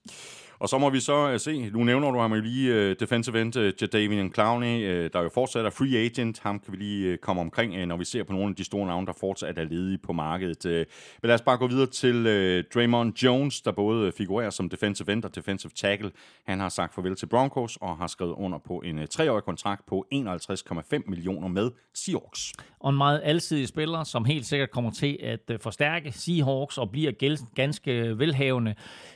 Og 0.59 0.69
så 0.69 0.77
må 0.77 0.89
vi 0.89 0.99
så 0.99 1.33
uh, 1.33 1.39
se, 1.39 1.69
nu 1.69 1.83
nævner 1.83 2.11
du 2.11 2.19
ham 2.19 2.33
jo 2.33 2.41
lige, 2.41 2.89
uh, 2.89 2.95
defensive 2.99 3.41
end 3.41 3.57
øh, 3.57 3.67
uh, 3.67 3.73
Jadavion 3.81 4.33
Clowney, 4.33 5.05
uh, 5.05 5.09
der 5.13 5.21
jo 5.21 5.29
fortsat 5.33 5.65
er 5.65 5.69
free 5.69 5.97
agent. 5.97 6.39
Ham 6.39 6.59
kan 6.59 6.73
vi 6.73 6.77
lige 6.77 7.13
uh, 7.13 7.17
komme 7.17 7.41
omkring, 7.41 7.73
uh, 7.73 7.79
når 7.79 7.97
vi 7.97 8.05
ser 8.05 8.23
på 8.23 8.33
nogle 8.33 8.49
af 8.49 8.55
de 8.55 8.63
store 8.63 8.87
navne, 8.87 9.07
der 9.07 9.13
fortsat 9.19 9.57
er 9.57 9.63
ledige 9.63 9.97
på 9.97 10.13
markedet. 10.13 10.65
Uh, 10.65 10.71
men 10.71 10.85
lad 11.23 11.35
os 11.35 11.41
bare 11.41 11.57
gå 11.57 11.67
videre 11.67 11.87
til 11.87 12.17
uh, 12.17 12.63
Draymond 12.73 13.23
Jones, 13.23 13.61
der 13.61 13.71
både 13.71 14.11
figurerer 14.11 14.49
som 14.49 14.69
defensive 14.69 15.11
end 15.11 15.23
og 15.23 15.35
defensive 15.35 15.71
tackle. 15.75 16.11
Han 16.47 16.59
har 16.59 16.69
sagt 16.69 16.93
farvel 16.93 17.15
til 17.15 17.25
Broncos 17.25 17.77
og 17.81 17.97
har 17.97 18.07
skrevet 18.07 18.31
under 18.31 18.57
på 18.57 18.81
en 18.85 18.99
uh, 18.99 19.05
treårig 19.05 19.43
kontrakt 19.43 19.85
på 19.85 20.05
51,5 20.13 21.01
millioner 21.07 21.47
med 21.47 21.71
Seahawks. 21.93 22.53
og 22.79 22.89
en 22.89 22.97
meget 22.97 23.21
alsidig 23.23 23.67
spiller, 23.67 24.03
som 24.03 24.25
helt 24.25 24.45
sikkert 24.45 24.71
kommer 24.71 24.91
til 24.91 25.17
at 25.23 25.61
forstærke 25.61 26.11
Seahawks 26.11 26.77
og 26.77 26.91
bliver 26.91 27.11
ganske 27.55 28.19
velhavende. 28.19 28.75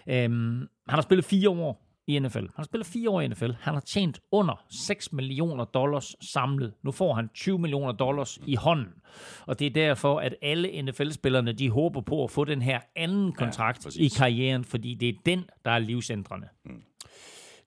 Øhm, 0.09 0.67
han 0.91 0.97
har 0.97 1.01
spillet 1.01 1.25
fire 1.25 1.49
år 1.49 1.87
i 2.07 2.19
NFL. 2.19 2.39
Han 2.39 2.49
har 2.55 2.63
spillet 2.63 2.87
fire 2.87 3.09
år 3.09 3.21
i 3.21 3.27
NFL. 3.27 3.51
Han 3.59 3.73
har 3.73 3.81
tjent 3.81 4.19
under 4.31 4.65
6 4.69 5.11
millioner 5.11 5.65
dollars 5.65 6.15
samlet. 6.21 6.73
Nu 6.83 6.91
får 6.91 7.13
han 7.13 7.29
20 7.33 7.59
millioner 7.59 7.91
dollars 7.91 8.39
i 8.47 8.55
hånden. 8.55 8.93
Og 9.45 9.59
det 9.59 9.67
er 9.67 9.71
derfor, 9.71 10.19
at 10.19 10.35
alle 10.41 10.81
NFL-spillerne, 10.81 11.51
de 11.51 11.69
håber 11.69 12.01
på 12.01 12.23
at 12.23 12.31
få 12.31 12.45
den 12.45 12.61
her 12.61 12.79
anden 12.95 13.31
kontrakt 13.31 13.79
ja, 13.79 13.87
præcis. 13.87 14.15
i 14.15 14.17
karrieren, 14.17 14.63
fordi 14.63 14.93
det 14.93 15.09
er 15.09 15.13
den, 15.25 15.45
der 15.65 15.71
er 15.71 15.79
livsændrende. 15.79 16.47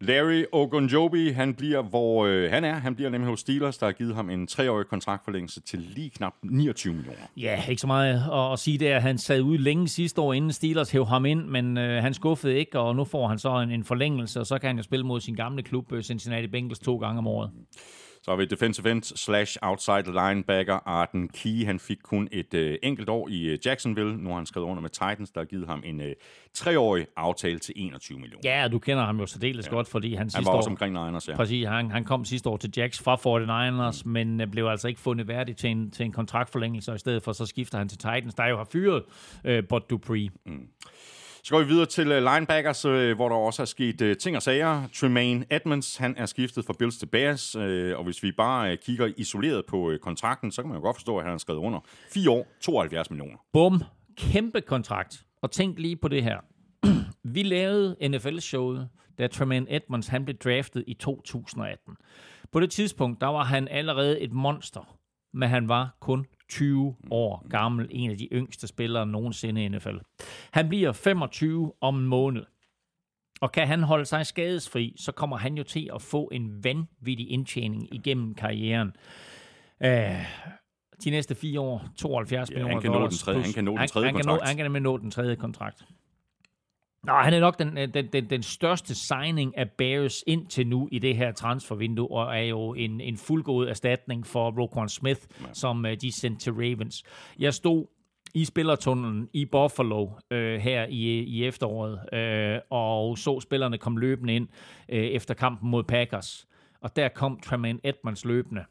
Larry 0.06 0.44
Ogunjobi, 0.52 1.28
han 1.28 1.54
bliver, 1.54 1.82
hvor 1.82 2.26
øh, 2.26 2.50
han 2.50 2.64
er. 2.64 2.74
Han 2.74 2.94
bliver 2.94 3.10
nemlig 3.10 3.30
hos 3.30 3.40
Steelers, 3.40 3.78
der 3.78 3.86
har 3.86 3.92
givet 3.92 4.14
ham 4.14 4.30
en 4.30 4.46
treårig 4.46 4.86
kontraktforlængelse 4.86 5.60
til 5.60 5.78
lige 5.78 6.10
knap 6.10 6.34
29 6.42 6.94
millioner. 6.94 7.18
Ja, 7.36 7.62
ikke 7.68 7.80
så 7.80 7.86
meget 7.86 8.22
at, 8.32 8.52
at 8.52 8.58
sige 8.58 8.78
der. 8.78 9.00
Han 9.00 9.18
sad 9.18 9.40
ude 9.40 9.58
længe 9.58 9.88
sidste 9.88 10.20
år, 10.20 10.32
inden 10.32 10.52
Steelers 10.52 10.90
hæv 10.90 11.06
ham 11.06 11.24
ind, 11.24 11.44
men 11.44 11.78
øh, 11.78 12.02
han 12.02 12.14
skuffede 12.14 12.58
ikke, 12.58 12.78
og 12.78 12.96
nu 12.96 13.04
får 13.04 13.28
han 13.28 13.38
så 13.38 13.60
en, 13.60 13.70
en 13.70 13.84
forlængelse, 13.84 14.40
og 14.40 14.46
så 14.46 14.58
kan 14.58 14.66
han 14.66 14.76
jo 14.76 14.82
spille 14.82 15.06
mod 15.06 15.20
sin 15.20 15.34
gamle 15.34 15.62
klub, 15.62 15.92
øh, 15.92 16.02
Cincinnati 16.02 16.46
Bengals, 16.46 16.78
to 16.78 16.96
gange 16.96 17.18
om 17.18 17.26
året. 17.26 17.50
Så 18.24 18.30
har 18.30 18.36
vi 18.36 18.44
defensive 18.44 18.90
end 18.90 19.02
slash 19.02 19.56
outside 19.62 20.02
linebacker 20.12 20.88
Arden 20.88 21.28
Key. 21.28 21.66
Han 21.66 21.80
fik 21.80 21.98
kun 22.02 22.28
et 22.32 22.54
øh, 22.54 22.78
enkelt 22.82 23.08
år 23.08 23.28
i 23.28 23.44
øh, 23.44 23.58
Jacksonville. 23.66 24.16
Nu 24.16 24.28
har 24.28 24.36
han 24.36 24.46
skrevet 24.46 24.66
under 24.66 24.82
med 24.82 24.90
Titans, 24.90 25.30
der 25.30 25.40
har 25.40 25.44
givet 25.44 25.66
ham 25.66 25.82
en 25.84 26.00
øh, 26.00 26.14
treårig 26.54 27.06
aftale 27.16 27.58
til 27.58 27.74
21 27.76 28.18
millioner. 28.18 28.40
Ja, 28.44 28.68
du 28.68 28.78
kender 28.78 29.04
ham 29.04 29.20
jo 29.20 29.26
særdeles 29.26 29.66
ja. 29.66 29.70
godt, 29.70 29.88
fordi 29.88 30.14
han 30.14 30.18
han 30.18 30.30
sidste 30.30 30.46
var 30.46 30.52
også 30.52 30.68
år... 30.68 30.72
omkring 30.72 30.92
Niners, 30.92 31.28
ja. 31.28 31.36
Præcis, 31.36 31.66
han, 31.66 31.90
han 31.90 32.04
kom 32.04 32.24
sidste 32.24 32.48
år 32.48 32.56
til 32.56 32.70
Jacks 32.76 33.02
fra 33.02 33.16
49ers, 33.16 34.02
mm. 34.04 34.10
men 34.10 34.40
øh, 34.40 34.46
blev 34.46 34.66
altså 34.66 34.88
ikke 34.88 35.00
fundet 35.00 35.28
værdig 35.28 35.56
til 35.56 35.70
en, 35.70 35.90
til 35.90 36.06
en 36.06 36.12
kontraktforlængelse, 36.12 36.92
og 36.92 36.96
i 36.96 36.98
stedet 36.98 37.22
for 37.22 37.32
så 37.32 37.46
skifter 37.46 37.78
han 37.78 37.88
til 37.88 37.98
Titans, 37.98 38.34
der 38.34 38.46
jo 38.46 38.56
har 38.56 38.68
fyret 38.72 39.02
øh, 39.44 39.64
Bud 39.68 39.80
Dupree. 39.90 40.30
Mm. 40.46 40.68
Så 41.44 41.54
går 41.54 41.62
vi 41.62 41.68
videre 41.68 41.86
til 41.86 42.12
øh, 42.12 42.22
linebackers, 42.22 42.84
øh, 42.84 43.16
hvor 43.16 43.28
der 43.28 43.36
også 43.36 43.62
er 43.62 43.66
sket 43.66 44.00
øh, 44.00 44.16
ting 44.16 44.36
og 44.36 44.42
sager. 44.42 44.82
Tremaine 44.94 45.44
Edmonds, 45.50 45.96
han 45.96 46.14
er 46.16 46.26
skiftet 46.26 46.64
fra 46.64 46.74
Bills 46.78 46.98
til 46.98 47.06
Bears, 47.06 47.54
og 47.54 48.04
hvis 48.04 48.22
vi 48.22 48.32
bare 48.32 48.76
kigger 48.76 49.12
isoleret 49.16 49.66
på 49.66 49.92
kontrakten, 50.02 50.52
så 50.52 50.62
kan 50.62 50.68
man 50.68 50.78
jo 50.78 50.82
godt 50.82 50.96
forstå, 50.96 51.16
at 51.16 51.24
han 51.24 51.30
har 51.30 51.38
skrevet 51.38 51.60
under 51.60 51.80
4 52.14 52.30
år, 52.30 52.46
72 52.60 53.10
millioner. 53.10 53.36
Bum, 53.52 53.82
kæmpe 54.16 54.60
kontrakt. 54.60 55.24
Og 55.42 55.50
tænk 55.50 55.78
lige 55.78 55.96
på 55.96 56.08
det 56.08 56.22
her. 56.22 56.38
Vi 57.34 57.42
lavede 57.42 57.96
NFL-showet, 58.08 58.88
da 59.18 59.26
Tremaine 59.26 59.66
Edmonds 59.76 60.06
han 60.06 60.24
blev 60.24 60.36
draftet 60.36 60.84
i 60.86 60.94
2018. 60.94 61.96
På 62.52 62.60
det 62.60 62.70
tidspunkt, 62.70 63.20
der 63.20 63.26
var 63.26 63.44
han 63.44 63.68
allerede 63.68 64.20
et 64.20 64.32
monster, 64.32 64.98
men 65.34 65.48
han 65.48 65.68
var 65.68 65.96
kun 66.00 66.26
20 66.48 66.96
år 67.10 67.46
gammel, 67.50 67.86
en 67.90 68.10
af 68.10 68.18
de 68.18 68.28
yngste 68.32 68.66
spillere 68.66 69.06
nogensinde 69.06 69.64
i 69.64 69.68
NFL. 69.68 69.96
Han 70.50 70.68
bliver 70.68 70.92
25 70.92 71.72
om 71.80 71.96
en 71.98 72.06
måned. 72.06 72.42
Og 73.40 73.52
kan 73.52 73.66
han 73.66 73.82
holde 73.82 74.04
sig 74.04 74.26
skadesfri, 74.26 74.94
så 74.96 75.12
kommer 75.12 75.36
han 75.36 75.54
jo 75.56 75.62
til 75.62 75.90
at 75.94 76.02
få 76.02 76.28
en 76.32 76.64
vanvittig 76.64 77.30
indtjening 77.30 77.94
igennem 77.94 78.34
karrieren. 78.34 78.92
Uh, 79.84 79.88
de 81.04 81.10
næste 81.10 81.34
fire 81.34 81.60
år, 81.60 81.84
72 81.96 82.50
Ja, 82.50 82.54
millioner 82.54 82.72
han 82.74 82.82
kan 82.82 82.90
nå 82.90 82.94
dollars. 82.98 83.12
den 83.12 83.18
tredje- 83.18 83.38
plus- 83.42 83.44
han 83.46 83.54
kan 83.54 83.64
nå 83.64 83.76
den 83.78 83.88
tredje 83.88 84.06
han, 84.06 84.14
han, 84.14 84.22
kan 84.22 84.28
kontrakt. 84.28 84.48
han 84.48 84.72
kan 84.72 84.82
nå 84.82 84.96
den 84.98 85.10
tredje 85.10 85.36
kontrakt. 85.36 85.84
Nå, 87.04 87.12
han 87.12 87.34
er 87.34 87.40
nok 87.40 87.58
den, 87.58 87.76
den, 87.76 88.06
den, 88.12 88.30
den 88.30 88.42
største 88.42 88.94
signing 88.94 89.58
af 89.58 89.70
Bears 89.70 90.24
indtil 90.26 90.66
nu 90.66 90.88
i 90.92 90.98
det 90.98 91.16
her 91.16 91.32
transfervindue, 91.32 92.10
og 92.10 92.36
er 92.38 92.42
jo 92.42 92.74
en, 92.74 93.00
en 93.00 93.16
fuldgod 93.16 93.68
erstatning 93.68 94.26
for 94.26 94.62
Roquan 94.62 94.88
Smith, 94.88 95.20
ja. 95.40 95.46
som 95.52 95.84
uh, 95.84 95.90
de 95.90 96.20
sendte 96.20 96.40
til 96.40 96.52
Ravens. 96.52 97.04
Jeg 97.38 97.54
stod 97.54 97.86
i 98.34 98.44
spillertunnelen 98.44 99.28
i 99.32 99.44
Buffalo 99.44 100.08
øh, 100.30 100.60
her 100.60 100.86
i, 100.86 101.18
i 101.18 101.44
efteråret, 101.44 102.14
øh, 102.14 102.60
og 102.70 103.18
så 103.18 103.40
spillerne 103.40 103.78
komme 103.78 104.00
løbende 104.00 104.34
ind 104.34 104.48
øh, 104.88 105.04
efter 105.04 105.34
kampen 105.34 105.70
mod 105.70 105.82
Packers. 105.84 106.46
Og 106.80 106.96
der 106.96 107.08
kom 107.08 107.40
Tremaine 107.40 107.78
Edmonds 107.84 108.24
løbende. 108.24 108.64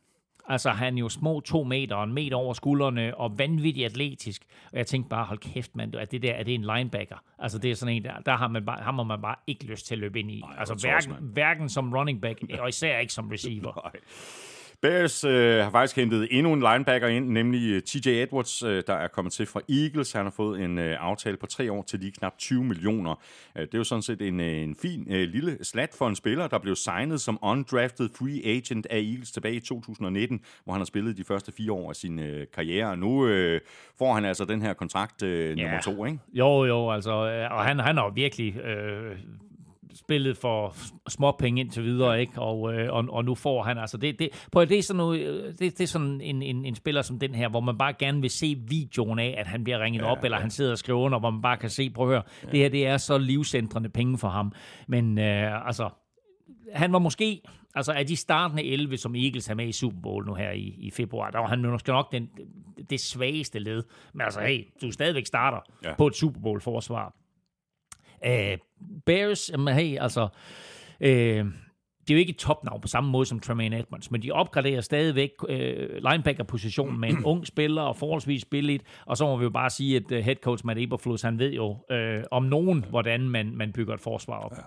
Altså, 0.48 0.70
han 0.70 0.98
er 0.98 1.00
jo 1.00 1.10
små 1.10 1.40
to 1.40 1.64
meter, 1.64 2.04
en 2.04 2.14
meter 2.14 2.36
over 2.36 2.54
skuldrene, 2.54 3.18
og 3.18 3.40
vanvittigt 3.40 3.86
atletisk. 3.86 4.46
Og 4.72 4.78
jeg 4.78 4.88
tænkte 4.88 5.10
bare, 5.10 5.26
hold 5.26 5.40
kæft, 5.40 5.76
mand, 5.76 5.96
er 5.96 6.06
det 6.06 6.22
der, 6.22 6.34
er 6.34 6.44
det 6.44 6.54
en 6.54 6.62
linebacker? 6.62 7.16
Altså, 7.40 7.58
det 7.58 7.72
er 7.72 7.76
sådan 7.76 7.96
en 7.96 8.04
der, 8.04 8.20
der 8.26 8.36
har 8.36 8.48
man, 8.48 8.66
bare, 8.66 8.84
har 8.84 8.92
man 8.92 9.22
bare 9.22 9.36
ikke 9.48 9.66
lyst 9.66 9.88
til 9.88 9.96
at 9.96 10.00
løbe 10.00 10.20
ind 10.20 10.32
i. 10.32 10.42
Nej, 10.42 10.56
altså, 10.60 10.74
hverken, 10.74 11.14
hverken 11.22 11.70
som 11.70 11.94
running 11.94 12.22
back, 12.22 12.40
og 12.60 12.70
især 12.70 13.00
ikke 13.00 13.14
som 13.14 13.30
receiver. 13.30 13.82
Nej. 13.84 14.02
Bears 14.84 15.24
øh, 15.24 15.64
har 15.64 15.70
faktisk 15.70 15.96
hentet 15.96 16.28
endnu 16.32 16.54
en 16.54 16.60
linebacker 16.60 17.08
ind, 17.08 17.30
nemlig 17.30 17.70
øh, 17.72 17.82
TJ 17.82 18.10
Edwards, 18.10 18.64
øh, 18.64 18.84
der 18.88 18.94
er 18.94 19.08
kommet 19.08 19.34
til 19.34 19.46
fra 19.46 19.62
Eagles. 19.70 20.12
Han 20.12 20.24
har 20.24 20.32
fået 20.32 20.62
en 20.62 20.80
øh, 20.80 20.98
aftale 21.00 21.38
på 21.38 21.46
tre 21.46 21.72
år 21.72 21.84
til 21.84 22.00
lige 22.00 22.12
knap 22.12 22.38
20 22.38 22.64
millioner. 22.64 23.16
Øh, 23.56 23.62
det 23.62 23.74
er 23.74 23.78
jo 23.78 23.84
sådan 23.84 24.02
set 24.02 24.22
en, 24.22 24.40
øh, 24.40 24.58
en 24.58 24.76
fin 24.82 25.08
øh, 25.10 25.28
lille 25.30 25.58
slat 25.66 25.90
for 25.98 26.08
en 26.08 26.16
spiller, 26.16 26.48
der 26.48 26.58
blev 26.60 26.76
signet 26.76 27.22
som 27.22 27.40
undrafted 27.42 28.10
free 28.20 28.56
agent 28.58 28.88
af 28.90 28.98
Eagles 28.98 29.32
tilbage 29.32 29.56
i 29.56 29.60
2019, 29.60 30.40
hvor 30.64 30.74
han 30.74 30.80
har 30.80 30.86
spillet 30.86 31.18
de 31.18 31.24
første 31.24 31.52
fire 31.52 31.72
år 31.72 31.90
af 31.90 31.96
sin 31.96 32.20
øh, 32.20 32.48
karriere. 32.56 32.98
Nu 32.98 33.28
øh, 33.28 33.62
får 33.98 34.14
han 34.14 34.26
altså 34.26 34.46
den 34.46 34.62
her 34.62 34.74
kontrakt 34.74 35.24
øh, 35.24 35.50
nummer 35.58 35.74
Ja. 35.74 35.80
to, 35.82 36.06
ikke? 36.06 36.20
Jo, 36.34 36.66
jo, 36.66 36.92
altså, 36.92 37.12
øh, 37.12 37.52
og 37.52 37.66
han, 37.66 37.80
han 37.80 37.98
har 37.98 38.10
virkelig 38.10 38.58
øh, 38.58 39.16
spillet 39.96 40.38
for 40.38 40.76
små 41.10 41.32
penge 41.32 41.62
indtil 41.62 41.84
videre, 41.84 42.22
ikke? 42.22 42.42
Og, 42.42 42.74
øh, 42.74 42.94
og, 42.94 43.06
og 43.10 43.26
nu 43.26 43.36
får 43.36 43.64
han 43.64 43.78
altså 43.78 43.98
det, 43.98 44.20
det, 44.20 44.30
at- 44.58 44.70
det 44.70 44.78
er 44.78 44.82
sådan 44.84 44.98
noget, 44.98 45.20
øh, 45.20 45.44
det, 45.52 45.60
det 45.60 45.82
er 45.82 45.88
sådan 45.88 46.22
en, 46.22 46.42
en, 46.42 46.66
en 46.66 46.76
spiller 46.76 47.02
som 47.02 47.20
den 47.20 47.36
her, 47.36 47.50
hvor 47.50 47.60
man 47.60 47.78
bare 47.78 47.94
gerne 48.00 48.22
vil 48.22 48.30
se 48.30 48.56
videoen 48.68 49.20
af, 49.20 49.36
at 49.38 49.48
han 49.48 49.64
bliver 49.64 49.80
ringet 49.84 50.02
ja, 50.02 50.12
op, 50.12 50.24
eller 50.24 50.38
han 50.38 50.50
sidder 50.50 50.72
og 50.72 50.78
skriver 50.78 51.00
under, 51.00 51.20
hvor 51.20 51.30
man 51.30 51.42
bare 51.42 51.58
kan 51.58 51.70
se, 51.70 51.90
prøv 51.90 52.06
at 52.08 52.12
høre, 52.14 52.24
ja. 52.44 52.50
det 52.52 52.60
her 52.60 52.70
det 52.70 52.88
er 52.88 52.98
så 52.98 53.18
livscentrende 53.18 53.90
penge 53.90 54.18
for 54.18 54.28
ham. 54.28 54.52
Men 54.88 55.18
øh, 55.20 55.68
altså, 55.68 55.90
han 56.74 56.94
var 56.94 57.00
måske, 57.00 57.42
altså 57.76 57.92
af 57.92 58.08
de 58.08 58.16
startende 58.16 58.64
11, 58.64 58.98
som 58.98 59.16
Eagles 59.16 59.48
har 59.48 59.56
med 59.56 59.68
i 59.68 59.72
Super 59.72 60.02
Bowl 60.02 60.26
nu 60.26 60.34
her 60.34 60.52
i, 60.52 60.76
i 60.78 60.92
februar, 60.92 61.30
der 61.30 61.40
var 61.40 61.48
han 61.48 61.60
måske 61.62 61.90
nok 61.92 62.12
den, 62.12 62.30
det 62.90 63.00
svageste 63.00 63.60
led. 63.60 63.84
Men 64.14 64.22
altså, 64.22 64.40
hey, 64.42 64.64
du 64.82 64.92
stadigvæk 64.92 65.26
starter 65.26 65.58
Ja. 65.84 65.90
ja. 65.90 65.96
på 65.96 66.08
et 66.08 66.16
Super 66.16 66.40
Bowl-forsvar. 66.40 67.14
Uh, 68.28 68.58
Bears, 69.06 69.52
jamen, 69.52 69.76
hey, 69.76 69.98
altså, 70.00 70.28
uh, 71.02 71.52
det 72.08 72.14
er 72.14 72.16
jo 72.16 72.20
ikke 72.20 72.30
et 72.30 72.38
topnavn 72.38 72.82
på 72.82 72.88
samme 72.88 73.10
måde 73.10 73.26
som 73.26 73.40
Tremaine 73.40 73.80
Edmonds, 73.80 74.12
men 74.12 74.22
de 74.22 74.32
opgraderer 74.32 74.82
stadigvæk 74.82 75.30
øh, 75.50 75.90
linebacker-positionen 76.12 77.00
med 77.00 77.10
en 77.10 77.26
ung 77.26 77.48
spiller 77.48 77.82
og 77.82 77.98
forholdsvis 77.98 78.46
billigt, 78.46 78.84
og 79.06 79.18
så 79.18 79.26
må 79.26 79.38
vi 79.38 79.44
jo 79.44 79.50
bare 79.50 79.70
sige, 79.70 79.96
at 79.96 80.12
øh, 80.12 80.24
head 80.24 80.36
coach 80.36 80.66
Matt 80.66 80.80
Eberflus, 80.80 81.22
han 81.22 81.40
ved 81.40 81.52
jo 81.52 81.78
øh, 81.92 82.24
om 82.32 82.44
nogen, 82.44 82.86
hvordan 82.90 83.30
man, 83.30 83.56
man 83.56 83.72
bygger 83.74 83.94
et 83.94 84.02
forsvar 84.02 84.40
op. 84.40 84.52
Ja. 84.52 84.62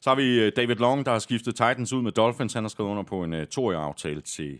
Så 0.00 0.10
har 0.10 0.14
vi 0.14 0.40
øh, 0.40 0.52
David 0.56 0.74
Long, 0.74 1.06
der 1.06 1.12
har 1.12 1.18
skiftet 1.18 1.54
Titans 1.54 1.92
ud 1.92 2.02
med 2.02 2.12
Dolphins. 2.12 2.54
Han 2.54 2.64
har 2.64 2.68
skrevet 2.68 2.90
under 2.90 3.02
på 3.02 3.24
en 3.24 3.32
uh, 3.32 3.44
toårig 3.44 3.78
aftale 3.78 4.20
til 4.20 4.58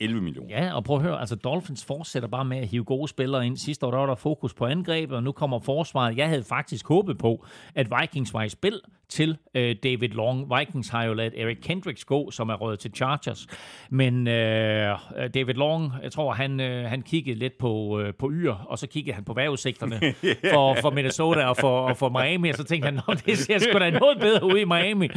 11 0.00 0.20
millioner. 0.22 0.48
Ja, 0.64 0.74
og 0.74 0.84
prøv 0.84 0.96
at 0.96 1.02
høre, 1.02 1.20
altså 1.20 1.36
Dolphins 1.36 1.84
fortsætter 1.84 2.28
bare 2.28 2.44
med 2.44 2.58
at 2.58 2.68
hive 2.68 2.84
gode 2.84 3.08
spillere 3.08 3.46
ind. 3.46 3.56
Sidste 3.56 3.86
år 3.86 3.90
der 3.90 3.98
var 3.98 4.06
der 4.06 4.14
fokus 4.14 4.54
på 4.54 4.66
angrebet, 4.66 5.16
og 5.16 5.22
nu 5.22 5.32
kommer 5.32 5.58
forsvaret. 5.60 6.16
Jeg 6.16 6.28
havde 6.28 6.44
faktisk 6.48 6.88
håbet 6.88 7.18
på, 7.18 7.44
at 7.74 7.86
Vikings 8.00 8.34
var 8.34 8.42
i 8.42 8.48
spil 8.48 8.80
til 9.08 9.36
øh, 9.54 9.76
David 9.82 10.08
Long. 10.08 10.52
Vikings 10.58 10.88
har 10.88 11.04
jo 11.04 11.14
lavet 11.14 11.32
Eric 11.42 11.56
Kendricks 11.62 12.04
gå, 12.04 12.30
som 12.30 12.48
er 12.48 12.54
røget 12.54 12.78
til 12.78 12.90
Chargers. 12.96 13.46
Men 13.90 14.28
øh, 14.28 14.96
David 15.34 15.54
Long, 15.54 15.92
jeg 16.02 16.12
tror, 16.12 16.32
han, 16.32 16.60
øh, 16.60 16.84
han 16.84 17.02
kiggede 17.02 17.38
lidt 17.38 17.58
på, 17.58 18.00
øh, 18.00 18.14
på 18.18 18.30
yr, 18.32 18.52
og 18.52 18.78
så 18.78 18.86
kiggede 18.86 19.14
han 19.14 19.24
på 19.24 19.32
vejrudsigterne 19.32 20.00
for, 20.54 20.76
for 20.80 20.90
Minnesota 20.90 21.44
og 21.46 21.56
for, 21.56 21.80
og 21.80 21.96
for 21.96 22.08
Miami, 22.08 22.48
og 22.50 22.54
så 22.54 22.64
tænkte 22.64 22.84
han, 22.86 22.94
Nå, 23.08 23.14
det 23.26 23.38
ser 23.38 23.58
sgu 23.58 23.78
da 23.78 23.90
noget 23.90 24.20
bedre 24.20 24.44
ud 24.44 24.56
i 24.58 24.64
Miami. 24.64 25.08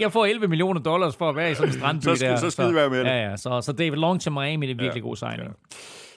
Jeg 0.00 0.12
får 0.12 0.24
11 0.26 0.48
millioner 0.48 0.80
dollars 0.80 1.16
for 1.16 1.28
at 1.28 1.36
være 1.36 1.50
i 1.50 1.54
sådan 1.54 1.68
en 1.68 1.78
strandby 1.78 2.04
Så 2.04 2.14
skal- 2.16 2.30
der. 2.30 2.36
så 2.36 2.50
skide 2.50 2.74
være 2.74 2.90
med 2.90 2.98
det. 2.98 3.04
Ja, 3.04 3.30
ja, 3.30 3.36
så, 3.36 3.60
så 3.60 3.72
David 3.72 3.96
Long 3.96 4.20
til 4.28 4.32
Miami, 4.32 4.66
det 4.66 4.72
er 4.72 4.82
virkelig 4.82 5.02
Ja, 5.02 5.08
god 5.08 5.16
signing. 5.16 5.56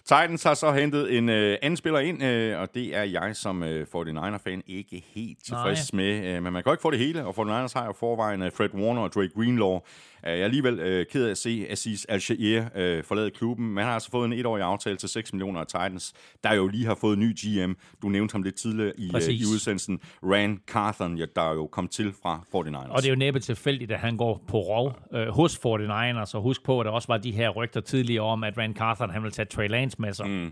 Titans 0.06 0.44
har 0.44 0.54
så 0.54 0.72
hentet 0.72 1.18
en 1.18 1.30
øh, 1.30 1.58
anden 1.62 1.78
spiller 1.78 2.00
ind, 2.00 2.24
øh, 2.24 2.60
og 2.60 2.74
det 2.74 2.96
er 2.98 3.04
jeg 3.04 3.36
som 3.36 3.64
øh, 3.64 3.88
49er-fan 3.96 4.64
ikke 4.68 5.04
helt 5.14 5.38
tilfreds 5.46 5.94
med. 5.94 6.26
Øh, 6.26 6.44
men 6.44 6.54
man 6.54 6.64
kan 6.64 6.64
jo 6.66 6.72
ikke 6.72 6.82
få 6.82 6.92
det 6.92 7.00
hele, 7.00 7.26
og 7.26 7.34
49ers 7.38 7.74
har 7.80 7.86
jo 7.86 7.94
forvejen 8.00 8.42
øh, 8.42 8.52
Fred 8.52 8.70
Warner 8.74 9.02
og 9.02 9.14
Drake 9.14 9.30
Greenlaw. 9.36 9.80
Øh, 10.28 10.32
jeg 10.32 10.40
er 10.40 10.44
alligevel 10.44 10.80
øh, 10.80 11.06
ked 11.06 11.26
af 11.26 11.32
at 11.32 11.38
se 11.38 11.66
Aziz 11.70 12.06
Al-Shahir 12.10 12.64
øh, 12.76 13.04
forlade 13.04 13.32
klubben. 13.32 13.68
Man 13.74 13.86
har 13.86 13.94
altså 13.94 14.12
fået 14.12 14.26
en 14.26 14.34
etårig 14.34 14.64
aftale 14.64 14.98
til 14.98 15.10
6 15.10 15.34
millioner 15.34 15.60
af 15.60 15.68
Titans, 15.68 16.14
der 16.44 16.54
jo 16.54 16.68
lige 16.68 16.86
har 16.86 16.96
fået 16.96 17.18
ny 17.18 17.36
GM. 17.36 17.74
Du 18.02 18.10
nævnte 18.10 18.32
ham 18.32 18.44
lidt 18.44 18.56
tidligere 18.56 18.94
i, 18.98 19.12
øh, 19.16 19.22
i 19.22 19.44
udsendelsen. 19.54 20.00
Rand 20.24 20.60
Carthon, 20.68 21.18
ja, 21.18 21.26
der 21.36 21.42
er 21.42 21.54
jo 21.54 21.68
kom 21.68 21.88
til 21.88 22.14
fra 22.22 22.44
49ers. 22.56 22.92
Og 22.92 23.02
det 23.02 23.06
er 23.06 23.10
jo 23.10 23.16
næppe 23.16 23.40
tilfældigt, 23.40 23.92
at 23.92 24.00
han 24.00 24.18
går 24.18 24.44
på 24.48 24.58
rov 24.58 25.00
øh, 25.14 25.28
hos 25.28 25.56
49ers, 25.56 26.36
og 26.36 26.42
husk 26.42 26.64
på, 26.64 26.80
at 26.80 26.86
der 26.86 26.92
også 26.92 27.08
var 27.08 27.18
de 27.18 27.32
her 27.32 27.50
rygter 27.50 27.82
tidligere 27.82 28.24
om, 28.24 28.44
at 28.44 28.58
Rand 28.58 28.76
Carthon 28.76 29.10
han 29.10 29.24
vil 29.24 29.32
tage 29.32 29.46
Trey 29.46 29.70
Lance 29.70 30.02
med 30.02 30.14
sig. 30.14 30.30
Mm. 30.30 30.52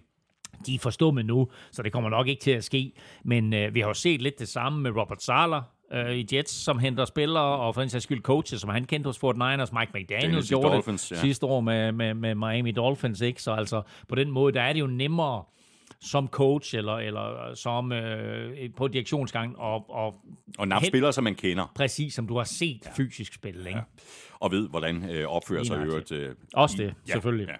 De 0.65 0.75
er 0.75 0.79
forstummet 0.79 1.25
nu, 1.25 1.47
så 1.71 1.83
det 1.83 1.91
kommer 1.91 2.09
nok 2.09 2.27
ikke 2.27 2.41
til 2.41 2.51
at 2.51 2.63
ske. 2.63 2.91
Men 3.25 3.53
øh, 3.53 3.73
vi 3.73 3.79
har 3.79 3.87
jo 3.87 3.93
set 3.93 4.21
lidt 4.21 4.39
det 4.39 4.47
samme 4.47 4.81
med 4.81 4.91
Robert 4.91 5.23
Sala 5.23 5.59
øh, 5.93 6.15
i 6.15 6.25
Jets, 6.33 6.51
som 6.53 6.79
henter 6.79 7.05
spillere, 7.05 7.43
og 7.43 7.73
for 7.75 7.81
den 7.81 7.89
sags 7.89 8.03
skyld 8.03 8.21
coaches, 8.21 8.61
som 8.61 8.69
han 8.69 8.85
kendte 8.85 9.07
hos 9.07 9.17
49ers. 9.17 9.79
Mike 9.79 9.91
McDaniels 9.93 10.09
Daniels 10.23 10.45
i 10.45 10.53
gjorde 10.53 10.67
Dolphins, 10.69 11.07
det 11.09 11.15
ja. 11.15 11.21
sidste 11.21 11.45
år 11.45 11.61
med, 11.61 11.91
med, 11.91 12.13
med 12.13 12.35
Miami 12.35 12.71
Dolphins. 12.71 13.21
Ikke? 13.21 13.41
Så 13.41 13.51
altså, 13.51 13.81
på 14.07 14.15
den 14.15 14.31
måde, 14.31 14.53
der 14.53 14.61
er 14.61 14.73
det 14.73 14.79
jo 14.79 14.87
nemmere 14.87 15.43
som 16.01 16.27
coach 16.27 16.75
eller, 16.75 16.93
eller 16.93 17.51
som 17.55 17.91
øh, 17.91 18.69
på 18.77 18.87
direktionsgangen 18.87 19.55
og, 19.57 19.89
og 19.89 20.15
og 20.57 20.67
nap 20.67 20.85
spillere, 20.85 21.13
som 21.13 21.23
man 21.23 21.35
kender, 21.35 21.71
præcis 21.75 22.13
som 22.13 22.27
du 22.27 22.37
har 22.37 22.43
set 22.43 22.81
ja. 22.85 22.91
fysisk 22.97 23.33
spille. 23.33 23.59
Ikke? 23.67 23.77
Ja. 23.77 23.83
og 24.39 24.51
ved, 24.51 24.69
hvordan 24.69 25.09
øh, 25.09 25.25
opfører 25.27 25.63
sig 25.63 25.77
i 25.81 25.83
øvrigt. 25.85 26.11
Øh, 26.11 26.35
Også 26.53 26.81
i- 26.83 26.85
det, 26.85 26.93
selvfølgelig. 27.05 27.47
Ja. 27.47 27.55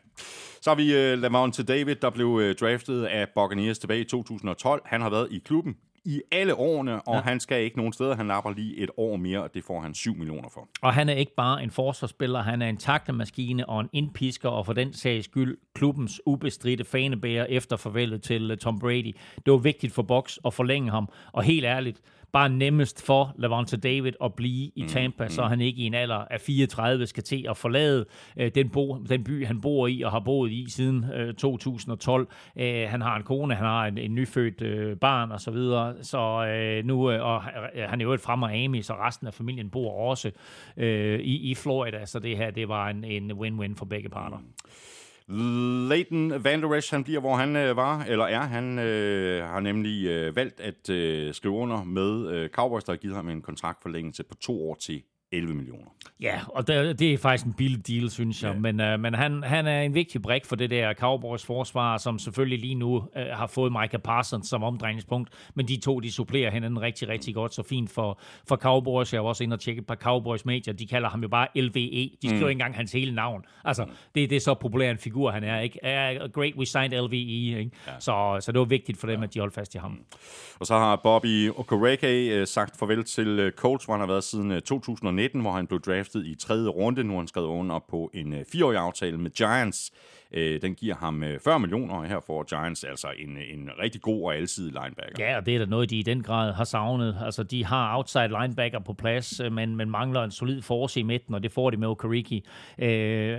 Så 0.62 0.70
har 0.70 0.76
vi 0.76 0.96
øh, 0.96 1.20
Lavonte 1.20 1.64
David, 1.64 1.96
der 1.96 2.10
blev 2.10 2.40
øh, 2.42 2.56
draftet 2.56 3.04
af 3.06 3.28
Buccaneers 3.36 3.80
tilbage 3.80 4.02
i 4.02 4.04
2012. 4.04 4.82
Han 4.86 5.02
har 5.02 5.10
været 5.10 5.28
i 5.32 5.42
klubben 5.46 5.76
i 6.10 6.22
alle 6.32 6.56
årene, 6.56 7.02
og 7.02 7.16
ja. 7.16 7.22
han 7.22 7.40
skal 7.40 7.64
ikke 7.64 7.78
nogen 7.78 7.94
steder. 7.94 8.16
Han 8.16 8.28
lapper 8.28 8.52
lige 8.52 8.78
et 8.78 8.90
år 8.98 9.18
mere, 9.18 9.44
og 9.44 9.54
det 9.54 9.64
får 9.64 9.82
han 9.82 9.94
7 9.94 10.16
millioner 10.16 10.50
for. 10.50 10.70
Og 10.82 10.94
han 10.94 11.10
er 11.10 11.14
ikke 11.14 11.36
bare 11.36 11.64
en 11.64 11.72
forsvarsspiller, 11.72 12.42
han 12.42 12.62
er 12.62 12.70
en 12.70 12.78
taktemaskine 12.78 13.70
og 13.70 13.82
en 13.82 13.90
indpisker, 13.94 14.50
og 14.50 14.66
for 14.66 14.74
den 14.74 14.94
sags 14.94 15.26
skyld 15.26 15.58
klubbens 15.76 16.22
ubestridte 16.26 16.84
fanebærer 16.84 17.46
efter 17.46 17.78
farvelet 17.78 18.22
til 18.22 18.52
uh, 18.52 18.58
Tom 18.58 18.80
Brady. 18.80 19.16
Det 19.46 19.52
var 19.52 19.58
vigtigt 19.58 19.94
for 19.94 20.02
Box 20.02 20.38
at 20.46 20.54
forlænge 20.54 20.92
ham, 20.92 21.10
og 21.32 21.44
helt 21.44 21.66
ærligt, 21.66 22.02
bare 22.32 22.50
nemmest 22.50 23.06
for 23.06 23.36
Lavonte 23.38 23.78
David 23.78 24.14
at 24.24 24.34
blive 24.34 24.72
i 24.76 24.86
Tampa, 24.88 25.24
mm, 25.24 25.30
så 25.30 25.44
han 25.44 25.62
ikke 25.62 25.82
i 25.82 25.86
en 25.86 25.94
alder 25.94 26.16
af 26.16 26.42
34 26.42 27.08
skal 27.08 27.24
til 27.24 27.46
at 27.50 27.58
forlade 27.58 28.06
øh, 28.38 28.52
den, 28.56 28.70
bo, 28.70 28.98
den 28.98 29.24
by, 29.24 29.46
han 29.46 29.62
bor 29.62 29.88
i 29.88 30.02
og 30.02 30.12
har 30.12 30.20
boet 30.20 30.52
i 30.52 30.66
siden 30.70 31.06
øh, 31.14 31.34
2012. 31.34 32.28
Øh, 32.60 32.90
han 32.90 33.02
har 33.02 33.18
en 33.18 33.24
kone, 33.24 33.56
han 33.56 33.66
har 33.66 33.86
en, 33.86 33.98
en 33.98 34.16
nyfødt 34.16 34.62
øh, 34.62 34.98
barn 34.98 35.32
og 35.32 35.42
så 35.42 35.52
videre, 35.52 35.96
så 36.02 36.46
øh, 36.46 36.86
nu, 36.86 37.12
øh, 37.12 37.26
og 37.26 37.44
øh, 37.76 37.90
han 37.90 38.02
er 38.02 38.06
jo 38.06 38.14
et 38.14 38.22
fra 38.22 38.36
Miami, 38.36 38.82
så 38.82 38.94
resten 38.94 39.28
af 39.28 39.34
familien 39.34 39.70
bor 39.70 40.10
også 40.10 40.32
øh, 40.78 41.20
i, 41.20 41.52
i 41.52 41.56
Florida, 41.56 42.06
så 42.06 42.20
det 42.20 42.38
her, 42.38 42.52
det 42.52 42.70
var 42.70 42.90
en, 42.90 43.04
en 43.04 43.32
win-win 43.32 43.76
for 43.76 43.86
begge 43.86 44.10
parter. 44.10 44.38
Leighton 45.30 46.44
Van 46.44 46.62
Der 46.62 46.74
Esch, 46.74 46.94
han 46.94 47.04
bliver, 47.04 47.20
hvor 47.20 47.36
han 47.36 47.56
øh, 47.56 47.76
var, 47.76 48.04
eller 48.04 48.26
er. 48.26 48.42
Han 48.42 48.80
øh, 48.80 49.44
har 49.44 49.60
nemlig 49.60 50.06
øh, 50.06 50.36
valgt 50.36 50.60
at 50.60 50.90
øh, 50.90 51.34
skrive 51.34 51.54
under 51.54 51.84
med 51.84 52.32
øh, 52.32 52.50
Cowboys, 52.50 52.84
der 52.84 52.92
har 52.92 52.98
givet 52.98 53.16
ham 53.16 53.30
en 53.30 53.42
kontraktforlængelse 53.42 54.24
på 54.24 54.36
to 54.36 54.70
år 54.70 54.76
til 54.76 55.04
11 55.32 55.56
millioner. 55.56 55.86
Ja, 56.22 56.40
og 56.48 56.68
det, 56.68 57.00
det 57.00 57.14
er 57.14 57.18
faktisk 57.18 57.46
en 57.46 57.54
billig 57.54 57.88
deal, 57.88 58.10
synes 58.10 58.44
jeg. 58.44 58.50
Ja. 58.50 58.54
Ja. 58.54 58.60
Men, 58.60 58.80
øh, 58.80 59.00
men 59.00 59.14
han, 59.14 59.44
han 59.44 59.68
er 59.68 59.82
en 59.82 59.94
vigtig 59.94 60.22
brik 60.22 60.46
for 60.46 60.56
det 60.56 60.70
der 60.70 60.94
Cowboys 60.94 61.46
forsvar, 61.46 61.98
som 61.98 62.20
selvfølgelig 62.20 62.60
lige 62.60 62.76
nu 62.76 63.04
øh, 63.18 63.26
har 63.26 63.48
fået 63.48 63.72
Micah 63.72 64.00
Parsons 64.00 64.48
som 64.48 64.64
omdrejningspunkt. 64.64 65.30
Men 65.56 65.68
de 65.68 65.78
to, 65.78 66.00
de 66.00 66.12
supplerer 66.12 66.52
hinanden 66.52 66.82
rigtig, 66.82 67.08
rigtig 67.10 67.34
godt. 67.36 67.54
Så 67.54 67.64
fint 67.64 67.92
for, 67.92 68.20
for 68.48 68.56
Cowboys. 68.56 69.14
Jeg 69.14 69.24
var 69.24 69.30
også 69.30 69.44
inde 69.44 69.54
og 69.54 69.60
tjekke 69.60 69.82
på 69.82 69.96
Cowboys 69.96 70.46
medier. 70.46 70.74
De 70.74 70.88
kalder 70.88 71.10
ham 71.10 71.22
jo 71.22 71.28
bare 71.28 71.48
LVE. 71.56 72.12
De 72.22 72.28
skriver 72.28 72.36
mm. 72.36 72.50
ikke 72.50 72.52
engang 72.52 72.76
hans 72.76 72.92
hele 72.92 73.16
navn. 73.16 73.46
Altså, 73.66 73.86
det, 74.16 74.30
det 74.30 74.36
er 74.36 74.40
så 74.40 74.54
populær 74.54 74.92
en 74.92 74.98
figur, 74.98 75.32
han 75.32 75.44
er. 75.44 75.60
Ikke? 75.60 75.80
Uh, 75.84 76.32
great, 76.32 76.56
we 76.56 76.66
signed 76.66 77.02
LVE. 77.02 77.60
Ikke? 77.60 77.72
Ja. 77.88 77.92
Så, 78.00 78.38
så 78.42 78.52
det 78.52 78.60
var 78.60 78.66
vigtigt 78.66 78.98
for 78.98 79.08
dem, 79.08 79.24
at 79.24 79.34
de 79.34 79.40
holdt 79.40 79.54
fast 79.54 79.76
i 79.76 79.78
ham. 79.78 80.00
Og 80.60 80.66
så 80.66 80.74
har 80.74 80.96
Bobby 80.96 81.50
Okereke 81.50 82.36
øh, 82.36 82.48
sagt 82.48 82.78
farvel 82.78 83.04
til 83.04 83.28
øh, 83.28 83.52
Colts, 83.52 83.86
hvor 83.86 83.94
han 83.94 84.02
har 84.02 84.08
været 84.08 84.24
siden 84.24 84.52
øh, 84.52 84.62
2019, 85.20 85.42
hvor 85.42 85.52
han 85.52 85.68
blev 85.68 85.82
draftet 85.82 86.26
i 86.26 86.36
tredje 86.36 86.70
runde. 86.70 87.04
Nu 87.04 87.14
har 87.14 87.18
han 87.18 87.28
skrevet 87.28 87.48
under 87.48 87.80
på 87.80 88.12
en 88.14 88.34
øh, 88.34 88.46
fireårig 88.52 88.78
aftale 88.78 89.18
med 89.18 89.32
Giants. 89.32 89.92
Øh, 90.34 90.62
den 90.62 90.76
giver 90.76 90.96
ham 90.96 91.24
øh, 91.24 91.40
40 91.40 91.60
millioner, 91.60 91.96
og 91.96 92.06
her 92.06 92.20
får 92.28 92.44
Giants 92.44 92.84
altså 92.84 93.08
en, 93.18 93.30
en 93.30 93.70
rigtig 93.82 94.02
god 94.02 94.24
og 94.24 94.36
alsidig 94.36 94.74
linebacker. 94.74 95.26
Ja, 95.26 95.38
og 95.38 95.46
det 95.46 95.56
er 95.56 95.60
da 95.60 95.66
noget, 95.66 95.90
de 95.90 95.98
i 95.98 96.04
den 96.04 96.24
grad 96.24 96.54
har 96.54 96.64
savnet. 96.64 97.18
Altså, 97.26 97.44
de 97.44 97.66
har 97.66 97.98
outside 97.98 98.28
linebacker 98.42 98.80
på 98.80 98.94
plads, 98.94 99.40
øh, 99.40 99.52
men, 99.52 99.76
men 99.76 99.90
mangler 99.90 100.24
en 100.24 100.32
solid 100.32 100.62
force 100.62 101.00
i 101.00 101.04
midten, 101.04 101.34
og 101.36 101.44
det 101.44 101.52
får 101.52 101.70
de 101.70 101.78
med 101.78 101.88
Okariki. 101.88 102.46
Øh, 102.78 103.38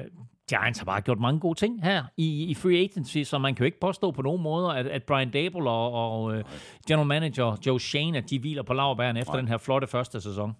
Giants 0.48 0.78
har 0.78 0.84
bare 0.84 1.00
gjort 1.00 1.18
mange 1.18 1.40
gode 1.40 1.58
ting 1.58 1.84
her 1.84 2.04
i, 2.16 2.44
i 2.44 2.54
free 2.54 2.78
agency, 2.78 3.22
så 3.22 3.38
man 3.38 3.54
kan 3.54 3.62
jo 3.62 3.66
ikke 3.66 3.80
påstå 3.80 4.10
på 4.10 4.22
nogen 4.22 4.42
måder, 4.42 4.68
at, 4.68 4.86
at 4.86 5.02
Brian 5.02 5.30
Dable 5.30 5.70
og, 5.70 5.92
og 5.92 6.44
general 6.88 7.06
manager 7.06 7.56
Joe 7.66 7.80
Shane, 7.80 8.18
at 8.18 8.30
de 8.30 8.38
hviler 8.38 8.62
på 8.62 8.74
lavbæren 8.74 9.16
efter 9.16 9.32
Nej. 9.32 9.40
den 9.40 9.48
her 9.48 9.58
flotte 9.58 9.86
første 9.86 10.20
sæson. 10.20 10.56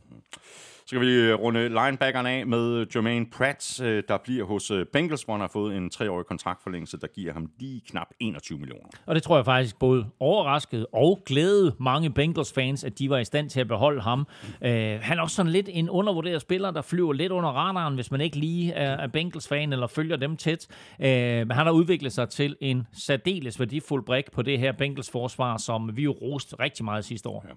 Så 0.91 0.97
kan 0.97 1.07
vi 1.07 1.33
runde 1.33 1.69
linebackerne 1.69 2.31
af 2.31 2.47
med 2.47 2.87
Jermaine 2.95 3.27
Pratt, 3.27 3.83
øh, 3.83 4.03
der 4.09 4.19
bliver 4.25 4.45
hos 4.45 4.71
øh, 4.71 4.87
Bengals, 4.87 5.23
hvor 5.23 5.35
han 5.35 5.41
har 5.41 5.51
fået 5.53 5.77
en 5.77 5.91
treårig 5.91 6.27
kontraktforlængelse, 6.27 6.99
der 7.01 7.07
giver 7.07 7.33
ham 7.33 7.51
lige 7.59 7.81
knap 7.89 8.07
21 8.21 8.59
millioner. 8.59 8.89
Og 9.07 9.15
det 9.15 9.23
tror 9.23 9.37
jeg 9.37 9.45
faktisk 9.45 9.79
både 9.79 10.07
overraskede 10.21 10.87
og 10.93 11.23
glædede 11.27 11.75
mange 11.81 12.11
Bengals-fans, 12.11 12.85
at 12.85 12.99
de 12.99 13.11
var 13.11 13.19
i 13.19 13.25
stand 13.25 13.51
til 13.51 13.61
at 13.61 13.69
beholde 13.69 14.01
ham. 14.01 14.27
Uh, 14.61 14.67
han 15.01 15.19
er 15.19 15.23
også 15.23 15.37
sådan 15.37 15.53
lidt 15.53 15.69
en 15.73 15.91
undervurderet 15.91 16.41
spiller, 16.41 16.71
der 16.71 16.83
flyver 16.83 17.13
lidt 17.13 17.33
under 17.33 17.51
radaren, 17.51 17.95
hvis 17.95 18.11
man 18.11 18.21
ikke 18.21 18.37
lige 18.37 18.73
er, 18.73 19.07
Bengals-fan 19.07 19.73
eller 19.73 19.87
følger 19.87 20.17
dem 20.17 20.37
tæt. 20.37 20.67
Uh, 20.99 21.05
men 21.07 21.51
han 21.51 21.67
har 21.67 21.73
udviklet 21.73 22.13
sig 22.13 22.29
til 22.29 22.57
en 22.61 22.87
særdeles 22.93 23.61
værdifuld 23.61 24.05
brik 24.05 24.33
på 24.33 24.43
det 24.43 24.59
her 24.59 24.73
Bengals-forsvar, 24.73 25.57
som 25.57 25.97
vi 25.97 26.03
jo 26.03 26.13
roste 26.13 26.57
rigtig 26.61 26.85
meget 26.85 27.05
sidste 27.05 27.29
år. 27.29 27.45
Ja. 27.49 27.55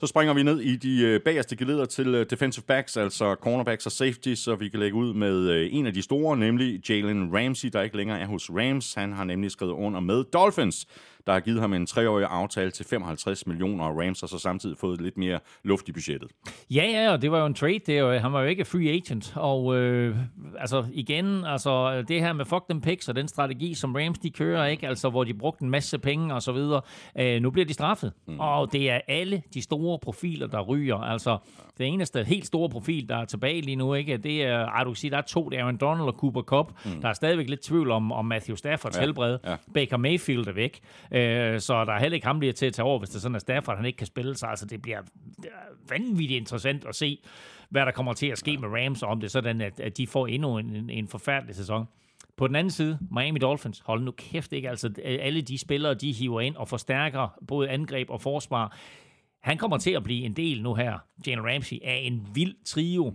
Så 0.00 0.06
springer 0.06 0.34
vi 0.34 0.42
ned 0.42 0.60
i 0.60 0.76
de 0.76 1.02
øh, 1.02 1.20
bagerste 1.20 1.56
geleder 1.56 1.84
til 1.84 2.06
øh, 2.06 2.26
defensive 2.30 2.64
backs, 2.64 2.96
altså 2.96 3.34
cornerbacks 3.34 3.86
og 3.86 3.92
safeties, 3.92 4.38
så 4.38 4.54
vi 4.54 4.68
kan 4.68 4.80
lægge 4.80 4.96
ud 4.96 5.14
med 5.14 5.50
øh, 5.50 5.68
en 5.72 5.86
af 5.86 5.94
de 5.94 6.02
store, 6.02 6.36
nemlig 6.36 6.90
Jalen 6.90 7.36
Ramsey, 7.36 7.68
der 7.72 7.82
ikke 7.82 7.96
længere 7.96 8.20
er 8.20 8.26
hos 8.26 8.50
Rams. 8.50 8.94
Han 8.94 9.12
har 9.12 9.24
nemlig 9.24 9.50
skrevet 9.50 9.72
under 9.72 10.00
med 10.00 10.24
Dolphins 10.24 10.86
der 11.26 11.32
har 11.32 11.40
givet 11.40 11.60
ham 11.60 11.72
en 11.72 11.86
treårig 11.86 12.26
aftale 12.30 12.70
til 12.70 12.86
55 12.86 13.46
millioner, 13.46 13.84
og 13.84 13.98
Rams 13.98 14.20
har 14.20 14.26
så 14.26 14.38
samtidig 14.38 14.78
fået 14.78 15.00
lidt 15.00 15.16
mere 15.16 15.38
luft 15.62 15.88
i 15.88 15.92
budgettet. 15.92 16.30
Ja, 16.70 16.84
ja, 16.84 17.12
og 17.12 17.22
det 17.22 17.32
var 17.32 17.38
jo 17.40 17.46
en 17.46 17.54
trade, 17.54 17.78
det, 17.86 18.02
og 18.02 18.20
han 18.20 18.32
var 18.32 18.40
jo 18.40 18.46
ikke 18.46 18.64
free 18.64 18.88
agent, 18.88 19.32
og 19.36 19.76
øh, 19.76 20.16
altså 20.58 20.84
igen, 20.92 21.44
altså 21.44 22.02
det 22.02 22.20
her 22.20 22.32
med 22.32 22.44
fuck 22.44 22.64
them 22.68 22.80
picks 22.80 23.08
og 23.08 23.16
den 23.16 23.28
strategi, 23.28 23.74
som 23.74 23.94
Rams 23.94 24.18
de 24.18 24.30
kører, 24.30 24.66
ikke, 24.66 24.88
altså 24.88 25.10
hvor 25.10 25.24
de 25.24 25.34
brugte 25.34 25.62
en 25.62 25.70
masse 25.70 25.98
penge 25.98 26.34
og 26.34 26.42
så 26.42 26.52
videre, 26.52 26.80
øh, 27.18 27.42
nu 27.42 27.50
bliver 27.50 27.66
de 27.66 27.74
straffet, 27.74 28.12
mm. 28.26 28.40
og 28.40 28.72
det 28.72 28.90
er 28.90 29.00
alle 29.08 29.42
de 29.54 29.62
store 29.62 29.98
profiler, 29.98 30.46
der 30.46 30.60
ryger, 30.60 30.96
altså 30.96 31.38
det 31.78 31.86
eneste 31.86 32.24
helt 32.24 32.46
store 32.46 32.68
profil, 32.68 33.08
der 33.08 33.16
er 33.16 33.24
tilbage 33.24 33.60
lige 33.60 33.76
nu, 33.76 33.94
ikke, 33.94 34.16
det 34.16 34.44
er, 34.44 34.66
ej, 34.66 34.84
du 34.84 34.90
kan 34.90 34.96
sige, 34.96 35.10
der 35.10 35.16
er 35.16 35.22
to, 35.22 35.48
det 35.48 35.58
er 35.58 35.62
Aaron 35.62 35.76
Donald 35.76 36.08
og 36.08 36.12
Cooper 36.12 36.42
Cup, 36.42 36.72
mm. 36.84 37.00
der 37.00 37.08
er 37.08 37.12
stadigvæk 37.12 37.48
lidt 37.48 37.60
tvivl 37.60 37.90
om, 37.90 38.12
om 38.12 38.24
Matthew 38.24 38.56
Staffords 38.56 38.96
ja, 38.96 39.00
helbred, 39.00 39.38
ja. 39.44 39.56
Baker 39.74 39.96
Mayfield 39.96 40.48
er 40.48 40.52
væk, 40.52 40.80
Øh, 41.14 41.60
så 41.60 41.84
der 41.84 41.92
er 41.92 41.98
heller 41.98 42.14
ikke 42.14 42.26
ham 42.26 42.40
lige 42.40 42.52
til 42.52 42.66
at 42.66 42.72
tage 42.72 42.86
over, 42.86 42.98
hvis 42.98 43.08
det 43.08 43.16
er 43.16 43.20
sådan, 43.20 43.34
at 43.34 43.40
Stafford 43.40 43.76
han 43.76 43.86
ikke 43.86 43.96
kan 43.96 44.06
spille 44.06 44.36
sig. 44.36 44.48
Altså, 44.48 44.66
det 44.66 44.82
bliver 44.82 45.02
vanvittigt 45.88 46.40
interessant 46.40 46.84
at 46.84 46.94
se, 46.94 47.18
hvad 47.70 47.86
der 47.86 47.92
kommer 47.92 48.12
til 48.12 48.26
at 48.26 48.38
ske 48.38 48.58
med 48.58 48.68
Rams, 48.68 49.02
og 49.02 49.08
om 49.08 49.20
det 49.20 49.26
er 49.26 49.30
sådan, 49.30 49.60
at, 49.60 49.80
at 49.80 49.96
de 49.96 50.06
får 50.06 50.26
endnu 50.26 50.58
en, 50.58 50.90
en 50.90 51.08
forfærdelig 51.08 51.54
sæson. 51.54 51.86
På 52.36 52.48
den 52.48 52.56
anden 52.56 52.70
side, 52.70 52.98
Miami 53.10 53.38
Dolphins, 53.38 53.82
hold 53.84 54.02
nu 54.02 54.10
kæft 54.10 54.52
ikke, 54.52 54.70
altså 54.70 54.90
alle 55.04 55.40
de 55.40 55.58
spillere, 55.58 55.94
de 55.94 56.12
hiver 56.12 56.40
ind 56.40 56.56
og 56.56 56.68
forstærker 56.68 57.38
både 57.48 57.68
angreb 57.68 58.10
og 58.10 58.20
forsvar. 58.20 58.76
Han 59.40 59.58
kommer 59.58 59.78
til 59.78 59.90
at 59.90 60.02
blive 60.02 60.24
en 60.24 60.32
del 60.32 60.62
nu 60.62 60.74
her, 60.74 60.98
Jalen 61.26 61.44
Ramsey, 61.44 61.76
af 61.82 62.00
en 62.04 62.28
vild 62.34 62.54
trio 62.64 63.14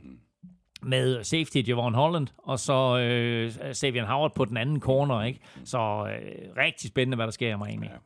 med 0.82 1.24
safety 1.24 1.58
Javon 1.68 1.94
Holland, 1.94 2.28
og 2.38 2.60
så 2.60 3.00
øh, 3.00 3.52
Savian 3.74 4.06
Howard 4.06 4.36
på 4.36 4.46
den 4.46 4.58
anden 4.58 4.80
corner. 4.80 5.24
Ikke? 5.24 5.40
Så 5.66 5.78
øh, 5.78 6.64
rigtig 6.64 6.90
spændende, 6.90 7.16
hvad 7.16 7.26
der 7.26 7.32
sker 7.32 7.56
i 7.56 7.58
Miami. 7.58 7.86
Ja. 7.86 7.98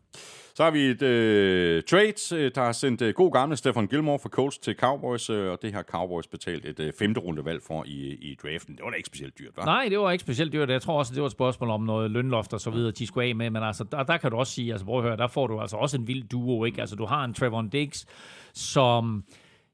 Så 0.56 0.64
har 0.64 0.72
vi 0.72 0.80
et 0.80 1.02
øh, 1.02 1.84
trade, 1.84 2.44
øh, 2.44 2.52
der 2.56 2.62
har 2.62 2.72
sendt 2.72 3.02
øh, 3.02 3.14
god 3.14 3.32
gamle 3.32 3.56
Stefan 3.56 3.88
Gilmore 3.88 4.20
fra 4.20 4.30
Colts 4.30 4.58
til 4.58 4.76
Cowboys, 4.76 5.30
øh, 5.30 5.52
og 5.52 5.60
det 5.62 5.74
har 5.74 5.84
Cowboys 5.84 6.28
betalt 6.28 6.66
et 6.66 6.80
øh, 6.80 6.94
femte 7.00 7.20
rundevalg 7.20 7.62
for 7.68 7.84
i, 7.88 8.18
i 8.22 8.38
draften. 8.44 8.76
Det 8.76 8.84
var 8.84 8.90
da 8.90 8.96
ikke 8.96 9.08
specielt 9.08 9.40
dyrt, 9.40 9.50
hva'? 9.58 9.66
Nej, 9.66 9.88
det 9.90 10.00
var 10.00 10.12
ikke 10.12 10.22
specielt 10.22 10.54
dyrt. 10.54 10.70
Jeg 10.70 10.82
tror 10.82 10.98
også, 10.98 11.14
det 11.14 11.22
var 11.22 11.28
et 11.28 11.32
spørgsmål 11.32 11.70
om 11.70 11.82
noget 11.82 12.12
lønloft 12.12 12.54
og 12.54 12.62
så 12.62 12.70
videre, 12.70 12.92
de 12.92 13.08
skulle 13.08 13.30
af 13.30 13.36
med, 13.36 13.50
men 13.50 13.64
altså, 13.64 13.84
der, 13.84 14.04
der 14.04 14.18
kan 14.18 14.32
du 14.32 14.38
også 14.38 14.54
sige, 14.54 14.72
altså 14.72 14.86
prøv 14.86 14.98
at 14.98 15.04
høre, 15.04 15.18
der 15.18 15.28
får 15.28 15.48
du 15.48 15.60
altså 15.60 15.78
også 15.78 15.98
en 15.98 16.08
vild 16.08 16.24
duo, 16.24 16.66
ikke? 16.66 16.82
Altså, 16.82 16.96
du 16.96 17.06
har 17.06 17.24
en 17.24 17.34
Trevor 17.34 17.62
Diggs, 17.62 18.06
som 18.54 19.24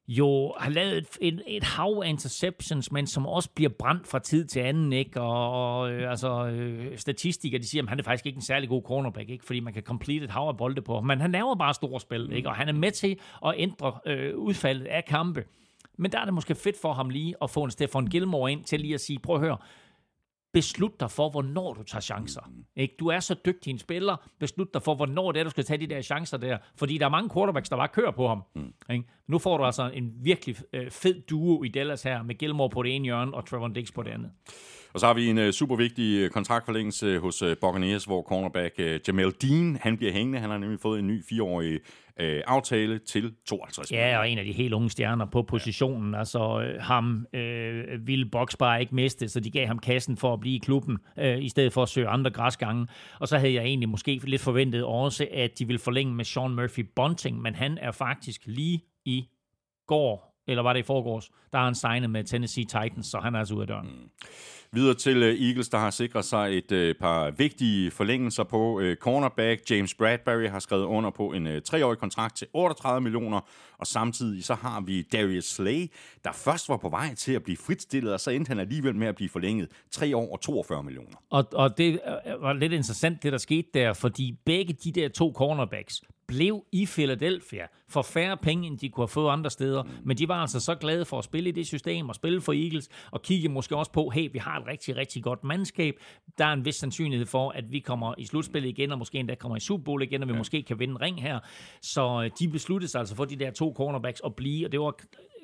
jo 0.09 0.53
har 0.57 0.69
lavet 0.69 0.97
et, 0.97 1.07
et, 1.21 1.41
et 1.47 1.63
hav 1.63 2.01
af 2.05 2.09
interceptions, 2.09 2.91
men 2.91 3.07
som 3.07 3.27
også 3.27 3.49
bliver 3.55 3.69
brændt 3.79 4.07
fra 4.07 4.19
tid 4.19 4.45
til 4.45 4.59
anden, 4.59 4.93
ikke? 4.93 5.21
Og, 5.21 5.51
og 5.51 5.91
øh, 5.91 6.09
altså, 6.09 6.47
øh, 6.47 6.97
statistikere, 6.97 7.61
de 7.61 7.69
siger, 7.69 7.83
at 7.83 7.89
han 7.89 7.99
er 7.99 8.03
faktisk 8.03 8.25
ikke 8.25 8.37
en 8.37 8.45
særlig 8.45 8.69
god 8.69 8.81
cornerback, 8.83 9.29
ikke? 9.29 9.45
Fordi 9.45 9.59
man 9.59 9.73
kan 9.73 9.83
complete 9.83 10.25
et 10.25 10.31
hav 10.31 10.47
af 10.47 10.57
bolde 10.57 10.81
på 10.81 11.01
Men 11.01 11.21
han 11.21 11.31
laver 11.31 11.55
bare 11.55 11.73
store 11.73 11.99
spil, 11.99 12.31
ikke? 12.31 12.49
Og 12.49 12.55
han 12.55 12.69
er 12.69 12.73
med 12.73 12.91
til 12.91 13.19
at 13.45 13.53
ændre 13.57 13.93
øh, 14.05 14.37
udfaldet 14.37 14.85
af 14.85 15.05
kampe. 15.05 15.43
Men 15.97 16.11
der 16.11 16.19
er 16.19 16.25
det 16.25 16.33
måske 16.33 16.55
fedt 16.55 16.81
for 16.81 16.93
ham 16.93 17.09
lige 17.09 17.35
at 17.41 17.49
få 17.49 17.63
en 17.63 17.71
Stefan 17.71 18.07
Gilmore 18.07 18.51
ind 18.51 18.63
til 18.63 18.79
lige 18.79 18.93
at 18.93 19.01
sige, 19.01 19.19
prøv 19.19 19.35
at 19.35 19.41
høre, 19.41 19.57
beslut 20.53 20.99
dig 20.99 21.11
for, 21.11 21.29
hvornår 21.29 21.73
du 21.73 21.83
tager 21.83 22.01
chancer. 22.01 22.51
Ikke? 22.75 22.95
Du 22.99 23.07
er 23.07 23.19
så 23.19 23.35
dygtig 23.45 23.71
en 23.71 23.79
spiller, 23.79 24.29
beslut 24.39 24.73
dig 24.73 24.81
for, 24.83 24.95
hvornår 24.95 25.31
det 25.31 25.39
er, 25.39 25.43
du 25.43 25.49
skal 25.49 25.63
tage 25.63 25.77
de 25.77 25.87
der 25.87 26.01
chancer 26.01 26.37
der. 26.37 26.57
Fordi 26.75 26.97
der 26.97 27.05
er 27.05 27.09
mange 27.09 27.29
quarterbacks, 27.29 27.69
der 27.69 27.75
bare 27.75 27.87
kører 27.87 28.11
på 28.11 28.27
ham. 28.27 28.43
Mm. 28.55 28.73
Ikke? 28.89 29.05
Nu 29.27 29.37
får 29.37 29.57
du 29.57 29.63
altså 29.63 29.91
en 29.93 30.13
virkelig 30.23 30.55
øh, 30.73 30.91
fed 30.91 31.21
duo 31.21 31.63
i 31.63 31.67
Dallas 31.67 32.03
her, 32.03 32.23
med 32.23 32.35
Gilmore 32.35 32.69
på 32.69 32.83
det 32.83 32.95
ene 32.95 33.05
hjørne, 33.05 33.33
og 33.33 33.45
Trevor 33.45 33.67
Diggs 33.67 33.91
på 33.91 34.03
det 34.03 34.11
andet. 34.11 34.31
Og 34.93 34.99
så 34.99 35.05
har 35.05 35.13
vi 35.13 35.27
en 35.27 35.37
uh, 35.37 35.49
super 35.49 35.75
vigtig 35.75 36.25
uh, 36.25 36.29
kontraktforlængelse 36.29 37.19
hos 37.19 37.41
uh, 37.43 37.53
Buccaneers, 37.61 38.05
hvor 38.05 38.21
cornerback 38.21 38.75
uh, 38.79 38.85
Jamel 39.07 39.33
Dean, 39.41 39.77
han 39.81 39.97
bliver 39.97 40.13
hængende. 40.13 40.39
Han 40.39 40.49
har 40.49 40.57
nemlig 40.57 40.79
fået 40.79 40.99
en 40.99 41.07
ny 41.07 41.23
fireårig 41.29 41.79
øh, 42.19 42.41
aftale 42.47 42.99
til 42.99 43.33
52 43.45 43.91
Ja, 43.91 44.19
og 44.19 44.29
en 44.29 44.37
af 44.37 44.45
de 44.45 44.51
helt 44.51 44.73
unge 44.73 44.89
stjerner 44.89 45.25
på 45.25 45.41
positionen. 45.41 46.13
Ja. 46.13 46.19
Altså 46.19 46.61
øh, 46.61 46.81
ham 46.81 47.25
øh, 47.33 48.07
ville 48.07 48.25
Box 48.25 48.57
bare 48.57 48.81
ikke 48.81 48.95
miste, 48.95 49.29
så 49.29 49.39
de 49.39 49.51
gav 49.51 49.67
ham 49.67 49.79
kassen 49.79 50.17
for 50.17 50.33
at 50.33 50.39
blive 50.39 50.55
i 50.55 50.59
klubben, 50.59 50.97
øh, 51.19 51.43
i 51.43 51.49
stedet 51.49 51.73
for 51.73 51.83
at 51.83 51.89
søge 51.89 52.07
andre 52.07 52.31
græsgange. 52.31 52.87
Og 53.19 53.27
så 53.27 53.37
havde 53.37 53.53
jeg 53.53 53.63
egentlig 53.63 53.89
måske 53.89 54.19
lidt 54.23 54.41
forventet 54.41 54.83
også, 54.83 55.27
at 55.33 55.59
de 55.59 55.67
ville 55.67 55.79
forlænge 55.79 56.13
med 56.13 56.25
Sean 56.25 56.55
Murphy 56.55 56.85
Bunting, 56.95 57.41
men 57.41 57.55
han 57.55 57.77
er 57.77 57.91
faktisk 57.91 58.41
lige 58.45 58.83
i 59.05 59.27
går, 59.87 60.43
eller 60.47 60.63
var 60.63 60.73
det 60.73 60.79
i 60.79 60.83
forgårs, 60.83 61.29
der 61.51 61.57
har 61.57 61.65
han 61.65 61.75
signet 61.75 62.09
med 62.09 62.23
Tennessee 62.23 62.65
Titans, 62.65 63.07
så 63.07 63.19
han 63.19 63.35
er 63.35 63.39
altså 63.39 63.53
ude 63.53 63.61
af 63.61 63.67
døren. 63.67 63.87
Mm. 63.87 64.09
Videre 64.71 64.93
til 64.93 65.23
øh, 65.23 65.41
Eagles, 65.41 65.69
der 65.69 65.77
har 65.77 65.89
sikret 65.89 66.25
sig 66.25 66.57
et 66.57 66.71
øh, 66.71 66.95
par 66.95 67.31
vigtige 67.31 67.91
forlængelser 67.91 68.43
på. 68.43 68.79
Øh, 68.79 68.95
cornerback 68.95 69.71
James 69.71 69.93
Bradbury 69.93 70.47
har 70.47 70.59
skrevet 70.59 70.83
under 70.83 71.09
på 71.09 71.31
en 71.31 71.61
treårig 71.61 71.97
kontrakt 71.97 72.37
til 72.37 72.47
38 72.53 73.01
millioner, 73.01 73.39
og 73.77 73.87
samtidig 73.87 74.43
så 74.43 74.53
har 74.53 74.81
vi 74.81 75.01
Darius 75.01 75.45
Slay, 75.45 75.91
der 76.23 76.31
først 76.31 76.69
var 76.69 76.77
på 76.77 76.89
vej 76.89 77.15
til 77.15 77.31
at 77.33 77.43
blive 77.43 77.57
fritstillet, 77.57 78.13
og 78.13 78.19
så 78.19 78.31
endte 78.31 78.49
han 78.49 78.59
alligevel 78.59 78.95
med 78.95 79.07
at 79.07 79.15
blive 79.15 79.29
forlænget 79.29 79.71
3 79.91 80.17
år 80.17 80.31
og 80.31 80.41
42 80.41 80.83
millioner. 80.83 81.15
Og, 81.29 81.45
og 81.53 81.77
det 81.77 81.99
var 82.39 82.53
lidt 82.53 82.73
interessant, 82.73 83.23
det 83.23 83.31
der 83.31 83.37
skete 83.37 83.67
der, 83.73 83.93
fordi 83.93 84.39
begge 84.45 84.73
de 84.73 84.91
der 84.91 85.09
to 85.09 85.33
cornerbacks, 85.35 86.01
blev 86.29 86.65
i 86.71 86.85
Philadelphia 86.85 87.67
for 87.87 88.01
færre 88.01 88.37
penge, 88.37 88.67
end 88.67 88.77
de 88.77 88.89
kunne 88.89 89.01
have 89.01 89.07
fået 89.07 89.31
andre 89.31 89.49
steder. 89.49 89.83
Mm. 89.83 89.89
Men 90.03 90.17
de 90.17 90.27
var 90.27 90.35
altså 90.35 90.59
så 90.59 90.75
glade 90.75 91.05
for 91.05 91.17
at 91.17 91.23
spille 91.23 91.49
i 91.49 91.51
det 91.51 91.67
system 91.67 92.09
og 92.09 92.15
spille 92.15 92.41
for 92.41 92.53
Eagles, 92.53 92.89
og 93.11 93.21
kigge 93.21 93.49
måske 93.49 93.75
også 93.75 93.91
på, 93.91 94.09
hey, 94.09 94.29
vi 94.33 94.39
har 94.39 94.59
et 94.59 94.67
rigtig, 94.67 94.97
rigtig 94.97 95.23
godt 95.23 95.43
mandskab. 95.43 95.95
Der 96.37 96.45
er 96.45 96.53
en 96.53 96.65
vis 96.65 96.75
sandsynlighed 96.75 97.25
for, 97.25 97.49
at 97.49 97.71
vi 97.71 97.79
kommer 97.79 98.13
i 98.17 98.25
slutspillet 98.25 98.69
igen, 98.69 98.91
og 98.91 98.97
måske 98.97 99.17
endda 99.17 99.35
kommer 99.35 99.57
i 99.57 99.59
Super 99.59 99.83
Bowl 99.83 100.03
igen, 100.03 100.21
og 100.21 100.27
vi 100.27 100.33
ja. 100.33 100.37
måske 100.37 100.63
kan 100.63 100.79
vinde 100.79 100.91
en 100.91 101.01
ring 101.01 101.21
her. 101.21 101.39
Så 101.81 102.23
øh, 102.23 102.31
de 102.39 102.47
besluttede 102.47 102.91
sig 102.91 102.99
altså 102.99 103.15
for 103.15 103.25
de 103.25 103.35
der 103.35 103.51
to 103.51 103.73
cornerbacks 103.77 104.21
at 104.25 104.35
blive, 104.35 104.67
og 104.67 104.71
det 104.71 104.79
var 104.79 104.95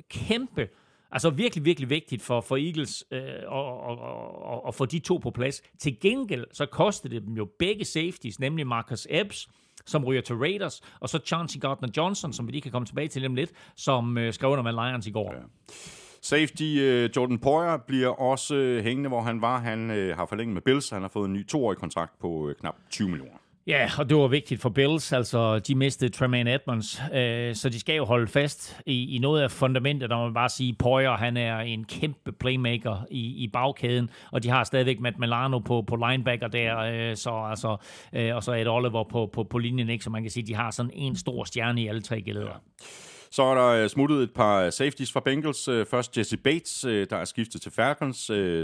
kæmpe 0.09 0.67
Altså 1.11 1.29
virkelig, 1.29 1.65
virkelig 1.65 1.89
vigtigt 1.89 2.21
for, 2.21 2.41
for 2.41 2.57
Eagles 2.57 3.05
øh, 3.11 3.21
og, 3.47 3.79
og, 3.79 3.99
og, 4.41 4.65
og 4.65 4.75
få 4.75 4.85
de 4.85 4.99
to 4.99 5.17
på 5.17 5.31
plads. 5.31 5.61
Til 5.79 5.99
gengæld 5.99 6.45
så 6.51 6.65
kostede 6.65 7.15
det 7.15 7.23
dem 7.23 7.33
jo 7.33 7.47
begge 7.59 7.85
safeties, 7.85 8.39
nemlig 8.39 8.67
Marcus 8.67 9.07
Epps, 9.09 9.49
som 9.85 10.05
ryger 10.05 10.21
til 10.21 10.35
Raiders, 10.35 10.81
og 10.99 11.09
så 11.09 11.19
Chauncey 11.25 11.59
Gardner-Johnson, 11.59 12.33
som 12.33 12.47
vi 12.47 12.51
lige 12.51 12.61
kan 12.61 12.71
komme 12.71 12.85
tilbage 12.85 13.07
til 13.07 13.21
dem 13.21 13.35
lidt, 13.35 13.51
som 13.75 14.17
øh, 14.17 14.33
skrev 14.33 14.49
under 14.49 14.63
med 14.63 14.71
Lions 14.71 15.07
i 15.07 15.11
går. 15.11 15.33
Ja. 15.33 15.39
Safety 16.21 16.77
øh, 16.79 17.09
Jordan 17.15 17.39
Poyer 17.39 17.77
bliver 17.77 18.07
også 18.07 18.55
øh, 18.55 18.83
hængende, 18.83 19.07
hvor 19.09 19.21
han 19.21 19.41
var. 19.41 19.59
Han 19.59 19.91
øh, 19.91 20.17
har 20.17 20.25
forlænget 20.25 20.53
med 20.53 20.61
Bills. 20.61 20.89
Han 20.89 21.01
har 21.01 21.09
fået 21.09 21.27
en 21.27 21.33
ny 21.33 21.47
toårig 21.47 21.77
kontrakt 21.77 22.19
på 22.19 22.53
knap 22.59 22.75
20 22.89 23.09
millioner. 23.09 23.37
Ja, 23.67 23.89
og 23.99 24.09
det 24.09 24.17
var 24.17 24.27
vigtigt 24.27 24.61
for 24.61 24.69
Bills. 24.69 25.13
Altså, 25.13 25.59
de 25.59 25.75
mistede 25.75 26.11
Tremaine 26.11 26.53
Edmonds, 26.53 27.01
øh, 27.13 27.55
så 27.55 27.69
de 27.69 27.79
skal 27.79 27.95
jo 27.95 28.05
holde 28.05 28.27
fast 28.27 28.81
i, 28.85 29.15
i 29.15 29.19
noget 29.19 29.41
af 29.41 29.51
fundamentet. 29.51 30.09
Der 30.09 30.17
må 30.17 30.23
man 30.23 30.33
bare 30.33 30.49
sige, 30.49 30.73
Poyer, 30.73 31.11
han 31.11 31.37
er 31.37 31.59
en 31.59 31.83
kæmpe 31.83 32.31
playmaker 32.31 33.05
i, 33.11 33.43
i 33.43 33.47
bagkæden, 33.47 34.09
og 34.31 34.43
de 34.43 34.49
har 34.49 34.63
stadigvæk 34.63 34.99
Matt 34.99 35.19
Milano 35.19 35.59
på, 35.59 35.81
på 35.81 35.95
linebacker 35.95 36.47
der, 36.47 36.79
øh, 36.79 37.15
så, 37.15 37.31
altså, 37.49 37.77
øh, 38.13 38.35
og 38.35 38.43
så 38.43 38.53
Ed 38.53 38.67
Oliver 38.67 39.03
på, 39.03 39.29
på, 39.33 39.43
på 39.43 39.57
linjen, 39.57 39.89
ikke? 39.89 40.03
så 40.03 40.09
man 40.09 40.21
kan 40.21 40.31
sige, 40.31 40.47
de 40.47 40.55
har 40.55 40.71
sådan 40.71 40.91
en 40.93 41.15
stor 41.15 41.43
stjerne 41.43 41.81
i 41.81 41.87
alle 41.87 42.01
tre 42.01 42.21
geleder. 42.21 42.45
Ja. 42.45 42.85
Så 43.35 43.43
er 43.43 43.55
der 43.55 43.83
øh, 43.83 43.89
smuttet 43.89 44.23
et 44.23 44.33
par 44.33 44.61
øh, 44.61 44.71
safeties 44.71 45.11
fra 45.11 45.19
Bengals. 45.19 45.67
Øh, 45.67 45.85
først 45.85 46.17
Jesse 46.17 46.37
Bates, 46.37 46.81
der 46.81 47.17
er 47.17 47.25
skiftet 47.25 47.61
til 47.61 47.71
Falcons, 47.71 48.17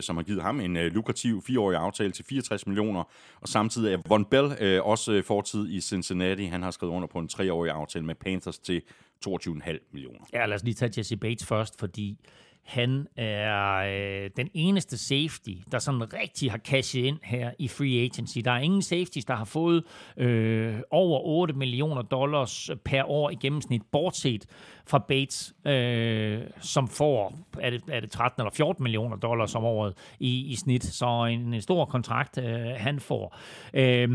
som 0.06 0.16
har 0.16 0.24
givet 0.24 0.42
ham 0.42 0.60
en 0.60 0.74
lukrativ 0.74 1.42
fireårig 1.48 1.78
aftale 1.78 2.12
til 2.12 2.26
64 2.26 2.68
millioner. 2.68 3.04
Og 3.42 3.48
samtidig 3.48 3.94
er 3.94 3.98
Von 4.08 4.26
Bell 4.26 4.82
også 4.82 5.22
fortid 5.26 5.70
i 5.70 5.82
Cincinnati. 5.82 6.46
Han 6.46 6.64
har 6.64 6.72
skrevet 6.72 6.94
under 6.94 7.08
på 7.08 7.20
en 7.20 7.28
treårig 7.28 7.72
aftale 7.72 8.06
med 8.06 8.16
Panthers 8.16 8.60
til 8.60 8.82
22,5 9.28 9.90
millioner. 9.92 10.20
Ja, 10.34 10.46
lad 10.46 10.56
os 10.56 10.64
lige 10.64 10.76
tage 10.76 10.94
Jesse 10.98 11.18
Bates 11.18 11.46
først, 11.46 11.80
fordi 11.80 12.18
han 12.64 13.08
er 13.16 13.76
øh, 13.76 14.30
den 14.38 14.50
eneste 14.54 14.98
safety, 14.98 15.52
der 15.72 15.80
sådan 15.80 16.14
rigtig 16.14 16.52
har 16.52 16.58
cashet 16.58 17.06
ind 17.06 17.18
her 17.24 17.52
i 17.60 17.68
free 17.68 18.04
agency. 18.04 18.38
Der 18.46 18.52
er 18.52 18.60
ingen 18.60 18.82
safeties, 18.82 19.26
der 19.26 19.36
har 19.36 19.46
fået 19.46 19.84
øh, 20.18 20.76
over 20.92 21.20
8 21.20 21.54
millioner 21.54 22.02
dollars 22.02 22.70
per 22.86 23.04
år 23.04 23.30
i 23.30 23.36
gennemsnit, 23.36 23.82
bortset 23.92 24.46
fra 24.86 25.00
Bates, 25.08 25.54
øh, 25.66 26.42
som 26.60 26.88
får 26.88 27.34
er 27.60 27.70
det, 27.70 27.84
er 27.88 28.00
det 28.00 28.12
13 28.12 28.42
eller 28.42 28.52
14 28.52 28.84
millioner 28.84 29.18
dollars 29.18 29.56
om 29.56 29.64
året 29.64 29.94
i, 30.20 30.46
i 30.52 30.56
snit. 30.56 30.84
Så 30.84 31.26
en, 31.26 31.54
en 31.54 31.62
stor 31.62 31.86
kontrakt, 31.86 32.38
øh, 32.38 32.66
han 32.78 33.00
får. 33.00 33.38
Øh, 33.74 34.10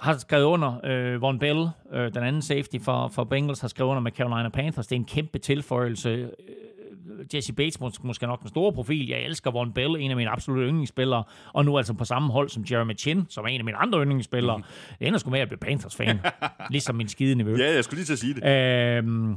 har 0.00 0.18
skrevet 0.18 0.44
under 0.44 0.80
øh, 0.84 1.22
Von 1.22 1.38
Bell, 1.38 1.68
øh, 1.92 2.14
den 2.14 2.22
anden 2.22 2.42
safety 2.42 2.76
for, 2.82 3.08
for 3.08 3.24
Bengals, 3.24 3.60
har 3.60 3.68
skrevet 3.68 3.90
under 3.90 4.02
med 4.02 4.12
Carolina 4.12 4.48
Panthers. 4.48 4.86
Det 4.86 4.96
er 4.96 5.00
en 5.00 5.04
kæmpe 5.04 5.38
tilføjelse. 5.38 6.08
Øh, 6.08 6.28
Jesse 7.34 7.52
Bates 7.52 7.80
mås- 7.80 8.00
måske 8.06 8.26
nok 8.26 8.40
den 8.40 8.48
store 8.48 8.72
profil. 8.72 9.08
Jeg 9.08 9.22
elsker 9.22 9.50
Von 9.50 9.72
Bell, 9.72 9.96
en 9.98 10.10
af 10.10 10.16
mine 10.16 10.30
absolutte 10.30 10.66
yndlingsspillere, 10.66 11.24
og 11.52 11.64
nu 11.64 11.76
altså 11.78 11.94
på 11.94 12.04
samme 12.04 12.32
hold 12.32 12.48
som 12.48 12.64
Jeremy 12.70 12.96
Chin, 12.98 13.26
som 13.28 13.44
er 13.44 13.48
en 13.48 13.60
af 13.60 13.64
mine 13.64 13.76
andre 13.76 14.00
yndlingsspillere. 14.02 14.56
Mm. 14.56 14.64
Det 14.98 15.06
ender 15.06 15.18
sgu 15.18 15.30
med 15.30 15.40
at 15.40 15.48
blive 15.48 15.58
Panthers-fan, 15.58 16.18
ligesom 16.70 16.94
min 16.96 17.08
skide 17.08 17.34
nevø. 17.34 17.56
Ja, 17.56 17.74
jeg 17.74 17.84
skulle 17.84 17.98
lige 17.98 18.06
til 18.06 18.12
at 18.12 18.18
sige 18.18 18.34
det. 18.34 18.96
Øhm, 18.98 19.36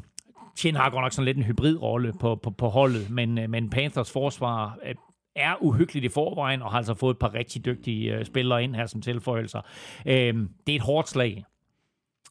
Chin 0.58 0.76
har 0.76 0.90
godt 0.90 1.04
nok 1.04 1.12
sådan 1.12 1.26
lidt 1.26 1.38
en 1.38 1.44
hybridrolle 1.44 2.14
på, 2.20 2.36
på, 2.36 2.50
på 2.52 2.68
holdet, 2.68 3.10
men, 3.10 3.38
øh, 3.38 3.50
men 3.50 3.70
Panthers 3.70 4.12
forsvar 4.12 4.78
øh, 4.86 4.96
er 5.36 5.56
uhyggeligt 5.62 6.06
i 6.06 6.10
forvejen, 6.10 6.62
og 6.62 6.72
har 6.72 6.78
altså 6.78 6.94
fået 6.94 7.14
et 7.14 7.20
par 7.20 7.34
rigtig 7.34 7.66
dygtige 7.66 8.16
øh, 8.16 8.26
spillere 8.26 8.64
ind 8.64 8.76
her 8.76 8.86
som 8.86 9.02
tilføjelser. 9.02 9.62
Øhm, 10.06 10.50
det 10.68 10.74
er 10.74 10.76
et 10.76 10.82
hårdt 10.82 11.10
slag 11.10 11.46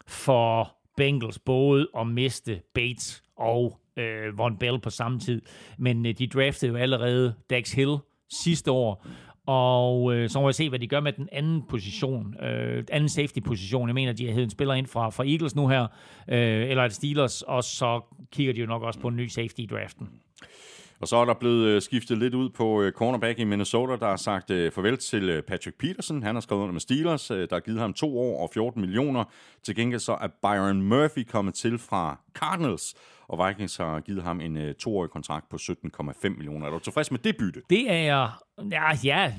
for 0.06 0.76
Bengals 0.96 1.38
både 1.38 1.88
at 1.98 2.06
miste 2.06 2.60
Bates 2.74 3.22
og 3.36 3.78
øh, 3.96 4.38
Von 4.38 4.56
Bell 4.58 4.80
på 4.80 4.90
samme 4.90 5.20
tid. 5.20 5.42
Men 5.78 6.06
øh, 6.06 6.14
de 6.18 6.26
draftede 6.26 6.72
jo 6.72 6.78
allerede 6.78 7.34
Dax 7.50 7.72
Hill 7.72 7.96
sidste 8.30 8.70
år, 8.70 9.06
og 9.46 10.14
øh, 10.14 10.28
så 10.28 10.40
må 10.40 10.46
vi 10.46 10.52
se, 10.52 10.68
hvad 10.68 10.78
de 10.78 10.86
gør 10.86 11.00
med 11.00 11.12
den 11.12 11.28
anden 11.32 11.62
position, 11.68 12.44
øh, 12.44 12.84
anden 12.90 13.08
safety-position. 13.08 13.88
Jeg 13.88 13.94
mener, 13.94 14.12
de 14.12 14.26
har 14.26 14.32
hævet 14.32 14.44
en 14.44 14.50
spiller 14.50 14.74
ind 14.74 14.86
fra, 14.86 15.10
fra 15.10 15.24
Eagles 15.26 15.54
nu 15.54 15.68
her, 15.68 15.82
øh, 16.28 16.70
eller 16.70 16.84
et 16.84 16.92
Steelers, 16.92 17.42
og 17.42 17.64
så 17.64 18.00
kigger 18.32 18.52
de 18.52 18.60
jo 18.60 18.66
nok 18.66 18.82
også 18.82 19.00
på 19.00 19.08
en 19.08 19.16
ny 19.16 19.26
safety 19.26 19.60
i 19.60 19.66
draften. 19.66 20.08
Og 21.00 21.08
så 21.08 21.16
er 21.16 21.24
der 21.24 21.34
blevet 21.34 21.66
øh, 21.66 21.82
skiftet 21.82 22.18
lidt 22.18 22.34
ud 22.34 22.50
på 22.50 22.82
øh, 22.82 22.92
cornerback 22.92 23.38
i 23.38 23.44
Minnesota, 23.44 23.96
der 23.96 24.06
har 24.06 24.16
sagt 24.16 24.50
øh, 24.50 24.72
farvel 24.72 24.96
til 24.96 25.42
Patrick 25.42 25.78
Peterson. 25.78 26.22
Han 26.22 26.34
har 26.34 26.40
skrevet 26.40 26.62
under 26.62 26.72
med 26.72 26.80
Steelers, 26.80 27.26
der 27.26 27.46
har 27.52 27.60
givet 27.60 27.80
ham 27.80 27.92
to 27.92 28.18
år 28.18 28.42
og 28.42 28.50
14 28.54 28.80
millioner. 28.80 29.24
Til 29.62 29.76
gengæld 29.76 30.00
så 30.00 30.12
er 30.12 30.28
Byron 30.42 30.82
Murphy 30.82 31.24
kommet 31.24 31.54
til 31.54 31.78
fra 31.78 32.20
Cardinals, 32.34 32.94
og 33.32 33.48
Vikings 33.48 33.76
har 33.76 34.00
givet 34.00 34.22
ham 34.22 34.40
en 34.40 34.56
øh, 34.56 34.74
toårig 34.74 35.10
kontrakt 35.10 35.48
på 35.48 35.56
17,5 35.60 36.28
millioner. 36.28 36.66
Er 36.66 36.70
du 36.70 36.78
tilfreds 36.78 37.10
med 37.10 37.18
det 37.18 37.36
bytte? 37.36 37.62
Det 37.70 37.90
er 37.90 37.96
jeg... 37.96 38.30
Ja, 38.70 38.96
ja 39.04 39.32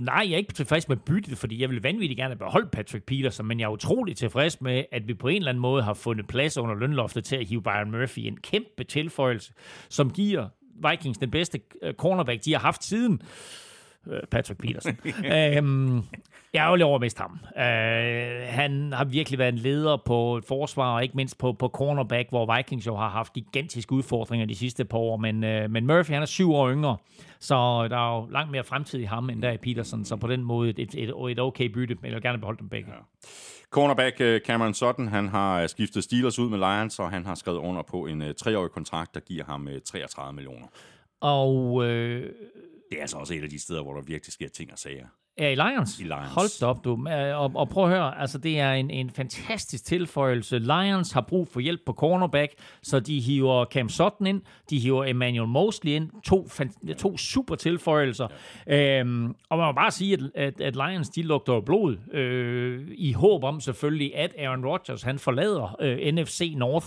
nej, 0.00 0.14
jeg 0.14 0.32
er 0.32 0.36
ikke 0.36 0.52
tilfreds 0.52 0.88
med 0.88 0.96
byttet, 0.96 1.38
fordi 1.38 1.60
jeg 1.60 1.70
vil 1.70 1.82
vanvittigt 1.82 2.18
gerne 2.18 2.36
beholde 2.36 2.68
Patrick 2.72 3.04
Peterson, 3.04 3.46
men 3.46 3.60
jeg 3.60 3.66
er 3.66 3.70
utrolig 3.70 4.16
tilfreds 4.16 4.60
med, 4.60 4.84
at 4.92 5.08
vi 5.08 5.14
på 5.14 5.28
en 5.28 5.36
eller 5.36 5.48
anden 5.48 5.62
måde 5.62 5.82
har 5.82 5.94
fundet 5.94 6.26
plads 6.26 6.58
under 6.58 6.74
lønloftet 6.74 7.24
til 7.24 7.36
at 7.36 7.46
hive 7.46 7.62
Byron 7.62 7.90
Murphy. 7.90 8.18
En 8.18 8.36
kæmpe 8.36 8.84
tilføjelse, 8.84 9.52
som 9.88 10.10
giver 10.10 10.48
Vikings 10.90 11.18
den 11.18 11.30
bedste 11.30 11.60
øh, 11.82 11.94
cornerback, 11.94 12.44
de 12.44 12.52
har 12.52 12.60
haft 12.60 12.84
siden 12.84 13.20
Patrick 14.30 14.60
Peterson. 14.60 14.96
øhm, 15.34 16.02
jeg 16.52 16.62
er 16.62 16.66
ærgerlig 16.66 16.86
over 16.86 16.98
miste 16.98 17.20
ham. 17.20 17.38
Øh, 17.56 18.48
han 18.48 18.92
har 18.92 19.04
virkelig 19.04 19.38
været 19.38 19.52
en 19.52 19.58
leder 19.58 19.96
på 20.06 20.36
et 20.36 20.44
forsvar, 20.44 20.94
og 20.94 21.02
ikke 21.02 21.16
mindst 21.16 21.38
på, 21.38 21.52
på 21.52 21.68
cornerback, 21.68 22.28
hvor 22.28 22.56
Vikings 22.56 22.86
jo 22.86 22.96
har 22.96 23.08
haft 23.08 23.32
gigantiske 23.32 23.92
udfordringer 23.92 24.46
de 24.46 24.54
sidste 24.54 24.84
par 24.84 24.98
år. 24.98 25.16
Men, 25.16 25.44
øh, 25.44 25.70
men 25.70 25.86
Murphy, 25.86 26.12
han 26.12 26.22
er 26.22 26.26
syv 26.26 26.52
år 26.52 26.70
yngre, 26.70 26.96
så 27.40 27.54
der 27.88 27.96
er 27.96 28.16
jo 28.16 28.28
langt 28.30 28.50
mere 28.50 28.64
fremtid 28.64 29.00
i 29.00 29.04
ham, 29.04 29.30
end 29.30 29.42
der 29.42 29.50
i 29.50 29.56
Peterson. 29.56 30.04
Så 30.04 30.16
på 30.16 30.26
den 30.26 30.44
måde 30.44 30.70
et, 30.70 30.94
et, 30.94 31.14
et 31.30 31.40
okay 31.40 31.64
bytte, 31.64 31.94
men 31.94 32.04
jeg 32.04 32.14
vil 32.14 32.22
gerne 32.22 32.38
beholde 32.38 32.58
dem 32.58 32.68
begge. 32.68 32.90
Ja. 32.90 33.28
Cornerback 33.70 34.20
øh, 34.20 34.40
Cameron 34.40 34.74
Sutton, 34.74 35.08
han 35.08 35.28
har 35.28 35.62
øh, 35.62 35.68
skiftet 35.68 36.04
Steelers 36.04 36.38
ud 36.38 36.50
med 36.50 36.58
Lions, 36.58 36.98
og 36.98 37.10
han 37.10 37.26
har 37.26 37.34
skrevet 37.34 37.58
under 37.58 37.82
på 37.82 38.06
en 38.06 38.34
treårig 38.34 38.70
kontrakt, 38.70 39.14
der 39.14 39.20
giver 39.20 39.44
ham 39.44 39.66
uh, 39.66 39.72
33 39.84 40.32
millioner. 40.32 40.66
Og 41.20 41.84
øh, 41.84 42.32
Det 42.90 42.98
er 42.98 43.00
altså 43.00 43.16
også 43.16 43.34
et 43.34 43.42
af 43.42 43.50
de 43.50 43.58
steder, 43.62 43.82
hvor 43.82 43.94
der 43.94 44.02
virkelig 44.02 44.32
sker 44.32 44.48
ting 44.48 44.72
og 44.72 44.78
sager. 44.78 45.06
Ja, 45.38 45.48
i 45.50 45.54
Lions. 45.54 46.00
I 46.00 46.02
Lions. 46.02 46.34
Hold 46.34 46.60
da 46.60 46.66
op, 46.66 46.84
du. 46.84 47.08
Øh, 47.08 47.40
Og, 47.40 47.52
og 47.54 47.68
prøv 47.68 47.84
at 47.84 47.90
høre, 47.90 48.20
altså 48.20 48.38
det 48.38 48.58
er 48.58 48.72
en, 48.72 48.90
en 48.90 49.10
fantastisk 49.10 49.84
tilføjelse. 49.84 50.58
Lions 50.58 51.12
har 51.12 51.20
brug 51.20 51.48
for 51.48 51.60
hjælp 51.60 51.80
på 51.86 51.92
cornerback, 51.92 52.52
så 52.82 53.00
de 53.00 53.20
hiver 53.20 53.64
Cam 53.64 53.88
Sutton 53.88 54.26
ind, 54.26 54.42
de 54.70 54.78
hiver 54.78 55.04
Emmanuel 55.04 55.48
Mosley 55.48 55.92
ind. 55.92 56.10
To, 56.24 56.48
to 56.98 57.16
super 57.16 57.54
tilføjelser. 57.54 58.28
Ja. 58.66 59.00
Øhm, 59.00 59.34
og 59.48 59.58
man 59.58 59.66
må 59.66 59.72
bare 59.72 59.90
sige, 59.90 60.12
at, 60.14 60.20
at, 60.34 60.60
at 60.60 60.76
Lions, 60.76 61.08
de 61.08 61.22
lugter 61.22 61.60
blod, 61.60 61.96
øh, 62.12 62.88
i 62.94 63.12
håb 63.12 63.44
om 63.44 63.60
selvfølgelig, 63.60 64.16
at 64.16 64.34
Aaron 64.38 64.66
Rodgers, 64.66 65.02
han 65.02 65.18
forlader 65.18 65.76
øh, 65.80 66.12
NFC 66.14 66.52
North, 66.56 66.86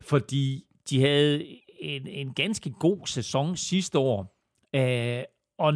fordi 0.00 0.64
de 0.90 1.00
havde 1.00 1.44
en, 1.80 2.06
en 2.06 2.34
ganske 2.34 2.70
god 2.70 3.06
sæson 3.06 3.56
sidste 3.56 3.98
år. 3.98 4.36
Øh, 4.74 5.18
øh, 5.18 5.24
og, 5.58 5.74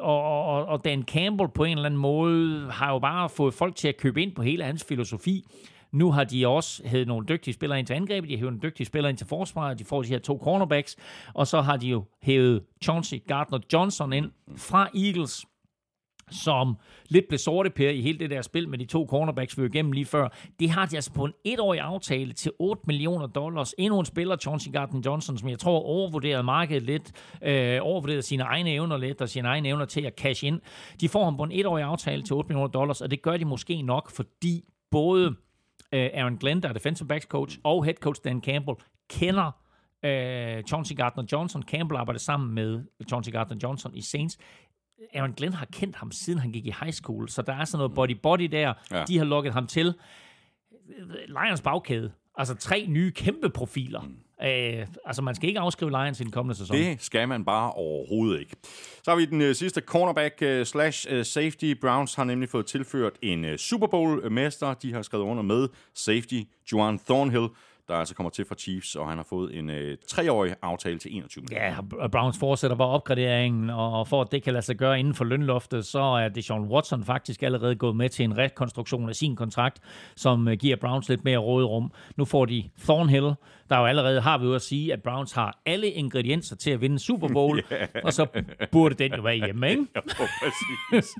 og, 0.00 0.44
og, 0.44 0.64
og 0.66 0.84
Dan 0.84 1.02
Campbell 1.02 1.50
på 1.54 1.64
en 1.64 1.72
eller 1.72 1.86
anden 1.86 2.00
måde 2.00 2.70
har 2.70 2.92
jo 2.92 2.98
bare 2.98 3.28
fået 3.28 3.54
folk 3.54 3.76
til 3.76 3.88
at 3.88 3.96
købe 3.96 4.22
ind 4.22 4.34
på 4.34 4.42
hele 4.42 4.64
hans 4.64 4.84
filosofi. 4.84 5.44
Nu 5.92 6.10
har 6.10 6.24
de 6.24 6.48
også 6.48 6.82
hævet 6.84 7.08
nogle 7.08 7.26
dygtige 7.26 7.54
spillere 7.54 7.78
ind 7.78 7.86
til 7.86 7.94
angrebet, 7.94 8.28
de 8.28 8.34
har 8.34 8.38
hævet 8.38 8.52
nogle 8.52 8.70
dygtige 8.70 8.86
spillere 8.86 9.10
ind 9.10 9.18
til 9.18 9.26
forsvaret, 9.26 9.78
de 9.78 9.84
får 9.84 10.02
de 10.02 10.08
her 10.08 10.18
to 10.18 10.40
cornerbacks, 10.42 10.96
og 11.34 11.46
så 11.46 11.60
har 11.60 11.76
de 11.76 11.88
jo 11.88 12.04
hævet 12.22 12.62
Chauncey 12.82 13.18
Gardner-Johnson 13.32 14.12
ind 14.12 14.30
fra 14.56 14.88
Eagles, 14.94 15.46
som 16.30 16.76
lidt 17.08 17.28
blev 17.28 17.38
sorte 17.38 17.70
per 17.70 17.90
i 17.90 18.00
hele 18.00 18.18
det 18.18 18.30
der 18.30 18.42
spil 18.42 18.68
med 18.68 18.78
de 18.78 18.84
to 18.84 19.06
cornerbacks, 19.10 19.58
vi 19.58 19.62
var 19.62 19.68
igennem 19.68 19.92
lige 19.92 20.06
før. 20.06 20.28
Det 20.60 20.70
har 20.70 20.86
de 20.86 20.96
altså 20.96 21.12
på 21.12 21.24
en 21.24 21.32
etårig 21.44 21.80
aftale 21.80 22.32
til 22.32 22.52
8 22.58 22.82
millioner 22.86 23.26
dollars. 23.26 23.74
Endnu 23.78 23.98
en 23.98 24.04
spiller, 24.04 24.36
Chauncey 24.36 24.70
Gardner-Johnson, 24.70 25.38
som 25.38 25.48
jeg 25.48 25.58
tror 25.58 25.80
overvurderede 25.80 26.42
markedet 26.42 26.82
lidt, 26.82 27.12
øh, 27.42 27.78
overvurderede 27.82 28.22
sine 28.22 28.42
egne 28.42 28.70
evner 28.70 28.96
lidt, 28.96 29.20
og 29.20 29.28
sine 29.28 29.48
egne 29.48 29.68
evner 29.68 29.84
til 29.84 30.00
at 30.00 30.14
cash 30.16 30.44
ind. 30.44 30.60
De 31.00 31.08
får 31.08 31.24
ham 31.24 31.36
på 31.36 31.42
en 31.42 31.52
etårig 31.52 31.84
aftale 31.84 32.22
til 32.22 32.36
8 32.36 32.48
millioner 32.48 32.68
dollars, 32.68 33.00
og 33.00 33.10
det 33.10 33.22
gør 33.22 33.36
de 33.36 33.44
måske 33.44 33.82
nok, 33.82 34.10
fordi 34.10 34.64
både 34.90 35.34
øh, 35.92 36.10
Aaron 36.14 36.36
Glenn, 36.36 36.62
der 36.62 36.68
er 36.68 36.72
defensive 36.72 37.08
backs 37.08 37.26
coach, 37.26 37.58
og 37.64 37.84
head 37.84 37.94
coach 37.94 38.20
Dan 38.24 38.40
Campbell, 38.40 38.76
kender 39.10 39.50
øh, 40.04 40.62
Chauncey 40.62 40.96
Gardner-Johnson. 41.00 41.62
Campbell 41.62 41.96
arbejder 41.96 42.18
sammen 42.18 42.54
med 42.54 42.84
Chauncey 43.08 43.32
Gardner-Johnson 43.32 43.90
i 43.94 44.00
Saints. 44.00 44.38
Aaron 45.14 45.32
Glenn 45.32 45.54
har 45.54 45.66
kendt 45.72 45.96
ham, 45.96 46.12
siden 46.12 46.38
han 46.38 46.52
gik 46.52 46.66
i 46.66 46.74
high 46.80 46.92
school, 46.92 47.28
så 47.28 47.42
der 47.42 47.52
er 47.52 47.64
sådan 47.64 47.88
noget 47.88 48.10
body-body 48.10 48.46
der. 48.46 48.74
Ja. 48.90 49.04
De 49.04 49.18
har 49.18 49.24
lukket 49.24 49.52
ham 49.52 49.66
til. 49.66 49.94
Lions 51.28 51.60
bagkæde. 51.60 52.12
Altså 52.36 52.54
tre 52.54 52.86
nye 52.88 53.10
kæmpe 53.10 53.50
profiler. 53.50 54.00
Mm. 54.00 54.16
Øh, 54.46 54.86
altså 55.04 55.22
man 55.22 55.34
skal 55.34 55.48
ikke 55.48 55.60
afskrive 55.60 55.90
Lions 55.90 56.20
i 56.20 56.24
den 56.24 56.32
kommende 56.32 56.58
sæson. 56.58 56.76
Det 56.76 57.02
skal 57.02 57.28
man 57.28 57.44
bare 57.44 57.72
overhovedet 57.72 58.40
ikke. 58.40 58.56
Så 59.02 59.10
har 59.10 59.16
vi 59.16 59.24
den 59.24 59.40
øh, 59.40 59.54
sidste 59.54 59.80
cornerback 59.80 60.42
øh, 60.42 60.66
slash 60.66 61.06
øh, 61.10 61.24
safety. 61.24 61.74
Browns 61.80 62.14
har 62.14 62.24
nemlig 62.24 62.48
fået 62.48 62.66
tilført 62.66 63.12
en 63.22 63.44
øh, 63.44 63.58
Super 63.58 63.86
Bowl-mester. 63.86 64.74
De 64.74 64.92
har 64.92 65.02
skrevet 65.02 65.24
under 65.24 65.42
med 65.42 65.68
safety 65.94 66.40
Juan 66.72 66.98
Thornhill, 66.98 67.48
der 67.90 67.96
altså 67.96 68.14
kommer 68.14 68.30
til 68.30 68.44
fra 68.44 68.54
Chiefs, 68.54 68.96
og 68.96 69.08
han 69.08 69.16
har 69.16 69.24
fået 69.28 69.58
en 69.58 69.70
øh, 69.70 69.96
treårig 70.08 70.54
aftale 70.62 70.98
til 70.98 71.16
21 71.16 71.42
millioner. 71.42 71.66
Ja, 72.00 72.06
Browns 72.08 72.38
fortsætter 72.38 72.76
bare 72.76 72.88
opgraderingen, 72.88 73.70
og 73.70 74.08
for 74.08 74.20
at 74.22 74.32
det 74.32 74.42
kan 74.42 74.52
lade 74.52 74.64
sig 74.64 74.76
gøre 74.76 74.98
inden 74.98 75.14
for 75.14 75.24
lønloftet, 75.24 75.86
så 75.86 76.00
er 76.00 76.28
Deshaun 76.28 76.68
Watson 76.68 77.04
faktisk 77.04 77.42
allerede 77.42 77.74
gået 77.74 77.96
med 77.96 78.08
til 78.08 78.24
en 78.24 78.38
rekonstruktion 78.38 79.08
af 79.08 79.14
sin 79.14 79.36
kontrakt, 79.36 79.80
som 80.16 80.48
øh, 80.48 80.56
giver 80.56 80.76
Browns 80.76 81.08
lidt 81.08 81.24
mere 81.24 81.38
råderum. 81.38 81.92
Nu 82.16 82.24
får 82.24 82.44
de 82.44 82.64
Thornhill, 82.82 83.34
der 83.70 83.78
jo 83.78 83.86
allerede 83.86 84.20
har 84.20 84.38
vi 84.38 84.46
jo 84.46 84.54
at 84.54 84.62
sige, 84.62 84.92
at 84.92 85.02
Browns 85.02 85.32
har 85.32 85.60
alle 85.66 85.90
ingredienser 85.90 86.56
til 86.56 86.70
at 86.70 86.80
vinde 86.80 86.98
Super 86.98 87.28
Bowl, 87.28 87.58
yeah. 87.72 87.88
og 88.04 88.12
så 88.12 88.26
burde 88.72 88.94
den 88.94 89.14
jo 89.14 89.22
være 89.22 89.36
hjemme, 89.36 89.70
ikke? 89.70 89.86
Jo, 89.96 90.00
præcis. 90.42 91.14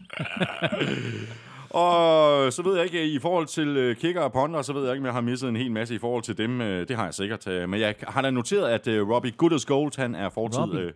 Og 1.70 2.52
så 2.52 2.62
ved 2.62 2.76
jeg 2.76 2.84
ikke, 2.84 3.06
i 3.06 3.18
forhold 3.18 3.46
til 3.46 3.68
øh, 3.68 3.96
kicker 3.96 4.20
og 4.20 4.32
ponder, 4.32 4.62
så 4.62 4.72
ved 4.72 4.82
jeg 4.84 4.92
ikke, 4.92 5.00
om 5.02 5.06
jeg 5.06 5.14
har 5.14 5.20
misset 5.20 5.48
en 5.48 5.56
hel 5.56 5.70
masse 5.72 5.94
i 5.94 5.98
forhold 5.98 6.22
til 6.22 6.38
dem. 6.38 6.60
Øh, 6.60 6.88
Det 6.88 6.96
har 6.96 7.04
jeg 7.04 7.14
sikkert. 7.14 7.46
øh, 7.46 7.68
Men 7.68 7.80
jeg 7.80 7.94
har 8.08 8.22
da 8.22 8.30
noteret, 8.30 8.68
at 8.70 8.88
øh, 8.88 9.08
Robbie 9.08 9.32
Gooders-Gold, 9.42 10.00
han 10.00 10.14
er 10.14 10.28
fortid... 10.28 10.58
Robbie. 10.60 10.80
øh, 10.80 10.92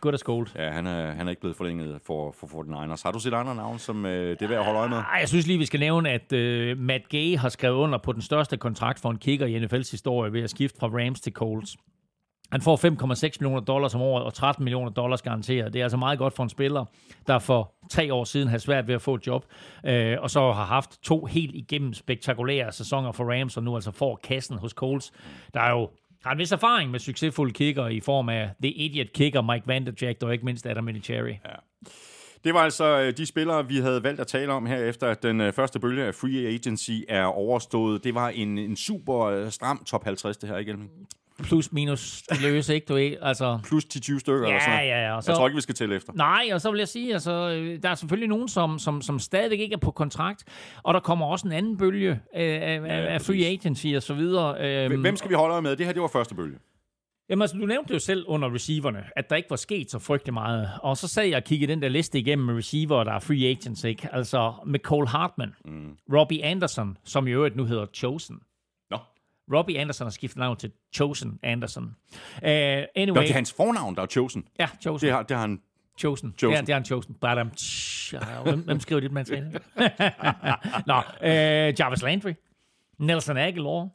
Good 0.00 0.14
as 0.14 0.22
gold. 0.22 0.46
Ja, 0.56 0.70
han 0.70 0.86
er, 0.86 1.10
han 1.12 1.26
er 1.26 1.30
ikke 1.30 1.40
blevet 1.40 1.56
forlænget 1.56 2.00
for, 2.06 2.34
for 2.40 2.46
49ers. 2.46 3.00
Har 3.04 3.12
du 3.12 3.18
set 3.20 3.34
andre 3.34 3.54
navn, 3.54 3.78
som 3.78 4.06
øh, 4.06 4.30
det 4.30 4.42
er 4.42 4.48
værd 4.48 4.58
at 4.58 4.64
holde 4.64 4.78
øje 4.80 4.88
med? 4.88 4.96
Ej, 4.96 5.18
jeg 5.20 5.28
synes 5.28 5.46
lige, 5.46 5.58
vi 5.58 5.66
skal 5.66 5.80
nævne, 5.80 6.10
at 6.10 6.32
uh, 6.32 6.78
Matt 6.78 7.08
Gay 7.08 7.36
har 7.38 7.48
skrevet 7.48 7.76
under 7.76 7.98
på 7.98 8.12
den 8.12 8.22
største 8.22 8.56
kontrakt 8.56 9.00
for 9.00 9.10
en 9.10 9.18
kicker 9.18 9.46
i 9.46 9.64
NFL's 9.64 9.90
historie 9.90 10.32
ved 10.32 10.42
at 10.42 10.50
skifte 10.50 10.78
fra 10.80 10.86
Rams 10.86 11.20
til 11.20 11.32
Colts. 11.32 11.76
Han 12.52 12.60
får 12.60 12.76
5,6 12.76 13.36
millioner 13.40 13.60
dollars 13.60 13.94
om 13.94 14.00
året 14.00 14.24
og 14.24 14.34
13 14.34 14.64
millioner 14.64 14.90
dollars 14.90 15.22
garanteret. 15.22 15.72
Det 15.72 15.78
er 15.78 15.84
altså 15.84 15.96
meget 15.96 16.18
godt 16.18 16.34
for 16.36 16.42
en 16.42 16.48
spiller, 16.48 16.84
der 17.26 17.38
for 17.38 17.72
tre 17.90 18.14
år 18.14 18.24
siden 18.24 18.48
havde 18.48 18.62
svært 18.62 18.88
ved 18.88 18.94
at 18.94 19.02
få 19.02 19.14
et 19.14 19.26
job, 19.26 19.44
øh, 19.86 20.16
og 20.20 20.30
så 20.30 20.40
har 20.52 20.64
haft 20.64 21.02
to 21.02 21.24
helt 21.24 21.54
igennem 21.54 21.94
spektakulære 21.94 22.72
sæsoner 22.72 23.12
for 23.12 23.24
Rams, 23.40 23.56
og 23.56 23.62
nu 23.62 23.74
altså 23.74 23.90
får 23.90 24.20
kassen 24.24 24.58
hos 24.58 24.70
Colts. 24.70 25.12
Der 25.54 25.60
er 25.60 25.70
jo 25.70 25.90
Har 26.24 26.32
en 26.32 26.38
vis 26.38 26.52
erfaring 26.52 26.90
med 26.90 26.98
succesfulde 27.00 27.52
kicker 27.52 27.86
i 27.86 28.00
form 28.00 28.28
af 28.28 28.50
The 28.62 28.72
Idiot 28.72 29.12
Kicker, 29.14 29.42
Mike 29.42 29.66
Vanderjack, 29.66 30.22
og 30.22 30.32
ikke 30.32 30.44
mindst 30.44 30.66
Adam 30.66 30.86
Vinatieri. 30.86 31.30
Ja. 31.30 31.54
Det 32.44 32.54
var 32.54 32.60
altså 32.60 33.00
øh, 33.00 33.16
de 33.16 33.26
spillere, 33.26 33.68
vi 33.68 33.76
havde 33.76 34.02
valgt 34.02 34.20
at 34.20 34.26
tale 34.26 34.52
om 34.52 34.66
her, 34.66 34.76
efter 34.76 35.08
at 35.08 35.22
den 35.22 35.40
øh, 35.40 35.52
første 35.52 35.80
bølge 35.80 36.04
af 36.04 36.14
free 36.14 36.46
agency 36.46 36.90
er 37.08 37.24
overstået. 37.24 38.04
Det 38.04 38.14
var 38.14 38.28
en, 38.28 38.58
en 38.58 38.76
super 38.76 39.20
øh, 39.20 39.50
stram 39.50 39.84
top 39.84 40.04
50, 40.04 40.36
det 40.36 40.48
her, 40.48 40.56
ikke 40.56 40.70
Elming? 40.70 40.90
Plus 41.42 41.72
minus 41.72 42.22
løse, 42.42 42.74
ikke 42.74 42.84
du 42.84 42.94
ved? 42.94 43.16
Altså, 43.22 43.58
Plus 43.64 43.84
10-20 43.84 44.18
stykker 44.18 44.46
eller 44.46 44.60
sådan 44.60 44.74
ja, 44.74 44.84
ja, 44.84 45.06
ja. 45.06 45.16
Og 45.16 45.22
så, 45.22 45.30
Jeg 45.30 45.36
tror 45.38 45.46
ikke, 45.46 45.54
vi 45.54 45.60
skal 45.60 45.74
tælle 45.74 45.96
efter. 45.96 46.12
Nej, 46.12 46.48
og 46.52 46.60
så 46.60 46.70
vil 46.70 46.78
jeg 46.78 46.88
sige, 46.88 47.12
altså, 47.12 47.50
øh, 47.50 47.82
der 47.82 47.88
er 47.88 47.94
selvfølgelig 47.94 48.28
nogen, 48.28 48.48
som, 48.48 48.78
som, 48.78 49.02
som 49.02 49.18
stadigvæk 49.18 49.60
ikke 49.60 49.72
er 49.74 49.78
på 49.78 49.90
kontrakt, 49.90 50.44
og 50.82 50.94
der 50.94 51.00
kommer 51.00 51.26
også 51.26 51.46
en 51.46 51.52
anden 51.52 51.76
bølge 51.76 52.10
øh, 52.10 52.18
af, 52.34 52.80
Ja, 52.86 53.14
af, 53.14 53.20
free 53.22 53.46
agency 53.46 53.86
og 53.96 54.02
så 54.02 54.14
videre. 54.14 54.84
Øhm, 54.84 55.00
Hvem 55.00 55.16
skal 55.16 55.30
vi 55.30 55.34
holde 55.34 55.52
øje 55.52 55.62
med? 55.62 55.76
Det 55.76 55.86
her, 55.86 55.92
det 55.92 56.02
var 56.02 56.08
første 56.08 56.34
bølge. 56.34 56.58
Jamen 57.30 57.42
altså, 57.42 57.56
du 57.58 57.66
nævnte 57.66 57.92
jo 57.94 57.98
selv 57.98 58.24
under 58.28 58.54
receiverne, 58.54 59.04
at 59.16 59.30
der 59.30 59.36
ikke 59.36 59.50
var 59.50 59.56
sket 59.56 59.90
så 59.90 59.98
frygtelig 59.98 60.34
meget. 60.34 60.70
Og 60.82 60.96
så 60.96 61.08
sad 61.08 61.24
jeg 61.24 61.36
og 61.36 61.44
kiggede 61.44 61.72
den 61.72 61.82
der 61.82 61.88
liste 61.88 62.18
igennem 62.18 62.46
med 62.46 62.54
receiver, 62.54 63.04
der 63.04 63.12
er 63.12 63.18
free 63.18 63.46
agents, 63.46 63.84
ikke? 63.84 64.08
Altså, 64.12 64.52
med 64.66 64.80
Cole 64.80 65.08
Hartman, 65.08 65.54
mm. 65.64 65.96
Robbie 66.12 66.44
Anderson, 66.44 66.96
som 67.04 67.26
i 67.26 67.30
øvrigt 67.30 67.56
nu 67.56 67.64
hedder 67.64 67.86
Chosen. 67.94 68.40
Robbie 69.54 69.78
Anderson 69.80 70.04
har 70.04 70.10
skiftet 70.10 70.38
navn 70.38 70.56
til 70.56 70.72
Chosen 70.94 71.38
Anderson. 71.42 71.84
Uh, 71.84 71.88
anyway, 72.42 73.06
Nå, 73.06 73.20
det 73.20 73.30
er 73.30 73.34
hans 73.34 73.52
fornavn, 73.52 73.96
der 73.96 74.02
er 74.02 74.06
chosen. 74.06 74.48
ja, 74.58 74.68
Chosen. 74.82 75.06
Det 75.06 75.14
har, 75.14 75.22
det 75.22 75.36
har 75.36 75.40
han... 75.46 75.60
Chosen. 75.98 76.34
Chosen. 76.38 76.54
Ja, 76.54 76.60
det 76.60 76.68
er 76.68 76.76
en 76.76 76.84
Chosen. 76.84 77.14
Badam. 77.14 77.50
Hvem, 78.44 78.60
hvem 78.60 78.80
skriver 78.80 79.00
dit 79.00 79.12
materiale? 79.12 79.50
Nå, 80.86 80.96
øh, 81.22 81.74
Jarvis 81.80 82.02
Landry, 82.02 82.32
Nelson 82.98 83.36
Aguilar, 83.36 83.88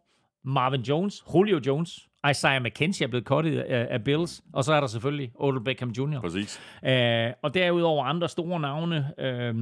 Marvin 0.44 0.82
Jones, 0.82 1.24
Julio 1.36 1.60
Jones, 1.68 2.08
Isaiah 2.32 2.62
McKenzie 2.64 3.04
er 3.04 3.08
blevet 3.08 3.26
cuttet 3.26 3.60
af, 3.60 3.88
af 3.92 4.04
Bills, 4.04 4.42
og 4.54 4.64
så 4.64 4.74
er 4.74 4.80
der 4.80 4.88
selvfølgelig 4.88 5.32
Odell 5.36 5.64
Beckham 5.64 5.90
Jr. 5.90 6.20
Præcis. 6.22 6.60
Øh, 6.86 7.32
og 7.42 7.54
derudover 7.54 8.06
andre 8.06 8.30
store 8.30 8.60
navne 8.60 9.14
øh, 9.18 9.56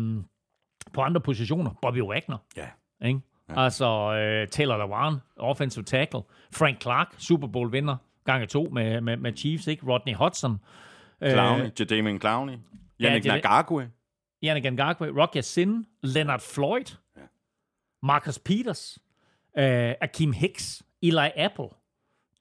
på 0.93 1.01
andre 1.01 1.21
positioner. 1.21 1.71
Bobby 1.81 2.01
Wagner, 2.01 2.37
Ja. 2.57 2.65
ikke? 3.07 3.19
Ja. 3.49 3.63
Altså 3.63 4.13
øh, 4.13 4.47
Taylor 4.47 4.77
Lewan, 4.77 5.15
offensive 5.37 5.83
tackle. 5.85 6.21
Frank 6.53 6.81
Clark, 6.81 7.07
Super 7.17 7.47
Bowl 7.47 7.71
vinder, 7.71 7.95
gange 8.25 8.47
to 8.47 8.69
med, 8.71 9.01
med, 9.01 9.17
med 9.17 9.33
Chiefs, 9.37 9.67
ikke? 9.67 9.85
Rodney 9.91 10.13
Hudson. 10.13 10.59
Clowney, 11.29 11.63
Øh, 11.65 11.71
Jadameon 11.79 12.19
Clowney. 12.19 12.53
Yannick 13.01 13.23
det. 13.25 13.43
Ngakwe. 13.43 13.89
Yannick 14.43 14.73
Ngakwe, 14.73 15.07
Rocky 15.21 15.41
Sin, 15.41 15.85
Leonard 16.03 16.39
Floyd, 16.39 16.95
ja. 17.17 17.21
Marcus 18.03 18.39
Peters, 18.39 18.97
øh, 19.57 19.93
Akeem 20.01 20.31
Hicks, 20.33 20.83
Eli 21.01 21.29
Apple, 21.37 21.65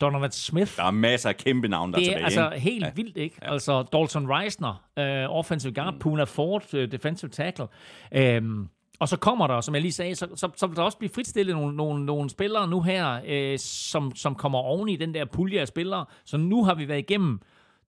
Donovan 0.01 0.31
Smith. 0.31 0.77
Der 0.77 0.85
er 0.85 0.91
masser 0.91 1.29
af 1.29 1.37
kæmpe 1.37 1.69
navne, 1.69 1.93
der 1.93 1.99
er 1.99 2.03
Det 2.03 2.09
er 2.09 2.13
tilbage. 2.13 2.25
altså 2.25 2.51
ikke? 2.51 2.71
helt 2.71 2.85
ja. 2.85 2.91
vildt, 2.95 3.17
ikke? 3.17 3.37
Ja. 3.43 3.53
Altså 3.53 3.83
Dalton 3.83 4.27
Reisner, 4.31 4.85
øh, 4.99 5.27
offensive 5.37 5.73
guard, 5.75 5.95
mm. 5.95 5.99
Puna 6.01 6.25
Ford, 6.25 6.75
øh, 6.75 6.93
defensive 6.93 7.31
tackle. 7.31 7.67
Øhm, 8.13 8.69
og 8.99 9.09
så 9.09 9.17
kommer 9.17 9.47
der, 9.47 9.61
som 9.61 9.75
jeg 9.75 9.83
lige 9.83 9.93
sagde, 9.93 10.15
så, 10.15 10.29
så, 10.35 10.51
så 10.57 10.67
vil 10.67 10.77
der 10.77 10.83
også 10.83 10.99
blive 10.99 11.11
fritstillet 11.15 11.57
nogle, 11.57 11.77
nogle, 11.77 12.07
nogle 12.07 12.31
spillere 12.31 12.69
nu 12.69 12.83
her, 12.83 13.21
øh, 13.27 13.59
som, 13.59 14.15
som 14.15 14.35
kommer 14.35 14.59
oven 14.59 14.89
i 14.89 14.97
den 14.97 15.15
der 15.15 15.25
pulje 15.25 15.61
af 15.61 15.69
spillere. 15.69 16.05
Så 16.25 16.37
nu 16.37 16.65
har 16.65 16.75
vi 16.75 16.89
været 16.89 16.99
igennem 16.99 17.41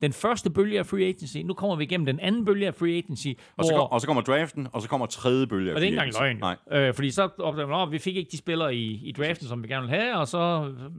den 0.03 0.12
første 0.12 0.51
bølge 0.51 0.78
af 0.78 0.87
free 0.87 1.05
agency. 1.05 1.37
Nu 1.37 1.55
kommer 1.55 1.77
vi 1.77 1.85
igennem 1.85 2.07
den 2.07 2.20
anden 2.20 2.45
bølge 2.45 2.66
af 2.66 2.74
free 2.74 2.97
agency. 2.97 3.28
Og 3.57 3.65
så, 3.65 3.74
kom, 3.74 3.91
og 3.91 4.01
så 4.01 4.07
kommer 4.07 4.23
draften, 4.23 4.69
og 4.73 4.82
så 4.82 4.89
kommer 4.89 5.07
tredje 5.07 5.47
bølge 5.47 5.70
af 5.70 5.74
og 5.74 5.81
det 5.81 5.87
er 5.87 6.03
ikke 6.03 6.16
free 6.16 6.31
engang 6.31 6.45
agency. 6.45 6.66
løgn. 6.70 6.81
Nej. 6.81 6.89
Øh, 6.89 6.95
fordi 6.95 7.11
så 7.11 7.28
opdager 7.39 7.66
man, 7.66 7.81
at 7.81 7.93
vi 7.93 7.99
fik 7.99 8.16
ikke 8.16 8.31
de 8.31 8.37
spillere 8.37 8.74
i, 8.74 9.09
i 9.09 9.12
draften, 9.12 9.47
som 9.47 9.62
vi 9.62 9.69
gerne 9.69 9.87
vil 9.87 10.01
have, 10.01 10.16
og 10.16 10.28
så 10.28 10.39
øh, 10.39 10.91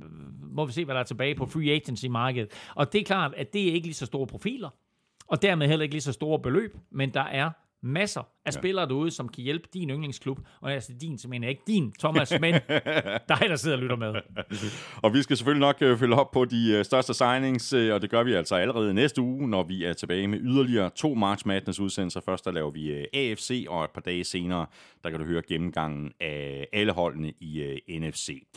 må 0.56 0.66
vi 0.66 0.72
se, 0.72 0.86
hvad 0.86 0.96
der 0.96 1.02
er 1.02 1.06
tilbage 1.06 1.36
på 1.36 1.46
free 1.46 1.72
agency-markedet. 1.72 2.52
Og 2.76 2.94
det 2.94 3.02
er 3.02 3.06
klart, 3.06 3.34
at 3.38 3.54
det 3.54 3.70
er 3.70 3.74
ikke 3.74 3.88
lige 3.88 3.96
så 3.96 4.06
store 4.06 4.28
profiler, 4.28 4.70
og 5.28 5.42
dermed 5.42 5.68
heller 5.68 5.84
ikke 5.84 5.96
lige 5.96 6.02
så 6.02 6.12
store 6.12 6.40
beløb, 6.40 6.78
men 6.92 7.14
der 7.14 7.24
er 7.24 7.50
masser 7.84 8.22
af 8.22 8.26
ja. 8.46 8.52
spillere 8.52 8.88
derude, 8.88 9.12
som 9.12 9.30
kan 9.30 9.44
hjælpe 9.44 9.68
din 9.74 9.90
yndlingsklub. 9.90 10.40
Og 10.62 10.74
altså 10.74 10.94
din, 11.02 11.18
så 11.18 11.28
mener 11.28 11.48
jeg 11.48 11.52
ikke 11.52 11.64
din, 11.68 11.94
Thomas, 12.00 12.32
men 12.42 12.54
dig, 13.32 13.42
der 13.48 13.56
sidder 13.56 13.78
og 13.78 13.82
lytter 13.82 13.96
med. 13.96 14.14
Og 15.04 15.14
vi 15.14 15.22
skal 15.22 15.38
selvfølgelig 15.38 15.68
nok 15.68 15.82
øh, 15.82 15.98
følge 15.98 16.16
op 16.16 16.32
på 16.32 16.46
de 16.46 16.74
øh, 16.78 16.86
største 16.86 17.14
signings, 17.14 17.74
øh, 17.74 17.94
og 17.94 18.02
det 18.02 18.10
gør 18.10 18.24
vi 18.24 18.34
altså 18.34 18.56
allerede 18.56 18.94
næste 18.94 19.22
uge, 19.22 19.50
når 19.50 19.64
vi 19.64 19.84
er 19.84 19.94
tilbage 19.94 20.28
med 20.28 20.40
yderligere 20.42 20.90
to 20.96 21.14
March 21.14 21.48
Madness 21.48 21.80
udsendelser. 21.80 22.22
Først 22.26 22.46
der 22.46 22.52
laver 22.52 22.72
vi 22.72 22.92
øh, 22.92 23.06
AFC, 23.14 23.66
og 23.70 23.84
et 23.84 23.90
par 23.90 24.02
dage 24.02 24.24
senere, 24.24 24.66
der 25.04 25.10
kan 25.10 25.20
du 25.20 25.26
høre 25.26 25.42
gennemgangen 25.48 26.12
af 26.20 26.68
alle 26.74 26.92
holdene 26.92 27.34
i 27.40 27.62
øh, 27.62 28.00
NFC. 28.00 28.48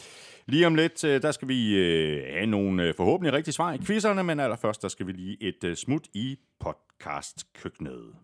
Lige 0.47 0.67
om 0.67 0.75
lidt, 0.75 1.03
der 1.03 1.33
skal 1.33 1.49
vi 1.49 1.75
øh, 1.75 2.23
have 2.33 2.47
nogle 2.47 2.83
øh, 2.83 2.95
forhåbentlig 2.95 3.33
rigtige 3.33 3.55
svar 3.55 3.73
i 3.73 3.79
quizzerne, 3.79 4.23
men 4.23 4.41
allerførst, 4.41 4.83
der 4.83 4.89
skal 4.89 5.07
vi 5.07 5.13
lige 5.13 5.37
et 5.41 5.65
øh, 5.65 5.77
smut 5.77 6.03
i 6.15 6.37
podcastkøkkenet. 6.61 8.15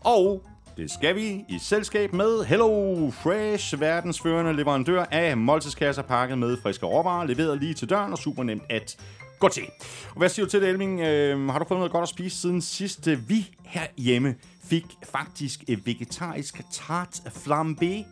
Og 0.00 0.42
det 0.76 0.90
skal 0.90 1.14
vi 1.16 1.44
i 1.48 1.58
selskab 1.58 2.12
med 2.12 2.44
Hello 2.44 3.10
Fresh, 3.10 3.80
verdens 3.80 4.20
førende 4.20 4.52
leverandør 4.52 5.04
af 5.10 5.36
måltidskasser 5.36 6.02
pakket 6.02 6.38
med 6.38 6.56
friske 6.62 6.86
råvarer, 6.86 7.24
leveret 7.24 7.58
lige 7.60 7.74
til 7.74 7.90
døren 7.90 8.12
og 8.12 8.18
super 8.18 8.42
nemt 8.42 8.62
at 8.70 8.96
gå 9.38 9.48
til. 9.48 9.62
Og 10.10 10.16
hvad 10.18 10.28
siger 10.28 10.46
du 10.46 10.50
til 10.50 10.60
det, 10.62 10.68
Elming? 10.68 11.00
Øh, 11.00 11.48
har 11.48 11.58
du 11.58 11.64
fået 11.68 11.78
noget 11.78 11.92
godt 11.92 12.02
at 12.02 12.08
spise 12.08 12.40
siden 12.40 12.62
sidst? 12.62 13.08
Øh, 13.08 13.28
Vi 13.28 13.50
herhjemme 13.64 14.34
fik 14.64 14.86
faktisk 15.12 15.64
et 15.68 15.86
vegetarisk 15.86 16.60
tart 16.72 17.20
flambé 17.26 18.04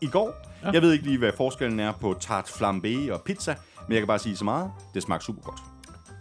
i 0.00 0.06
går. 0.12 0.32
Ja. 0.64 0.70
Jeg 0.70 0.82
ved 0.82 0.92
ikke 0.92 1.04
lige, 1.04 1.18
hvad 1.18 1.32
forskellen 1.36 1.80
er 1.80 1.92
på 1.92 2.16
tart 2.20 2.44
flambé 2.48 3.12
og 3.12 3.22
pizza, 3.22 3.54
men 3.88 3.92
jeg 3.92 4.00
kan 4.00 4.06
bare 4.06 4.18
sige 4.18 4.36
så 4.36 4.44
meget. 4.44 4.70
Det 4.94 5.02
smagte 5.02 5.26
super 5.26 5.42
godt. 5.42 5.60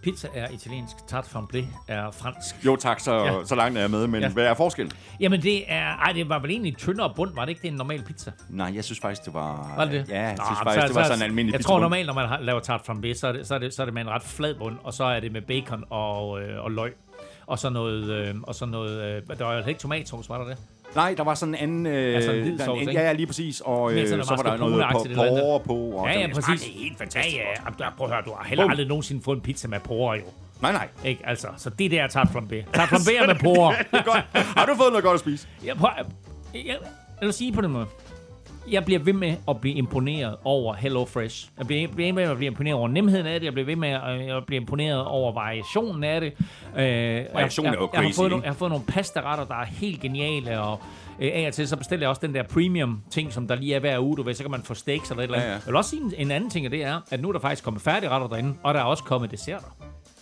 Pizza 0.04 0.28
er 0.36 0.48
italiensk, 0.50 0.96
tarte 1.08 1.28
flambé 1.36 1.66
er 1.88 2.12
fransk. 2.12 2.66
Jo 2.66 2.76
tak, 2.76 3.00
så, 3.00 3.16
ja. 3.16 3.46
Så 3.46 3.56
langt 3.56 3.78
er 3.78 3.82
jeg 3.82 3.92
med, 3.92 4.08
men 4.08 4.22
ja. 4.22 4.30
Hvad 4.30 4.46
er 4.46 4.54
forskellen? 4.54 4.92
Jamen 5.20 5.42
det 5.42 5.72
er, 5.72 5.86
ej, 5.96 6.12
det 6.12 6.30
var 6.30 6.40
vel 6.40 6.52
egentlig 6.52 6.78
tyndere 6.78 7.14
bund, 7.16 7.36
var 7.36 7.42
det 7.46 7.50
ikke 7.50 7.62
det 7.62 7.68
en 7.68 7.74
normal 7.74 8.04
pizza? 8.04 8.32
Nej, 8.50 8.72
jeg 8.76 8.84
synes 8.84 9.00
faktisk, 9.00 9.26
det 9.26 9.34
var... 9.34 9.74
Var 9.78 9.86
det 9.86 9.94
det? 9.94 10.10
Ja, 10.10 10.22
jeg 10.22 10.36
Nå, 10.38 10.44
synes 10.46 10.58
så- 10.58 10.64
faktisk, 10.64 10.88
det 10.88 10.96
var 10.96 11.04
så- 11.04 11.08
sådan 11.08 11.20
en 11.20 11.24
almindelig 11.24 11.54
Jeg 11.54 11.60
pizza. 11.60 11.68
tror 11.70 11.80
normalt, 11.80 12.08
når 12.08 12.14
man 12.14 12.30
laver 12.44 12.60
tart 12.60 12.82
flambé, 12.90 13.14
så 13.14 13.28
er 13.28 13.32
det, 13.32 13.48
så 13.48 13.56
er 13.56 13.60
det, 13.60 13.74
så 13.74 13.82
er 13.82 13.86
det 13.86 13.94
med 13.94 14.02
en 14.02 14.10
ret 14.10 14.24
flad 14.24 14.56
bund, 14.56 14.78
og 14.84 14.94
så 14.94 15.04
er 15.04 15.20
det 15.20 15.32
med 15.32 15.42
bacon 15.42 15.84
og, 15.90 16.42
øh, 16.42 16.64
og 16.64 16.72
løg. 16.72 16.94
Og 17.48 17.60
så 17.60 17.70
noget, 17.70 18.04
øh, 18.10 18.36
og 18.44 18.56
så 18.56 18.66
noget 18.66 19.02
øh, 19.04 19.22
der 19.38 19.46
var 19.46 19.54
jo 19.54 19.66
ikke 19.68 19.80
tomatsauce, 19.80 20.30
var 20.30 20.38
der 20.38 20.46
det? 20.46 20.58
Nej, 20.96 21.14
der 21.18 21.24
var 21.24 21.36
sådan 21.36 21.56
en 21.56 21.60
anden... 21.62 21.86
Øh, 21.86 22.22
sådan 22.24 22.36
en 22.38 22.44
hvid 22.44 22.58
der- 22.58 22.66
sauce, 22.66 22.84
ja, 22.84 22.90
ikke? 22.90 23.02
ja, 23.02 23.12
lige 23.14 23.28
præcis. 23.28 23.62
Og 23.62 23.94
øh, 23.94 24.08
så 24.08 24.16
var 24.16 24.44
der 24.52 24.58
noget 24.58 24.86
på, 24.92 25.06
porre 25.16 25.60
på. 25.60 25.74
Og 25.76 26.08
Ja, 26.10 26.20
ja, 26.20 26.26
det 26.28 26.34
præcis. 26.36 26.46
smagte 26.46 26.66
helt 26.66 26.98
fantastisk 26.98 27.36
Ja, 27.38 27.42
ja. 27.80 27.90
Prøv 27.98 28.08
at 28.08 28.14
høre, 28.14 28.24
du 28.26 28.34
har 28.38 28.46
heller 28.48 28.70
aldrig 28.70 28.88
nogensinde 28.88 29.22
fået 29.24 29.36
en 29.36 29.42
pizza 29.42 29.68
med 29.68 29.80
porre, 29.80 30.16
jo. 30.18 30.24
Nej, 30.62 30.72
nej. 30.72 30.88
Ikke? 31.06 31.22
Altså, 31.28 31.48
så 31.58 31.70
det 31.70 31.92
der 31.92 32.04
er 32.04 32.08
tart 32.08 32.28
flambé. 32.28 32.72
Tart 32.74 32.90
flambé 32.90 33.22
er 33.24 33.28
med 33.28 33.36
porre. 33.46 33.76
Det 33.92 34.00
er 34.00 34.04
godt. 34.04 34.24
Har 34.34 34.66
du 34.66 34.76
fået 34.76 34.90
noget 34.92 35.04
godt 35.04 35.14
at 35.14 35.20
spise? 35.20 35.48
Jeg, 35.66 35.76
prøv, 35.78 35.90
jeg, 36.54 36.62
jeg, 36.66 36.76
jeg 37.22 37.26
vil 37.26 37.34
sige 37.34 37.54
på 37.54 37.62
den 37.62 37.72
måde. 37.72 37.86
Jeg 38.72 38.86
bliver 38.86 39.00
ved 39.00 39.14
med 39.14 39.36
at 39.48 39.62
blive 39.62 39.76
imponeret 39.76 40.36
over 40.44 40.74
Hello 40.74 41.06
Fresh. 41.06 41.50
Jeg 41.58 41.68
bliver 41.68 41.88
ved 41.96 42.14
med 42.14 42.24
at 42.24 42.38
blive 42.38 42.48
imponeret 42.48 42.76
over 42.76 42.88
nemheden 42.88 43.26
af 43.26 43.40
det. 43.40 43.46
Jeg 43.46 43.54
bliver 43.54 43.66
ved 43.66 43.76
med 43.76 43.90
at 43.90 44.28
jeg 44.28 44.42
bliver 44.48 44.62
imponeret 44.62 45.06
over 45.06 45.34
variationen 45.34 46.04
af 46.04 46.22
det. 46.22 46.34
Øh, 46.78 46.86
jeg, 46.86 47.28
Variationen 47.34 47.74
er 47.74 47.78
jo 47.78 47.82
jeg, 47.82 47.90
jeg, 47.94 48.00
har 48.02 48.08
crazy, 48.08 48.16
fået 48.18 48.30
nogle, 48.30 48.44
jeg 48.44 48.52
har 48.52 48.58
fået 48.58 48.72
nogle 48.72 48.86
pastaretter, 48.86 49.46
der 49.46 49.56
er 49.56 49.66
helt 49.66 50.02
geniale, 50.02 50.62
og 50.62 50.80
øh, 51.20 51.32
af 51.34 51.48
og 51.48 51.54
til 51.54 51.68
så 51.68 51.78
bestiller 51.78 52.04
jeg 52.04 52.10
også 52.10 52.22
den 52.28 52.36
der 52.36 52.44
premium 52.44 53.02
ting, 53.12 53.34
som 53.34 53.48
der 53.48 53.56
lige 53.56 53.76
er 53.76 53.80
hver 53.80 54.00
uge, 54.00 54.18
du 54.18 54.24
ved, 54.24 54.34
så 54.34 54.44
kan 54.44 54.52
man 54.52 54.64
få 54.64 54.74
steaks 54.74 55.10
eller 55.10 55.24
et 55.24 55.28
eller 55.28 55.38
andet. 55.38 55.48
Ja, 55.48 55.52
ja. 55.52 55.58
Jeg 55.58 55.68
vil 55.68 55.76
også 55.76 55.90
sige 55.90 56.02
en, 56.02 56.14
en 56.18 56.32
anden 56.32 56.50
ting, 56.50 56.66
og 56.66 56.72
det 56.72 56.84
er, 56.84 57.02
at 57.12 57.22
nu 57.22 57.28
er 57.28 57.32
der 57.32 57.40
faktisk 57.40 57.64
kommet 57.64 57.82
færdigretter 57.82 58.28
derinde, 58.28 58.56
og 58.64 58.74
der 58.74 58.80
er 58.80 58.84
også 58.84 59.04
kommet 59.04 59.32
desserter. 59.32 59.68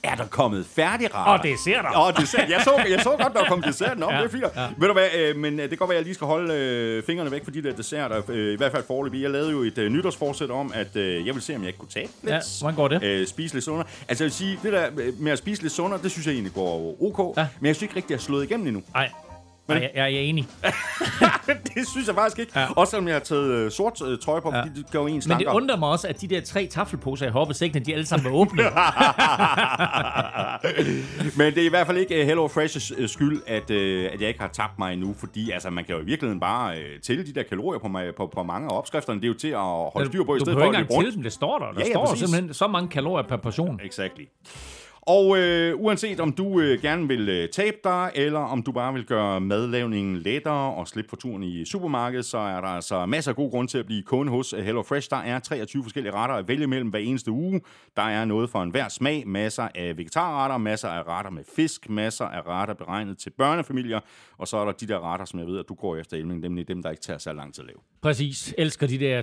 Er 0.04 0.16
der 0.16 0.26
kommet 0.28 0.66
færdigretter? 0.66 1.32
Og 1.32 1.44
desserter! 1.44 1.90
Og 1.90 2.18
dessert. 2.18 2.50
Jeg 2.50 2.62
så, 2.64 2.86
jeg 2.90 3.00
så 3.02 3.10
godt, 3.10 3.34
der 3.34 3.46
kom 3.46 3.62
dessert. 3.62 4.00
Nå, 4.00 4.12
ja, 4.12 4.18
det 4.18 4.26
er 4.26 4.30
fint. 4.30 4.44
Ja. 4.56 4.68
Ved 4.78 4.88
du 4.88 4.94
hvad, 4.94 5.08
øh, 5.18 5.36
men 5.36 5.54
øh, 5.54 5.62
det 5.62 5.70
kan 5.70 5.78
godt 5.78 5.90
være, 5.90 5.98
at 5.98 6.00
jeg 6.00 6.06
lige 6.06 6.16
skal 6.16 6.28
holde 6.28 6.54
øh, 6.54 7.04
fingrene 7.04 7.32
væk 7.32 7.44
for 7.44 7.52
de 7.52 7.64
der 7.64 7.74
desserter. 7.74 8.22
Øh, 8.30 8.54
I 8.54 8.58
hvert 8.58 8.72
fald 8.72 8.84
foreløbig. 8.88 9.22
Jeg 9.22 9.30
lavede 9.30 9.52
jo 9.52 9.62
et 9.62 9.78
øh, 9.78 9.92
nytårsforsæt 9.92 10.52
om, 10.52 10.72
at 10.76 10.96
øh, 10.96 11.28
jeg 11.28 11.34
vil 11.34 11.42
se, 11.44 11.56
om 11.56 11.62
jeg 11.62 11.68
ikke 11.68 11.80
kunne 11.80 11.90
tabe 11.90 12.12
lidt. 12.22 12.34
Ja, 12.34 12.40
hvordan 12.62 12.76
går 12.76 12.88
det? 12.88 13.04
Øh, 13.04 13.28
spise 13.28 13.54
lidt 13.54 13.66
sundere. 13.66 13.88
Altså 14.08 14.24
jeg 14.24 14.26
vil 14.26 14.34
sige, 14.34 14.60
det 14.64 14.74
der 14.74 14.88
øh, 14.98 15.14
med 15.20 15.32
at 15.32 15.38
spise 15.38 15.62
lidt 15.62 15.74
sundere, 15.74 16.00
det 16.04 16.12
synes 16.12 16.28
jeg 16.28 16.34
egentlig 16.34 16.54
går 16.54 16.96
ok. 17.02 17.38
Ja. 17.38 17.48
Men 17.60 17.68
jeg 17.68 17.76
synes 17.76 17.82
ikke 17.82 17.96
rigtig, 17.96 18.08
at 18.08 18.12
jeg 18.12 18.24
er 18.24 18.26
slået 18.26 18.44
igennem 18.44 18.68
endnu. 18.68 18.84
Nej, 18.94 19.10
Nej, 19.74 19.92
jeg, 19.96 20.12
jeg 20.12 20.16
er 20.16 20.20
enig. 20.20 20.48
det 21.76 21.88
synes 21.92 22.08
jeg 22.08 22.16
faktisk 22.16 22.40
ikke. 22.40 22.52
Ja. 22.60 22.68
Også 22.76 22.92
selvom 22.92 23.08
jeg 23.08 23.16
har 23.16 23.20
taget 23.20 23.46
øh, 23.52 23.72
sort 23.72 24.02
øh, 24.08 24.18
trøje 24.20 24.42
på, 24.42 24.52
Ja. 24.54 24.62
fordi 24.62 24.70
det 24.82 24.92
gør 24.92 25.00
jo 25.00 25.06
en 25.06 25.12
Men 25.12 25.16
det 25.16 25.24
slankere. 25.24 25.56
undrer 25.56 25.78
mig 25.78 25.90
også, 25.90 26.08
at 26.08 26.22
de 26.22 26.28
der 26.28 26.42
tre 26.42 26.68
taffelposer 26.68 27.28
i 27.28 27.30
hoppesækkene, 27.30 27.86
de 27.86 27.94
alle 27.94 28.06
sammen 28.06 28.28
er 28.28 28.32
åbne. 28.36 28.64
Men 31.38 31.54
det 31.54 31.62
er 31.62 31.66
i 31.66 31.70
hvert 31.70 31.88
fald 31.88 31.98
ikke 31.98 32.22
uh, 32.22 32.28
Hello 32.28 32.48
Fresh's 32.48 33.02
uh, 33.02 33.08
skyld, 33.08 33.42
at, 33.48 33.70
uh, 33.70 33.76
at 34.14 34.22
jeg 34.22 34.28
ikke 34.28 34.40
har 34.40 34.48
tabt 34.54 34.80
mig 34.80 34.94
endnu, 34.94 35.16
fordi 35.20 35.52
altså, 35.52 35.70
man 35.70 35.84
kan 35.86 35.96
jo 35.96 36.02
i 36.02 36.06
virkeligheden 36.06 36.40
bare 36.40 36.76
uh, 36.76 36.82
tælle 37.04 37.26
de 37.26 37.34
der 37.34 37.44
kalorier 37.44 37.80
på, 37.80 37.88
mig, 37.88 38.16
på, 38.18 38.32
på 38.36 38.44
mange 38.44 38.70
af 38.74 38.78
opskrifterne. 38.78 39.20
Det 39.22 39.26
er 39.26 39.32
jo 39.32 39.38
til 39.38 39.48
at 39.48 39.60
holde 39.94 40.08
styr 40.08 40.24
på, 40.24 40.36
i 40.36 40.40
du 40.40 40.46
stedet 40.46 40.60
for 40.60 40.66
ikke 40.66 40.78
at 40.78 40.82
engang 40.82 40.84
løbe 40.84 40.94
rundt. 40.94 41.08
til 41.08 41.16
dem, 41.16 41.24
det 41.24 41.34
står 41.34 41.60
der. 41.60 41.66
Der 41.66 41.74
Ja, 41.80 41.86
ja, 41.86 41.92
står 41.94 42.06
præcis. 42.06 42.20
simpelthen 42.30 42.54
så 42.54 42.68
mange 42.68 42.90
kalorier 42.90 43.28
per 43.28 43.38
portion. 43.38 43.80
Exactly. 43.84 44.24
Og 45.02 45.38
øh, 45.38 45.76
uanset 45.80 46.20
om 46.20 46.32
du 46.32 46.60
øh, 46.60 46.82
gerne 46.82 47.08
vil 47.08 47.30
øh, 47.30 47.50
tabe 47.50 47.78
dig, 47.84 48.12
eller 48.16 48.40
om 48.40 48.64
du 48.64 48.72
bare 48.72 48.94
vil 48.94 49.06
gøre 49.06 49.42
madlavningen 49.42 50.18
lettere 50.18 50.74
og 50.74 50.88
slippe 50.88 51.10
for 51.10 51.16
turen 51.16 51.44
i 51.44 51.66
supermarkedet, 51.66 52.26
så 52.26 52.38
er 52.38 52.62
der 52.62 52.68
altså 52.68 53.06
masser 53.06 53.32
af 53.32 53.36
god 53.36 53.52
grund 53.52 53.68
til 53.68 53.78
at 53.78 53.86
blive 53.86 54.04
kunde 54.04 54.32
hos 54.32 54.54
øh, 54.54 54.64
HelloFresh. 54.64 55.10
Der 55.10 55.18
er 55.18 55.40
23 55.40 55.84
forskellige 55.84 56.14
retter 56.14 56.36
at 56.36 56.48
vælge 56.48 56.68
mellem 56.68 56.90
hver 56.90 57.00
eneste 57.00 57.32
uge. 57.32 57.62
Der 57.96 58.02
er 58.02 58.26
noget 58.26 58.50
for 58.50 58.64
enhver 58.64 58.90
smag, 58.90 59.28
masser 59.28 59.68
af 59.76 59.98
vegetarretter, 59.98 60.58
masser 60.58 60.90
af 60.90 61.08
retter 61.08 61.32
med 61.32 61.44
fisk, 61.56 61.90
masser 61.90 62.26
af 62.26 62.48
retter 62.48 62.74
beregnet 62.74 63.18
til 63.18 63.30
børnefamilier, 63.30 64.00
og 64.38 64.48
så 64.48 64.58
er 64.58 64.66
der 64.66 64.72
de 64.72 64.88
der 64.88 65.12
retter, 65.12 65.26
som 65.26 65.40
jeg 65.40 65.48
ved, 65.48 65.60
at 65.60 65.66
du 65.70 65.74
går 65.74 65.96
efter, 65.96 66.18
Elming, 66.18 66.40
nemlig 66.40 66.68
dem, 66.68 66.84
der 66.84 66.90
ikke 66.90 67.02
tager 67.02 67.20
så 67.20 67.34
lang 67.34 67.54
tid 67.54 67.64
at 67.64 67.68
lave. 67.68 67.91
Præcis. 68.02 68.54
Elsker 68.58 68.88
de 68.88 69.00
der 69.00 69.22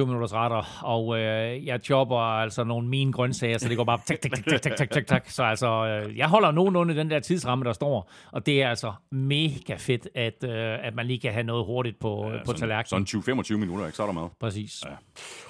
20-25 0.00 0.04
minutters 0.04 0.34
retter, 0.34 0.80
og 0.84 1.18
øh, 1.18 1.66
jeg 1.66 1.80
chopper 1.84 2.16
altså 2.16 2.64
nogle 2.64 2.88
mine 2.88 3.12
grøntsager, 3.12 3.58
så 3.58 3.68
det 3.68 3.76
går 3.76 3.84
bare 3.84 3.98
tak, 4.06 4.20
tak, 4.20 4.32
tak, 4.32 4.44
tak, 4.46 4.62
tak, 4.62 4.76
tak, 4.76 4.90
tak, 4.90 5.06
tak. 5.06 5.30
Så 5.30 5.42
altså, 5.42 5.86
øh, 5.86 6.16
jeg 6.18 6.28
holder 6.28 6.50
nogenlunde 6.50 6.96
den 6.96 7.10
der 7.10 7.20
tidsramme, 7.20 7.64
der 7.64 7.72
står, 7.72 8.10
og 8.32 8.46
det 8.46 8.62
er 8.62 8.68
altså 8.68 8.92
mega 9.10 9.74
fedt, 9.78 10.08
at, 10.14 10.44
øh, 10.44 10.86
at 10.86 10.94
man 10.94 11.06
lige 11.06 11.18
kan 11.18 11.32
have 11.32 11.42
noget 11.44 11.66
hurtigt 11.66 11.98
på, 12.00 12.30
ja, 12.30 12.44
på 12.44 12.52
tallerkenen. 12.52 13.06
Sådan 13.06 13.40
20-25 13.42 13.56
minutter, 13.56 13.86
ikke? 13.86 13.96
Så 13.96 14.02
er 14.02 14.06
der 14.06 14.14
mad. 14.14 14.28
Præcis. 14.40 14.82
Ja. 14.86 14.90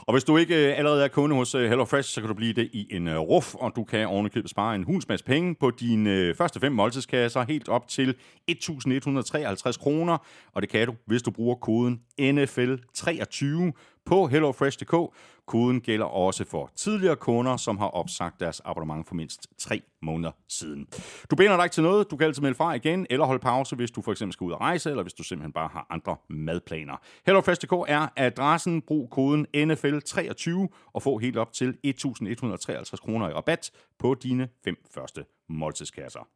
Og 0.01 0.15
hvis 0.15 0.25
du 0.25 0.37
ikke 0.37 0.69
øh, 0.69 0.79
allerede 0.79 1.05
er 1.05 1.09
kunde 1.09 1.37
hos 1.37 1.55
øh, 1.55 1.69
HelloFresh, 1.69 2.09
så 2.15 2.21
kan 2.21 2.29
du 2.29 2.35
blive 2.35 2.53
det 2.53 2.69
i 2.73 2.87
en 2.91 3.09
øh, 3.09 3.19
ruf, 3.19 3.55
og 3.55 3.73
du 3.77 3.85
kan 3.85 4.07
ovenikøbet 4.07 4.51
spare 4.51 4.75
en 4.75 4.85
hunds 4.85 5.09
masse 5.09 5.25
penge 5.25 5.55
på 5.55 5.71
dine 5.71 6.35
første 6.35 6.61
fem 6.61 6.73
måltidskasser, 6.73 7.45
helt 7.45 7.69
op 7.69 7.89
til 7.89 8.15
1.153 8.51 9.83
kroner. 9.83 10.19
Og 10.53 10.63
det 10.63 10.71
kan 10.71 10.87
du, 10.87 10.95
hvis 11.07 11.23
du 11.23 11.31
bruger 11.31 11.55
koden 11.55 12.01
NFL23 12.21 13.73
på 14.07 14.27
hellofresh.dk. 14.27 14.95
Koden 15.51 15.81
gælder 15.81 16.07
også 16.07 16.45
for 16.45 16.71
tidligere 16.77 17.17
kunder, 17.17 17.57
som 17.57 17.79
har 17.79 17.87
opsagt 17.87 18.41
deres 18.41 18.63
abonnement 18.65 19.09
for 19.09 19.15
mindst 19.15 19.47
tre 19.59 19.83
måneder 20.03 20.33
siden. 20.49 20.87
Du 21.31 21.37
binder 21.37 21.57
dig 21.57 21.65
ikke 21.65 21.75
til 21.75 21.83
noget. 21.83 22.11
Du 22.11 22.17
kan 22.17 22.27
altid 22.27 22.43
melde 22.43 22.55
fra 22.55 22.73
igen, 22.73 23.07
eller 23.11 23.27
holde 23.27 23.41
pause, 23.41 23.77
hvis 23.77 23.91
du 23.91 24.03
for 24.03 24.13
eksempel 24.13 24.33
skal 24.33 24.45
ud 24.45 24.53
og 24.53 24.61
rejse, 24.61 24.91
eller 24.91 25.03
hvis 25.03 25.13
du 25.13 25.23
simpelthen 25.23 25.53
bare 25.53 25.69
har 25.69 25.87
andre 25.91 26.17
madplaner. 26.29 26.97
HelloFresh.dk 27.27 27.73
er 27.89 28.09
adressen. 28.17 28.83
Brug 28.83 29.11
koden 29.11 29.47
NFL23 29.57 30.51
og 30.93 31.03
få 31.03 31.19
helt 31.19 31.37
op 31.37 31.53
til 31.53 31.77
1.153 31.87 32.97
kroner 32.97 33.29
i 33.29 33.33
rabat 33.33 33.71
på 33.99 34.15
dine 34.15 34.49
fem 34.65 34.77
første 34.95 35.25
måltidskasser. 35.49 36.29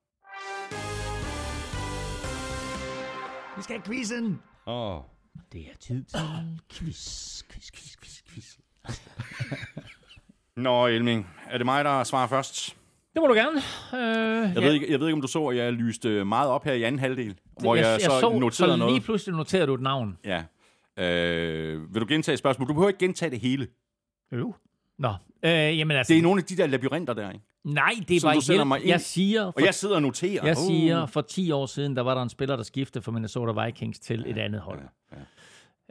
Vi 3.56 3.62
skal 3.62 3.76
have 3.76 3.84
quizzen. 3.86 4.42
Åh, 4.66 4.96
oh. 4.96 5.02
Det 5.52 5.60
er 5.60 5.76
tid 5.80 6.04
til 6.04 6.20
quiz, 6.70 7.42
quiz, 7.42 7.70
quiz, 7.72 7.96
quiz, 7.96 8.22
quiz. 8.28 8.63
Nå, 10.56 10.86
Elming, 10.86 11.30
er 11.50 11.58
det 11.58 11.64
mig, 11.64 11.84
der 11.84 12.04
svarer 12.04 12.26
først? 12.28 12.76
Det 13.14 13.22
må 13.22 13.26
du 13.26 13.34
gerne. 13.34 13.56
Øh, 13.94 14.54
Jeg, 14.54 14.62
ved 14.62 14.72
ikke, 14.72 14.92
jeg 14.92 15.00
ved 15.00 15.06
ikke, 15.06 15.14
om 15.14 15.20
du 15.20 15.26
så, 15.28 15.46
at 15.46 15.56
jeg 15.56 15.72
lyste 15.72 16.24
meget 16.24 16.48
op 16.50 16.64
her 16.64 16.72
i 16.72 16.82
anden 16.82 16.98
halvdel, 16.98 17.34
hvor 17.60 17.74
jeg, 17.74 18.00
så, 18.00 18.10
så 18.20 18.28
noterede 18.38 18.52
så 18.72 18.76
noget. 18.76 18.92
lige 18.94 19.04
pludselig 19.04 19.36
noterede 19.36 19.66
du 19.66 19.74
et 19.74 19.80
navn. 19.80 20.18
Ja. 20.24 20.42
Øh, 21.04 21.94
vil 21.94 22.00
du 22.02 22.06
gentage 22.08 22.36
spørgsmålet? 22.36 22.68
Du 22.68 22.74
behøver 22.74 22.88
ikke 22.88 22.98
gentage 23.06 23.30
det 23.30 23.40
hele. 23.40 23.66
Jo. 24.32 24.54
Nå, 24.98 25.08
øh, 25.44 25.50
jamen 25.78 25.96
altså... 25.96 26.12
Det 26.12 26.18
er 26.18 26.22
nogle 26.22 26.40
af 26.40 26.44
de 26.44 26.56
der 26.56 26.66
labyrinter 26.66 27.14
der, 27.14 27.30
ikke? 27.30 27.44
Nej, 27.64 27.90
det 28.08 28.16
er 28.16 28.20
sender 28.20 28.54
hjælp. 28.54 28.66
mig 28.66 28.80
ind. 28.80 28.88
Jeg 28.88 29.00
siger, 29.00 29.44
for, 29.44 29.52
Og 29.56 29.62
jeg 29.66 29.74
sidder 29.74 29.94
og 29.94 30.02
noterer. 30.02 30.46
jeg 30.46 30.56
Uh. 30.58 30.66
siger, 30.66 31.06
for 31.06 31.20
10 31.20 31.50
år 31.50 31.66
siden, 31.66 31.96
der 31.96 32.02
var 32.02 32.14
der 32.14 32.22
en 32.22 32.28
spiller, 32.28 32.56
der 32.56 32.62
skiftede 32.62 33.04
fra 33.04 33.12
Minnesota 33.12 33.64
Vikings 33.64 33.98
til 33.98 34.24
et 34.26 34.38
andet 34.38 34.60
hold. 34.60 34.80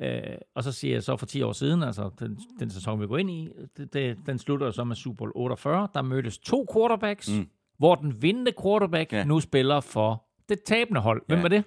Øh, 0.02 0.22
og 0.56 0.64
så 0.64 0.72
siger 0.72 0.94
jeg 0.96 1.04
så 1.04 1.18
for 1.18 1.26
10 1.26 1.42
år 1.42 1.52
siden, 1.52 1.84
altså 1.84 2.10
den, 2.20 2.40
den 2.60 2.70
sæson, 2.70 3.02
vi 3.02 3.08
går 3.08 3.18
ind 3.18 3.30
i, 3.32 3.50
det, 3.78 3.94
det, 3.94 4.18
den 4.26 4.40
slutter 4.40 4.72
så 4.72 4.84
med 4.84 4.96
Super 4.96 5.16
Bowl 5.18 5.32
48. 5.36 5.88
Der 5.94 6.02
mødtes 6.02 6.38
to 6.38 6.66
quarterbacks, 6.74 7.30
mm. 7.32 7.48
hvor 7.78 7.96
den 7.96 8.22
vindende 8.22 8.52
quarterback 8.64 9.12
Ja. 9.14 9.18
ja. 9.18 9.24
nu 9.24 9.40
spiller 9.40 9.80
for 9.80 10.24
det 10.50 10.60
tabende 10.66 11.02
hold. 11.02 11.22
Hvem 11.28 11.38
Ja. 11.38 11.42
var 11.42 11.50
det? 11.50 11.64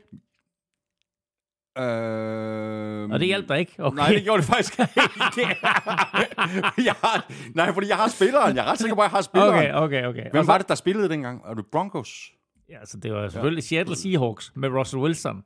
Øh, 1.79 3.11
Og 3.11 3.19
det 3.21 3.27
hjalp 3.27 3.49
dig 3.49 3.59
ikke? 3.59 3.75
Okay. 3.79 3.97
Nej, 3.97 4.09
det 4.09 4.23
gjorde 4.23 4.43
det 4.43 4.49
faktisk 4.49 4.79
ikke. 4.79 4.91
jeg 6.89 6.95
har, 7.05 7.31
nej, 7.55 7.73
fordi 7.73 7.89
jeg 7.89 7.97
har 7.97 8.09
spilleren. 8.09 8.57
Jeg 8.57 8.67
er 8.67 8.71
ret 8.71 8.79
sikker 8.79 8.95
på, 8.95 9.01
at 9.01 9.05
jeg 9.05 9.11
har 9.11 9.21
spilleren. 9.21 9.55
Okay, 9.55 9.73
okay, 9.75 10.07
okay. 10.07 10.31
Hvem 10.31 10.47
var 10.47 10.59
det, 10.59 10.69
der 10.69 10.75
spillede 10.75 11.09
dengang? 11.09 11.43
Er 11.47 11.55
det 11.55 11.67
Broncos? 11.73 12.33
Ja, 12.69 12.79
altså 12.79 12.99
det 12.99 13.13
var 13.13 13.29
selvfølgelig 13.29 13.65
Seattle 13.65 13.97
Seahawks 13.97 14.53
med 14.57 14.69
Russell 14.69 15.03
Wilson 15.03 15.45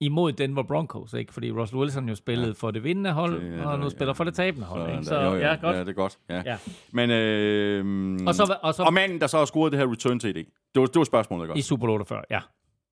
imod 0.00 0.32
Denver 0.32 0.62
Broncos, 0.62 1.14
ikke? 1.14 1.32
Fordi 1.32 1.50
Russell 1.52 1.78
Wilson 1.80 2.08
jo 2.08 2.14
spillede 2.14 2.46
ja. 2.48 2.52
for 2.56 2.70
det 2.70 2.84
vindende 2.84 3.12
hold, 3.12 3.34
Det- 3.40 3.52
det, 3.58 3.64
og 3.66 3.78
nu 3.78 3.84
ja, 3.84 3.90
spiller 3.90 4.12
for 4.14 4.24
det 4.24 4.34
tabende 4.34 4.66
hold. 4.66 4.90
Ikke? 4.92 5.04
Så, 5.04 5.20
jo, 5.20 5.26
jo. 5.34 5.36
ja, 5.36 5.54
godt. 5.60 5.76
Ja, 5.76 5.80
det 5.80 5.88
er 5.88 5.92
godt. 5.92 6.18
Ja. 6.28 6.42
Ja. 6.46 6.56
Men, 6.92 7.10
øh, 7.10 8.18
Og 8.26 8.34
så- 8.34 8.56
og 8.62 8.74
så- 8.74 8.82
og 8.82 8.92
manden, 8.92 9.20
der 9.20 9.26
så 9.26 9.38
har 9.38 9.44
scoret 9.44 9.72
det 9.72 9.80
her 9.80 9.90
return 9.92 10.20
TD. 10.20 10.24
Det 10.34 10.80
var, 10.80 10.86
det 10.86 10.96
var 10.96 11.04
spørgsmålet, 11.04 11.44
ikke 11.48 11.58
I? 11.58 11.62
Super 11.62 11.80
Bowl 11.80 11.90
48, 11.90 12.22
ja. 12.30 12.40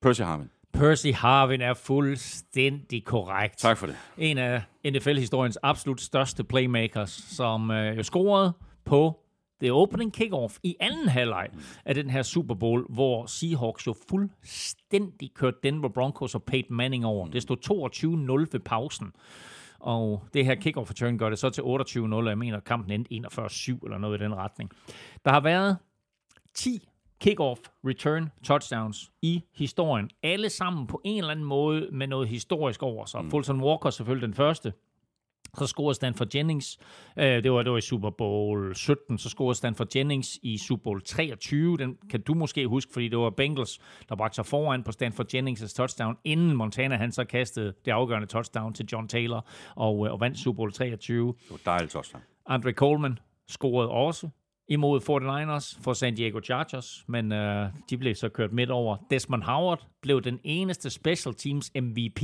Percy 0.03 0.21
Harvin. 0.21 0.51
Percy 0.73 1.07
Harvin 1.15 1.61
er 1.61 1.75
fuldstændig 1.75 3.05
korrekt. 3.05 3.59
Tak 3.59 3.77
for 3.79 3.87
det. 3.87 3.97
En 4.19 4.39
af 4.39 4.63
NFL-historiens 4.85 5.59
absolut 5.63 6.01
største 6.01 6.45
playmakers, 6.45 7.11
som 7.11 7.71
øh, 7.71 7.97
jo 7.99 8.03
scorede 8.03 8.53
på 8.85 9.21
det 9.61 9.73
opening 9.73 10.13
kickoff 10.13 10.59
i 10.63 10.77
anden 10.81 11.09
halvleg 11.09 11.49
af 11.85 11.95
den 11.95 12.11
her 12.11 12.23
Super 12.23 12.55
Bowl, 12.55 12.87
hvor 12.89 13.27
Seahawks 13.27 13.87
jo 13.87 13.95
fuldstændig 14.11 15.35
kørte 15.35 15.59
Denver 15.63 15.89
Broncos 15.89 16.35
og 16.35 16.43
Peyton 16.43 16.77
Manning 16.77 17.07
over. 17.07 17.29
Det 17.29 17.43
stod 17.43 17.57
22-0 18.47 18.49
ved 18.53 18.61
pausen. 18.61 19.13
Og 19.81 20.25
det 20.35 20.45
her 20.45 20.55
kickoff 20.55 20.91
return 20.91 21.19
gør 21.19 21.31
det 21.31 21.39
så 21.39 21.51
til 21.51 21.63
28-0, 21.63 22.15
og 22.15 22.27
jeg 22.27 22.39
mener, 22.39 22.61
kampen 22.61 22.91
endte 22.93 23.15
41-7 23.15 23.79
eller 23.85 23.99
noget 23.99 24.21
i 24.21 24.25
den 24.25 24.35
retning. 24.35 24.71
Der 25.25 25.33
har 25.33 25.41
været 25.41 25.77
10 26.55 26.89
kickoff 27.21 27.61
return 27.85 28.31
touchdowns 28.45 29.11
i 29.23 29.43
historien. 29.55 30.11
Alle 30.23 30.51
sammen 30.51 30.87
på 30.87 31.01
en 31.05 31.19
eller 31.19 31.31
anden 31.31 31.47
måde 31.47 31.89
med 31.93 32.07
noget 32.07 32.29
historisk 32.29 32.83
over 32.83 33.05
sig. 33.05 33.25
Mm. 33.25 33.31
Fulton 33.31 33.61
Walker 33.61 33.91
selvfølgelig 33.91 34.27
den 34.27 34.35
første. 34.35 34.73
Så 35.59 35.67
scorede 35.67 35.95
Stanford 35.95 36.35
Jennings, 36.35 36.79
øh, 37.17 37.43
det, 37.43 37.53
var, 37.53 37.63
det 37.63 37.73
var 37.73 37.79
i 37.79 37.81
Super 37.81 38.11
Bowl 38.11 38.75
17, 38.75 39.19
så 39.19 39.29
scorede 39.29 39.55
Stanford 39.55 39.97
Jennings 39.97 40.39
i 40.43 40.59
Super 40.59 40.83
Bowl 40.83 41.03
23. 41.03 41.77
Den 41.77 41.97
kan 42.11 42.21
du 42.21 42.35
måske 42.35 42.67
huske, 42.67 42.93
fordi 42.93 43.09
det 43.09 43.19
var 43.19 43.31
Bengals, 43.31 43.79
der 44.09 44.17
bragte 44.17 44.35
sig 44.35 44.47
foran 44.47 44.83
på 44.83 44.93
Stanford 44.93 45.35
Jennings' 45.35 45.75
touchdown, 45.75 46.17
inden 46.25 46.57
Montana 46.57 46.97
han 46.97 47.13
så 47.13 47.25
kastede 47.25 47.75
det 47.85 47.91
afgørende 47.91 48.27
touchdown 48.27 48.75
til 48.75 48.87
John 48.93 49.09
Taylor 49.09 49.47
og, 49.77 50.07
øh, 50.07 50.13
og 50.13 50.21
vandt 50.21 50.39
Super 50.39 50.57
Bowl 50.57 50.73
23. 50.73 51.27
Det 51.27 51.51
var 51.51 51.61
dejligt 51.65 51.93
touchdown. 51.93 52.23
Andre 52.47 52.73
Coleman 52.73 53.19
scorede 53.49 53.89
også 53.89 54.29
imod 54.69 55.01
49ers 55.01 55.83
for 55.83 55.93
San 55.93 56.15
Diego 56.15 56.41
Chargers, 56.45 57.05
men 57.07 57.33
øh, 57.33 57.69
de 57.91 57.99
blev 57.99 58.15
så 58.15 58.29
kørt 58.29 58.53
midt 58.53 58.71
over. 58.71 58.97
Desmond 59.11 59.43
Howard 59.43 59.87
blev 60.03 60.23
den 60.23 60.41
eneste 60.45 60.91
special 60.91 61.35
teams 61.35 61.71
MVP 61.75 62.23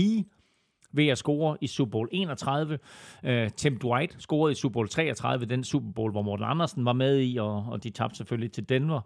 ved 0.94 1.08
at 1.08 1.18
score 1.18 1.56
i 1.60 1.66
Super 1.66 1.90
Bowl 1.90 2.08
31. 2.12 2.78
Øh, 3.24 3.50
Tim 3.50 3.78
Dwight 3.78 4.16
scorede 4.18 4.52
i 4.52 4.54
Super 4.54 4.72
Bowl 4.72 4.88
33, 4.88 5.46
den 5.46 5.64
Super 5.64 5.92
Bowl, 5.92 6.12
hvor 6.12 6.22
Morten 6.22 6.44
Andersen 6.44 6.84
var 6.84 6.92
med 6.92 7.20
i, 7.22 7.36
og, 7.36 7.66
og 7.70 7.84
de 7.84 7.90
tabte 7.90 8.16
selvfølgelig 8.16 8.52
til 8.52 8.68
Denver. 8.68 9.00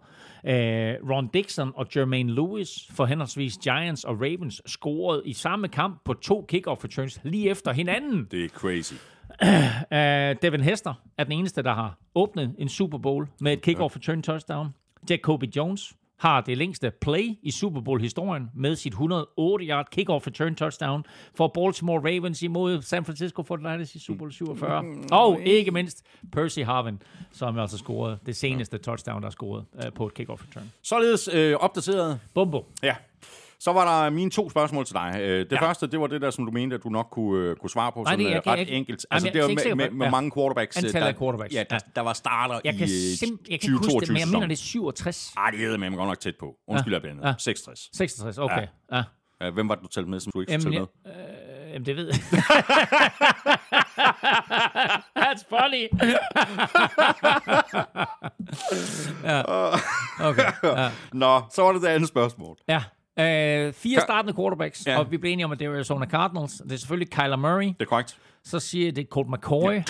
Øh, 0.45 0.95
Ron 1.09 1.27
Dixon 1.27 1.71
og 1.75 1.87
Jermaine 1.95 2.33
Lewis 2.33 2.87
for 2.91 3.05
henholdsvis 3.05 3.57
Giants 3.57 4.03
og 4.03 4.21
Ravens 4.21 4.61
scorede 4.65 5.21
i 5.25 5.33
samme 5.33 5.67
kamp 5.67 6.01
på 6.05 6.13
to 6.13 6.45
kickoff 6.47 6.83
returns 6.83 7.19
lige 7.23 7.49
efter 7.49 7.73
hinanden. 7.73 8.27
Det 8.31 8.45
er 8.45 8.49
crazy. 8.49 8.93
Uh, 9.41 10.37
Devin 10.41 10.61
Hester 10.61 10.93
er 11.17 11.23
den 11.23 11.33
eneste, 11.33 11.63
der 11.63 11.73
har 11.73 11.97
åbnet 12.15 12.55
en 12.57 12.69
Super 12.69 12.97
Bowl 12.97 13.27
med 13.41 13.53
et 13.53 13.67
kick-off 13.67 13.95
return 13.95 14.21
touchdown. 14.21 14.67
Jacoby 15.09 15.45
Jones 15.55 15.93
har 16.19 16.41
det 16.41 16.57
længste 16.57 16.91
play 17.01 17.37
i 17.41 17.51
Super 17.51 17.81
Bowl-historien 17.81 18.49
med 18.55 18.75
sit 18.75 18.93
108-yard 18.93 19.85
kick-off 19.95 20.27
return 20.27 20.55
touchdown 20.55 21.05
for 21.35 21.47
Baltimore 21.47 21.99
Ravens 21.99 22.41
imod 22.41 22.81
San 22.81 23.05
Francisco 23.05 23.41
49ers 23.41 23.95
i 23.95 23.99
Super 23.99 24.17
Bowl 24.17 24.31
47. 24.31 25.03
Og 25.11 25.41
ikke 25.41 25.71
mindst 25.71 26.05
Percy 26.31 26.59
Harvin, 26.59 27.01
som 27.31 27.59
altså 27.59 27.77
scorede 27.77 28.19
det 28.25 28.35
seneste 28.35 28.77
touchdown, 28.77 29.21
der 29.21 29.27
er 29.27 29.31
scoret 29.31 29.65
uh, 29.73 29.93
på 29.95 30.07
et 30.07 30.13
kick-off 30.13 30.43
return. 30.47 30.71
Således 30.81 31.29
øh, 31.33 31.55
opdateret. 31.55 32.19
Bumbo. 32.33 32.65
Ja. 32.83 32.95
Så 33.61 33.73
var 33.73 34.03
der 34.03 34.09
mine 34.09 34.31
to 34.31 34.49
spørgsmål 34.49 34.85
til 34.85 34.93
dig. 34.95 35.15
Øh, 35.21 35.39
Det 35.39 35.51
Ja. 35.51 35.61
første, 35.61 35.87
det 35.87 35.99
var 35.99 36.07
det 36.07 36.21
der, 36.21 36.29
som 36.31 36.45
du 36.45 36.51
mente, 36.51 36.75
at 36.75 36.83
du 36.83 36.89
nok 36.89 37.07
kunne, 37.11 37.43
øh, 37.49 37.55
kunne 37.55 37.69
svare 37.69 37.91
på 37.91 37.99
Nej, 38.03 38.13
sådan 38.13 38.19
det- 38.19 38.25
øh, 38.25 38.31
jeg 38.33 38.43
kan- 38.43 38.51
ret 38.53 38.59
jeg 38.59 38.69
enkelt. 38.69 39.05
Jamen, 39.11 39.15
Altså, 39.15 39.27
jeg 39.27 39.33
det 39.33 39.39
er 39.39 39.43
var 39.43 39.49
med, 39.75 39.89
med, 39.89 39.97
med 39.97 40.05
ja. 40.05 40.11
mange 40.11 40.31
quarterbacks. 40.31 40.77
Antallet 40.77 41.01
der, 41.01 41.07
af 41.07 41.17
quarterbacks. 41.17 41.53
Ja, 41.53 41.63
der, 41.69 41.79
der 41.95 42.01
var 42.01 42.13
starter 42.13 42.59
Jeg 42.65 42.73
kan, 42.73 42.87
i 42.87 42.89
sim- 42.89 43.37
jeg 43.49 43.59
kan 43.59 43.59
ikke 43.69 43.69
huske 43.71 43.83
det, 43.83 43.91
2022 43.91 44.13
men 44.13 44.19
jeg 44.19 44.27
mener, 44.27 44.47
det 44.47 44.53
er 44.53 44.57
sæsonen. 44.57 44.93
67. 44.95 45.33
Ej, 45.37 45.49
det 45.49 45.59
hedder 45.59 45.77
med, 45.77 45.91
godt 45.91 46.07
nok 46.07 46.19
tæt 46.19 46.35
på. 46.39 46.55
Undskyld, 46.67 46.93
jeg 46.93 47.01
blandet. 47.01 47.23
Ja. 47.27 47.33
66. 47.37 47.89
66, 47.97 48.37
okay. 48.37 48.67
Ja. 48.91 49.03
ja. 49.41 49.49
Hvem 49.49 49.69
var 49.69 49.75
det, 49.75 49.83
du 49.83 49.87
talte 49.87 50.09
med, 50.09 50.19
som 50.19 50.31
du 50.31 50.39
ikke 50.41 50.51
Jamen, 50.51 50.63
talte 50.63 50.77
jeg, 50.77 50.85
med? 51.05 51.13
øh, 51.67 51.73
jamen, 51.73 51.85
det 51.85 51.95
ved 51.95 52.07
jeg. 52.07 52.15
That's 55.19 55.43
funny. 55.49 55.87
ja. 59.29 59.41
Okay. 60.29 60.51
Ja. 60.63 60.89
Nå, 61.13 61.41
så 61.51 61.61
var 61.61 61.71
det 61.73 61.81
det 61.81 61.87
andet 61.87 62.09
spørgsmål. 62.09 62.57
ja. 62.67 62.83
Øh, 63.19 63.73
fire 63.73 64.01
startende 64.01 64.33
quarterbacks, 64.41 64.87
Ja. 64.87 64.99
og 64.99 65.11
vi 65.11 65.17
blev 65.17 65.31
enige 65.33 65.45
om, 65.45 65.51
at 65.51 65.59
det 65.59 65.69
var 65.69 65.75
Arizona 65.75 66.05
Cardinals. 66.05 66.53
Det 66.53 66.71
er 66.71 66.77
selvfølgelig 66.77 67.11
Kyler 67.11 67.35
Murray. 67.35 67.65
Det 67.67 67.75
er 67.79 67.85
korrekt. 67.85 68.17
Så 68.43 68.59
siger 68.59 68.91
det 68.91 69.01
er 69.01 69.05
Colt 69.07 69.29
McCoy. 69.29 69.73
Ja. 69.73 69.83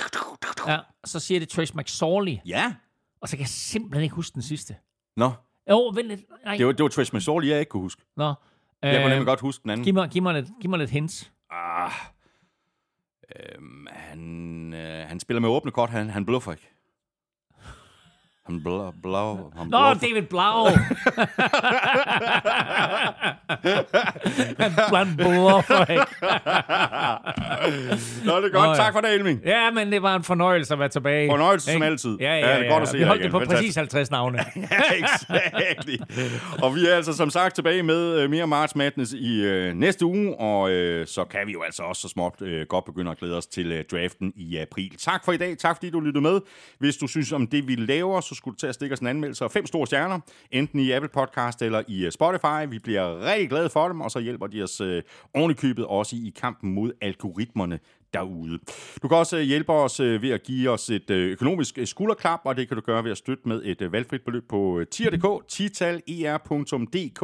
ja. 0.68 0.78
Så 1.06 1.20
siger 1.20 1.40
det 1.40 1.52
er 1.52 1.56
Trace 1.56 1.78
McSorley. 1.78 2.38
Ja. 2.46 2.74
Og 3.22 3.30
så 3.30 3.36
kan 3.36 3.42
jeg 3.42 3.48
simpelthen 3.50 4.04
ikke 4.04 4.16
huske 4.16 4.34
den 4.34 4.42
sidste. 4.42 4.76
Nå, 5.18 5.32
Jo, 5.70 5.92
vent 5.96 6.08
lidt. 6.08 6.22
Nej. 6.46 6.58
det 6.58 6.66
var, 6.66 6.72
det 6.72 6.84
var 6.84 6.90
Trish 6.90 7.16
McSorley, 7.16 7.48
jeg 7.50 7.60
ikke 7.60 7.70
kunne 7.70 7.82
huske. 7.82 8.02
Nå. 8.18 8.24
Jeg 8.24 8.36
kunne 8.82 9.04
Øh, 9.04 9.10
nemlig 9.10 9.26
godt 9.26 9.40
huske 9.40 9.64
den 9.64 9.72
anden. 9.72 9.84
Giv 9.84 9.94
mig, 9.94 10.10
giv 10.10 10.24
mig, 10.24 10.34
lidt, 10.34 10.48
giv 10.62 10.70
mig 10.70 10.80
lidt 10.80 10.90
hints. 10.90 11.32
Ah, 11.52 11.92
øhm, 13.36 13.88
han, 13.92 14.74
øh, 14.74 15.08
han 15.08 15.20
spiller 15.20 15.42
med 15.42 15.50
åbne 15.50 15.72
kort, 15.72 15.90
han, 15.90 16.10
han 16.10 16.26
bluffer 16.26 16.52
ikke. 16.52 16.70
Han 18.50 18.64
blå, 18.64 18.94
blå, 19.04 19.52
han 19.58 19.68
Nå, 19.68 19.78
bluffer. 19.94 20.08
David 20.08 20.22
Blau. 20.28 20.66
Han 24.60 24.72
blandt 24.90 25.18
bluffer 25.18 25.86
ikke. 25.92 26.06
Nå, 28.26 28.36
det 28.38 28.46
er 28.46 28.52
godt. 28.52 28.54
Nå, 28.54 28.70
ja. 28.70 28.76
Tak 28.76 28.94
for 28.94 29.02
det, 29.02 29.14
Elming. 29.14 29.42
Ja, 29.46 29.72
men 29.72 29.92
det 29.92 30.02
var 30.02 30.16
en 30.16 30.24
fornøjelse 30.24 30.74
at 30.74 30.80
være 30.80 30.90
tilbage. 30.90 31.30
Fornøjelse 31.32 31.66
som 31.66 31.76
Ikke? 31.76 31.86
altid. 31.86 32.18
Ja, 32.20 32.26
ja, 32.34 32.38
Ja, 32.40 32.50
ja. 32.54 32.58
det 32.60 32.66
er 32.66 32.72
godt 32.72 32.84
at 32.84 32.90
se 32.90 32.98
Vi 32.98 33.04
holdt 33.04 33.24
det 33.24 33.32
på 33.32 33.40
Fantastisk. 33.40 33.62
præcis 33.62 33.76
50 33.76 34.12
navne. 34.12 34.40
exactly. 35.00 35.98
og 36.64 36.76
vi 36.76 36.88
er 36.88 36.96
altså 36.96 37.14
som 37.14 37.30
sagt 37.30 37.56
tilbage 37.56 37.84
med 37.84 38.20
øh, 38.20 38.30
mere 38.30 38.48
March 38.48 38.78
Madness 38.78 39.14
i 39.14 39.42
øh, 39.42 39.74
næste 39.74 40.06
uge, 40.06 40.40
og 40.40 40.72
øh, 40.72 41.08
så 41.08 41.24
kan 41.24 41.40
vi 41.48 41.52
jo 41.52 41.62
altså 41.62 41.84
også 41.84 42.02
så 42.02 42.08
småt 42.10 42.42
øh, 42.42 42.66
godt 42.68 42.86
begynde 42.86 43.12
at 43.12 43.18
glæde 43.18 43.38
os 43.38 43.46
til 43.48 43.72
øh, 43.72 43.84
draften 43.92 44.34
i 44.36 44.58
april. 44.58 44.98
Tak 44.98 45.26
for 45.26 45.32
i 45.32 45.38
dag. 45.38 45.58
Tak 45.58 45.76
fordi 45.76 45.90
du 45.90 46.00
lyttede 46.00 46.22
med. 46.22 46.40
Hvis 46.80 46.98
du 46.98 47.08
synes 47.08 47.32
om 47.32 47.48
det, 47.48 47.68
vi 47.68 47.76
laver, 47.76 48.22
så 48.22 48.36
skulle 48.40 48.56
du 48.56 48.60
til 48.60 48.68
at 48.68 48.76
stikke 48.76 48.94
os 48.94 49.00
en 49.00 49.08
anmeldelse 49.08 49.44
og 49.44 49.52
fem 49.52 49.66
store 49.66 49.88
stjerner, 49.88 50.20
enten 50.52 50.80
i 50.80 50.92
Apple 50.92 51.10
Podcast 51.10 51.62
eller 51.62 51.82
i 51.88 52.06
øh, 52.06 52.12
Spotify. 52.12 52.70
Vi 52.70 52.80
bliver 52.80 53.26
rigtig 53.32 53.50
glade 53.50 53.70
for 53.70 53.88
dem, 53.88 54.02
og 54.02 54.12
så 54.12 54.20
hjælper 54.20 54.48
de 54.48 54.64
os 54.64 54.82
øh, 54.82 55.04
ovenikøbet 55.34 55.86
også 55.86 56.16
i 56.16 56.34
kampen 56.42 56.74
mod 56.74 56.92
algoritmerne 57.02 57.80
derude. 58.14 58.60
Du 59.04 59.08
kan 59.08 59.18
også 59.18 59.38
øh, 59.38 59.44
hjælpe 59.44 59.74
os 59.74 60.00
øh, 60.00 60.22
ved 60.22 60.30
at 60.30 60.44
give 60.44 60.70
os 60.70 60.90
et 60.90 61.10
øh, 61.10 61.32
økonomisk 61.32 61.80
skulderklap, 61.86 62.40
og 62.44 62.58
det 62.58 62.68
kan 62.68 62.78
du 62.78 62.82
gøre 62.82 63.04
ved 63.04 63.12
at 63.12 63.18
støtte 63.18 63.48
med 63.48 63.62
et 63.66 63.92
valgfrit 63.92 64.22
beløb 64.22 64.50
på 64.50 64.84
tier.dk, 64.92 65.48
titaler.dk. 65.48 67.20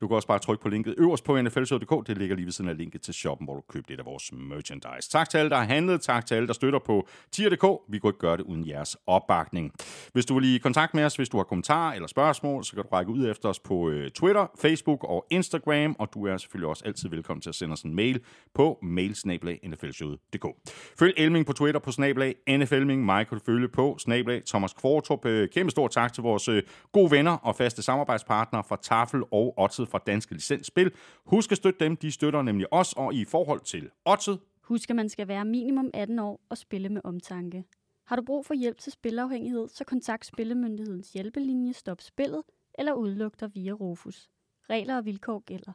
Du 0.00 0.08
kan 0.08 0.16
også 0.16 0.28
bare 0.28 0.38
trykke 0.38 0.62
på 0.62 0.68
linket 0.68 0.94
øverst 0.98 1.24
på 1.24 1.42
nflshow.dk. 1.42 2.06
Det 2.06 2.18
ligger 2.18 2.36
lige 2.36 2.46
ved 2.46 2.52
siden 2.52 2.70
af 2.70 2.78
linket 2.78 3.02
til 3.02 3.14
shoppen, 3.14 3.44
hvor 3.44 3.54
du 3.54 3.60
køber 3.68 3.86
lidt 3.88 4.00
af 4.00 4.06
vores 4.06 4.32
merchandise. 4.32 5.10
Tak 5.10 5.30
til 5.30 5.38
alle, 5.38 5.50
der 5.50 5.56
har 5.56 5.64
handlet. 5.64 6.00
Tak 6.00 6.26
til 6.26 6.34
alle, 6.34 6.46
der 6.46 6.52
støtter 6.52 6.78
på 6.78 7.08
tier.dk. 7.32 7.64
Vi 7.88 7.98
kunne 7.98 8.08
ikke 8.08 8.18
gøre 8.18 8.36
det 8.36 8.44
uden 8.44 8.68
jeres 8.68 8.96
opbakning. 9.06 9.72
Hvis 10.12 10.26
du 10.26 10.34
vil 10.34 10.54
i 10.54 10.58
kontakt 10.58 10.94
med 10.94 11.04
os, 11.04 11.16
hvis 11.16 11.28
du 11.28 11.36
har 11.36 11.44
kommentarer 11.44 11.94
eller 11.94 12.08
spørgsmål, 12.08 12.64
så 12.64 12.72
kan 12.72 12.82
du 12.82 12.88
række 12.88 13.12
ud 13.12 13.30
efter 13.30 13.48
os 13.48 13.60
på 13.60 13.92
Twitter, 14.14 14.46
Facebook 14.62 15.04
og 15.04 15.26
Instagram, 15.30 15.96
og 15.98 16.08
du 16.14 16.26
er 16.26 16.36
selvfølgelig 16.36 16.68
også 16.68 16.84
altid 16.86 17.08
velkommen 17.08 17.40
til 17.40 17.48
at 17.48 17.54
sende 17.54 17.72
os 17.72 17.82
en 17.82 17.94
mail 17.94 18.20
på 18.54 18.78
mailsnablag.nflshowet.dk. 20.12 20.98
Følg 20.98 21.14
Elming 21.16 21.46
på 21.46 21.52
Twitter 21.52 21.80
på 21.80 21.92
snablag 21.92 22.34
NFLming. 22.48 23.04
Mig 23.04 23.26
kan 23.26 23.38
du 23.38 23.44
følge 23.44 23.68
på 23.68 23.96
snablag 23.98 24.44
Thomas 24.44 24.72
Kvartrup. 24.72 25.26
Kæmpe 25.52 25.70
stor 25.70 25.88
tak 25.88 26.12
til 26.12 26.22
vores 26.22 26.48
gode 26.92 27.10
venner 27.10 27.36
og 27.36 27.56
faste 27.56 27.82
samarbejdspartnere 27.82 28.64
fra 28.64 28.76
Tafel 28.82 29.22
og 29.30 29.54
Otted 29.58 29.86
fra 29.86 29.98
Danske 30.06 30.34
Licensspil. 30.34 30.90
Husk 31.26 31.52
at 31.52 31.56
støtte 31.56 31.84
dem, 31.84 31.96
de 31.96 32.10
støtter 32.10 32.42
nemlig 32.42 32.72
os, 32.72 32.92
og 32.92 33.14
i 33.14 33.24
forhold 33.24 33.60
til 33.60 33.90
Otted, 34.04 34.38
Husk, 34.62 34.90
at 34.90 34.96
man 34.96 35.08
skal 35.08 35.28
være 35.28 35.44
minimum 35.44 35.90
18 35.94 36.18
år 36.18 36.40
og 36.48 36.58
spille 36.58 36.88
med 36.88 37.00
omtanke. 37.04 37.64
Har 38.06 38.16
du 38.16 38.22
brug 38.22 38.46
for 38.46 38.54
hjælp 38.54 38.78
til 38.78 38.92
spilafhængighed, 38.92 39.68
så 39.68 39.84
kontakt 39.84 40.26
Spillemyndighedens 40.26 41.12
hjælpelinje 41.12 41.72
Stop 41.72 42.00
Spillet 42.00 42.42
eller 42.78 42.92
udluk 42.92 43.40
dig 43.40 43.54
via 43.54 43.72
Rufus. 43.72 44.31
Regler 44.70 44.96
og 44.96 45.04
vilkår 45.04 45.42
gælder. 45.46 45.72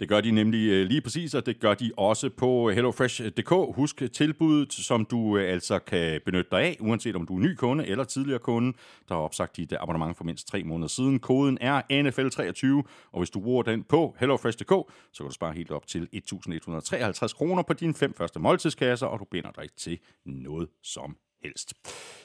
Det 0.00 0.08
gør 0.08 0.20
de 0.20 0.30
nemlig 0.30 0.70
øh, 0.70 0.86
lige 0.86 1.00
præcis, 1.00 1.34
og 1.34 1.46
det 1.46 1.60
gør 1.60 1.74
de 1.74 1.90
også 1.96 2.30
på 2.30 2.68
øh, 2.68 2.74
hellofresh.dk. 2.74 3.76
Husk 3.76 4.02
tilbuddet, 4.12 4.72
som 4.72 5.04
du 5.04 5.38
øh, 5.38 5.52
altså 5.52 5.78
kan 5.78 6.20
benytte 6.24 6.50
dig 6.50 6.60
af, 6.60 6.76
uanset 6.80 7.16
om 7.16 7.26
du 7.26 7.36
er 7.36 7.40
ny 7.40 7.54
kunde 7.54 7.86
eller 7.86 8.04
tidligere 8.04 8.38
kunde, 8.38 8.72
der 9.08 9.14
har 9.14 9.22
opsagt 9.22 9.56
dit 9.56 9.72
abonnement 9.80 10.16
for 10.16 10.24
mindst 10.24 10.48
tre 10.48 10.64
måneder 10.64 10.88
siden. 10.88 11.18
Koden 11.18 11.58
er 11.60 11.82
NFL23, 11.82 12.88
og 13.12 13.20
hvis 13.20 13.30
du 13.30 13.40
bruger 13.40 13.62
den 13.62 13.82
på 13.82 14.16
hellofresh.dk, 14.20 14.92
så 15.12 15.18
kan 15.18 15.26
du 15.26 15.34
spare 15.34 15.52
helt 15.52 15.70
op 15.70 15.86
til 15.86 16.08
1.153 16.14 17.36
kroner 17.36 17.62
på 17.62 17.72
dine 17.72 17.94
fem 17.94 18.14
første 18.14 18.40
måltidskasser, 18.40 19.06
og 19.06 19.20
du 19.20 19.24
binder 19.24 19.50
dig 19.50 19.62
ikke 19.62 19.76
til 19.76 19.98
noget 20.26 20.68
som 20.82 21.16
helst. 21.44 21.74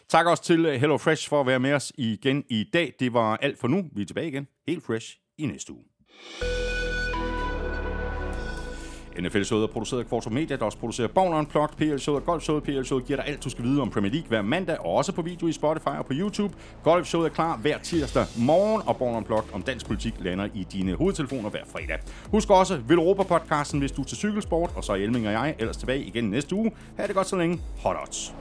Tak 0.07 0.25
også 0.25 0.43
til 0.43 0.79
HelloFresh 0.79 1.29
for 1.29 1.41
at 1.41 1.47
være 1.47 1.59
med 1.59 1.73
os 1.73 1.93
igen 1.97 2.43
i 2.49 2.63
dag. 2.73 2.93
Det 2.99 3.13
var 3.13 3.37
alt 3.37 3.59
for 3.59 3.67
nu. 3.67 3.89
Vi 3.91 4.01
er 4.01 4.05
tilbage 4.05 4.27
igen 4.27 4.47
helt 4.67 4.83
fresh 4.83 5.17
i 5.37 5.45
næste 5.45 5.73
uge. 5.73 5.96
NFL 9.21 9.43
Showet 9.43 9.63
er 9.63 9.67
produceret 9.67 9.99
af 9.99 10.07
Kvartrup 10.07 10.33
Media, 10.33 10.55
der 10.55 10.65
også 10.65 10.77
producerer 10.77 11.07
Born 11.07 11.33
Unplugged, 11.33 11.77
PL 11.77 11.97
Showet 11.97 12.21
og 12.21 12.25
Golf 12.25 12.43
Showet. 12.43 12.63
PL 12.63 12.83
Showet 12.83 13.05
giver 13.05 13.17
dig 13.17 13.27
alt, 13.27 13.43
du 13.43 13.49
skal 13.49 13.63
vide 13.63 13.81
om 13.81 13.89
Premier 13.89 14.11
League 14.11 14.27
hver 14.27 14.41
mandag, 14.41 14.79
og 14.79 14.93
også 14.93 15.11
på 15.11 15.21
video 15.21 15.47
i 15.47 15.51
Spotify 15.51 15.87
og 15.87 16.05
på 16.05 16.13
YouTube. 16.13 16.53
Golf 16.83 17.07
Showet 17.07 17.29
er 17.29 17.33
klar 17.33 17.57
hver 17.57 17.77
tirsdag 17.77 18.25
morgen, 18.37 18.81
og 18.85 18.97
Born 18.97 19.15
Unplugged 19.15 19.53
om 19.53 19.61
dansk 19.61 19.85
politik 19.85 20.13
lander 20.19 20.47
i 20.53 20.67
dine 20.71 20.93
hovedtelefoner 20.93 21.49
hver 21.49 21.63
fredag. 21.71 21.99
Husk 22.31 22.49
også 22.49 22.77
Vil 22.87 22.97
Europa-podcasten, 22.97 23.79
hvis 23.79 23.91
du 23.91 24.01
er 24.01 24.05
til 24.05 24.17
cykelsport, 24.17 24.71
og 24.75 24.83
så 24.83 24.91
er 24.91 24.95
Elming 24.95 25.27
og 25.27 25.33
jeg 25.33 25.55
ellers 25.59 25.77
tilbage 25.77 26.03
igen 26.03 26.23
næste 26.23 26.55
uge. 26.55 26.71
Ha' 26.97 27.07
det 27.07 27.15
godt 27.15 27.27
så 27.27 27.35
længe. 27.35 27.61
Hot 27.83 27.95
odds. 28.01 28.33